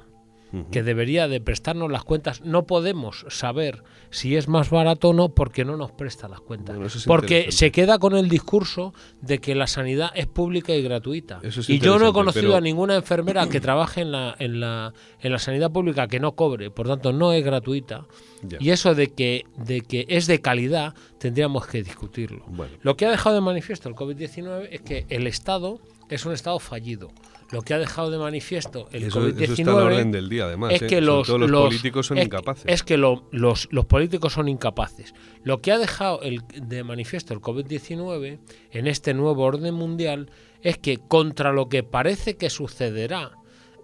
que 0.72 0.82
debería 0.82 1.28
de 1.28 1.42
prestarnos 1.42 1.92
las 1.92 2.04
cuentas, 2.04 2.42
no 2.42 2.66
podemos 2.66 3.26
saber 3.30 3.84
si 4.10 4.36
es 4.36 4.48
más 4.48 4.72
barato 4.72 5.10
o 5.10 5.14
no 5.14 5.30
porque 5.30 5.64
no 5.64 5.78
nos 5.78 5.92
presta 5.92 6.28
las 6.28 6.42
cuentas. 6.42 6.76
Bueno, 6.76 6.88
eso 6.88 6.98
es 6.98 7.06
porque 7.06 7.52
se 7.52 7.72
queda 7.72 8.00
con 8.00 8.18
el 8.18 8.30
discurso 8.30 8.94
de 9.22 9.38
que 9.38 9.54
la 9.54 9.68
sanidad 9.68 10.10
es 10.16 10.26
pública 10.26 10.74
y 10.74 10.82
gratuita. 10.82 11.40
Es 11.44 11.70
y 11.70 11.78
yo 11.78 12.00
no 12.00 12.10
he 12.10 12.14
conocido 12.14 12.48
pero- 12.48 12.56
a 12.56 12.62
ninguna 12.62 12.96
enfermera 12.96 13.48
que 13.48 13.62
trabaje 13.62 14.02
en 14.02 14.12
la, 14.12 14.36
en, 14.40 14.60
la, 14.60 14.94
en 15.22 15.32
la 15.32 15.38
sanidad 15.38 15.72
pública 15.72 16.08
que 16.08 16.20
no 16.20 16.32
cobre, 16.32 16.72
por 16.72 16.88
tanto 16.88 17.14
no 17.14 17.32
es 17.32 17.46
gratuita. 17.46 18.08
Ya. 18.42 18.58
Y 18.60 18.72
eso 18.72 18.96
de 18.96 19.14
que, 19.14 19.46
de 19.58 19.82
que 19.82 20.06
es 20.10 20.26
de 20.26 20.42
calidad 20.42 20.96
tendríamos 21.20 21.68
que 21.68 21.84
discutirlo. 21.84 22.44
Bueno. 22.48 22.74
Lo 22.82 22.98
que 22.98 23.06
ha 23.06 23.12
dejado 23.12 23.36
de 23.36 23.42
manifiesto 23.42 23.90
el 23.90 23.96
COVID-19 23.96 24.70
es 24.72 24.82
que 24.82 25.06
el 25.10 25.28
Estado 25.28 25.80
es 26.10 26.26
un 26.26 26.34
Estado 26.34 26.58
fallido. 26.60 27.12
Lo 27.52 27.64
que 27.64 27.74
ha 27.74 27.80
dejado 27.80 28.12
de 28.12 28.20
manifiesto 28.20 28.88
el 28.92 29.04
Eso, 29.04 29.22
COVID-19 29.22 29.42
eso 29.42 29.54
está 29.54 29.72
a 29.72 29.76
la 29.76 29.84
orden 29.86 30.12
del 30.12 30.30
día, 30.30 30.46
además. 30.46 30.72
es 30.74 30.84
¿eh? 30.84 30.88
que 30.88 31.02
los, 31.02 31.28
políticos 31.28 32.06
son 32.06 32.20
es- 32.20 32.26
incapaces. 32.26 32.64
Es 32.68 32.84
que 32.84 32.98
lo- 32.98 33.24
los, 33.32 33.68
los 33.72 33.86
políticos 33.86 34.34
son 34.34 34.48
incapaces. 34.50 35.14
Lo 35.44 35.60
que 35.60 35.72
ha 35.72 35.78
dejado 35.80 36.22
el, 36.22 36.44
de 36.62 36.84
manifiesto 36.84 37.34
el 37.34 37.42
COVID-19 37.42 38.40
en 38.72 38.88
este 38.88 39.14
nuevo 39.16 39.44
orden 39.44 39.74
mundial 39.74 40.30
es 40.62 40.78
que 40.78 40.98
contra 40.98 41.52
lo 41.52 41.70
que 41.70 41.82
parece 41.84 42.38
que 42.38 42.50
sucederá 42.52 43.32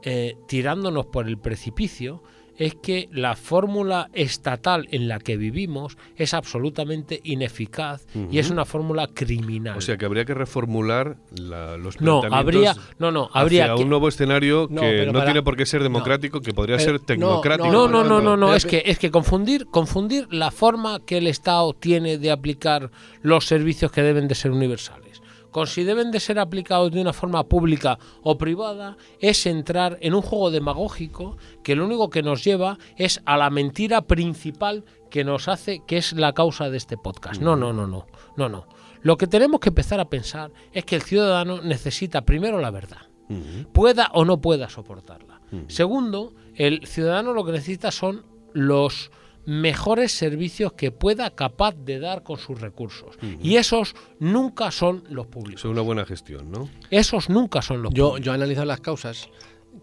eh, 0.03 0.35
tirándonos 0.47 1.07
por 1.07 1.27
el 1.27 1.39
precipicio 1.39 2.21
es 2.57 2.76
que 2.76 3.10
la 3.11 3.36
fórmula 3.36 4.10
estatal 4.14 4.88
en 4.91 5.07
la 5.07 5.19
que 5.19 5.38
vivimos 5.38 5.98
es 6.15 6.34
absolutamente 6.34 7.19
ineficaz 7.23 8.06
y 8.32 8.40
es 8.40 8.49
una 8.49 8.65
fórmula 8.65 9.07
criminal. 9.14 9.77
O 9.77 9.82
sea 9.82 9.98
que 9.98 10.06
habría 10.06 10.26
que 10.26 10.34
reformular 10.34 11.18
la- 11.38 11.77
los 11.77 11.99
no, 12.02 12.22
habría, 12.32 12.76
no, 12.99 13.11
no, 13.11 13.30
habría 13.34 13.65
hacia 13.65 13.76
que, 13.76 13.84
un 13.84 13.90
nuevo 13.90 14.07
escenario 14.07 14.68
No, 14.69 14.82
que 14.82 15.06
no 15.06 15.14
para- 15.14 15.26
tiene 15.26 15.41
por 15.44 15.56
qué 15.57 15.65
ser 15.65 15.82
no. 15.82 15.86
democrático, 15.86 16.41
que 16.41 16.53
podría 16.53 16.77
Pero- 16.77 16.91
ser 16.91 16.99
no, 17.02 17.06
tecnocrático. 17.06 17.72
No, 17.72 17.88
no, 17.88 18.03
no, 18.03 18.22
no, 18.22 18.38
no, 18.38 18.56
es 18.56 18.65
que 18.65 18.84
es 18.86 18.99
que 18.99 19.11
confundir 19.11 19.68
confundir 19.68 20.27
la 20.34 20.52
forma 20.52 20.99
que 21.06 21.18
el 21.18 21.27
Estado 21.27 21.73
tiene 21.73 22.18
de 22.18 22.32
aplicar 22.32 22.91
los 23.22 23.45
servicios 23.45 23.91
que 23.91 24.02
deben 24.02 24.27
de 24.27 24.36
ser 24.36 24.52
universales 24.52 25.05
con 25.56 25.68
si 25.68 25.86
deben 25.86 26.11
de 26.11 26.19
ser 26.19 26.38
aplicados 26.38 26.91
de 26.91 26.99
una 26.99 27.14
forma 27.14 27.45
pública 27.45 27.98
o 28.23 28.38
privada 28.38 28.98
es 29.22 29.45
entrar 29.45 29.98
en 30.02 30.14
un 30.14 30.22
juego 30.22 30.52
demagógico 30.52 31.38
que 31.64 31.77
lo 31.77 31.86
único 31.86 32.10
que 32.10 32.23
nos 32.23 32.44
lleva 32.44 32.77
es 32.98 33.22
a 33.23 33.38
la 33.38 33.49
mentira 33.49 34.02
principal 34.02 34.84
que 35.10 35.23
nos 35.23 35.48
hace 35.48 35.82
que 35.88 35.95
es 35.95 36.11
la 36.11 36.34
causa 36.34 36.69
de 36.69 36.76
este 36.76 36.98
podcast. 36.98 37.41
No, 37.41 37.56
no, 37.56 37.72
no, 37.72 37.88
no, 37.88 38.06
no, 38.36 38.49
no. 38.49 38.68
Lo 39.02 39.15
que 39.15 39.27
tenemos 39.27 39.61
que 39.61 39.69
empezar 39.69 40.02
a 40.02 40.10
pensar 40.10 40.52
es 40.73 40.84
que 40.84 40.98
el 40.98 41.03
ciudadano 41.03 41.61
necesita 41.61 42.26
primero 42.26 42.60
la 42.60 42.72
verdad 42.72 43.07
pueda 43.72 44.11
o 44.14 44.26
no 44.26 44.41
pueda 44.41 44.68
soportarla. 44.68 45.40
Segundo, 45.68 46.34
el 46.56 46.86
ciudadano 46.86 47.32
lo 47.32 47.45
que 47.45 47.53
necesita 47.53 47.91
son 47.91 48.26
los 48.52 49.10
mejores 49.45 50.11
servicios 50.11 50.73
que 50.73 50.91
pueda 50.91 51.30
capaz 51.35 51.76
de 51.76 51.99
dar 51.99 52.23
con 52.23 52.38
sus 52.38 52.59
recursos. 52.61 53.15
Y 53.41 53.55
esos 53.57 53.95
nunca 54.19 54.72
son 54.72 55.03
los 55.09 55.27
públicos. 55.27 55.61
Es 55.61 55.65
una 55.72 55.81
buena 55.81 56.05
gestión, 56.05 56.51
¿no? 56.51 56.69
Esos 56.89 57.30
nunca 57.30 57.61
son 57.61 57.81
los 57.84 57.93
Yo, 57.93 58.09
públicos. 58.09 58.26
yo 58.26 58.31
he 58.31 58.35
analizado 58.35 58.65
las 58.65 58.81
causas. 58.81 59.30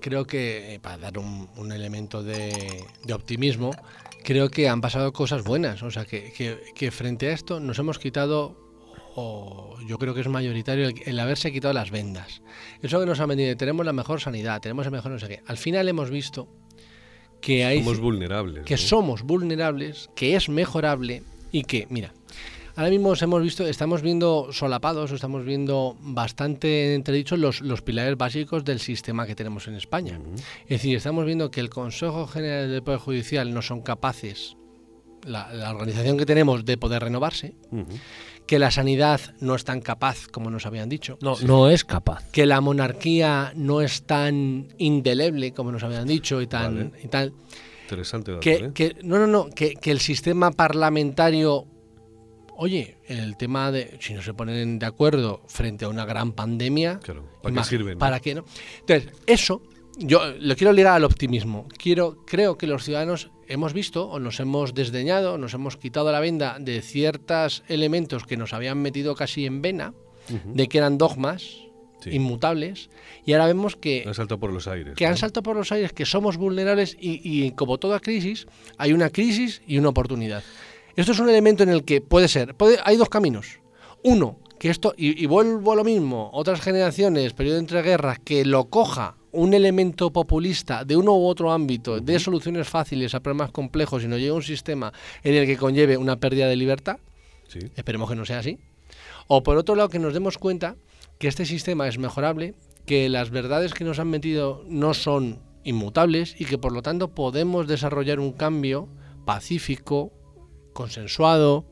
Creo 0.01 0.27
que, 0.27 0.75
eh, 0.75 0.81
para 0.81 0.99
dar 0.99 1.19
un, 1.19 1.49
un 1.57 1.71
elemento 1.73 2.23
de, 2.23 2.85
de 3.05 3.13
optimismo, 3.15 3.71
creo 4.25 4.49
que 4.49 4.69
han 4.69 4.81
pasado 4.81 5.13
cosas 5.13 5.45
buenas. 5.45 5.83
O 5.83 5.91
sea, 5.91 6.05
que, 6.07 6.33
que- 6.33 6.59
que 6.75 6.91
frente 6.91 7.29
a 7.29 7.33
esto 7.33 7.61
nos 7.61 7.79
hemos 7.79 7.99
quitado, 7.99 8.57
o 9.15 9.77
yo 9.87 9.99
creo 9.99 10.15
que 10.15 10.23
es 10.23 10.29
mayoritario, 10.29 10.89
el, 10.89 10.95
el 11.05 11.21
haberse 11.21 11.53
quitado 11.53 11.75
las 11.75 11.91
vendas. 11.91 12.43
Eso 12.81 12.99
que 12.99 13.07
nos 13.07 13.21
ha 13.21 13.27
vendido, 13.27 13.55
tenemos 13.57 13.85
la 13.85 13.93
mejor 13.93 14.21
sanidad, 14.21 14.61
tenemos 14.61 14.87
el 14.87 14.93
mejor 14.93 15.13
no 15.13 15.19
sé 15.19 15.29
qué. 15.29 15.43
Al 15.47 15.59
final 15.59 15.87
hemos 15.89 16.11
visto 16.11 16.49
que 17.43 17.67
hay 17.67 17.81
Somos 17.83 18.01
vulnerables. 18.01 18.65
que 18.65 18.75
¿no? 18.75 18.79
somos 18.79 19.23
vulnerables, 19.23 20.09
que 20.15 20.35
es 20.37 20.49
mejorable 20.49 21.23
y 21.51 21.65
que, 21.65 21.87
mira, 21.91 22.15
ahora 22.77 22.89
mismo 22.89 23.13
hemos 23.21 23.43
visto, 23.43 23.67
estamos 23.67 24.01
viendo 24.01 24.49
solapados, 24.53 25.11
estamos 25.11 25.45
viendo 25.45 25.97
bastante 26.01 26.95
entredichos 26.95 27.39
los, 27.39 27.61
los 27.61 27.83
pilares 27.83 28.17
básicos 28.17 28.65
del 28.65 28.79
sistema 28.81 29.27
que 29.27 29.35
tenemos 29.35 29.69
en 29.69 29.75
España. 29.75 30.19
Es 30.63 30.69
decir, 30.69 30.97
estamos 30.97 31.27
viendo 31.27 31.51
que 31.51 31.61
el 31.61 31.69
Consejo 31.69 32.27
General 32.27 32.71
del 32.71 32.83
Poder 32.83 33.01
Judicial 33.01 33.53
no 33.53 33.61
son 33.61 33.83
capaces, 33.83 34.57
la, 35.27 35.53
la 35.53 35.71
organización 35.71 36.17
que 36.17 36.25
tenemos, 36.25 36.65
de 36.65 36.79
poder 36.79 37.03
renovarse. 37.03 37.55
Que 38.53 38.59
la 38.59 38.71
sanidad 38.71 39.19
no 39.41 39.55
es 39.55 39.65
tan 39.65 39.81
capaz 39.81 40.27
como 40.31 40.51
nos 40.51 40.67
habían 40.67 40.91
dicho. 40.91 41.17
No, 41.23 41.37
no 41.47 41.71
es 41.71 41.87
capaz. 41.87 42.23
Que 42.33 42.45
la 42.45 42.61
monarquía 42.61 43.51
no 43.57 43.81
es 43.81 44.03
tan 44.03 44.69
indeleble 44.77 45.55
como 45.55 45.73
nos 45.73 45.83
habían 45.83 46.07
dicho 46.07 46.43
y 46.43 46.47
tan 46.47 46.91
Vale. 46.91 47.03
y 47.03 47.09
tal 47.09 47.33
Interesante 47.85 48.33
dato, 48.33 48.41
que, 48.41 48.53
¿eh? 48.57 48.71
que- 48.75 48.97
no, 49.05 49.17
no, 49.19 49.27
no, 49.27 49.49
que, 49.49 49.73
que 49.77 49.91
el 49.91 50.01
sistema 50.01 50.51
parlamentario, 50.51 51.65
oye, 52.59 52.99
el 53.09 53.39
tema 53.39 53.73
de 53.73 53.97
si 54.03 54.13
no 54.13 54.21
se 54.21 54.35
ponen 54.35 54.79
de 54.79 54.85
acuerdo 54.85 55.41
frente 55.49 55.87
a 55.87 55.89
una 55.89 56.05
gran 56.05 56.33
pandemia, 56.33 57.01
Claro, 57.03 57.25
¿para 57.43 57.55
qué 57.55 57.65
sirven? 57.65 57.99
¿Para 57.99 58.21
qué 58.21 58.35
no? 58.35 58.45
Entonces, 58.81 59.11
eso 59.27 59.63
yo 59.97 60.21
lo 60.41 60.55
quiero 60.57 60.75
ligar 60.75 60.93
al 60.97 61.05
optimismo. 61.05 61.67
Quiero, 61.79 62.19
creo 62.27 62.59
que 62.59 62.67
los 62.67 62.85
ciudadanos 62.85 63.31
hemos 63.49 63.73
visto 63.73 64.09
o 64.09 64.19
nos 64.19 64.41
hemos 64.41 64.75
desdeñado, 64.75 65.39
nos 65.39 65.55
hemos 65.55 65.77
quitado 65.77 66.11
la 66.13 66.21
venda 66.21 66.57
de 66.61 66.83
ciertos 66.83 67.63
elementos 67.69 68.25
que 68.25 68.37
nos 68.37 68.53
habían 68.53 68.79
metido 68.79 69.15
casi 69.15 69.47
en 69.47 69.63
vena, 69.63 69.95
de 70.45 70.69
que 70.69 70.79
eran 70.79 70.99
dogmas 70.99 71.59
Sí. 72.01 72.11
inmutables, 72.11 72.91
y 73.25 73.33
ahora 73.33 73.47
vemos 73.47 73.77
que 73.77 74.03
Han 74.05 74.15
saltado 74.15 74.41
por 74.41 74.53
los 74.53 74.67
aires. 74.67 74.97
que 74.97 75.05
¿no? 75.05 75.11
han 75.11 75.17
saltado 75.17 75.45
por 75.45 75.55
los 75.55 75.71
aires, 75.71 75.93
que 75.93 76.05
somos 76.05 76.37
vulnerables 76.37 76.97
y, 77.01 77.21
y 77.23 77.53
como 77.53 77.79
toda 77.79 78.01
crisis, 78.01 78.47
hay 78.77 78.93
una 78.93 79.09
crisis 79.11 79.63
y 79.69 79.79
una 79.79 79.91
oportunidad. 79.91 80.43
Esto 80.97 81.13
es 81.13 81.21
un 81.21 81.29
elemento 81.29 81.63
en 81.63 81.69
el 81.69 81.85
que 81.85 82.01
puede 82.01 82.27
ser, 82.27 82.57
puede, 82.57 82.79
hay 82.85 82.97
dos 82.97 83.09
caminos. 83.09 83.61
Uno, 84.03 84.41
que 84.59 84.69
esto, 84.71 84.95
y, 84.97 85.23
y 85.23 85.27
vuelvo 85.27 85.71
a 85.73 85.77
lo 85.77 85.85
mismo, 85.85 86.29
otras 86.33 86.61
generaciones, 86.61 87.35
periodo 87.35 87.59
entre 87.59 87.83
guerras, 87.83 88.19
que 88.19 88.45
lo 88.45 88.65
coja 88.65 89.15
un 89.33 89.55
elemento 89.55 90.11
populista 90.13 90.85
de 90.85 90.97
uno 90.97 91.13
u 91.17 91.27
otro 91.27 91.53
ámbito, 91.53 92.01
de 92.01 92.19
soluciones 92.19 92.69
fáciles 92.69 93.15
a 93.15 93.21
problemas 93.21 93.51
complejos 93.51 94.05
y 94.05 94.09
nos 94.09 94.19
lleve 94.19 94.31
a 94.31 94.35
un 94.35 94.43
sistema 94.43 94.93
en 95.23 95.35
el 95.35 95.47
que 95.47 95.57
conlleve 95.57 95.97
una 95.97 96.17
pérdida 96.17 96.47
de 96.49 96.57
libertad, 96.57 96.99
Sí. 97.49 97.59
Esperemos 97.77 98.09
que 98.09 98.17
no 98.17 98.25
sea 98.25 98.39
así. 98.39 98.59
O 99.27 99.43
por 99.43 99.59
otro 99.59 99.75
lado, 99.75 99.91
que 99.91 99.99
nos 99.99 100.15
demos 100.15 100.39
cuenta 100.39 100.77
que 101.19 101.29
este 101.29 101.45
sistema 101.45 101.87
es 101.87 101.99
mejorable, 101.99 102.55
que 102.87 103.09
las 103.11 103.31
verdades 103.31 103.75
que 103.75 103.85
nos 103.85 103.99
han 103.99 104.09
metido 104.09 104.65
no 104.69 104.95
son 104.95 105.39
inmutables 105.63 106.35
y 106.41 106.47
que 106.47 106.59
por 106.59 106.73
lo 106.73 106.83
tanto 106.83 107.09
podemos 107.09 107.69
desarrollar 107.69 108.21
un 108.21 108.33
cambio 108.33 108.89
pacífico, 109.25 110.13
consensuado, 110.73 111.65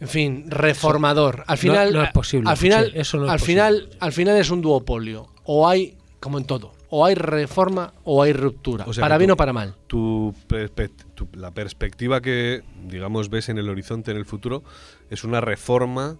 en 0.00 0.08
fin, 0.08 0.44
reformador. 0.48 1.44
Al 1.46 1.58
final, 1.58 1.92
no 1.92 2.02
es 2.02 2.12
posible, 2.12 2.48
al 2.48 2.56
final, 2.56 2.92
eso 2.94 3.18
no 3.18 3.24
es 3.26 3.30
al 3.32 3.38
posible. 3.38 3.52
final, 3.54 3.90
al 3.98 4.12
final 4.12 4.36
es 4.36 4.50
un 4.50 4.60
duopolio. 4.60 5.26
O 5.44 5.68
hay, 5.68 5.97
como 6.20 6.38
en 6.38 6.44
todo, 6.44 6.72
o 6.90 7.04
hay 7.04 7.14
reforma 7.14 7.92
o 8.04 8.22
hay 8.22 8.32
ruptura, 8.32 8.84
O 8.86 8.92
sea 8.92 9.02
para 9.02 9.18
bien 9.18 9.30
o 9.30 9.36
para 9.36 9.52
mal. 9.52 9.74
Tu, 9.86 10.34
tu- 11.14 11.28
la 11.34 11.50
perspectiva 11.52 12.20
que, 12.20 12.62
digamos, 12.86 13.30
ves 13.30 13.48
en 13.48 13.58
el 13.58 13.68
horizonte, 13.68 14.10
en 14.10 14.16
el 14.16 14.24
futuro, 14.24 14.62
es 15.10 15.24
una 15.24 15.40
reforma 15.40 16.16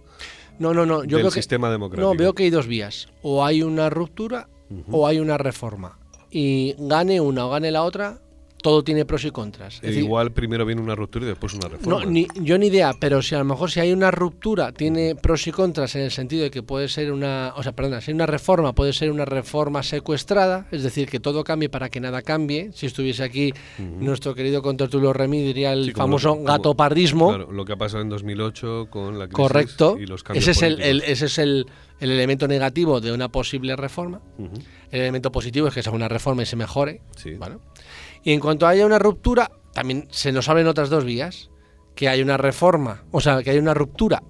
No, 0.57 0.73
no, 0.73 0.85
no. 0.85 1.03
Yo 1.03 1.17
del 1.17 1.27
creo 1.27 1.31
que, 1.31 1.39
democrático. 1.69 2.07
No, 2.13 2.17
veo 2.17 2.33
que 2.33 2.43
hay 2.43 2.49
dos 2.49 2.67
vías. 2.67 3.07
O 3.21 3.45
hay 3.45 3.61
una 3.63 3.89
ruptura 3.89 4.49
o 4.91 5.07
hay 5.07 5.19
una 5.19 5.37
reforma. 5.37 5.97
Y 6.31 6.75
gane 6.77 7.21
una 7.21 7.45
o 7.45 7.49
gane 7.49 7.71
la 7.71 7.83
otra, 7.83 8.19
todo 8.61 8.83
tiene 8.83 9.05
pros 9.05 9.25
y 9.25 9.31
contras. 9.31 9.75
Es 9.75 9.81
decir, 9.81 10.03
Igual 10.03 10.31
primero 10.31 10.65
viene 10.65 10.81
una 10.81 10.95
ruptura 10.95 11.25
y 11.25 11.29
después 11.29 11.53
una 11.53 11.67
reforma. 11.69 12.03
no, 12.03 12.09
ni, 12.09 12.27
yo 12.35 12.57
ni 12.57 12.67
idea, 12.67 12.93
pero 12.99 13.21
si 13.21 13.35
a 13.35 13.39
lo 13.39 13.45
mejor 13.45 13.71
si 13.71 13.79
hay 13.79 13.91
una 13.91 14.11
ruptura 14.11 14.71
tiene 14.71 15.15
pros 15.15 15.47
y 15.47 15.51
contras 15.51 15.95
en 15.95 16.01
el 16.01 16.11
sentido 16.11 16.43
de 16.43 16.51
que 16.51 16.61
puede 16.63 16.87
ser 16.89 17.11
una, 17.11 17.53
o 17.55 17.63
sea, 17.63 17.71
perdona, 17.71 18.01
si 18.01 18.11
hay 18.11 18.15
una 18.15 18.25
reforma 18.25 18.73
puede 18.73 18.93
ser 18.93 19.11
una 19.11 19.25
reforma 19.25 19.81
secuestrada, 19.83 20.67
es 20.71 20.83
decir, 20.83 21.09
que 21.09 21.19
todo 21.19 21.43
cambie 21.43 21.69
para 21.69 21.89
que 21.89 21.99
nada 21.99 22.21
cambie. 22.21 22.71
Si 22.73 22.85
estuviese 22.85 23.23
aquí 23.23 23.53
nuestro 23.77 24.35
querido 24.35 24.61
contertulio 24.61 25.13
Remy 25.13 25.41
diría 25.41 25.73
el 25.73 25.85
Sí, 25.85 25.91
famoso. 25.91 26.29
Claro, 27.29 27.51
lo 27.51 27.65
que 27.65 27.73
ha 27.73 27.77
pasado 27.77 28.01
en 28.01 28.09
2008 28.09 28.87
con 28.89 29.17
la 29.19 29.25
crisis 29.27 29.35
Correcto. 29.35 29.97
y 29.99 30.05
los 30.05 30.23
cambios 30.23 30.47
Ese 30.47 30.67
es, 30.67 30.79
el, 30.79 31.01
ese 31.01 31.25
es 31.25 31.37
el, 31.37 31.65
el 31.99 32.11
elemento 32.11 32.47
negativo 32.47 32.99
de 33.01 33.11
una 33.11 33.29
posible 33.29 33.75
reforma. 33.75 34.21
El 34.91 35.01
elemento 35.01 35.31
positivo 35.31 35.67
es 35.67 35.73
que 35.73 35.83
sea 35.83 35.91
una 35.91 36.07
reforma 36.07 36.43
y 36.43 36.45
se 36.45 36.55
mejore. 36.55 37.01
Sí. 37.15 37.31
Bueno. 37.35 37.59
Y 38.23 38.33
en 38.33 38.39
cuanto 38.39 38.67
haya 38.67 38.85
una 38.85 38.99
ruptura, 38.99 39.51
también 39.73 40.07
se 40.11 40.31
nos 40.31 40.49
abren 40.49 40.67
otras 40.67 40.89
dos 40.89 41.05
vías. 41.05 41.49
Que 41.95 42.07
hay 42.07 42.21
una 42.21 42.37
reforma, 42.37 43.03
o 43.11 43.19
sea, 43.19 43.43
que 43.43 43.49
hay 43.49 43.57
una 43.57 43.73
ruptura 43.73 44.23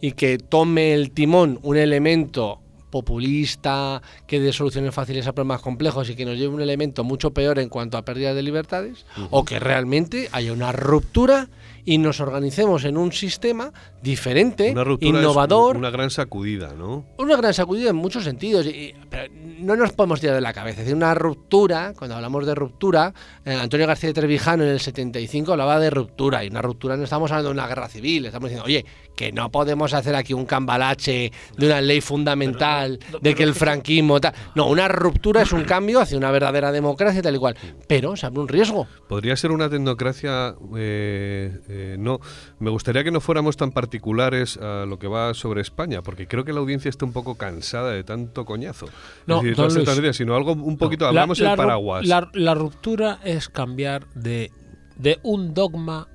y 0.00 0.12
que 0.12 0.36
tome 0.36 0.92
el 0.92 1.10
timón 1.12 1.58
un 1.62 1.78
elemento 1.78 2.60
populista, 2.90 4.02
que 4.26 4.38
dé 4.38 4.52
soluciones 4.52 4.94
fáciles 4.94 5.26
a 5.26 5.32
problemas 5.32 5.62
complejos 5.62 6.10
y 6.10 6.14
que 6.14 6.26
nos 6.26 6.36
lleve 6.36 6.54
un 6.54 6.60
elemento 6.60 7.02
mucho 7.02 7.32
peor 7.32 7.58
en 7.58 7.68
cuanto 7.68 7.96
a 7.96 8.04
pérdida 8.04 8.34
de 8.34 8.42
libertades, 8.42 9.06
o 9.30 9.44
que 9.44 9.58
realmente 9.58 10.28
haya 10.30 10.52
una 10.52 10.70
ruptura 10.70 11.48
y 11.84 11.98
nos 11.98 12.20
organicemos 12.20 12.84
en 12.84 12.96
un 12.96 13.12
sistema 13.12 13.72
diferente, 14.02 14.72
Una 14.72 14.96
innovador, 15.00 15.76
una 15.76 15.90
gran 15.90 16.10
sacudida, 16.10 16.74
¿no? 16.74 17.04
una 17.18 17.36
gran 17.36 17.52
sacudida 17.54 17.90
en 17.90 17.96
muchos 17.96 18.24
sentidos, 18.24 18.66
y- 18.66 18.94
pero 19.10 19.32
no 19.58 19.76
nos 19.76 19.92
podemos 19.92 20.20
tirar 20.20 20.34
de 20.36 20.40
la 20.40 20.52
cabeza. 20.52 20.80
Es 20.80 20.86
decir, 20.86 20.94
una 20.96 21.14
ruptura, 21.14 21.92
cuando 21.96 22.16
hablamos 22.16 22.46
de 22.46 22.54
ruptura, 22.54 23.12
eh, 23.44 23.54
Antonio 23.54 23.86
García 23.86 24.08
de 24.10 24.14
Trevijano 24.14 24.64
en 24.64 24.70
el 24.70 24.80
75 24.80 25.52
hablaba 25.52 25.78
de 25.78 25.90
ruptura, 25.90 26.44
y 26.44 26.48
una 26.48 26.62
ruptura 26.62 26.96
no 26.96 27.04
estamos 27.04 27.30
hablando 27.30 27.50
de 27.50 27.54
una 27.54 27.66
guerra 27.66 27.88
civil, 27.88 28.26
estamos 28.26 28.48
diciendo, 28.50 28.66
oye, 28.66 28.84
que 29.16 29.32
no 29.32 29.50
podemos 29.50 29.94
hacer 29.94 30.14
aquí 30.16 30.32
un 30.34 30.44
cambalache 30.46 31.32
de 31.56 31.66
una 31.66 31.80
ley 31.80 32.00
fundamental, 32.00 32.98
de 33.20 33.34
que 33.34 33.42
el 33.44 33.54
franquismo 33.54 34.20
tal. 34.20 34.34
No, 34.54 34.66
una 34.68 34.88
ruptura 34.88 35.42
es 35.42 35.52
un 35.52 35.64
cambio 35.64 36.00
hacia 36.00 36.18
una 36.18 36.30
verdadera 36.30 36.72
democracia 36.72 37.22
tal 37.22 37.36
y 37.36 37.38
cual, 37.38 37.56
pero 37.86 38.16
se 38.16 38.26
abre 38.26 38.40
un 38.40 38.48
riesgo. 38.48 38.86
Podría 39.08 39.36
ser 39.36 39.52
una 39.52 39.68
tecnocracia, 39.70 40.54
eh, 40.76 41.60
eh, 41.68 41.96
no. 41.98 42.20
Me 42.58 42.70
gustaría 42.70 43.04
que 43.04 43.10
no 43.10 43.20
fuéramos 43.20 43.56
tan 43.56 43.70
particulares 43.70 44.56
a 44.56 44.84
lo 44.86 44.98
que 44.98 45.06
va 45.06 45.34
sobre 45.34 45.60
España, 45.60 46.02
porque 46.02 46.26
creo 46.26 46.44
que 46.44 46.52
la 46.52 46.60
audiencia 46.60 46.88
está 46.88 47.04
un 47.04 47.12
poco 47.12 47.36
cansada 47.36 47.92
de 47.92 48.02
tanto 48.04 48.44
coñazo. 48.44 48.86
No, 49.26 49.36
es 49.38 49.42
decir, 49.44 49.58
no 49.58 49.68
Luis. 49.68 49.98
idea, 49.98 50.12
sino 50.12 50.34
algo 50.34 50.52
un 50.52 50.76
poquito, 50.76 51.04
La- 51.04 51.08
hablamos 51.10 51.38
la 51.38 51.52
el 51.52 51.56
paraguas. 51.56 52.06
La, 52.06 52.28
la 52.32 52.54
ruptura 52.54 53.20
es 53.24 53.48
cambiar 53.48 54.06
de, 54.14 54.50
de 54.96 55.18
un 55.22 55.54
dogma 55.54 56.08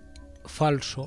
falso 0.45 1.05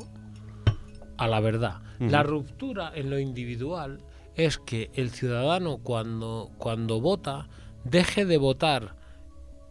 a 1.24 1.28
la 1.28 1.40
verdad. 1.40 1.80
La 2.00 2.22
ruptura 2.22 2.90
en 2.94 3.10
lo 3.10 3.18
individual 3.18 3.98
es 4.34 4.58
que 4.58 4.90
el 4.94 5.10
ciudadano 5.10 5.78
cuando, 5.78 6.50
cuando 6.58 7.00
vota 7.00 7.48
deje 7.84 8.24
de 8.24 8.38
votar 8.38 8.96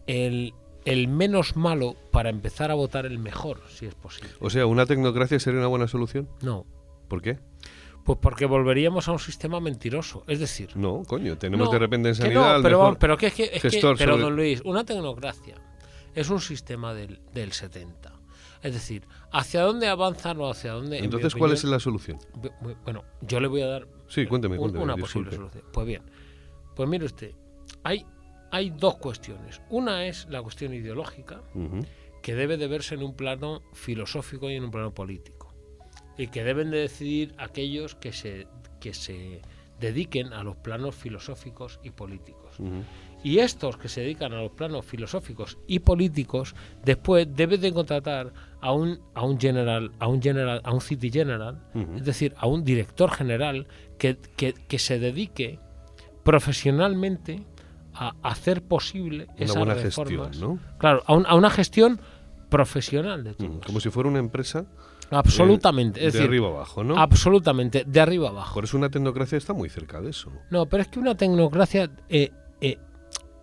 el, 0.08 0.54
el 0.86 1.08
menos 1.08 1.56
malo 1.56 1.96
para 2.12 2.30
empezar 2.30 2.72
a 2.72 2.76
votar 2.76 3.06
el 3.06 3.20
mejor, 3.20 3.62
si 3.70 3.86
es 3.86 3.96
posible. 3.96 4.32
O 4.40 4.50
sea, 4.50 4.66
¿una 4.66 4.86
tecnocracia 4.86 5.40
sería 5.40 5.60
una 5.60 5.68
buena 5.68 5.88
solución? 5.88 6.30
No. 6.42 6.66
¿Por 7.08 7.22
qué? 7.22 7.40
Pues 8.06 8.18
porque 8.22 8.46
volveríamos 8.46 9.08
a 9.08 9.12
un 9.12 9.20
sistema 9.20 9.60
mentiroso. 9.60 10.24
Es 10.28 10.40
decir, 10.40 10.70
No, 10.76 11.04
coño, 11.06 11.38
tenemos 11.38 11.68
No, 11.68 11.74
de 11.74 11.80
repente 11.80 12.10
en 12.10 12.16
sanidad 12.16 12.58
no, 12.58 12.64
pero, 12.64 12.98
pero 13.00 13.18
que 13.18 13.28
es 13.28 13.34
que, 13.34 13.44
es 13.44 13.62
que- 13.62 13.70
gestor 13.72 13.98
pero 13.98 14.18
don 14.18 14.36
Luis, 14.36 14.62
una 14.66 14.84
tecnocracia 14.84 15.56
es 16.16 16.30
un 16.30 16.40
sistema 16.40 16.94
del, 16.94 17.20
del 17.34 17.52
70. 17.52 18.11
Es 18.62 18.74
decir, 18.74 19.08
¿hacia 19.32 19.62
dónde 19.64 19.88
avanzan 19.88 20.40
o 20.40 20.50
hacia 20.50 20.74
dónde? 20.74 20.98
en 21.00 21.06
Entonces, 21.06 21.34
¿cuál 21.36 21.52
es 21.54 21.64
la 21.64 21.80
solución? 21.80 22.20
Bu- 22.36 22.52
bu- 22.62 22.78
Bueno, 22.84 23.04
yo 23.22 23.40
le 23.40 23.48
voy 23.48 23.62
a 23.62 23.68
dar 23.68 23.88
Sí, 24.08 24.26
cuénteme, 24.28 24.56
un- 24.56 24.62
cuénteme, 24.62 24.84
una 24.84 24.96
disculpe. 24.96 25.30
posible 25.32 25.36
solución. 25.50 25.72
Pues 25.74 25.88
bien, 25.88 26.04
pues 26.76 26.88
mire 26.90 27.06
usted, 27.06 27.32
hay, 27.84 28.06
hay 28.52 28.70
dos 28.70 28.98
cuestiones. 28.98 29.62
Una 29.70 30.06
es 30.06 30.28
la 30.30 30.42
cuestión 30.44 30.74
ideológica, 30.74 31.42
que 32.22 32.36
debe 32.36 32.58
de 32.58 32.68
verse 32.68 32.94
en 32.96 33.02
un 33.04 33.16
plano 33.16 33.64
filosófico 33.74 34.50
y 34.50 34.56
en 34.56 34.66
un 34.66 34.72
plano 34.72 34.94
político. 34.94 35.54
Y 36.18 36.28
que 36.28 36.44
deben 36.44 36.70
de 36.70 36.78
decidir 36.80 37.34
aquellos 37.40 37.96
que 37.96 38.14
se, 38.14 38.48
que 38.80 38.94
se 38.94 39.42
dediquen 39.80 40.34
a 40.34 40.44
los 40.44 40.56
planos 40.58 40.94
filosóficos 40.94 41.80
y 41.84 41.90
políticos. 41.90 42.58
Y 43.24 43.38
estos 43.40 43.78
que 43.78 43.88
se 43.88 44.02
dedican 44.02 44.34
a 44.34 44.42
los 44.42 44.52
planos 44.52 44.84
filosóficos 44.86 45.58
y 45.68 45.80
políticos, 45.80 46.56
después 46.84 47.28
deben 47.36 47.62
de 47.62 47.72
contratar 47.72 48.34
a 48.62 48.72
un, 48.74 49.00
a 49.14 49.24
un 49.24 49.40
general, 49.40 49.92
a 50.00 50.08
un 50.08 50.22
general, 50.22 50.62
a 50.64 50.72
un 50.74 50.82
city 50.82 51.12
general, 51.12 51.62
es 51.96 52.04
decir, 52.06 52.34
a 52.38 52.48
un 52.48 52.64
director 52.64 53.12
general 53.12 53.68
que, 54.00 54.18
que- 54.36 54.54
que 54.54 54.80
se 54.80 54.98
dedique 55.00 55.60
profesionalmente 56.24 57.44
a 57.94 58.14
hacer 58.24 58.62
posible 58.64 59.26
Una 59.36 59.36
esas 59.46 59.58
buena 59.58 59.74
reformas. 59.76 60.30
gestión, 60.30 60.56
¿no? 60.56 60.60
Claro, 60.78 61.04
a, 61.06 61.14
un- 61.14 61.26
a 61.28 61.36
una 61.36 61.50
gestión 61.50 62.00
profesional 62.50 63.24
de 63.24 63.34
todo. 63.34 63.60
Como 63.66 63.80
si 63.80 63.90
fuera 63.90 64.10
una 64.10 64.20
empresa 64.20 64.66
Absolutamente. 65.10 66.00
de, 66.00 66.08
es 66.08 66.14
de 66.14 66.20
decir, 66.20 66.30
arriba 66.30 66.48
abajo, 66.48 66.84
¿no? 66.84 66.98
absolutamente, 66.98 67.84
de 67.86 68.00
arriba 68.00 68.30
abajo. 68.30 68.54
Por 68.54 68.64
eso 68.64 68.78
una 68.78 68.90
tecnocracia 68.90 69.38
está 69.38 69.54
muy 69.54 69.70
cerca 69.70 70.00
de 70.02 70.10
eso. 70.12 70.32
No, 70.50 70.66
pero 70.68 70.84
es 70.84 70.90
que 70.90 71.00
una 71.00 71.16
tecnocracia, 71.16 71.90
eh, 72.10 72.32
eh, 72.62 72.78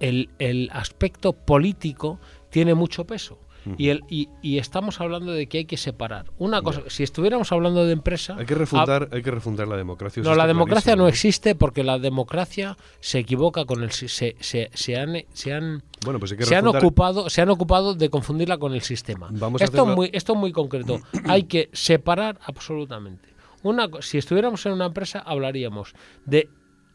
el, 0.01 0.31
el 0.39 0.71
aspecto 0.73 1.33
político 1.33 2.19
tiene 2.51 2.75
mucho 2.75 3.05
peso. 3.05 3.39
Y, 3.77 3.91
el, 3.91 4.03
y, 4.09 4.29
y 4.41 4.59
estamos 4.59 5.01
hablando 5.01 5.33
de 5.33 5.47
que 5.47 5.59
hay 5.59 5.65
que 5.67 5.77
separar. 5.77 6.27
Una 6.39 6.63
cosa, 6.63 6.83
si 6.87 7.03
estuviéramos 7.03 7.53
hablando 7.53 7.85
de 7.85 7.93
empresa... 7.93 8.37
Hay 8.39 8.47
que 8.47 8.55
refundar, 8.55 9.09
hay 9.13 9.23
que 9.23 9.31
refundar 9.31 9.69
la 9.69 9.77
democracia. 9.77 10.23
No, 10.23 10.35
la 10.35 10.47
democracia 10.47 10.97
no 10.97 11.07
existe 11.07 11.55
porque 11.55 11.85
la 11.85 11.99
democracia 11.99 12.79
se 13.01 13.19
equivoca 13.19 13.67
con 13.67 13.83
el... 13.83 13.91
Se, 13.91 14.09
se, 14.09 14.37
se 14.73 14.97
han, 14.97 15.23
se 15.33 15.53
han, 15.53 15.83
Bueno, 16.05 16.19
pues 16.19 16.33
hay 16.33 16.39
que 16.39 16.45
se 16.45 16.57
han 16.57 16.67
ocupado 16.67 17.29
se 17.29 17.43
han 17.43 17.51
ocupado 17.51 17.95
de 17.95 18.09
confundirla 18.09 18.59
con 18.59 18.73
el 18.73 18.83
sistema. 18.83 19.29
Vamos 19.33 19.61
esto, 19.61 19.89
es 19.89 19.97
muy, 19.97 20.11
esto 20.15 20.33
es 20.33 20.39
muy 20.39 20.53
concreto. 20.53 21.01
Hay 21.29 21.43
que 21.43 21.69
separar 21.73 22.39
absolutamente. 22.45 23.29
Una, 23.63 23.89
si 24.01 24.19
estuviéramos 24.19 24.65
en 24.67 24.73
una 24.73 24.87
empresa 24.87 25.19
hablaríamos 25.19 25.95
de 26.25 26.49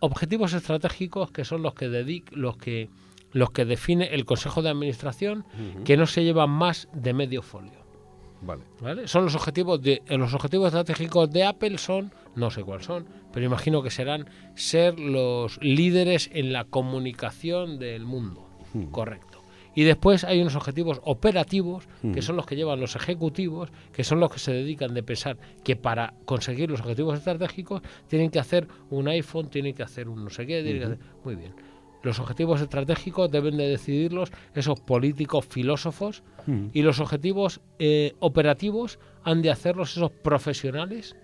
objetivos 0.03 0.53
estratégicos 0.53 1.31
que 1.31 1.45
son 1.45 1.61
los 1.61 1.73
que 1.75 1.87
dedic, 1.87 2.29
los 2.35 2.57
que 2.57 2.89
los 3.31 3.49
que 3.49 3.65
define 3.65 4.13
el 4.13 4.25
Consejo 4.25 4.61
de 4.61 4.69
Administración, 4.69 5.43
que 5.85 5.97
no 5.97 6.05
se 6.05 6.23
llevan 6.23 6.51
más 6.51 6.87
de 6.93 7.13
medio 7.13 7.41
folio. 7.41 7.83
Vale. 8.41 8.61
¿vale? 8.79 9.07
Son 9.07 9.23
los 9.23 9.33
objetivos 9.33 9.81
de 9.81 10.03
eh, 10.05 10.17
los 10.17 10.35
objetivos 10.35 10.67
estratégicos 10.67 11.31
de 11.31 11.45
Apple 11.45 11.79
son 11.79 12.11
no 12.35 12.51
sé 12.51 12.63
cuáles 12.63 12.85
son, 12.85 13.07
pero 13.31 13.45
imagino 13.45 13.81
que 13.81 13.89
serán 13.89 14.29
ser 14.55 14.99
los 14.99 15.57
líderes 15.61 16.29
en 16.33 16.51
la 16.51 16.65
comunicación 16.65 17.79
del 17.79 18.05
mundo, 18.05 18.47
correcto. 18.91 19.32
Y 19.75 19.83
después 19.83 20.23
hay 20.23 20.41
unos 20.41 20.55
objetivos 20.55 21.01
operativos 21.03 21.87
que 22.13 22.21
son 22.21 22.35
los 22.35 22.45
que 22.45 22.55
llevan 22.55 22.79
los 22.79 22.95
ejecutivos, 22.95 23.69
que 23.91 24.03
son 24.03 24.19
los 24.19 24.31
que 24.31 24.39
se 24.39 24.53
dedican 24.53 24.93
de 24.93 25.03
pensar 25.03 25.37
que 25.63 25.75
para 25.75 26.13
conseguir 26.25 26.69
los 26.69 26.81
objetivos 26.81 27.17
estratégicos 27.17 27.81
tienen 28.07 28.29
que 28.29 28.39
hacer 28.39 28.67
un 28.89 29.07
iPhone, 29.07 29.49
tienen 29.49 29.73
que 29.73 29.83
hacer 29.83 30.07
un 30.09 30.23
no 30.23 30.29
sé 30.29 30.45
qué, 30.45 30.61
tienen 30.61 30.79
que 30.79 30.85
hacer... 30.85 30.99
muy 31.23 31.35
bien. 31.35 31.53
Los 32.03 32.19
objetivos 32.19 32.61
estratégicos 32.61 33.31
deben 33.31 33.55
de 33.55 33.67
decidirlos 33.67 34.29
esos 34.53 34.79
políticos 34.81 35.45
filósofos 35.45 36.21
y 36.73 36.81
los 36.81 36.99
objetivos 36.99 37.61
eh, 37.79 38.13
operativos 38.19 38.99
han 39.23 39.41
de 39.41 39.49
hacerlos 39.49 39.95
esos 39.95 40.11
profesionales 40.11 41.15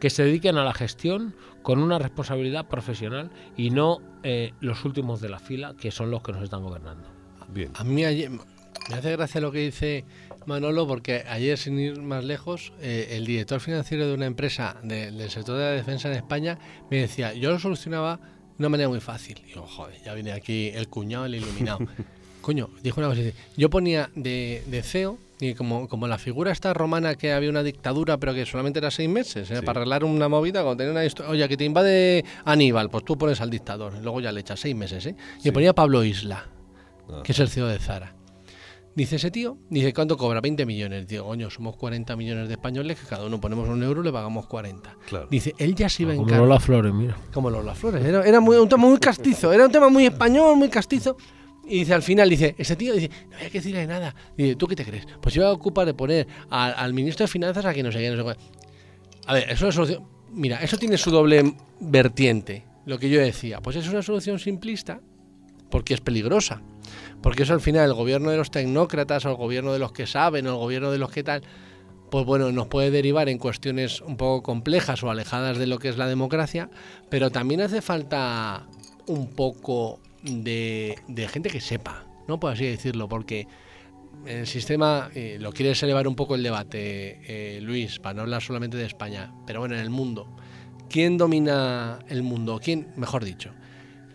que 0.00 0.08
se 0.08 0.24
dediquen 0.24 0.56
a 0.56 0.64
la 0.64 0.72
gestión 0.72 1.34
con 1.62 1.80
una 1.80 1.98
responsabilidad 1.98 2.66
profesional 2.66 3.30
y 3.58 3.68
no 3.68 3.98
eh, 4.22 4.52
los 4.60 4.86
últimos 4.86 5.20
de 5.20 5.28
la 5.28 5.38
fila 5.38 5.74
que 5.78 5.90
son 5.90 6.10
los 6.10 6.22
que 6.22 6.32
nos 6.32 6.42
están 6.42 6.62
gobernando. 6.62 7.17
Bien. 7.48 7.70
A 7.74 7.84
mí 7.84 8.04
ayer- 8.04 8.30
me 8.30 8.94
hace 8.96 9.12
gracia 9.12 9.40
lo 9.40 9.52
que 9.52 9.58
dice 9.60 10.04
Manolo 10.46 10.86
porque 10.86 11.24
ayer, 11.28 11.58
sin 11.58 11.78
ir 11.78 12.00
más 12.00 12.24
lejos, 12.24 12.72
eh, 12.80 13.08
el 13.12 13.26
director 13.26 13.60
financiero 13.60 14.06
de 14.06 14.14
una 14.14 14.26
empresa 14.26 14.76
de- 14.82 15.10
del 15.10 15.30
sector 15.30 15.56
de 15.58 15.64
la 15.64 15.70
defensa 15.72 16.08
en 16.08 16.14
España 16.14 16.58
me 16.90 16.98
decía, 16.98 17.34
yo 17.34 17.50
lo 17.50 17.58
solucionaba 17.58 18.16
de 18.16 18.22
una 18.60 18.68
manera 18.70 18.88
muy 18.88 19.00
fácil. 19.00 19.40
Y 19.46 19.54
yo, 19.54 19.66
joder, 19.66 19.96
ya 20.04 20.14
viene 20.14 20.32
aquí 20.32 20.68
el 20.74 20.88
cuñado, 20.88 21.26
el 21.26 21.34
iluminado. 21.34 21.78
Coño, 22.40 22.70
dijo 22.82 23.00
una 23.00 23.08
cosa, 23.08 23.20
dice, 23.20 23.34
yo 23.56 23.68
ponía 23.68 24.10
de, 24.14 24.62
de 24.66 24.82
CEO, 24.82 25.18
y 25.40 25.54
como, 25.54 25.86
como 25.88 26.08
la 26.08 26.18
figura 26.18 26.50
esta 26.50 26.72
romana 26.74 27.14
que 27.14 27.32
había 27.32 27.50
una 27.50 27.62
dictadura 27.62 28.16
pero 28.18 28.34
que 28.34 28.44
solamente 28.46 28.78
era 28.80 28.90
seis 28.90 29.08
meses, 29.08 29.50
¿eh? 29.50 29.56
Sí. 29.56 29.62
para 29.64 29.80
arreglar 29.80 30.02
una 30.02 30.28
movida, 30.28 30.62
cuando 30.62 30.78
tenía 30.78 30.90
una 30.92 31.04
historia, 31.04 31.30
oye, 31.30 31.48
que 31.48 31.56
te 31.56 31.64
invade 31.64 32.24
Aníbal, 32.44 32.90
pues 32.90 33.04
tú 33.04 33.16
pones 33.18 33.40
al 33.40 33.50
dictador, 33.50 33.92
y 33.98 34.02
luego 34.02 34.20
ya 34.20 34.32
le 34.32 34.40
echas 34.40 34.58
seis 34.58 34.74
meses, 34.74 35.04
¿eh? 35.06 35.14
Y 35.40 35.42
Sí. 35.42 35.50
ponía 35.52 35.72
Pablo 35.74 36.02
Isla 36.02 36.44
Ah. 37.10 37.22
que 37.22 37.32
es 37.32 37.38
el 37.38 37.48
CEO 37.48 37.66
de 37.66 37.78
Zara. 37.78 38.14
Dice 38.94 39.14
ese 39.16 39.30
tío, 39.30 39.58
dice, 39.70 39.92
¿cuánto 39.92 40.16
cobra? 40.16 40.40
20 40.40 40.66
millones. 40.66 41.06
Digo, 41.06 41.26
coño, 41.26 41.50
somos 41.50 41.76
40 41.76 42.16
millones 42.16 42.48
de 42.48 42.54
españoles 42.54 42.98
que 42.98 43.06
cada 43.06 43.26
uno 43.26 43.40
ponemos 43.40 43.68
un 43.68 43.80
euro 43.82 44.00
y 44.00 44.04
le 44.04 44.12
pagamos 44.12 44.46
40. 44.46 44.96
Claro. 45.06 45.28
Dice, 45.30 45.54
él 45.58 45.76
ya 45.76 45.88
se 45.88 46.02
iba 46.02 46.12
en 46.12 46.18
Como 46.18 46.30
encargar. 46.30 46.60
Flores, 46.60 46.92
mira. 46.92 47.16
Como 47.32 47.48
los 47.48 47.64
Las 47.64 47.78
Flores. 47.78 48.04
Era, 48.04 48.24
era 48.24 48.40
muy, 48.40 48.56
un 48.56 48.68
tema 48.68 48.88
muy 48.88 48.98
castizo, 48.98 49.52
era 49.52 49.66
un 49.66 49.70
tema 49.70 49.88
muy 49.88 50.06
español, 50.06 50.56
muy 50.56 50.68
castizo. 50.68 51.16
Y 51.64 51.80
dice 51.80 51.94
al 51.94 52.02
final, 52.02 52.28
dice, 52.28 52.56
ese 52.58 52.74
tío 52.74 52.92
dice, 52.94 53.08
no 53.30 53.36
hay 53.36 53.50
que 53.50 53.58
decirle 53.58 53.86
nada. 53.86 54.14
Dice, 54.36 54.56
¿tú 54.56 54.66
qué 54.66 54.74
te 54.74 54.84
crees? 54.84 55.06
Pues 55.20 55.32
yo 55.32 55.42
voy 55.42 55.50
a 55.50 55.54
ocupar 55.54 55.86
de 55.86 55.94
poner 55.94 56.26
al, 56.50 56.74
al 56.76 56.92
ministro 56.92 57.24
de 57.24 57.28
Finanzas 57.28 57.64
a 57.64 57.72
quien 57.72 57.86
no 57.86 57.92
sé 57.92 57.98
qué, 57.98 58.10
no 58.10 58.16
sé 58.16 58.22
cuál. 58.24 58.36
A 59.26 59.34
ver, 59.34 59.48
es 59.48 59.60
una 59.62 59.70
solución. 59.70 60.02
Mira, 60.32 60.60
eso 60.60 60.76
tiene 60.76 60.98
su 60.98 61.10
doble 61.12 61.54
vertiente. 61.78 62.64
Lo 62.84 62.98
que 62.98 63.10
yo 63.10 63.20
decía, 63.20 63.60
pues 63.60 63.76
es 63.76 63.88
una 63.88 64.02
solución 64.02 64.40
simplista 64.40 65.00
porque 65.70 65.94
es 65.94 66.00
peligrosa. 66.00 66.62
Porque 67.22 67.42
eso 67.42 67.54
al 67.54 67.60
final 67.60 67.86
el 67.86 67.94
gobierno 67.94 68.30
de 68.30 68.36
los 68.36 68.50
tecnócratas 68.50 69.24
o 69.26 69.30
el 69.30 69.36
gobierno 69.36 69.72
de 69.72 69.78
los 69.78 69.92
que 69.92 70.06
saben 70.06 70.46
o 70.46 70.50
el 70.50 70.56
gobierno 70.56 70.90
de 70.90 70.98
los 70.98 71.10
que 71.10 71.22
tal, 71.22 71.42
pues 72.10 72.24
bueno, 72.24 72.52
nos 72.52 72.68
puede 72.68 72.90
derivar 72.90 73.28
en 73.28 73.38
cuestiones 73.38 74.00
un 74.00 74.16
poco 74.16 74.42
complejas 74.42 75.02
o 75.02 75.10
alejadas 75.10 75.58
de 75.58 75.66
lo 75.66 75.78
que 75.78 75.88
es 75.88 75.98
la 75.98 76.06
democracia, 76.06 76.70
pero 77.10 77.30
también 77.30 77.60
hace 77.60 77.82
falta 77.82 78.66
un 79.06 79.28
poco 79.30 80.00
de, 80.22 80.96
de 81.08 81.28
gente 81.28 81.50
que 81.50 81.60
sepa, 81.60 82.06
¿no? 82.26 82.40
Por 82.40 82.52
así 82.52 82.64
decirlo, 82.64 83.08
porque 83.08 83.46
el 84.26 84.46
sistema, 84.46 85.10
eh, 85.14 85.38
lo 85.40 85.52
quieres 85.52 85.82
elevar 85.82 86.08
un 86.08 86.16
poco 86.16 86.34
el 86.34 86.42
debate, 86.42 87.20
eh, 87.26 87.60
Luis, 87.60 87.98
para 87.98 88.14
no 88.14 88.22
hablar 88.22 88.42
solamente 88.42 88.76
de 88.76 88.84
España, 88.84 89.32
pero 89.46 89.60
bueno, 89.60 89.74
en 89.74 89.80
el 89.80 89.90
mundo. 89.90 90.28
¿Quién 90.88 91.18
domina 91.18 91.98
el 92.08 92.22
mundo? 92.22 92.60
¿Quién, 92.62 92.88
mejor 92.96 93.24
dicho? 93.24 93.52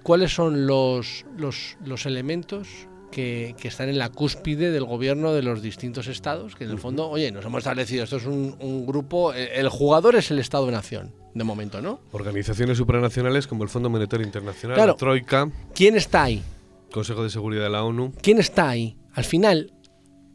¿Cuáles 0.01 0.33
son 0.33 0.67
los, 0.67 1.25
los, 1.37 1.77
los 1.85 2.05
elementos 2.05 2.87
que, 3.13 3.55
que 3.59 3.67
están 3.67 3.89
en 3.89 3.97
la 3.97 4.09
cúspide 4.09 4.71
del 4.71 4.83
gobierno 4.85 5.33
de 5.33 5.43
los 5.43 5.61
distintos 5.61 6.07
estados? 6.07 6.55
Que 6.55 6.63
en 6.63 6.71
el 6.71 6.79
fondo, 6.79 7.09
oye, 7.09 7.31
nos 7.31 7.45
hemos 7.45 7.59
establecido, 7.59 8.03
esto 8.03 8.17
es 8.17 8.25
un, 8.25 8.55
un 8.59 8.85
grupo, 8.85 9.33
el, 9.33 9.47
el 9.49 9.69
jugador 9.69 10.15
es 10.15 10.31
el 10.31 10.39
Estado-nación, 10.39 11.13
de 11.33 11.43
momento, 11.43 11.81
¿no? 11.81 11.99
Organizaciones 12.11 12.77
supranacionales 12.77 13.47
como 13.47 13.63
el 13.63 13.69
Fondo 13.69 13.89
Monetario 13.89 14.25
Internacional, 14.25 14.75
Claro. 14.75 14.91
la 14.93 14.97
Troika, 14.97 15.49
¿Quién 15.75 15.95
está 15.95 16.23
ahí? 16.23 16.41
Consejo 16.91 17.23
de 17.23 17.29
Seguridad 17.29 17.63
de 17.63 17.69
la 17.69 17.83
ONU. 17.83 18.13
¿Quién 18.21 18.39
está 18.39 18.69
ahí? 18.69 18.97
Al 19.13 19.23
final, 19.23 19.73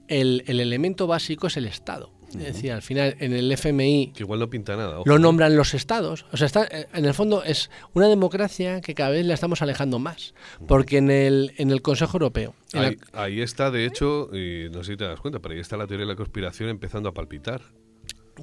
el, 0.08 0.42
el 0.46 0.60
elemento 0.60 1.06
básico 1.06 1.48
es 1.48 1.56
el 1.56 1.66
Estado. 1.66 2.12
Es 2.28 2.36
decir, 2.54 2.72
al 2.72 2.82
final, 2.82 3.16
en 3.20 3.32
el 3.32 3.50
FMI 3.52 4.12
Que 4.14 4.22
igual 4.22 4.38
no 4.40 4.50
pinta 4.50 4.76
nada. 4.76 5.00
ojo. 5.00 5.08
lo 5.08 5.18
nombran 5.18 5.56
los 5.56 5.72
estados. 5.74 6.26
O 6.32 6.36
sea, 6.36 6.46
está, 6.46 6.64
eh, 6.64 6.86
en 6.92 7.04
el 7.06 7.14
fondo 7.14 7.42
es 7.42 7.70
una 7.94 8.06
democracia 8.08 8.80
que 8.80 8.94
cada 8.94 9.10
vez 9.10 9.24
la 9.24 9.34
estamos 9.34 9.62
alejando 9.62 9.98
más. 9.98 10.34
Porque 10.66 10.98
en 10.98 11.10
el, 11.10 11.52
en 11.56 11.70
el 11.70 11.80
Consejo 11.82 12.16
Europeo, 12.18 12.54
en 12.74 12.82
la- 12.82 12.88
Ahí, 12.88 12.96
ahí 13.12 13.40
está, 13.40 13.70
de 13.70 13.86
hecho, 13.86 14.28
y 14.36 14.68
no 14.70 14.84
sé 14.84 14.92
si 14.92 14.96
te 14.98 15.04
das 15.04 15.20
cuenta, 15.20 15.38
pero 15.40 15.54
ahí 15.54 15.60
está 15.60 15.76
la 15.76 15.86
teoría 15.86 16.04
de 16.06 16.12
la 16.12 16.16
conspiración 16.16 16.68
empezando 16.68 17.08
a 17.08 17.14
palpitar. 17.14 17.62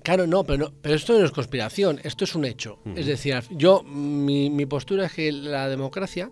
Claro, 0.04 0.28
no 0.28 0.44
pero, 0.44 0.66
no, 0.66 0.74
pero 0.82 0.96
esto 0.96 1.18
no 1.18 1.24
es 1.24 1.32
conspiración, 1.32 2.02
esto 2.04 2.26
es 2.26 2.36
un 2.36 2.44
hecho. 2.44 2.80
Es 2.96 3.06
decir, 3.06 3.36
yo, 3.52 3.82
mi, 3.84 4.50
mi 4.50 4.66
postura 4.66 5.06
es 5.06 5.14
que 5.14 5.32
la 5.32 5.70
democracia, 5.70 6.32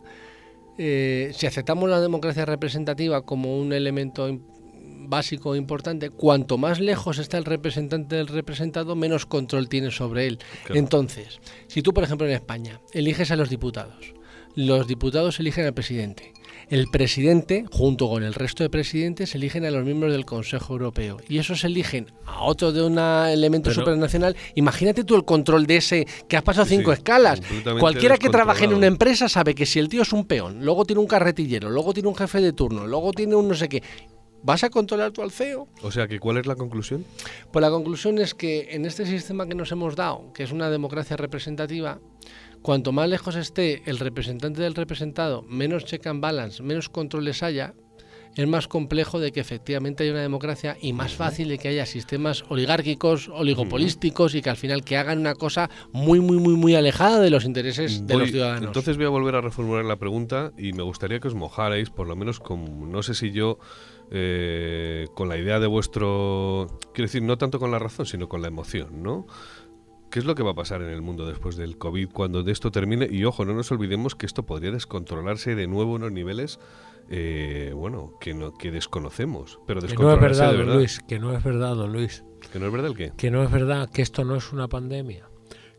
eh, 0.78 1.32
si 1.34 1.46
aceptamos 1.46 1.90
la 1.90 2.02
democracia 2.02 2.46
representativa 2.46 3.22
como 3.22 3.58
un 3.58 3.72
elemento 3.74 4.28
básico 5.08 5.56
e 5.56 5.58
importante, 5.58 6.10
cuanto 6.10 6.58
más 6.58 6.80
lejos 6.80 7.18
está 7.20 7.38
el 7.38 7.46
representante 7.46 8.16
del 8.16 8.28
representado, 8.28 8.96
menos 8.96 9.26
control 9.26 9.70
tiene 9.70 9.92
sobre 9.92 10.28
él. 10.28 10.40
Claro. 10.66 10.80
Entonces, 10.80 11.40
si 11.68 11.82
tú, 11.82 11.94
por 11.94 12.04
ejemplo, 12.04 12.28
en 12.28 12.34
España 12.34 12.80
eliges 12.92 13.32
a 13.32 13.36
los 13.36 13.50
diputados, 13.50 14.14
los 14.56 14.88
diputados 14.88 15.40
eligen 15.40 15.66
al 15.66 15.74
presidente, 15.74 16.34
el 16.70 16.88
presidente, 16.88 17.66
junto 17.72 18.10
con 18.10 18.24
el 18.24 18.34
resto 18.34 18.64
de 18.64 18.70
presidentes, 18.70 19.36
eligen 19.36 19.66
a 19.66 19.72
los 19.72 19.84
miembros 19.84 20.12
del 20.12 20.26
Consejo 20.26 20.74
Europeo. 20.74 21.18
Y 21.28 21.38
esos 21.38 21.64
eligen 21.64 22.12
a 22.26 22.44
otro 22.44 22.72
de 22.72 22.82
un 22.82 22.98
elemento 22.98 23.70
Pero- 23.70 23.82
supranacional. 23.82 24.36
Imagínate 24.56 25.04
tú 25.04 25.16
el 25.16 25.26
control 25.26 25.68
de 25.68 25.78
ese 25.78 26.08
que 26.28 26.38
has 26.38 26.44
pasado 26.44 26.66
cinco 26.66 26.92
sí, 26.92 26.98
escalas. 26.98 27.42
Cualquiera 27.80 28.18
que 28.18 28.30
trabaje 28.30 28.66
en 28.66 28.74
una 28.74 28.88
empresa 28.88 29.28
sabe 29.30 29.56
que 29.56 29.66
si 29.66 29.80
el 29.80 29.90
tío 29.90 30.02
es 30.04 30.14
un 30.14 30.26
peón, 30.26 30.64
luego 30.64 30.86
tiene 30.86 31.02
un 31.02 31.08
carretillero, 31.08 31.70
luego 31.70 31.94
tiene 31.94 32.10
un 32.10 32.16
jefe 32.16 32.42
de 32.42 32.54
turno, 32.54 32.88
luego 32.88 33.12
tiene 33.12 33.36
un 33.36 33.48
no 33.48 33.56
sé 33.56 33.70
qué. 33.70 33.84
¿Vas 34.44 34.66
a 34.66 34.70
controlar 34.70 35.12
tú 35.12 35.22
al 35.22 35.32
CEO? 35.32 35.70
O 35.82 35.92
sea, 35.92 36.08
que 36.08 36.20
¿cuál 36.20 36.38
es 36.38 36.46
la 36.46 36.56
conclusión? 36.56 37.06
Pues 37.52 37.62
la 37.62 37.70
conclusión 37.70 38.20
es 38.20 38.34
que 38.34 38.68
en 38.72 38.86
este 38.86 39.06
sistema 39.06 39.48
que 39.48 39.56
nos 39.56 39.72
hemos 39.72 39.96
dado, 39.96 40.34
que 40.34 40.44
es 40.44 40.52
una 40.52 40.70
democracia 40.70 41.16
representativa, 41.16 42.00
cuanto 42.62 42.92
más 42.92 43.08
lejos 43.08 43.38
esté 43.38 43.84
el 43.86 44.00
representante 44.00 44.62
del 44.62 44.76
representado, 44.76 45.44
menos 45.44 45.86
check 45.86 46.06
and 46.08 46.20
balance, 46.20 46.62
menos 46.62 46.90
controles 46.90 47.42
haya, 47.42 47.74
es 48.36 48.48
más 48.48 48.68
complejo 48.68 49.20
de 49.20 49.32
que 49.32 49.40
efectivamente 49.40 50.04
haya 50.04 50.12
una 50.12 50.22
democracia 50.22 50.76
y 50.82 50.92
más 50.92 51.14
fácil 51.14 51.50
de 51.50 51.58
que 51.58 51.68
haya 51.68 51.86
sistemas 51.86 52.44
oligárquicos, 52.50 53.30
oligopolísticos 53.30 54.36
y 54.36 54.42
que 54.42 54.50
al 54.50 54.58
final 54.58 54.84
que 54.84 54.98
hagan 54.98 55.20
una 55.20 55.36
cosa 55.36 55.70
muy, 55.92 56.20
muy, 56.20 56.38
muy, 56.38 56.56
muy 56.56 56.76
alejada 56.76 57.20
de 57.20 57.30
los 57.30 57.46
intereses 57.46 58.08
de 58.08 58.18
los 58.18 58.32
ciudadanos. 58.32 58.66
Entonces 58.66 58.98
voy 58.98 59.06
a 59.06 59.10
volver 59.10 59.36
a 59.36 59.42
reformular 59.42 59.86
la 59.86 59.98
pregunta 59.98 60.52
y 60.58 60.74
me 60.74 60.84
gustaría 60.84 61.20
que 61.20 61.28
os 61.28 61.36
mojarais, 61.36 61.90
por 61.90 62.08
lo 62.08 62.16
menos 62.16 62.40
con, 62.40 62.92
no 62.92 63.04
sé 63.04 63.14
si 63.14 63.32
yo, 63.32 63.60
eh, 64.16 65.08
con 65.16 65.28
la 65.28 65.38
idea 65.38 65.60
de 65.60 65.68
vuestro, 65.68 66.68
quiero 66.94 67.08
decir, 67.08 67.24
no 67.24 67.38
tanto 67.38 67.60
con 67.60 67.72
la 67.72 67.80
razón, 67.80 68.06
sino 68.06 68.30
con 68.30 68.42
la 68.42 68.48
emoción, 68.48 69.02
¿no? 69.04 69.26
¿Qué 70.12 70.20
es 70.20 70.26
lo 70.26 70.36
que 70.36 70.44
va 70.44 70.52
a 70.52 70.56
pasar 70.56 70.84
en 70.84 70.90
el 70.90 71.02
mundo 71.02 71.26
después 71.26 71.56
del 71.56 71.80
COVID 71.80 72.10
cuando 72.14 72.44
de 72.44 72.52
esto 72.52 72.70
termine? 72.72 73.08
Y 73.12 73.24
ojo, 73.26 73.44
no 73.46 73.54
nos 73.56 73.72
olvidemos 73.72 74.14
que 74.14 74.28
esto 74.28 74.44
podría 74.46 74.70
descontrolarse 74.72 75.56
de 75.56 75.66
nuevo 75.66 75.96
en 75.96 76.04
unos 76.04 76.12
niveles, 76.12 76.60
eh, 77.10 77.72
bueno, 77.76 78.14
que, 78.22 78.36
no, 78.36 78.54
que 78.54 78.70
desconocemos. 78.70 79.60
Pero 79.66 79.80
Que 79.82 79.88
no 79.88 79.88
es 79.88 79.92
descontrolarse 79.94 80.40
verdad, 80.42 80.52
de 80.52 80.58
don 80.58 80.66
verdad. 80.68 80.80
Luis, 80.80 81.00
que 81.08 81.20
no 81.20 81.36
es 81.36 81.44
verdad, 81.44 81.76
don 81.76 81.92
Luis. 81.94 82.24
¿Que 82.52 82.60
no 82.60 82.68
es 82.68 82.72
verdad 82.72 82.92
el 82.92 82.96
qué? 82.98 83.12
Que 83.18 83.32
no 83.32 83.42
es 83.42 83.50
verdad, 83.50 83.90
que 83.90 84.04
esto 84.04 84.24
no 84.24 84.36
es 84.36 84.54
una 84.54 84.68
pandemia. 84.68 85.28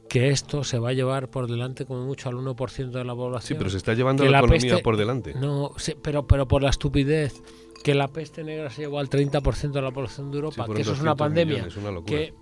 Que 0.09 0.31
esto 0.31 0.65
se 0.65 0.81
va 0.81 0.89
a 0.89 0.93
llevar 0.93 1.31
por 1.31 1.47
delante 1.49 1.87
como 1.87 2.05
mucho 2.05 2.29
al 2.29 2.35
1% 2.35 2.91
de 2.91 3.05
la 3.05 3.13
Sí, 3.13 3.17
población. 3.17 3.59
pero 3.59 3.71
se 3.71 3.77
está 3.77 3.95
llevando 3.95 4.25
la, 4.25 4.31
la 4.33 4.39
economía 4.41 4.75
peste- 4.75 4.83
por 4.83 4.97
delante. 4.97 5.35
No, 5.35 5.71
sí, 5.77 5.95
pero, 6.03 6.27
pero 6.27 6.49
por 6.49 6.61
la 6.63 6.71
estupidez. 6.71 7.41
Que 7.85 7.95
la 7.95 8.09
peste 8.09 8.43
negra 8.43 8.71
se 8.71 8.83
llevó 8.83 8.99
al 8.99 9.09
30% 9.09 9.71
de 9.71 9.83
la 9.83 9.93
población 9.93 10.33
de 10.33 10.39
Europa. 10.39 10.67
que 10.75 10.83
eso 10.83 10.93
es 10.93 11.01
una 11.01 11.13
200 11.13 11.17
pandemia. 11.17 11.55
millones, 11.55 11.77
una 11.77 11.91
locura. 11.93 12.17
que, 12.17 12.35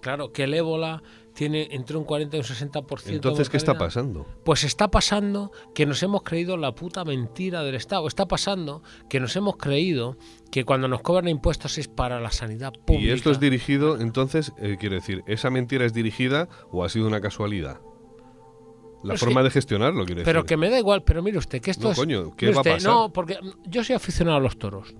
claro, 0.00 0.32
que 0.32 0.44
el 0.44 0.54
ébola 0.54 1.02
tiene 1.34 1.68
entre 1.70 1.96
un 1.96 2.04
40 2.04 2.36
y 2.36 2.40
un 2.40 2.44
60% 2.44 3.04
de 3.04 3.14
Entonces, 3.14 3.48
¿qué 3.48 3.56
está 3.56 3.74
pasando? 3.78 4.26
Pues 4.44 4.64
está 4.64 4.88
pasando 4.88 5.52
que 5.74 5.86
nos 5.86 6.02
hemos 6.02 6.22
creído 6.22 6.56
la 6.56 6.74
puta 6.74 7.04
mentira 7.04 7.62
del 7.62 7.74
Estado. 7.74 8.06
Está 8.06 8.26
pasando 8.26 8.82
que 9.08 9.20
nos 9.20 9.34
hemos 9.36 9.56
creído 9.56 10.16
que 10.50 10.64
cuando 10.64 10.88
nos 10.88 11.00
cobran 11.02 11.28
impuestos 11.28 11.78
es 11.78 11.88
para 11.88 12.20
la 12.20 12.30
sanidad 12.30 12.72
pública. 12.72 13.08
Y 13.08 13.10
esto 13.10 13.30
es 13.30 13.40
dirigido, 13.40 14.00
entonces, 14.00 14.52
eh, 14.58 14.76
quiero 14.78 14.96
decir, 14.96 15.22
¿esa 15.26 15.50
mentira 15.50 15.84
es 15.86 15.94
dirigida 15.94 16.48
o 16.70 16.84
ha 16.84 16.88
sido 16.88 17.06
una 17.06 17.20
casualidad? 17.20 17.80
La 19.02 19.16
forma 19.16 19.40
que- 19.40 19.44
de 19.44 19.50
gestionarlo, 19.50 20.04
quiero 20.04 20.22
Pero 20.24 20.40
decir. 20.42 20.48
que 20.48 20.56
me 20.56 20.70
da 20.70 20.78
igual, 20.78 21.02
pero 21.02 21.22
mire 21.22 21.38
usted, 21.38 21.60
que 21.60 21.70
esto 21.70 21.84
No, 21.84 21.92
es. 21.92 21.98
coño, 21.98 22.36
¿qué 22.36 22.50
va 22.52 22.60
a 22.60 22.64
pasar? 22.64 22.82
No, 22.90 23.12
porque 23.12 23.38
yo 23.66 23.82
soy 23.84 23.96
aficionado 23.96 24.36
a 24.36 24.40
los 24.40 24.56
toros. 24.58 24.94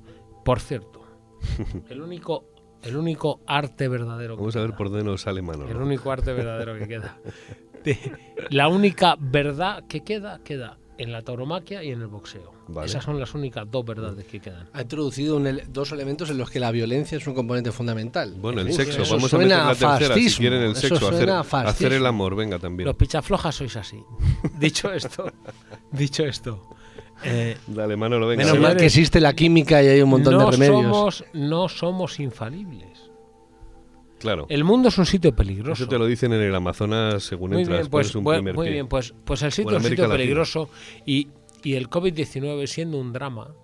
Por 0.45 0.61
cierto, 0.61 1.05
el 1.89 2.01
único, 2.03 2.45
el 2.83 2.97
único 2.97 3.41
arte 3.47 3.89
verdadero 3.89 4.35
que 4.37 4.41
Vamos 4.41 4.57
a 4.57 4.61
ver 4.61 4.69
queda. 4.71 4.77
por 4.77 4.91
dónde 4.91 5.05
nos 5.05 5.21
sale 5.23 5.43
mano. 5.43 5.69
El 5.69 5.77
único 5.77 6.11
arte 6.11 6.33
verdadero 6.33 6.77
que 6.79 6.89
queda. 6.89 7.19
La 8.51 8.69
única 8.69 9.17
verdad 9.19 9.85
que 9.89 10.03
queda, 10.03 10.41
queda 10.45 10.79
en 10.99 11.11
la 11.11 11.23
tauromaquia 11.23 11.83
y 11.83 11.91
en 11.91 12.01
el 12.03 12.07
boxeo. 12.07 12.53
Vale. 12.69 12.87
Esas 12.87 13.03
son 13.05 13.19
las 13.19 13.35
únicas 13.35 13.69
dos 13.71 13.85
verdades 13.85 14.25
que 14.27 14.41
quedan. 14.41 14.69
Ha 14.73 14.83
introducido 14.83 15.37
un 15.37 15.47
ele- 15.47 15.65
dos 15.69 15.91
elementos 15.93 16.31
en 16.31 16.39
los 16.39 16.51
que 16.51 16.61
la 16.61 16.71
violencia 16.71 17.19
es 17.19 17.27
un 17.27 17.35
componente 17.35 17.73
fundamental. 17.73 18.35
Bueno, 18.39 18.61
el 18.61 18.73
sexo, 18.73 19.03
eso 19.03 19.15
vamos 19.17 19.33
a 19.35 19.39
meter 19.39 19.51
suena 19.51 19.65
la 19.67 19.75
tercera, 19.75 19.99
si 19.99 20.05
fascismo, 20.07 20.39
quieren 20.43 20.63
el 20.63 20.77
sexo, 20.77 21.09
hacer, 21.09 21.31
hacer 21.31 21.93
el 21.95 22.07
amor, 22.07 22.37
venga 22.37 22.59
también. 22.59 22.87
Los 22.87 22.97
pichaflojas 22.97 23.55
sois 23.55 23.75
así. 23.77 24.03
dicho 24.59 24.93
esto, 24.93 25.31
dicho 25.91 26.25
esto. 26.25 26.69
eh, 27.25 27.57
Dale, 27.67 27.97
Manolo, 27.97 28.27
venga. 28.29 28.45
Menos 28.45 28.61
mal 28.61 28.77
que 28.77 28.87
existe 28.87 29.21
la 29.21 29.33
química 29.33 29.83
y 29.83 29.89
hay 29.89 30.03
un 30.03 30.11
montón 30.11 30.35
no 30.35 30.45
de 30.47 30.51
remedios. 30.53 30.83
Somos, 30.83 31.25
no 31.33 31.69
somos 31.69 32.21
infalibles. 32.21 32.92
Claro. 34.23 34.47
El 34.49 34.65
mundo 34.65 34.89
es 34.89 34.97
un 34.99 35.05
sitio 35.07 35.35
peligroso. 35.35 35.83
Eso 35.83 35.89
te 35.91 35.99
lo 35.99 36.07
dicen 36.07 36.33
en 36.33 36.41
el 36.41 36.55
Amazonas 36.55 37.23
según 37.25 37.51
Muy 37.51 37.61
entras, 37.63 37.81
bien, 37.81 37.91
pues, 37.91 38.15
un 38.15 38.25
primer 38.25 38.55
muy 38.55 38.65
pie. 38.67 38.73
bien, 38.73 38.89
pues, 38.89 39.15
pues 39.25 39.43
el 39.43 39.53
sitio 39.53 39.77
es 39.77 39.83
un 39.85 39.89
sitio 39.91 40.05
Latina. 40.05 40.17
peligroso 40.17 40.71
y, 41.05 41.29
y 41.63 41.75
el 41.75 41.91
COVID-19 41.91 42.67
siendo 42.67 42.99
un 42.99 43.13
drama 43.13 43.55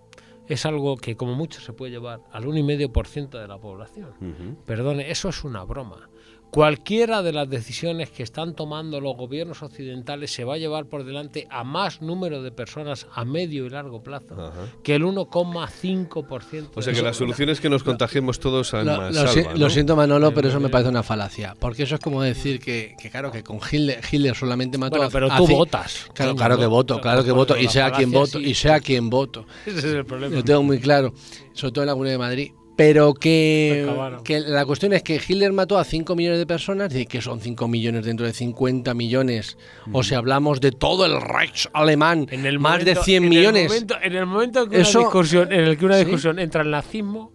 es 0.48 0.64
algo 0.66 0.96
que 0.96 1.16
como 1.16 1.34
mucho 1.34 1.60
se 1.60 1.72
puede 1.72 1.92
llevar 1.92 2.20
al 2.32 2.44
1,5% 2.44 3.40
de 3.40 3.46
la 3.48 3.58
población. 3.58 4.10
Ujú. 4.20 4.56
Perdone, 4.64 5.10
eso 5.10 5.28
es 5.28 5.44
una 5.44 5.62
broma. 5.64 6.08
Cualquiera 6.50 7.22
de 7.22 7.32
las 7.32 7.48
decisiones 7.50 8.10
que 8.10 8.22
están 8.22 8.54
tomando 8.54 9.00
los 9.00 9.16
gobiernos 9.16 9.62
occidentales 9.62 10.32
se 10.32 10.44
va 10.44 10.54
a 10.54 10.56
llevar 10.56 10.86
por 10.86 11.04
delante 11.04 11.46
a 11.50 11.62
más 11.62 12.00
número 12.00 12.42
de 12.42 12.50
personas 12.50 13.06
a 13.14 13.24
medio 13.26 13.66
y 13.66 13.68
largo 13.70 14.02
plazo 14.02 14.34
Ajá. 14.34 14.52
que 14.82 14.94
el 14.94 15.04
1,5%. 15.04 16.70
O 16.74 16.82
sea 16.82 16.92
que 16.92 17.02
la 17.02 17.08
la 17.08 17.14
solución 17.14 17.48
es 17.50 17.60
que 17.60 17.68
nos 17.68 17.82
contagiemos 17.84 18.38
todos 18.40 18.72
a 18.74 18.82
Lo, 18.82 18.96
más 18.96 19.14
lo 19.14 19.26
si- 19.28 19.34
salva, 19.42 19.52
lo 19.52 19.58
¿no? 19.58 19.70
siento 19.70 19.96
Manolo, 19.96 20.32
pero 20.34 20.48
eso 20.48 20.60
me 20.60 20.68
parece 20.68 20.88
una 20.90 21.02
falacia. 21.02 21.54
Porque 21.58 21.82
eso 21.84 21.94
es 21.96 22.00
como 22.00 22.22
decir 22.22 22.60
que, 22.60 22.94
que 23.00 23.10
claro, 23.10 23.30
que 23.30 23.42
con 23.42 23.58
Hitler, 23.58 24.00
Hitler 24.10 24.34
solamente 24.34 24.78
mató 24.78 24.96
Bueno, 24.96 25.08
a- 25.08 25.10
pero 25.10 25.32
a 25.32 25.36
tú 25.36 25.46
votas. 25.46 26.06
Claro, 26.14 26.34
claro 26.34 26.58
que 26.58 26.66
voto, 26.66 27.00
claro 27.00 27.24
que 27.24 27.32
voto. 27.32 27.56
Y 27.56 27.68
sea 27.68 27.90
quien 27.92 28.10
voto, 28.10 28.38
sí. 28.38 28.46
y 28.46 28.54
sea 28.54 28.80
quien 28.80 29.10
voto. 29.10 29.46
Ese 29.66 29.78
es 29.78 29.84
el 29.84 30.04
problema. 30.04 30.34
Lo 30.36 30.44
tengo 30.44 30.62
muy 30.62 30.78
claro. 30.80 31.12
Sobre 31.52 31.72
todo 31.72 31.82
en 31.84 31.86
la 31.88 31.92
Comunidad 31.92 32.14
de 32.14 32.18
Madrid. 32.18 32.52
Pero 32.78 33.12
que, 33.12 33.84
que 34.22 34.38
la 34.38 34.64
cuestión 34.64 34.92
es 34.92 35.02
que 35.02 35.16
Hitler 35.16 35.52
mató 35.52 35.78
a 35.78 35.84
5 35.84 36.14
millones 36.14 36.38
de 36.38 36.46
personas, 36.46 36.94
y 36.94 37.06
que 37.06 37.20
son 37.20 37.40
5 37.40 37.66
millones 37.66 38.04
dentro 38.04 38.24
de 38.24 38.32
50 38.32 38.94
millones, 38.94 39.58
o 39.92 40.04
si 40.04 40.14
hablamos 40.14 40.60
de 40.60 40.70
todo 40.70 41.04
el 41.04 41.20
Reich 41.20 41.68
alemán, 41.72 42.28
En 42.30 42.46
el 42.46 42.60
más 42.60 42.78
de 42.84 42.92
momento- 42.92 43.02
100 43.02 43.24
en 43.24 43.32
el 43.32 43.36
millones. 43.36 43.66
momento- 43.68 43.96
en 44.00 44.14
el 44.14 44.26
momento 44.26 44.62
en 44.62 44.70
que 44.70 44.80
Eso- 44.82 45.00
una 45.00 45.06
discusión, 45.08 45.52
en 45.52 45.60
el 45.60 45.76
que 45.76 45.86
una 45.86 45.98
¿Sí? 45.98 46.04
discusión 46.04 46.38
entra 46.38 46.62
el 46.62 46.70
nazismo, 46.70 47.32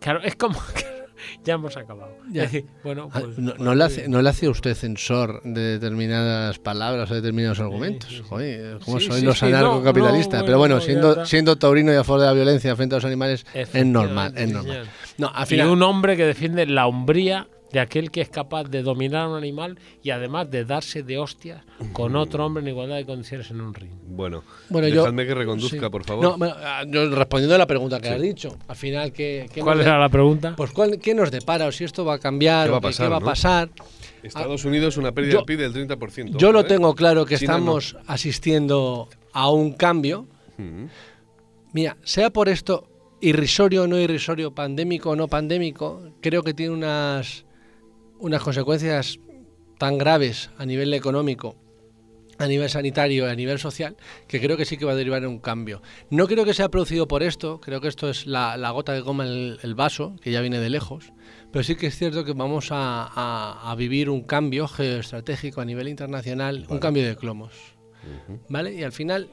claro, 0.00 0.20
es 0.24 0.34
como 0.34 0.58
que 0.74 0.99
ya 1.44 1.54
hemos 1.54 1.76
acabado. 1.76 2.16
Ya. 2.30 2.48
Bueno, 2.84 3.08
Ah, 3.12 3.20
pues, 3.20 3.38
no, 3.38 3.50
pues, 3.52 3.60
no 3.60 3.74
le 3.74 3.84
hace, 3.84 4.08
no 4.08 4.22
le 4.22 4.28
hace 4.30 4.48
usted 4.48 4.74
censor 4.74 5.42
de 5.44 5.60
determinadas 5.78 6.58
palabras 6.58 7.10
o 7.10 7.14
determinados 7.14 7.60
argumentos. 7.60 8.08
sí, 8.10 8.16
sí. 8.16 8.22
Joder, 8.28 8.78
como 8.80 9.00
Sí, 9.00 9.06
soy 9.06 9.20
sí, 9.20 9.26
los 9.26 9.38
sí, 9.38 9.46
no, 9.46 9.56
anarcocapitalistas. 9.58 10.40
no, 10.40 10.46
Pero 10.46 10.58
bueno, 10.58 10.80
siendo, 10.80 11.24
siendo 11.26 11.56
taurino 11.56 11.92
y 11.92 11.96
a 11.96 12.04
favor 12.04 12.20
de 12.20 12.26
la 12.26 12.32
violencia 12.32 12.74
frente 12.76 12.94
a 12.94 12.98
los 12.98 13.04
animales, 13.04 13.44
es 13.54 13.86
normal, 13.86 14.32
es 14.36 14.50
normal. 14.50 14.88
No, 15.18 15.28
al 15.34 15.44
Y 15.44 15.46
final, 15.46 15.68
un 15.68 15.82
hombre 15.82 16.16
que 16.16 16.24
defiende 16.26 16.66
la 16.66 16.86
hombría 16.86 17.48
de 17.72 17.80
aquel 17.80 18.10
que 18.10 18.20
es 18.20 18.28
capaz 18.28 18.64
de 18.64 18.82
dominar 18.82 19.22
a 19.24 19.28
un 19.28 19.36
animal 19.36 19.78
y 20.02 20.10
además 20.10 20.50
de 20.50 20.64
darse 20.64 21.02
de 21.02 21.18
hostias 21.18 21.62
con 21.92 22.16
otro 22.16 22.44
hombre 22.46 22.62
en 22.62 22.68
igualdad 22.68 22.96
de 22.96 23.06
condiciones 23.06 23.50
en 23.50 23.60
un 23.60 23.72
ring. 23.74 23.90
Bueno, 24.08 24.42
Bueno, 24.68 24.88
yo- 24.88 25.02
dejadme 25.02 25.26
que 25.26 25.34
reconduzca, 25.34 25.80
sí. 25.86 25.90
por 25.90 26.04
favor. 26.04 26.24
No, 26.24 26.36
bueno, 26.36 26.54
ah, 26.58 26.82
yo 26.86 27.08
respondiendo 27.10 27.54
a 27.54 27.58
la 27.58 27.66
pregunta 27.66 28.00
que 28.00 28.08
has 28.08 28.20
dicho, 28.20 28.56
al 28.68 28.76
final, 28.76 29.12
¿qué, 29.12 29.48
qué 29.52 29.60
¿Cuál 29.60 29.78
nos 29.78 29.86
era 29.86 29.94
de- 29.94 30.00
la 30.00 30.08
pregunta? 30.08 30.54
Pues, 30.56 30.70
¿cuál- 30.72 30.98
¿qué 30.98 31.14
nos 31.14 31.30
depara? 31.30 31.66
O 31.66 31.72
si 31.72 31.84
esto 31.84 32.04
va 32.04 32.14
a 32.14 32.18
cambiar, 32.18 32.66
¿Qué 32.66 32.70
va 32.70 32.76
o 32.76 32.78
a 32.78 32.82
pasar, 32.82 33.06
qué 33.06 33.10
va 33.10 33.16
a 33.16 33.20
pasar. 33.20 33.70
Estados 34.22 34.64
Unidos 34.64 34.96
una 34.96 35.12
pérdida 35.12 35.32
yo- 35.34 35.38
del 35.38 35.46
PIB 35.46 35.58
del 35.60 35.72
30%. 35.72 36.36
Yo 36.38 36.52
lo 36.52 36.60
¿eh? 36.60 36.64
tengo 36.64 36.94
claro 36.94 37.24
que 37.24 37.36
China 37.38 37.52
no. 37.52 37.78
estamos 37.78 37.96
asistiendo 38.06 39.08
a 39.32 39.50
un 39.50 39.72
cambio. 39.72 40.26
Mm. 40.58 40.86
Mira, 41.72 41.96
sea 42.02 42.30
por 42.30 42.48
esto 42.48 42.86
irrisorio 43.20 43.84
o 43.84 43.86
no 43.86 43.98
irrisorio, 43.98 44.50
pandémico 44.54 45.10
o 45.10 45.16
no 45.16 45.28
pandémico, 45.28 46.02
creo 46.20 46.42
que 46.42 46.52
tiene 46.54 46.72
unas, 46.74 47.44
unas 48.20 48.42
consecuencias 48.42 49.18
tan 49.78 49.98
graves 49.98 50.50
a 50.58 50.66
nivel 50.66 50.92
económico, 50.94 51.56
a 52.38 52.46
nivel 52.46 52.70
sanitario 52.70 53.26
y 53.26 53.30
a 53.30 53.34
nivel 53.34 53.58
social, 53.58 53.96
que 54.26 54.40
creo 54.40 54.56
que 54.56 54.64
sí 54.64 54.76
que 54.78 54.84
va 54.86 54.92
a 54.92 54.96
derivar 54.96 55.22
en 55.22 55.28
un 55.28 55.38
cambio. 55.40 55.82
No 56.10 56.26
creo 56.26 56.44
que 56.44 56.54
sea 56.54 56.68
producido 56.70 57.06
por 57.06 57.22
esto, 57.22 57.60
creo 57.60 57.80
que 57.80 57.88
esto 57.88 58.08
es 58.08 58.26
la, 58.26 58.56
la 58.56 58.70
gota 58.70 58.94
que 58.96 59.02
coma 59.02 59.24
el, 59.24 59.58
el 59.62 59.74
vaso, 59.74 60.16
que 60.22 60.30
ya 60.30 60.40
viene 60.40 60.58
de 60.58 60.70
lejos, 60.70 61.12
pero 61.52 61.62
sí 61.62 61.74
que 61.76 61.86
es 61.88 61.96
cierto 61.98 62.24
que 62.24 62.32
vamos 62.32 62.72
a, 62.72 63.04
a- 63.04 63.70
a 63.70 63.74
vivir 63.74 64.08
un 64.08 64.22
cambio 64.22 64.68
geoestratégico 64.68 65.60
a 65.60 65.64
nivel 65.66 65.88
internacional, 65.88 66.66
un 66.68 66.78
cambio 66.78 67.06
de 67.06 67.16
clomos. 67.16 67.52
¿Vale? 68.48 68.74
Y 68.74 68.82
al 68.82 68.92
final 68.92 69.28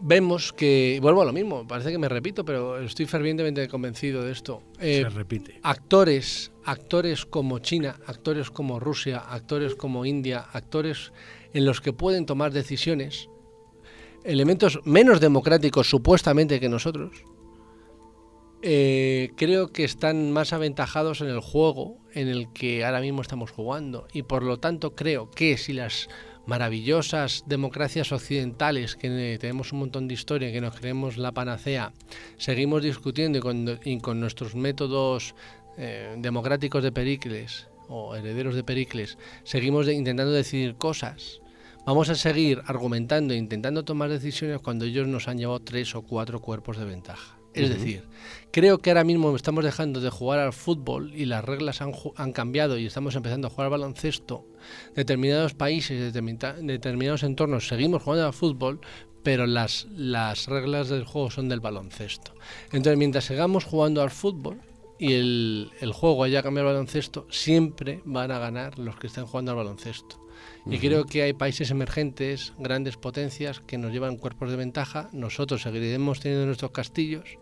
vemos 0.00 0.52
que, 0.52 0.98
vuelvo 1.02 1.22
a 1.22 1.24
lo 1.24 1.32
mismo, 1.32 1.66
parece 1.66 1.90
que 1.90 1.98
me 1.98 2.08
repito, 2.08 2.44
pero 2.44 2.78
estoy 2.80 3.06
fervientemente 3.06 3.66
convencido 3.68 4.22
de 4.22 4.32
esto. 4.32 4.62
Eh, 4.80 5.02
Se 5.02 5.08
repite. 5.10 5.60
actores, 5.62 6.52
actores 6.64 7.26
como 7.26 7.58
China, 7.58 7.98
actores 8.06 8.50
como 8.50 8.78
Rusia, 8.80 9.18
actores 9.18 9.74
como 9.74 10.04
India, 10.04 10.40
actores 10.52 11.12
en 11.52 11.64
los 11.64 11.80
que 11.80 11.92
pueden 11.92 12.26
tomar 12.26 12.52
decisiones, 12.52 13.28
elementos 14.24 14.80
menos 14.84 15.20
democráticos 15.20 15.88
supuestamente 15.88 16.60
que 16.60 16.68
nosotros, 16.68 17.24
eh, 18.62 19.30
creo 19.36 19.72
que 19.72 19.84
están 19.84 20.32
más 20.32 20.52
aventajados 20.52 21.20
en 21.20 21.28
el 21.28 21.40
juego 21.40 21.98
en 22.12 22.26
el 22.26 22.52
que 22.52 22.84
ahora 22.84 23.00
mismo 23.00 23.22
estamos 23.22 23.52
jugando 23.52 24.08
y 24.12 24.22
por 24.22 24.42
lo 24.42 24.58
tanto 24.58 24.96
creo 24.96 25.30
que 25.30 25.56
si 25.56 25.72
las 25.72 26.08
maravillosas 26.48 27.44
democracias 27.46 28.10
occidentales 28.10 28.96
que 28.96 29.36
tenemos 29.38 29.72
un 29.74 29.80
montón 29.80 30.08
de 30.08 30.14
historia 30.14 30.50
que 30.50 30.62
nos 30.62 30.74
creemos 30.74 31.18
la 31.18 31.32
panacea 31.32 31.92
seguimos 32.38 32.82
discutiendo 32.82 33.38
y 33.84 34.00
con, 34.00 34.20
nuestros 34.20 34.54
métodos 34.54 35.34
eh, 35.76 36.16
democráticos 36.18 36.82
de 36.82 36.90
Pericles 36.90 37.68
o 37.88 38.16
herederos 38.16 38.54
de 38.54 38.64
Pericles 38.64 39.18
seguimos 39.44 39.88
intentando 39.88 40.32
decidir 40.32 40.74
cosas. 40.76 41.40
Vamos 41.84 42.08
a 42.08 42.14
seguir 42.14 42.62
argumentando 42.66 43.34
e 43.34 43.36
intentando 43.36 43.84
tomar 43.84 44.08
decisiones 44.08 44.60
cuando 44.60 44.86
ellos 44.86 45.06
nos 45.06 45.28
han 45.28 45.36
llevado 45.36 45.60
tres 45.60 45.94
o 45.94 46.02
cuatro 46.02 46.40
cuerpos 46.40 46.78
de 46.78 46.86
ventaja 46.86 47.37
es 47.64 47.70
decir, 47.70 48.04
creo 48.50 48.78
que 48.78 48.90
ahora 48.90 49.04
mismo 49.04 49.34
estamos 49.36 49.64
dejando 49.64 50.00
de 50.00 50.10
jugar 50.10 50.38
al 50.38 50.52
fútbol 50.52 51.12
y 51.14 51.24
las 51.26 51.44
reglas 51.44 51.80
han, 51.80 52.32
cambiado 52.32 52.78
y 52.78 52.86
estamos 52.86 53.14
empezando 53.14 53.46
a 53.46 53.50
jugar 53.50 53.66
al 53.66 53.70
baloncesto. 53.72 54.46
Determinados 54.94 55.54
países, 55.54 56.00
determina- 56.00 56.54
determinados 56.54 57.22
entornos 57.22 57.68
seguimos 57.68 58.02
jugando 58.02 58.26
al 58.26 58.32
fútbol, 58.32 58.80
pero 59.22 59.46
las, 59.46 59.86
las 59.90 60.46
reglas 60.46 60.88
del 60.88 61.04
juego 61.04 61.30
son 61.30 61.48
del 61.48 61.60
baloncesto. 61.60 62.34
Entonces, 62.72 62.96
mientras 62.96 63.24
sigamos 63.24 63.64
jugando 63.64 64.02
al 64.02 64.10
fútbol 64.10 64.60
y 64.98 65.12
el, 65.14 65.70
el 65.80 65.92
juego 65.92 66.24
haya 66.24 66.42
cambiado 66.42 66.68
al 66.68 66.74
baloncesto, 66.74 67.26
siempre 67.30 68.00
van 68.04 68.30
a 68.30 68.38
ganar 68.38 68.78
los 68.78 68.96
que 68.96 69.08
estén 69.08 69.26
jugando 69.26 69.50
al 69.52 69.58
baloncesto. 69.58 70.24
Y 70.70 70.78
creo 70.78 71.04
que 71.04 71.22
hay 71.22 71.32
países 71.32 71.70
emergentes, 71.70 72.52
grandes 72.58 72.96
potencias, 72.96 73.60
que 73.60 73.78
nos 73.78 73.90
llevan 73.90 74.16
cuerpos 74.16 74.50
de 74.50 74.56
ventaja. 74.56 75.08
Nosotros 75.12 75.62
seguiremos 75.62 76.20
teniendo 76.20 76.46
nuestros 76.46 76.72
castillos 76.72 77.38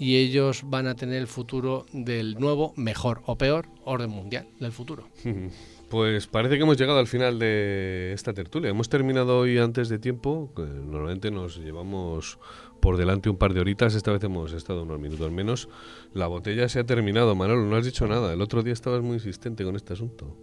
y 0.00 0.16
ellos 0.16 0.62
van 0.64 0.86
a 0.86 0.96
tener 0.96 1.16
el 1.16 1.28
futuro 1.28 1.84
del 1.92 2.40
nuevo, 2.40 2.72
mejor 2.76 3.20
o 3.26 3.36
peor 3.36 3.68
orden 3.84 4.10
mundial 4.10 4.48
del 4.58 4.72
futuro. 4.72 5.06
Pues 5.90 6.28
parece 6.28 6.56
que 6.56 6.62
hemos 6.62 6.76
llegado 6.76 7.00
al 7.00 7.08
final 7.08 7.40
de 7.40 8.12
esta 8.12 8.32
tertulia. 8.32 8.70
Hemos 8.70 8.88
terminado 8.88 9.40
hoy 9.40 9.58
antes 9.58 9.88
de 9.88 9.98
tiempo. 9.98 10.52
Normalmente 10.56 11.32
nos 11.32 11.58
llevamos 11.58 12.38
por 12.78 12.96
delante 12.96 13.28
un 13.28 13.36
par 13.36 13.54
de 13.54 13.60
horitas. 13.60 13.96
Esta 13.96 14.12
vez 14.12 14.22
hemos 14.22 14.52
estado 14.52 14.84
unos 14.84 15.00
minutos 15.00 15.32
menos. 15.32 15.68
La 16.14 16.28
botella 16.28 16.68
se 16.68 16.78
ha 16.78 16.86
terminado, 16.86 17.34
Manolo. 17.34 17.64
No 17.64 17.74
has 17.74 17.84
dicho 17.84 18.06
nada. 18.06 18.32
El 18.32 18.40
otro 18.40 18.62
día 18.62 18.72
estabas 18.72 19.02
muy 19.02 19.14
insistente 19.14 19.64
con 19.64 19.74
este 19.74 19.94
asunto. 19.94 20.36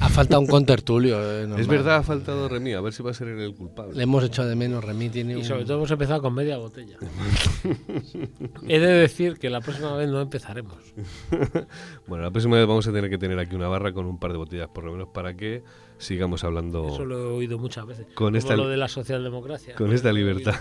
Ha 0.00 0.08
faltado 0.08 0.40
un 0.40 0.46
contertulio. 0.46 1.18
eh. 1.22 1.48
Es 1.58 1.66
verdad, 1.68 1.96
ha 1.96 2.02
faltado 2.02 2.48
Remy. 2.48 2.72
A 2.74 2.80
ver 2.80 2.92
si 2.92 3.02
va 3.02 3.10
a 3.12 3.14
ser 3.14 3.28
el 3.28 3.54
culpable. 3.54 3.94
Le 3.94 4.02
hemos 4.02 4.24
echado 4.24 4.48
de 4.48 4.56
menos. 4.56 4.82
Remy 4.84 5.08
tiene 5.10 5.34
Y 5.34 5.36
un... 5.36 5.44
sobre 5.44 5.64
todo 5.64 5.76
hemos 5.78 5.90
empezado 5.90 6.20
con 6.20 6.34
media 6.34 6.56
botella. 6.58 6.96
He 8.68 8.78
de 8.78 8.86
decir 8.92 9.38
que 9.38 9.50
la 9.50 9.60
próxima 9.60 9.94
vez 9.96 10.08
no 10.08 10.20
empezaremos. 10.20 10.76
Bueno, 12.06 12.24
la 12.24 12.30
próxima 12.30 12.56
vez 12.56 12.66
vamos 12.66 12.86
a 12.86 12.92
tener 12.92 13.10
que 13.10 13.18
tener 13.18 13.38
aquí 13.38 13.54
una 13.54 13.68
barra 13.68 13.92
con 13.92 14.06
un 14.06 14.18
par 14.18 14.32
de 14.32 14.38
botellas 14.38 14.68
por 14.68 14.84
lo 14.84 14.92
menos 14.92 15.08
para 15.12 15.34
que 15.36 15.62
sigamos 15.98 16.42
hablando. 16.42 16.88
Eso 16.88 17.04
lo 17.04 17.18
he 17.18 17.22
oído 17.36 17.58
muchas 17.58 17.86
veces. 17.86 18.06
Con 18.06 18.14
Como 18.28 18.36
esta- 18.38 18.56
lo 18.56 18.66
de 18.68 18.76
la 18.78 18.88
socialdemocracia. 18.88 19.74
con 19.74 19.92
esta 19.92 20.10
Lo 20.10 20.18
he 20.18 20.22
oído 20.22 20.38
libertad. 20.38 20.60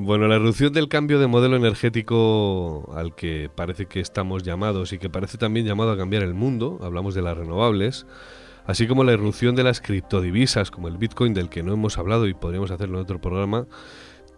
Bueno, 0.00 0.28
la 0.28 0.36
erupción 0.36 0.72
del 0.72 0.86
cambio 0.88 1.18
de 1.18 1.26
modelo 1.26 1.56
energético 1.56 2.88
al 2.94 3.16
que 3.16 3.50
parece 3.52 3.86
que 3.86 3.98
estamos 3.98 4.44
llamados 4.44 4.92
y 4.92 4.98
que 4.98 5.10
parece 5.10 5.38
también 5.38 5.66
llamado 5.66 5.90
a 5.90 5.96
cambiar 5.96 6.22
el 6.22 6.34
mundo, 6.34 6.78
hablamos 6.82 7.16
de 7.16 7.22
las 7.22 7.36
renovables, 7.36 8.06
así 8.64 8.86
como 8.86 9.02
la 9.02 9.14
irrupción 9.14 9.56
de 9.56 9.64
las 9.64 9.80
criptodivisas 9.80 10.70
como 10.70 10.86
el 10.86 10.98
Bitcoin 10.98 11.34
del 11.34 11.48
que 11.48 11.64
no 11.64 11.72
hemos 11.72 11.98
hablado 11.98 12.28
y 12.28 12.34
podríamos 12.34 12.70
hacerlo 12.70 12.98
en 12.98 13.02
otro 13.02 13.20
programa, 13.20 13.66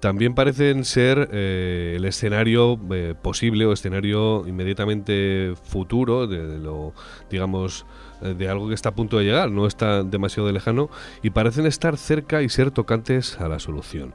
también 0.01 0.35
parecen 0.35 0.87
ser 0.87 1.29
eh, 1.31 1.93
el 1.95 2.07
escenario 2.07 2.81
eh, 2.91 3.15
posible 3.21 3.67
o 3.67 3.75
escenario 3.75 4.49
inmediatamente 4.49 5.53
futuro 5.63 6.27
de, 6.27 6.47
de 6.47 6.59
lo, 6.59 6.95
digamos, 7.29 7.85
eh, 8.23 8.33
de 8.33 8.49
algo 8.49 8.69
que 8.69 8.75
está 8.75 8.89
a 8.89 8.95
punto 8.95 9.19
de 9.19 9.25
llegar, 9.25 9.51
no 9.51 9.67
está 9.67 10.05
demasiado 10.05 10.51
lejano 10.51 10.89
y 11.23 11.29
parecen 11.29 11.67
estar 11.67 11.99
cerca 11.99 12.41
y 12.41 12.49
ser 12.49 12.71
tocantes 12.71 13.39
a 13.39 13.47
la 13.47 13.59
solución. 13.59 14.15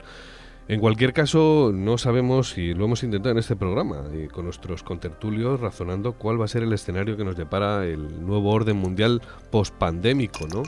En 0.68 0.80
cualquier 0.80 1.14
caso, 1.14 1.72
no 1.72 2.00
sabemos 2.00 2.58
y 2.58 2.74
lo 2.74 2.86
hemos 2.86 3.04
intentado 3.04 3.32
en 3.32 3.38
este 3.38 3.56
programa 3.56 4.06
y 4.12 4.28
con 4.28 4.46
nuestros 4.46 4.82
contertulios 4.82 5.60
razonando 5.60 6.14
cuál 6.14 6.42
va 6.42 6.46
a 6.46 6.48
ser 6.48 6.64
el 6.64 6.74
escenario 6.74 7.16
que 7.16 7.24
nos 7.24 7.36
depara 7.36 7.86
el 7.86 8.26
nuevo 8.26 8.52
orden 8.52 8.78
mundial 8.78 9.22
post-pandémico, 9.52 10.48
¿no? 10.48 10.64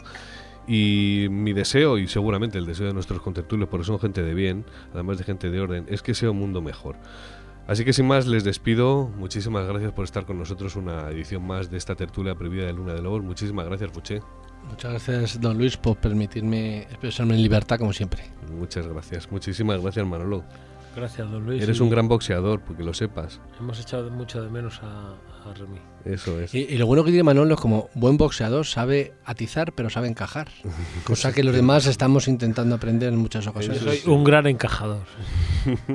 Y 0.67 1.27
mi 1.31 1.51
deseo, 1.53 1.97
y 1.97 2.07
seguramente 2.07 2.59
el 2.59 2.67
deseo 2.67 2.85
de 2.85 2.93
nuestros 2.93 3.21
contertulios, 3.21 3.69
porque 3.69 3.85
son 3.85 3.97
gente 3.97 4.21
de 4.21 4.35
bien, 4.35 4.65
además 4.93 5.17
de 5.17 5.23
gente 5.23 5.49
de 5.49 5.59
orden, 5.59 5.85
es 5.87 6.03
que 6.03 6.13
sea 6.13 6.29
un 6.29 6.37
mundo 6.37 6.61
mejor. 6.61 6.95
Así 7.65 7.83
que 7.83 7.91
sin 7.91 8.05
más 8.05 8.27
les 8.27 8.43
despido. 8.43 9.09
Muchísimas 9.17 9.67
gracias 9.67 9.93
por 9.93 10.05
estar 10.05 10.25
con 10.25 10.37
nosotros 10.37 10.75
una 10.75 11.09
edición 11.09 11.45
más 11.45 11.71
de 11.71 11.77
esta 11.77 11.95
tertulia 11.95 12.35
previa 12.35 12.65
de 12.65 12.73
Luna 12.73 12.93
de 12.93 13.01
Lobos. 13.01 13.23
Muchísimas 13.23 13.65
gracias, 13.65 13.91
Fuché. 13.91 14.21
Muchas 14.69 14.91
gracias, 14.91 15.41
don 15.41 15.57
Luis, 15.57 15.77
por 15.77 15.98
permitirme 15.98 16.81
expresarme 16.84 17.35
en 17.35 17.41
libertad 17.41 17.77
como 17.80 17.94
siempre. 17.94 18.23
Muchas 18.52 18.88
gracias. 18.88 19.31
Muchísimas 19.31 19.81
gracias, 19.81 20.06
Manolo. 20.06 20.44
Gracias, 20.95 21.30
don 21.30 21.45
Luis. 21.45 21.61
Eres 21.61 21.77
y 21.77 21.84
un 21.84 21.89
gran 21.89 22.07
boxeador, 22.07 22.60
porque 22.61 22.84
lo 22.84 22.94
sepas. 22.94 23.39
Hemos 23.60 23.80
echado 23.80 24.10
mucho 24.10 24.41
de 24.41 24.49
menos 24.49 24.81
a, 24.81 25.11
a 25.48 25.53
Remy. 25.53 25.80
Eso 26.06 26.39
es. 26.39 26.53
Y, 26.56 26.60
y 26.60 26.77
lo 26.77 26.88
bueno 26.88 27.03
que 27.03 27.11
tiene 27.11 27.23
Manolo 27.23 27.53
es 27.53 27.60
como 27.60 27.89
buen 27.94 28.18
boxeador, 28.18 28.65
sabe 28.65 29.14
atizar, 29.23 29.73
pero 29.73 29.89
sabe 29.89 30.07
encajar. 30.07 30.48
Cosa 31.06 31.31
que 31.34 31.44
los 31.44 31.53
demás 31.56 31.85
estamos 31.85 32.27
intentando 32.27 32.76
aprender 32.76 33.14
en 33.14 33.19
muchas 33.19 33.45
Yo 33.45 33.52
ocasiones. 33.52 33.81
soy 33.81 34.02
un 34.11 34.23
gran 34.23 34.48
encajador. 34.48 35.03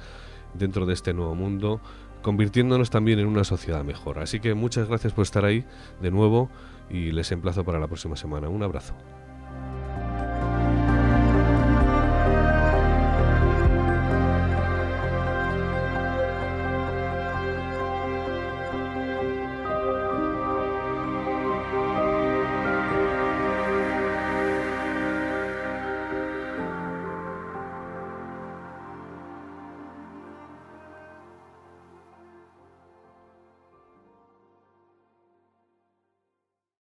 dentro 0.53 0.85
de 0.85 0.93
este 0.93 1.13
nuevo 1.13 1.35
mundo, 1.35 1.81
convirtiéndonos 2.21 2.89
también 2.89 3.19
en 3.19 3.27
una 3.27 3.43
sociedad 3.43 3.83
mejor. 3.83 4.19
Así 4.19 4.39
que 4.39 4.53
muchas 4.53 4.87
gracias 4.87 5.11
por 5.11 5.23
estar 5.23 5.43
ahí 5.43 5.65
de 6.01 6.11
nuevo 6.11 6.49
y 6.89 7.11
les 7.11 7.29
emplazo 7.33 7.65
para 7.65 7.77
la 7.77 7.87
próxima 7.87 8.15
semana. 8.15 8.47
Un 8.47 8.63
abrazo. 8.63 8.93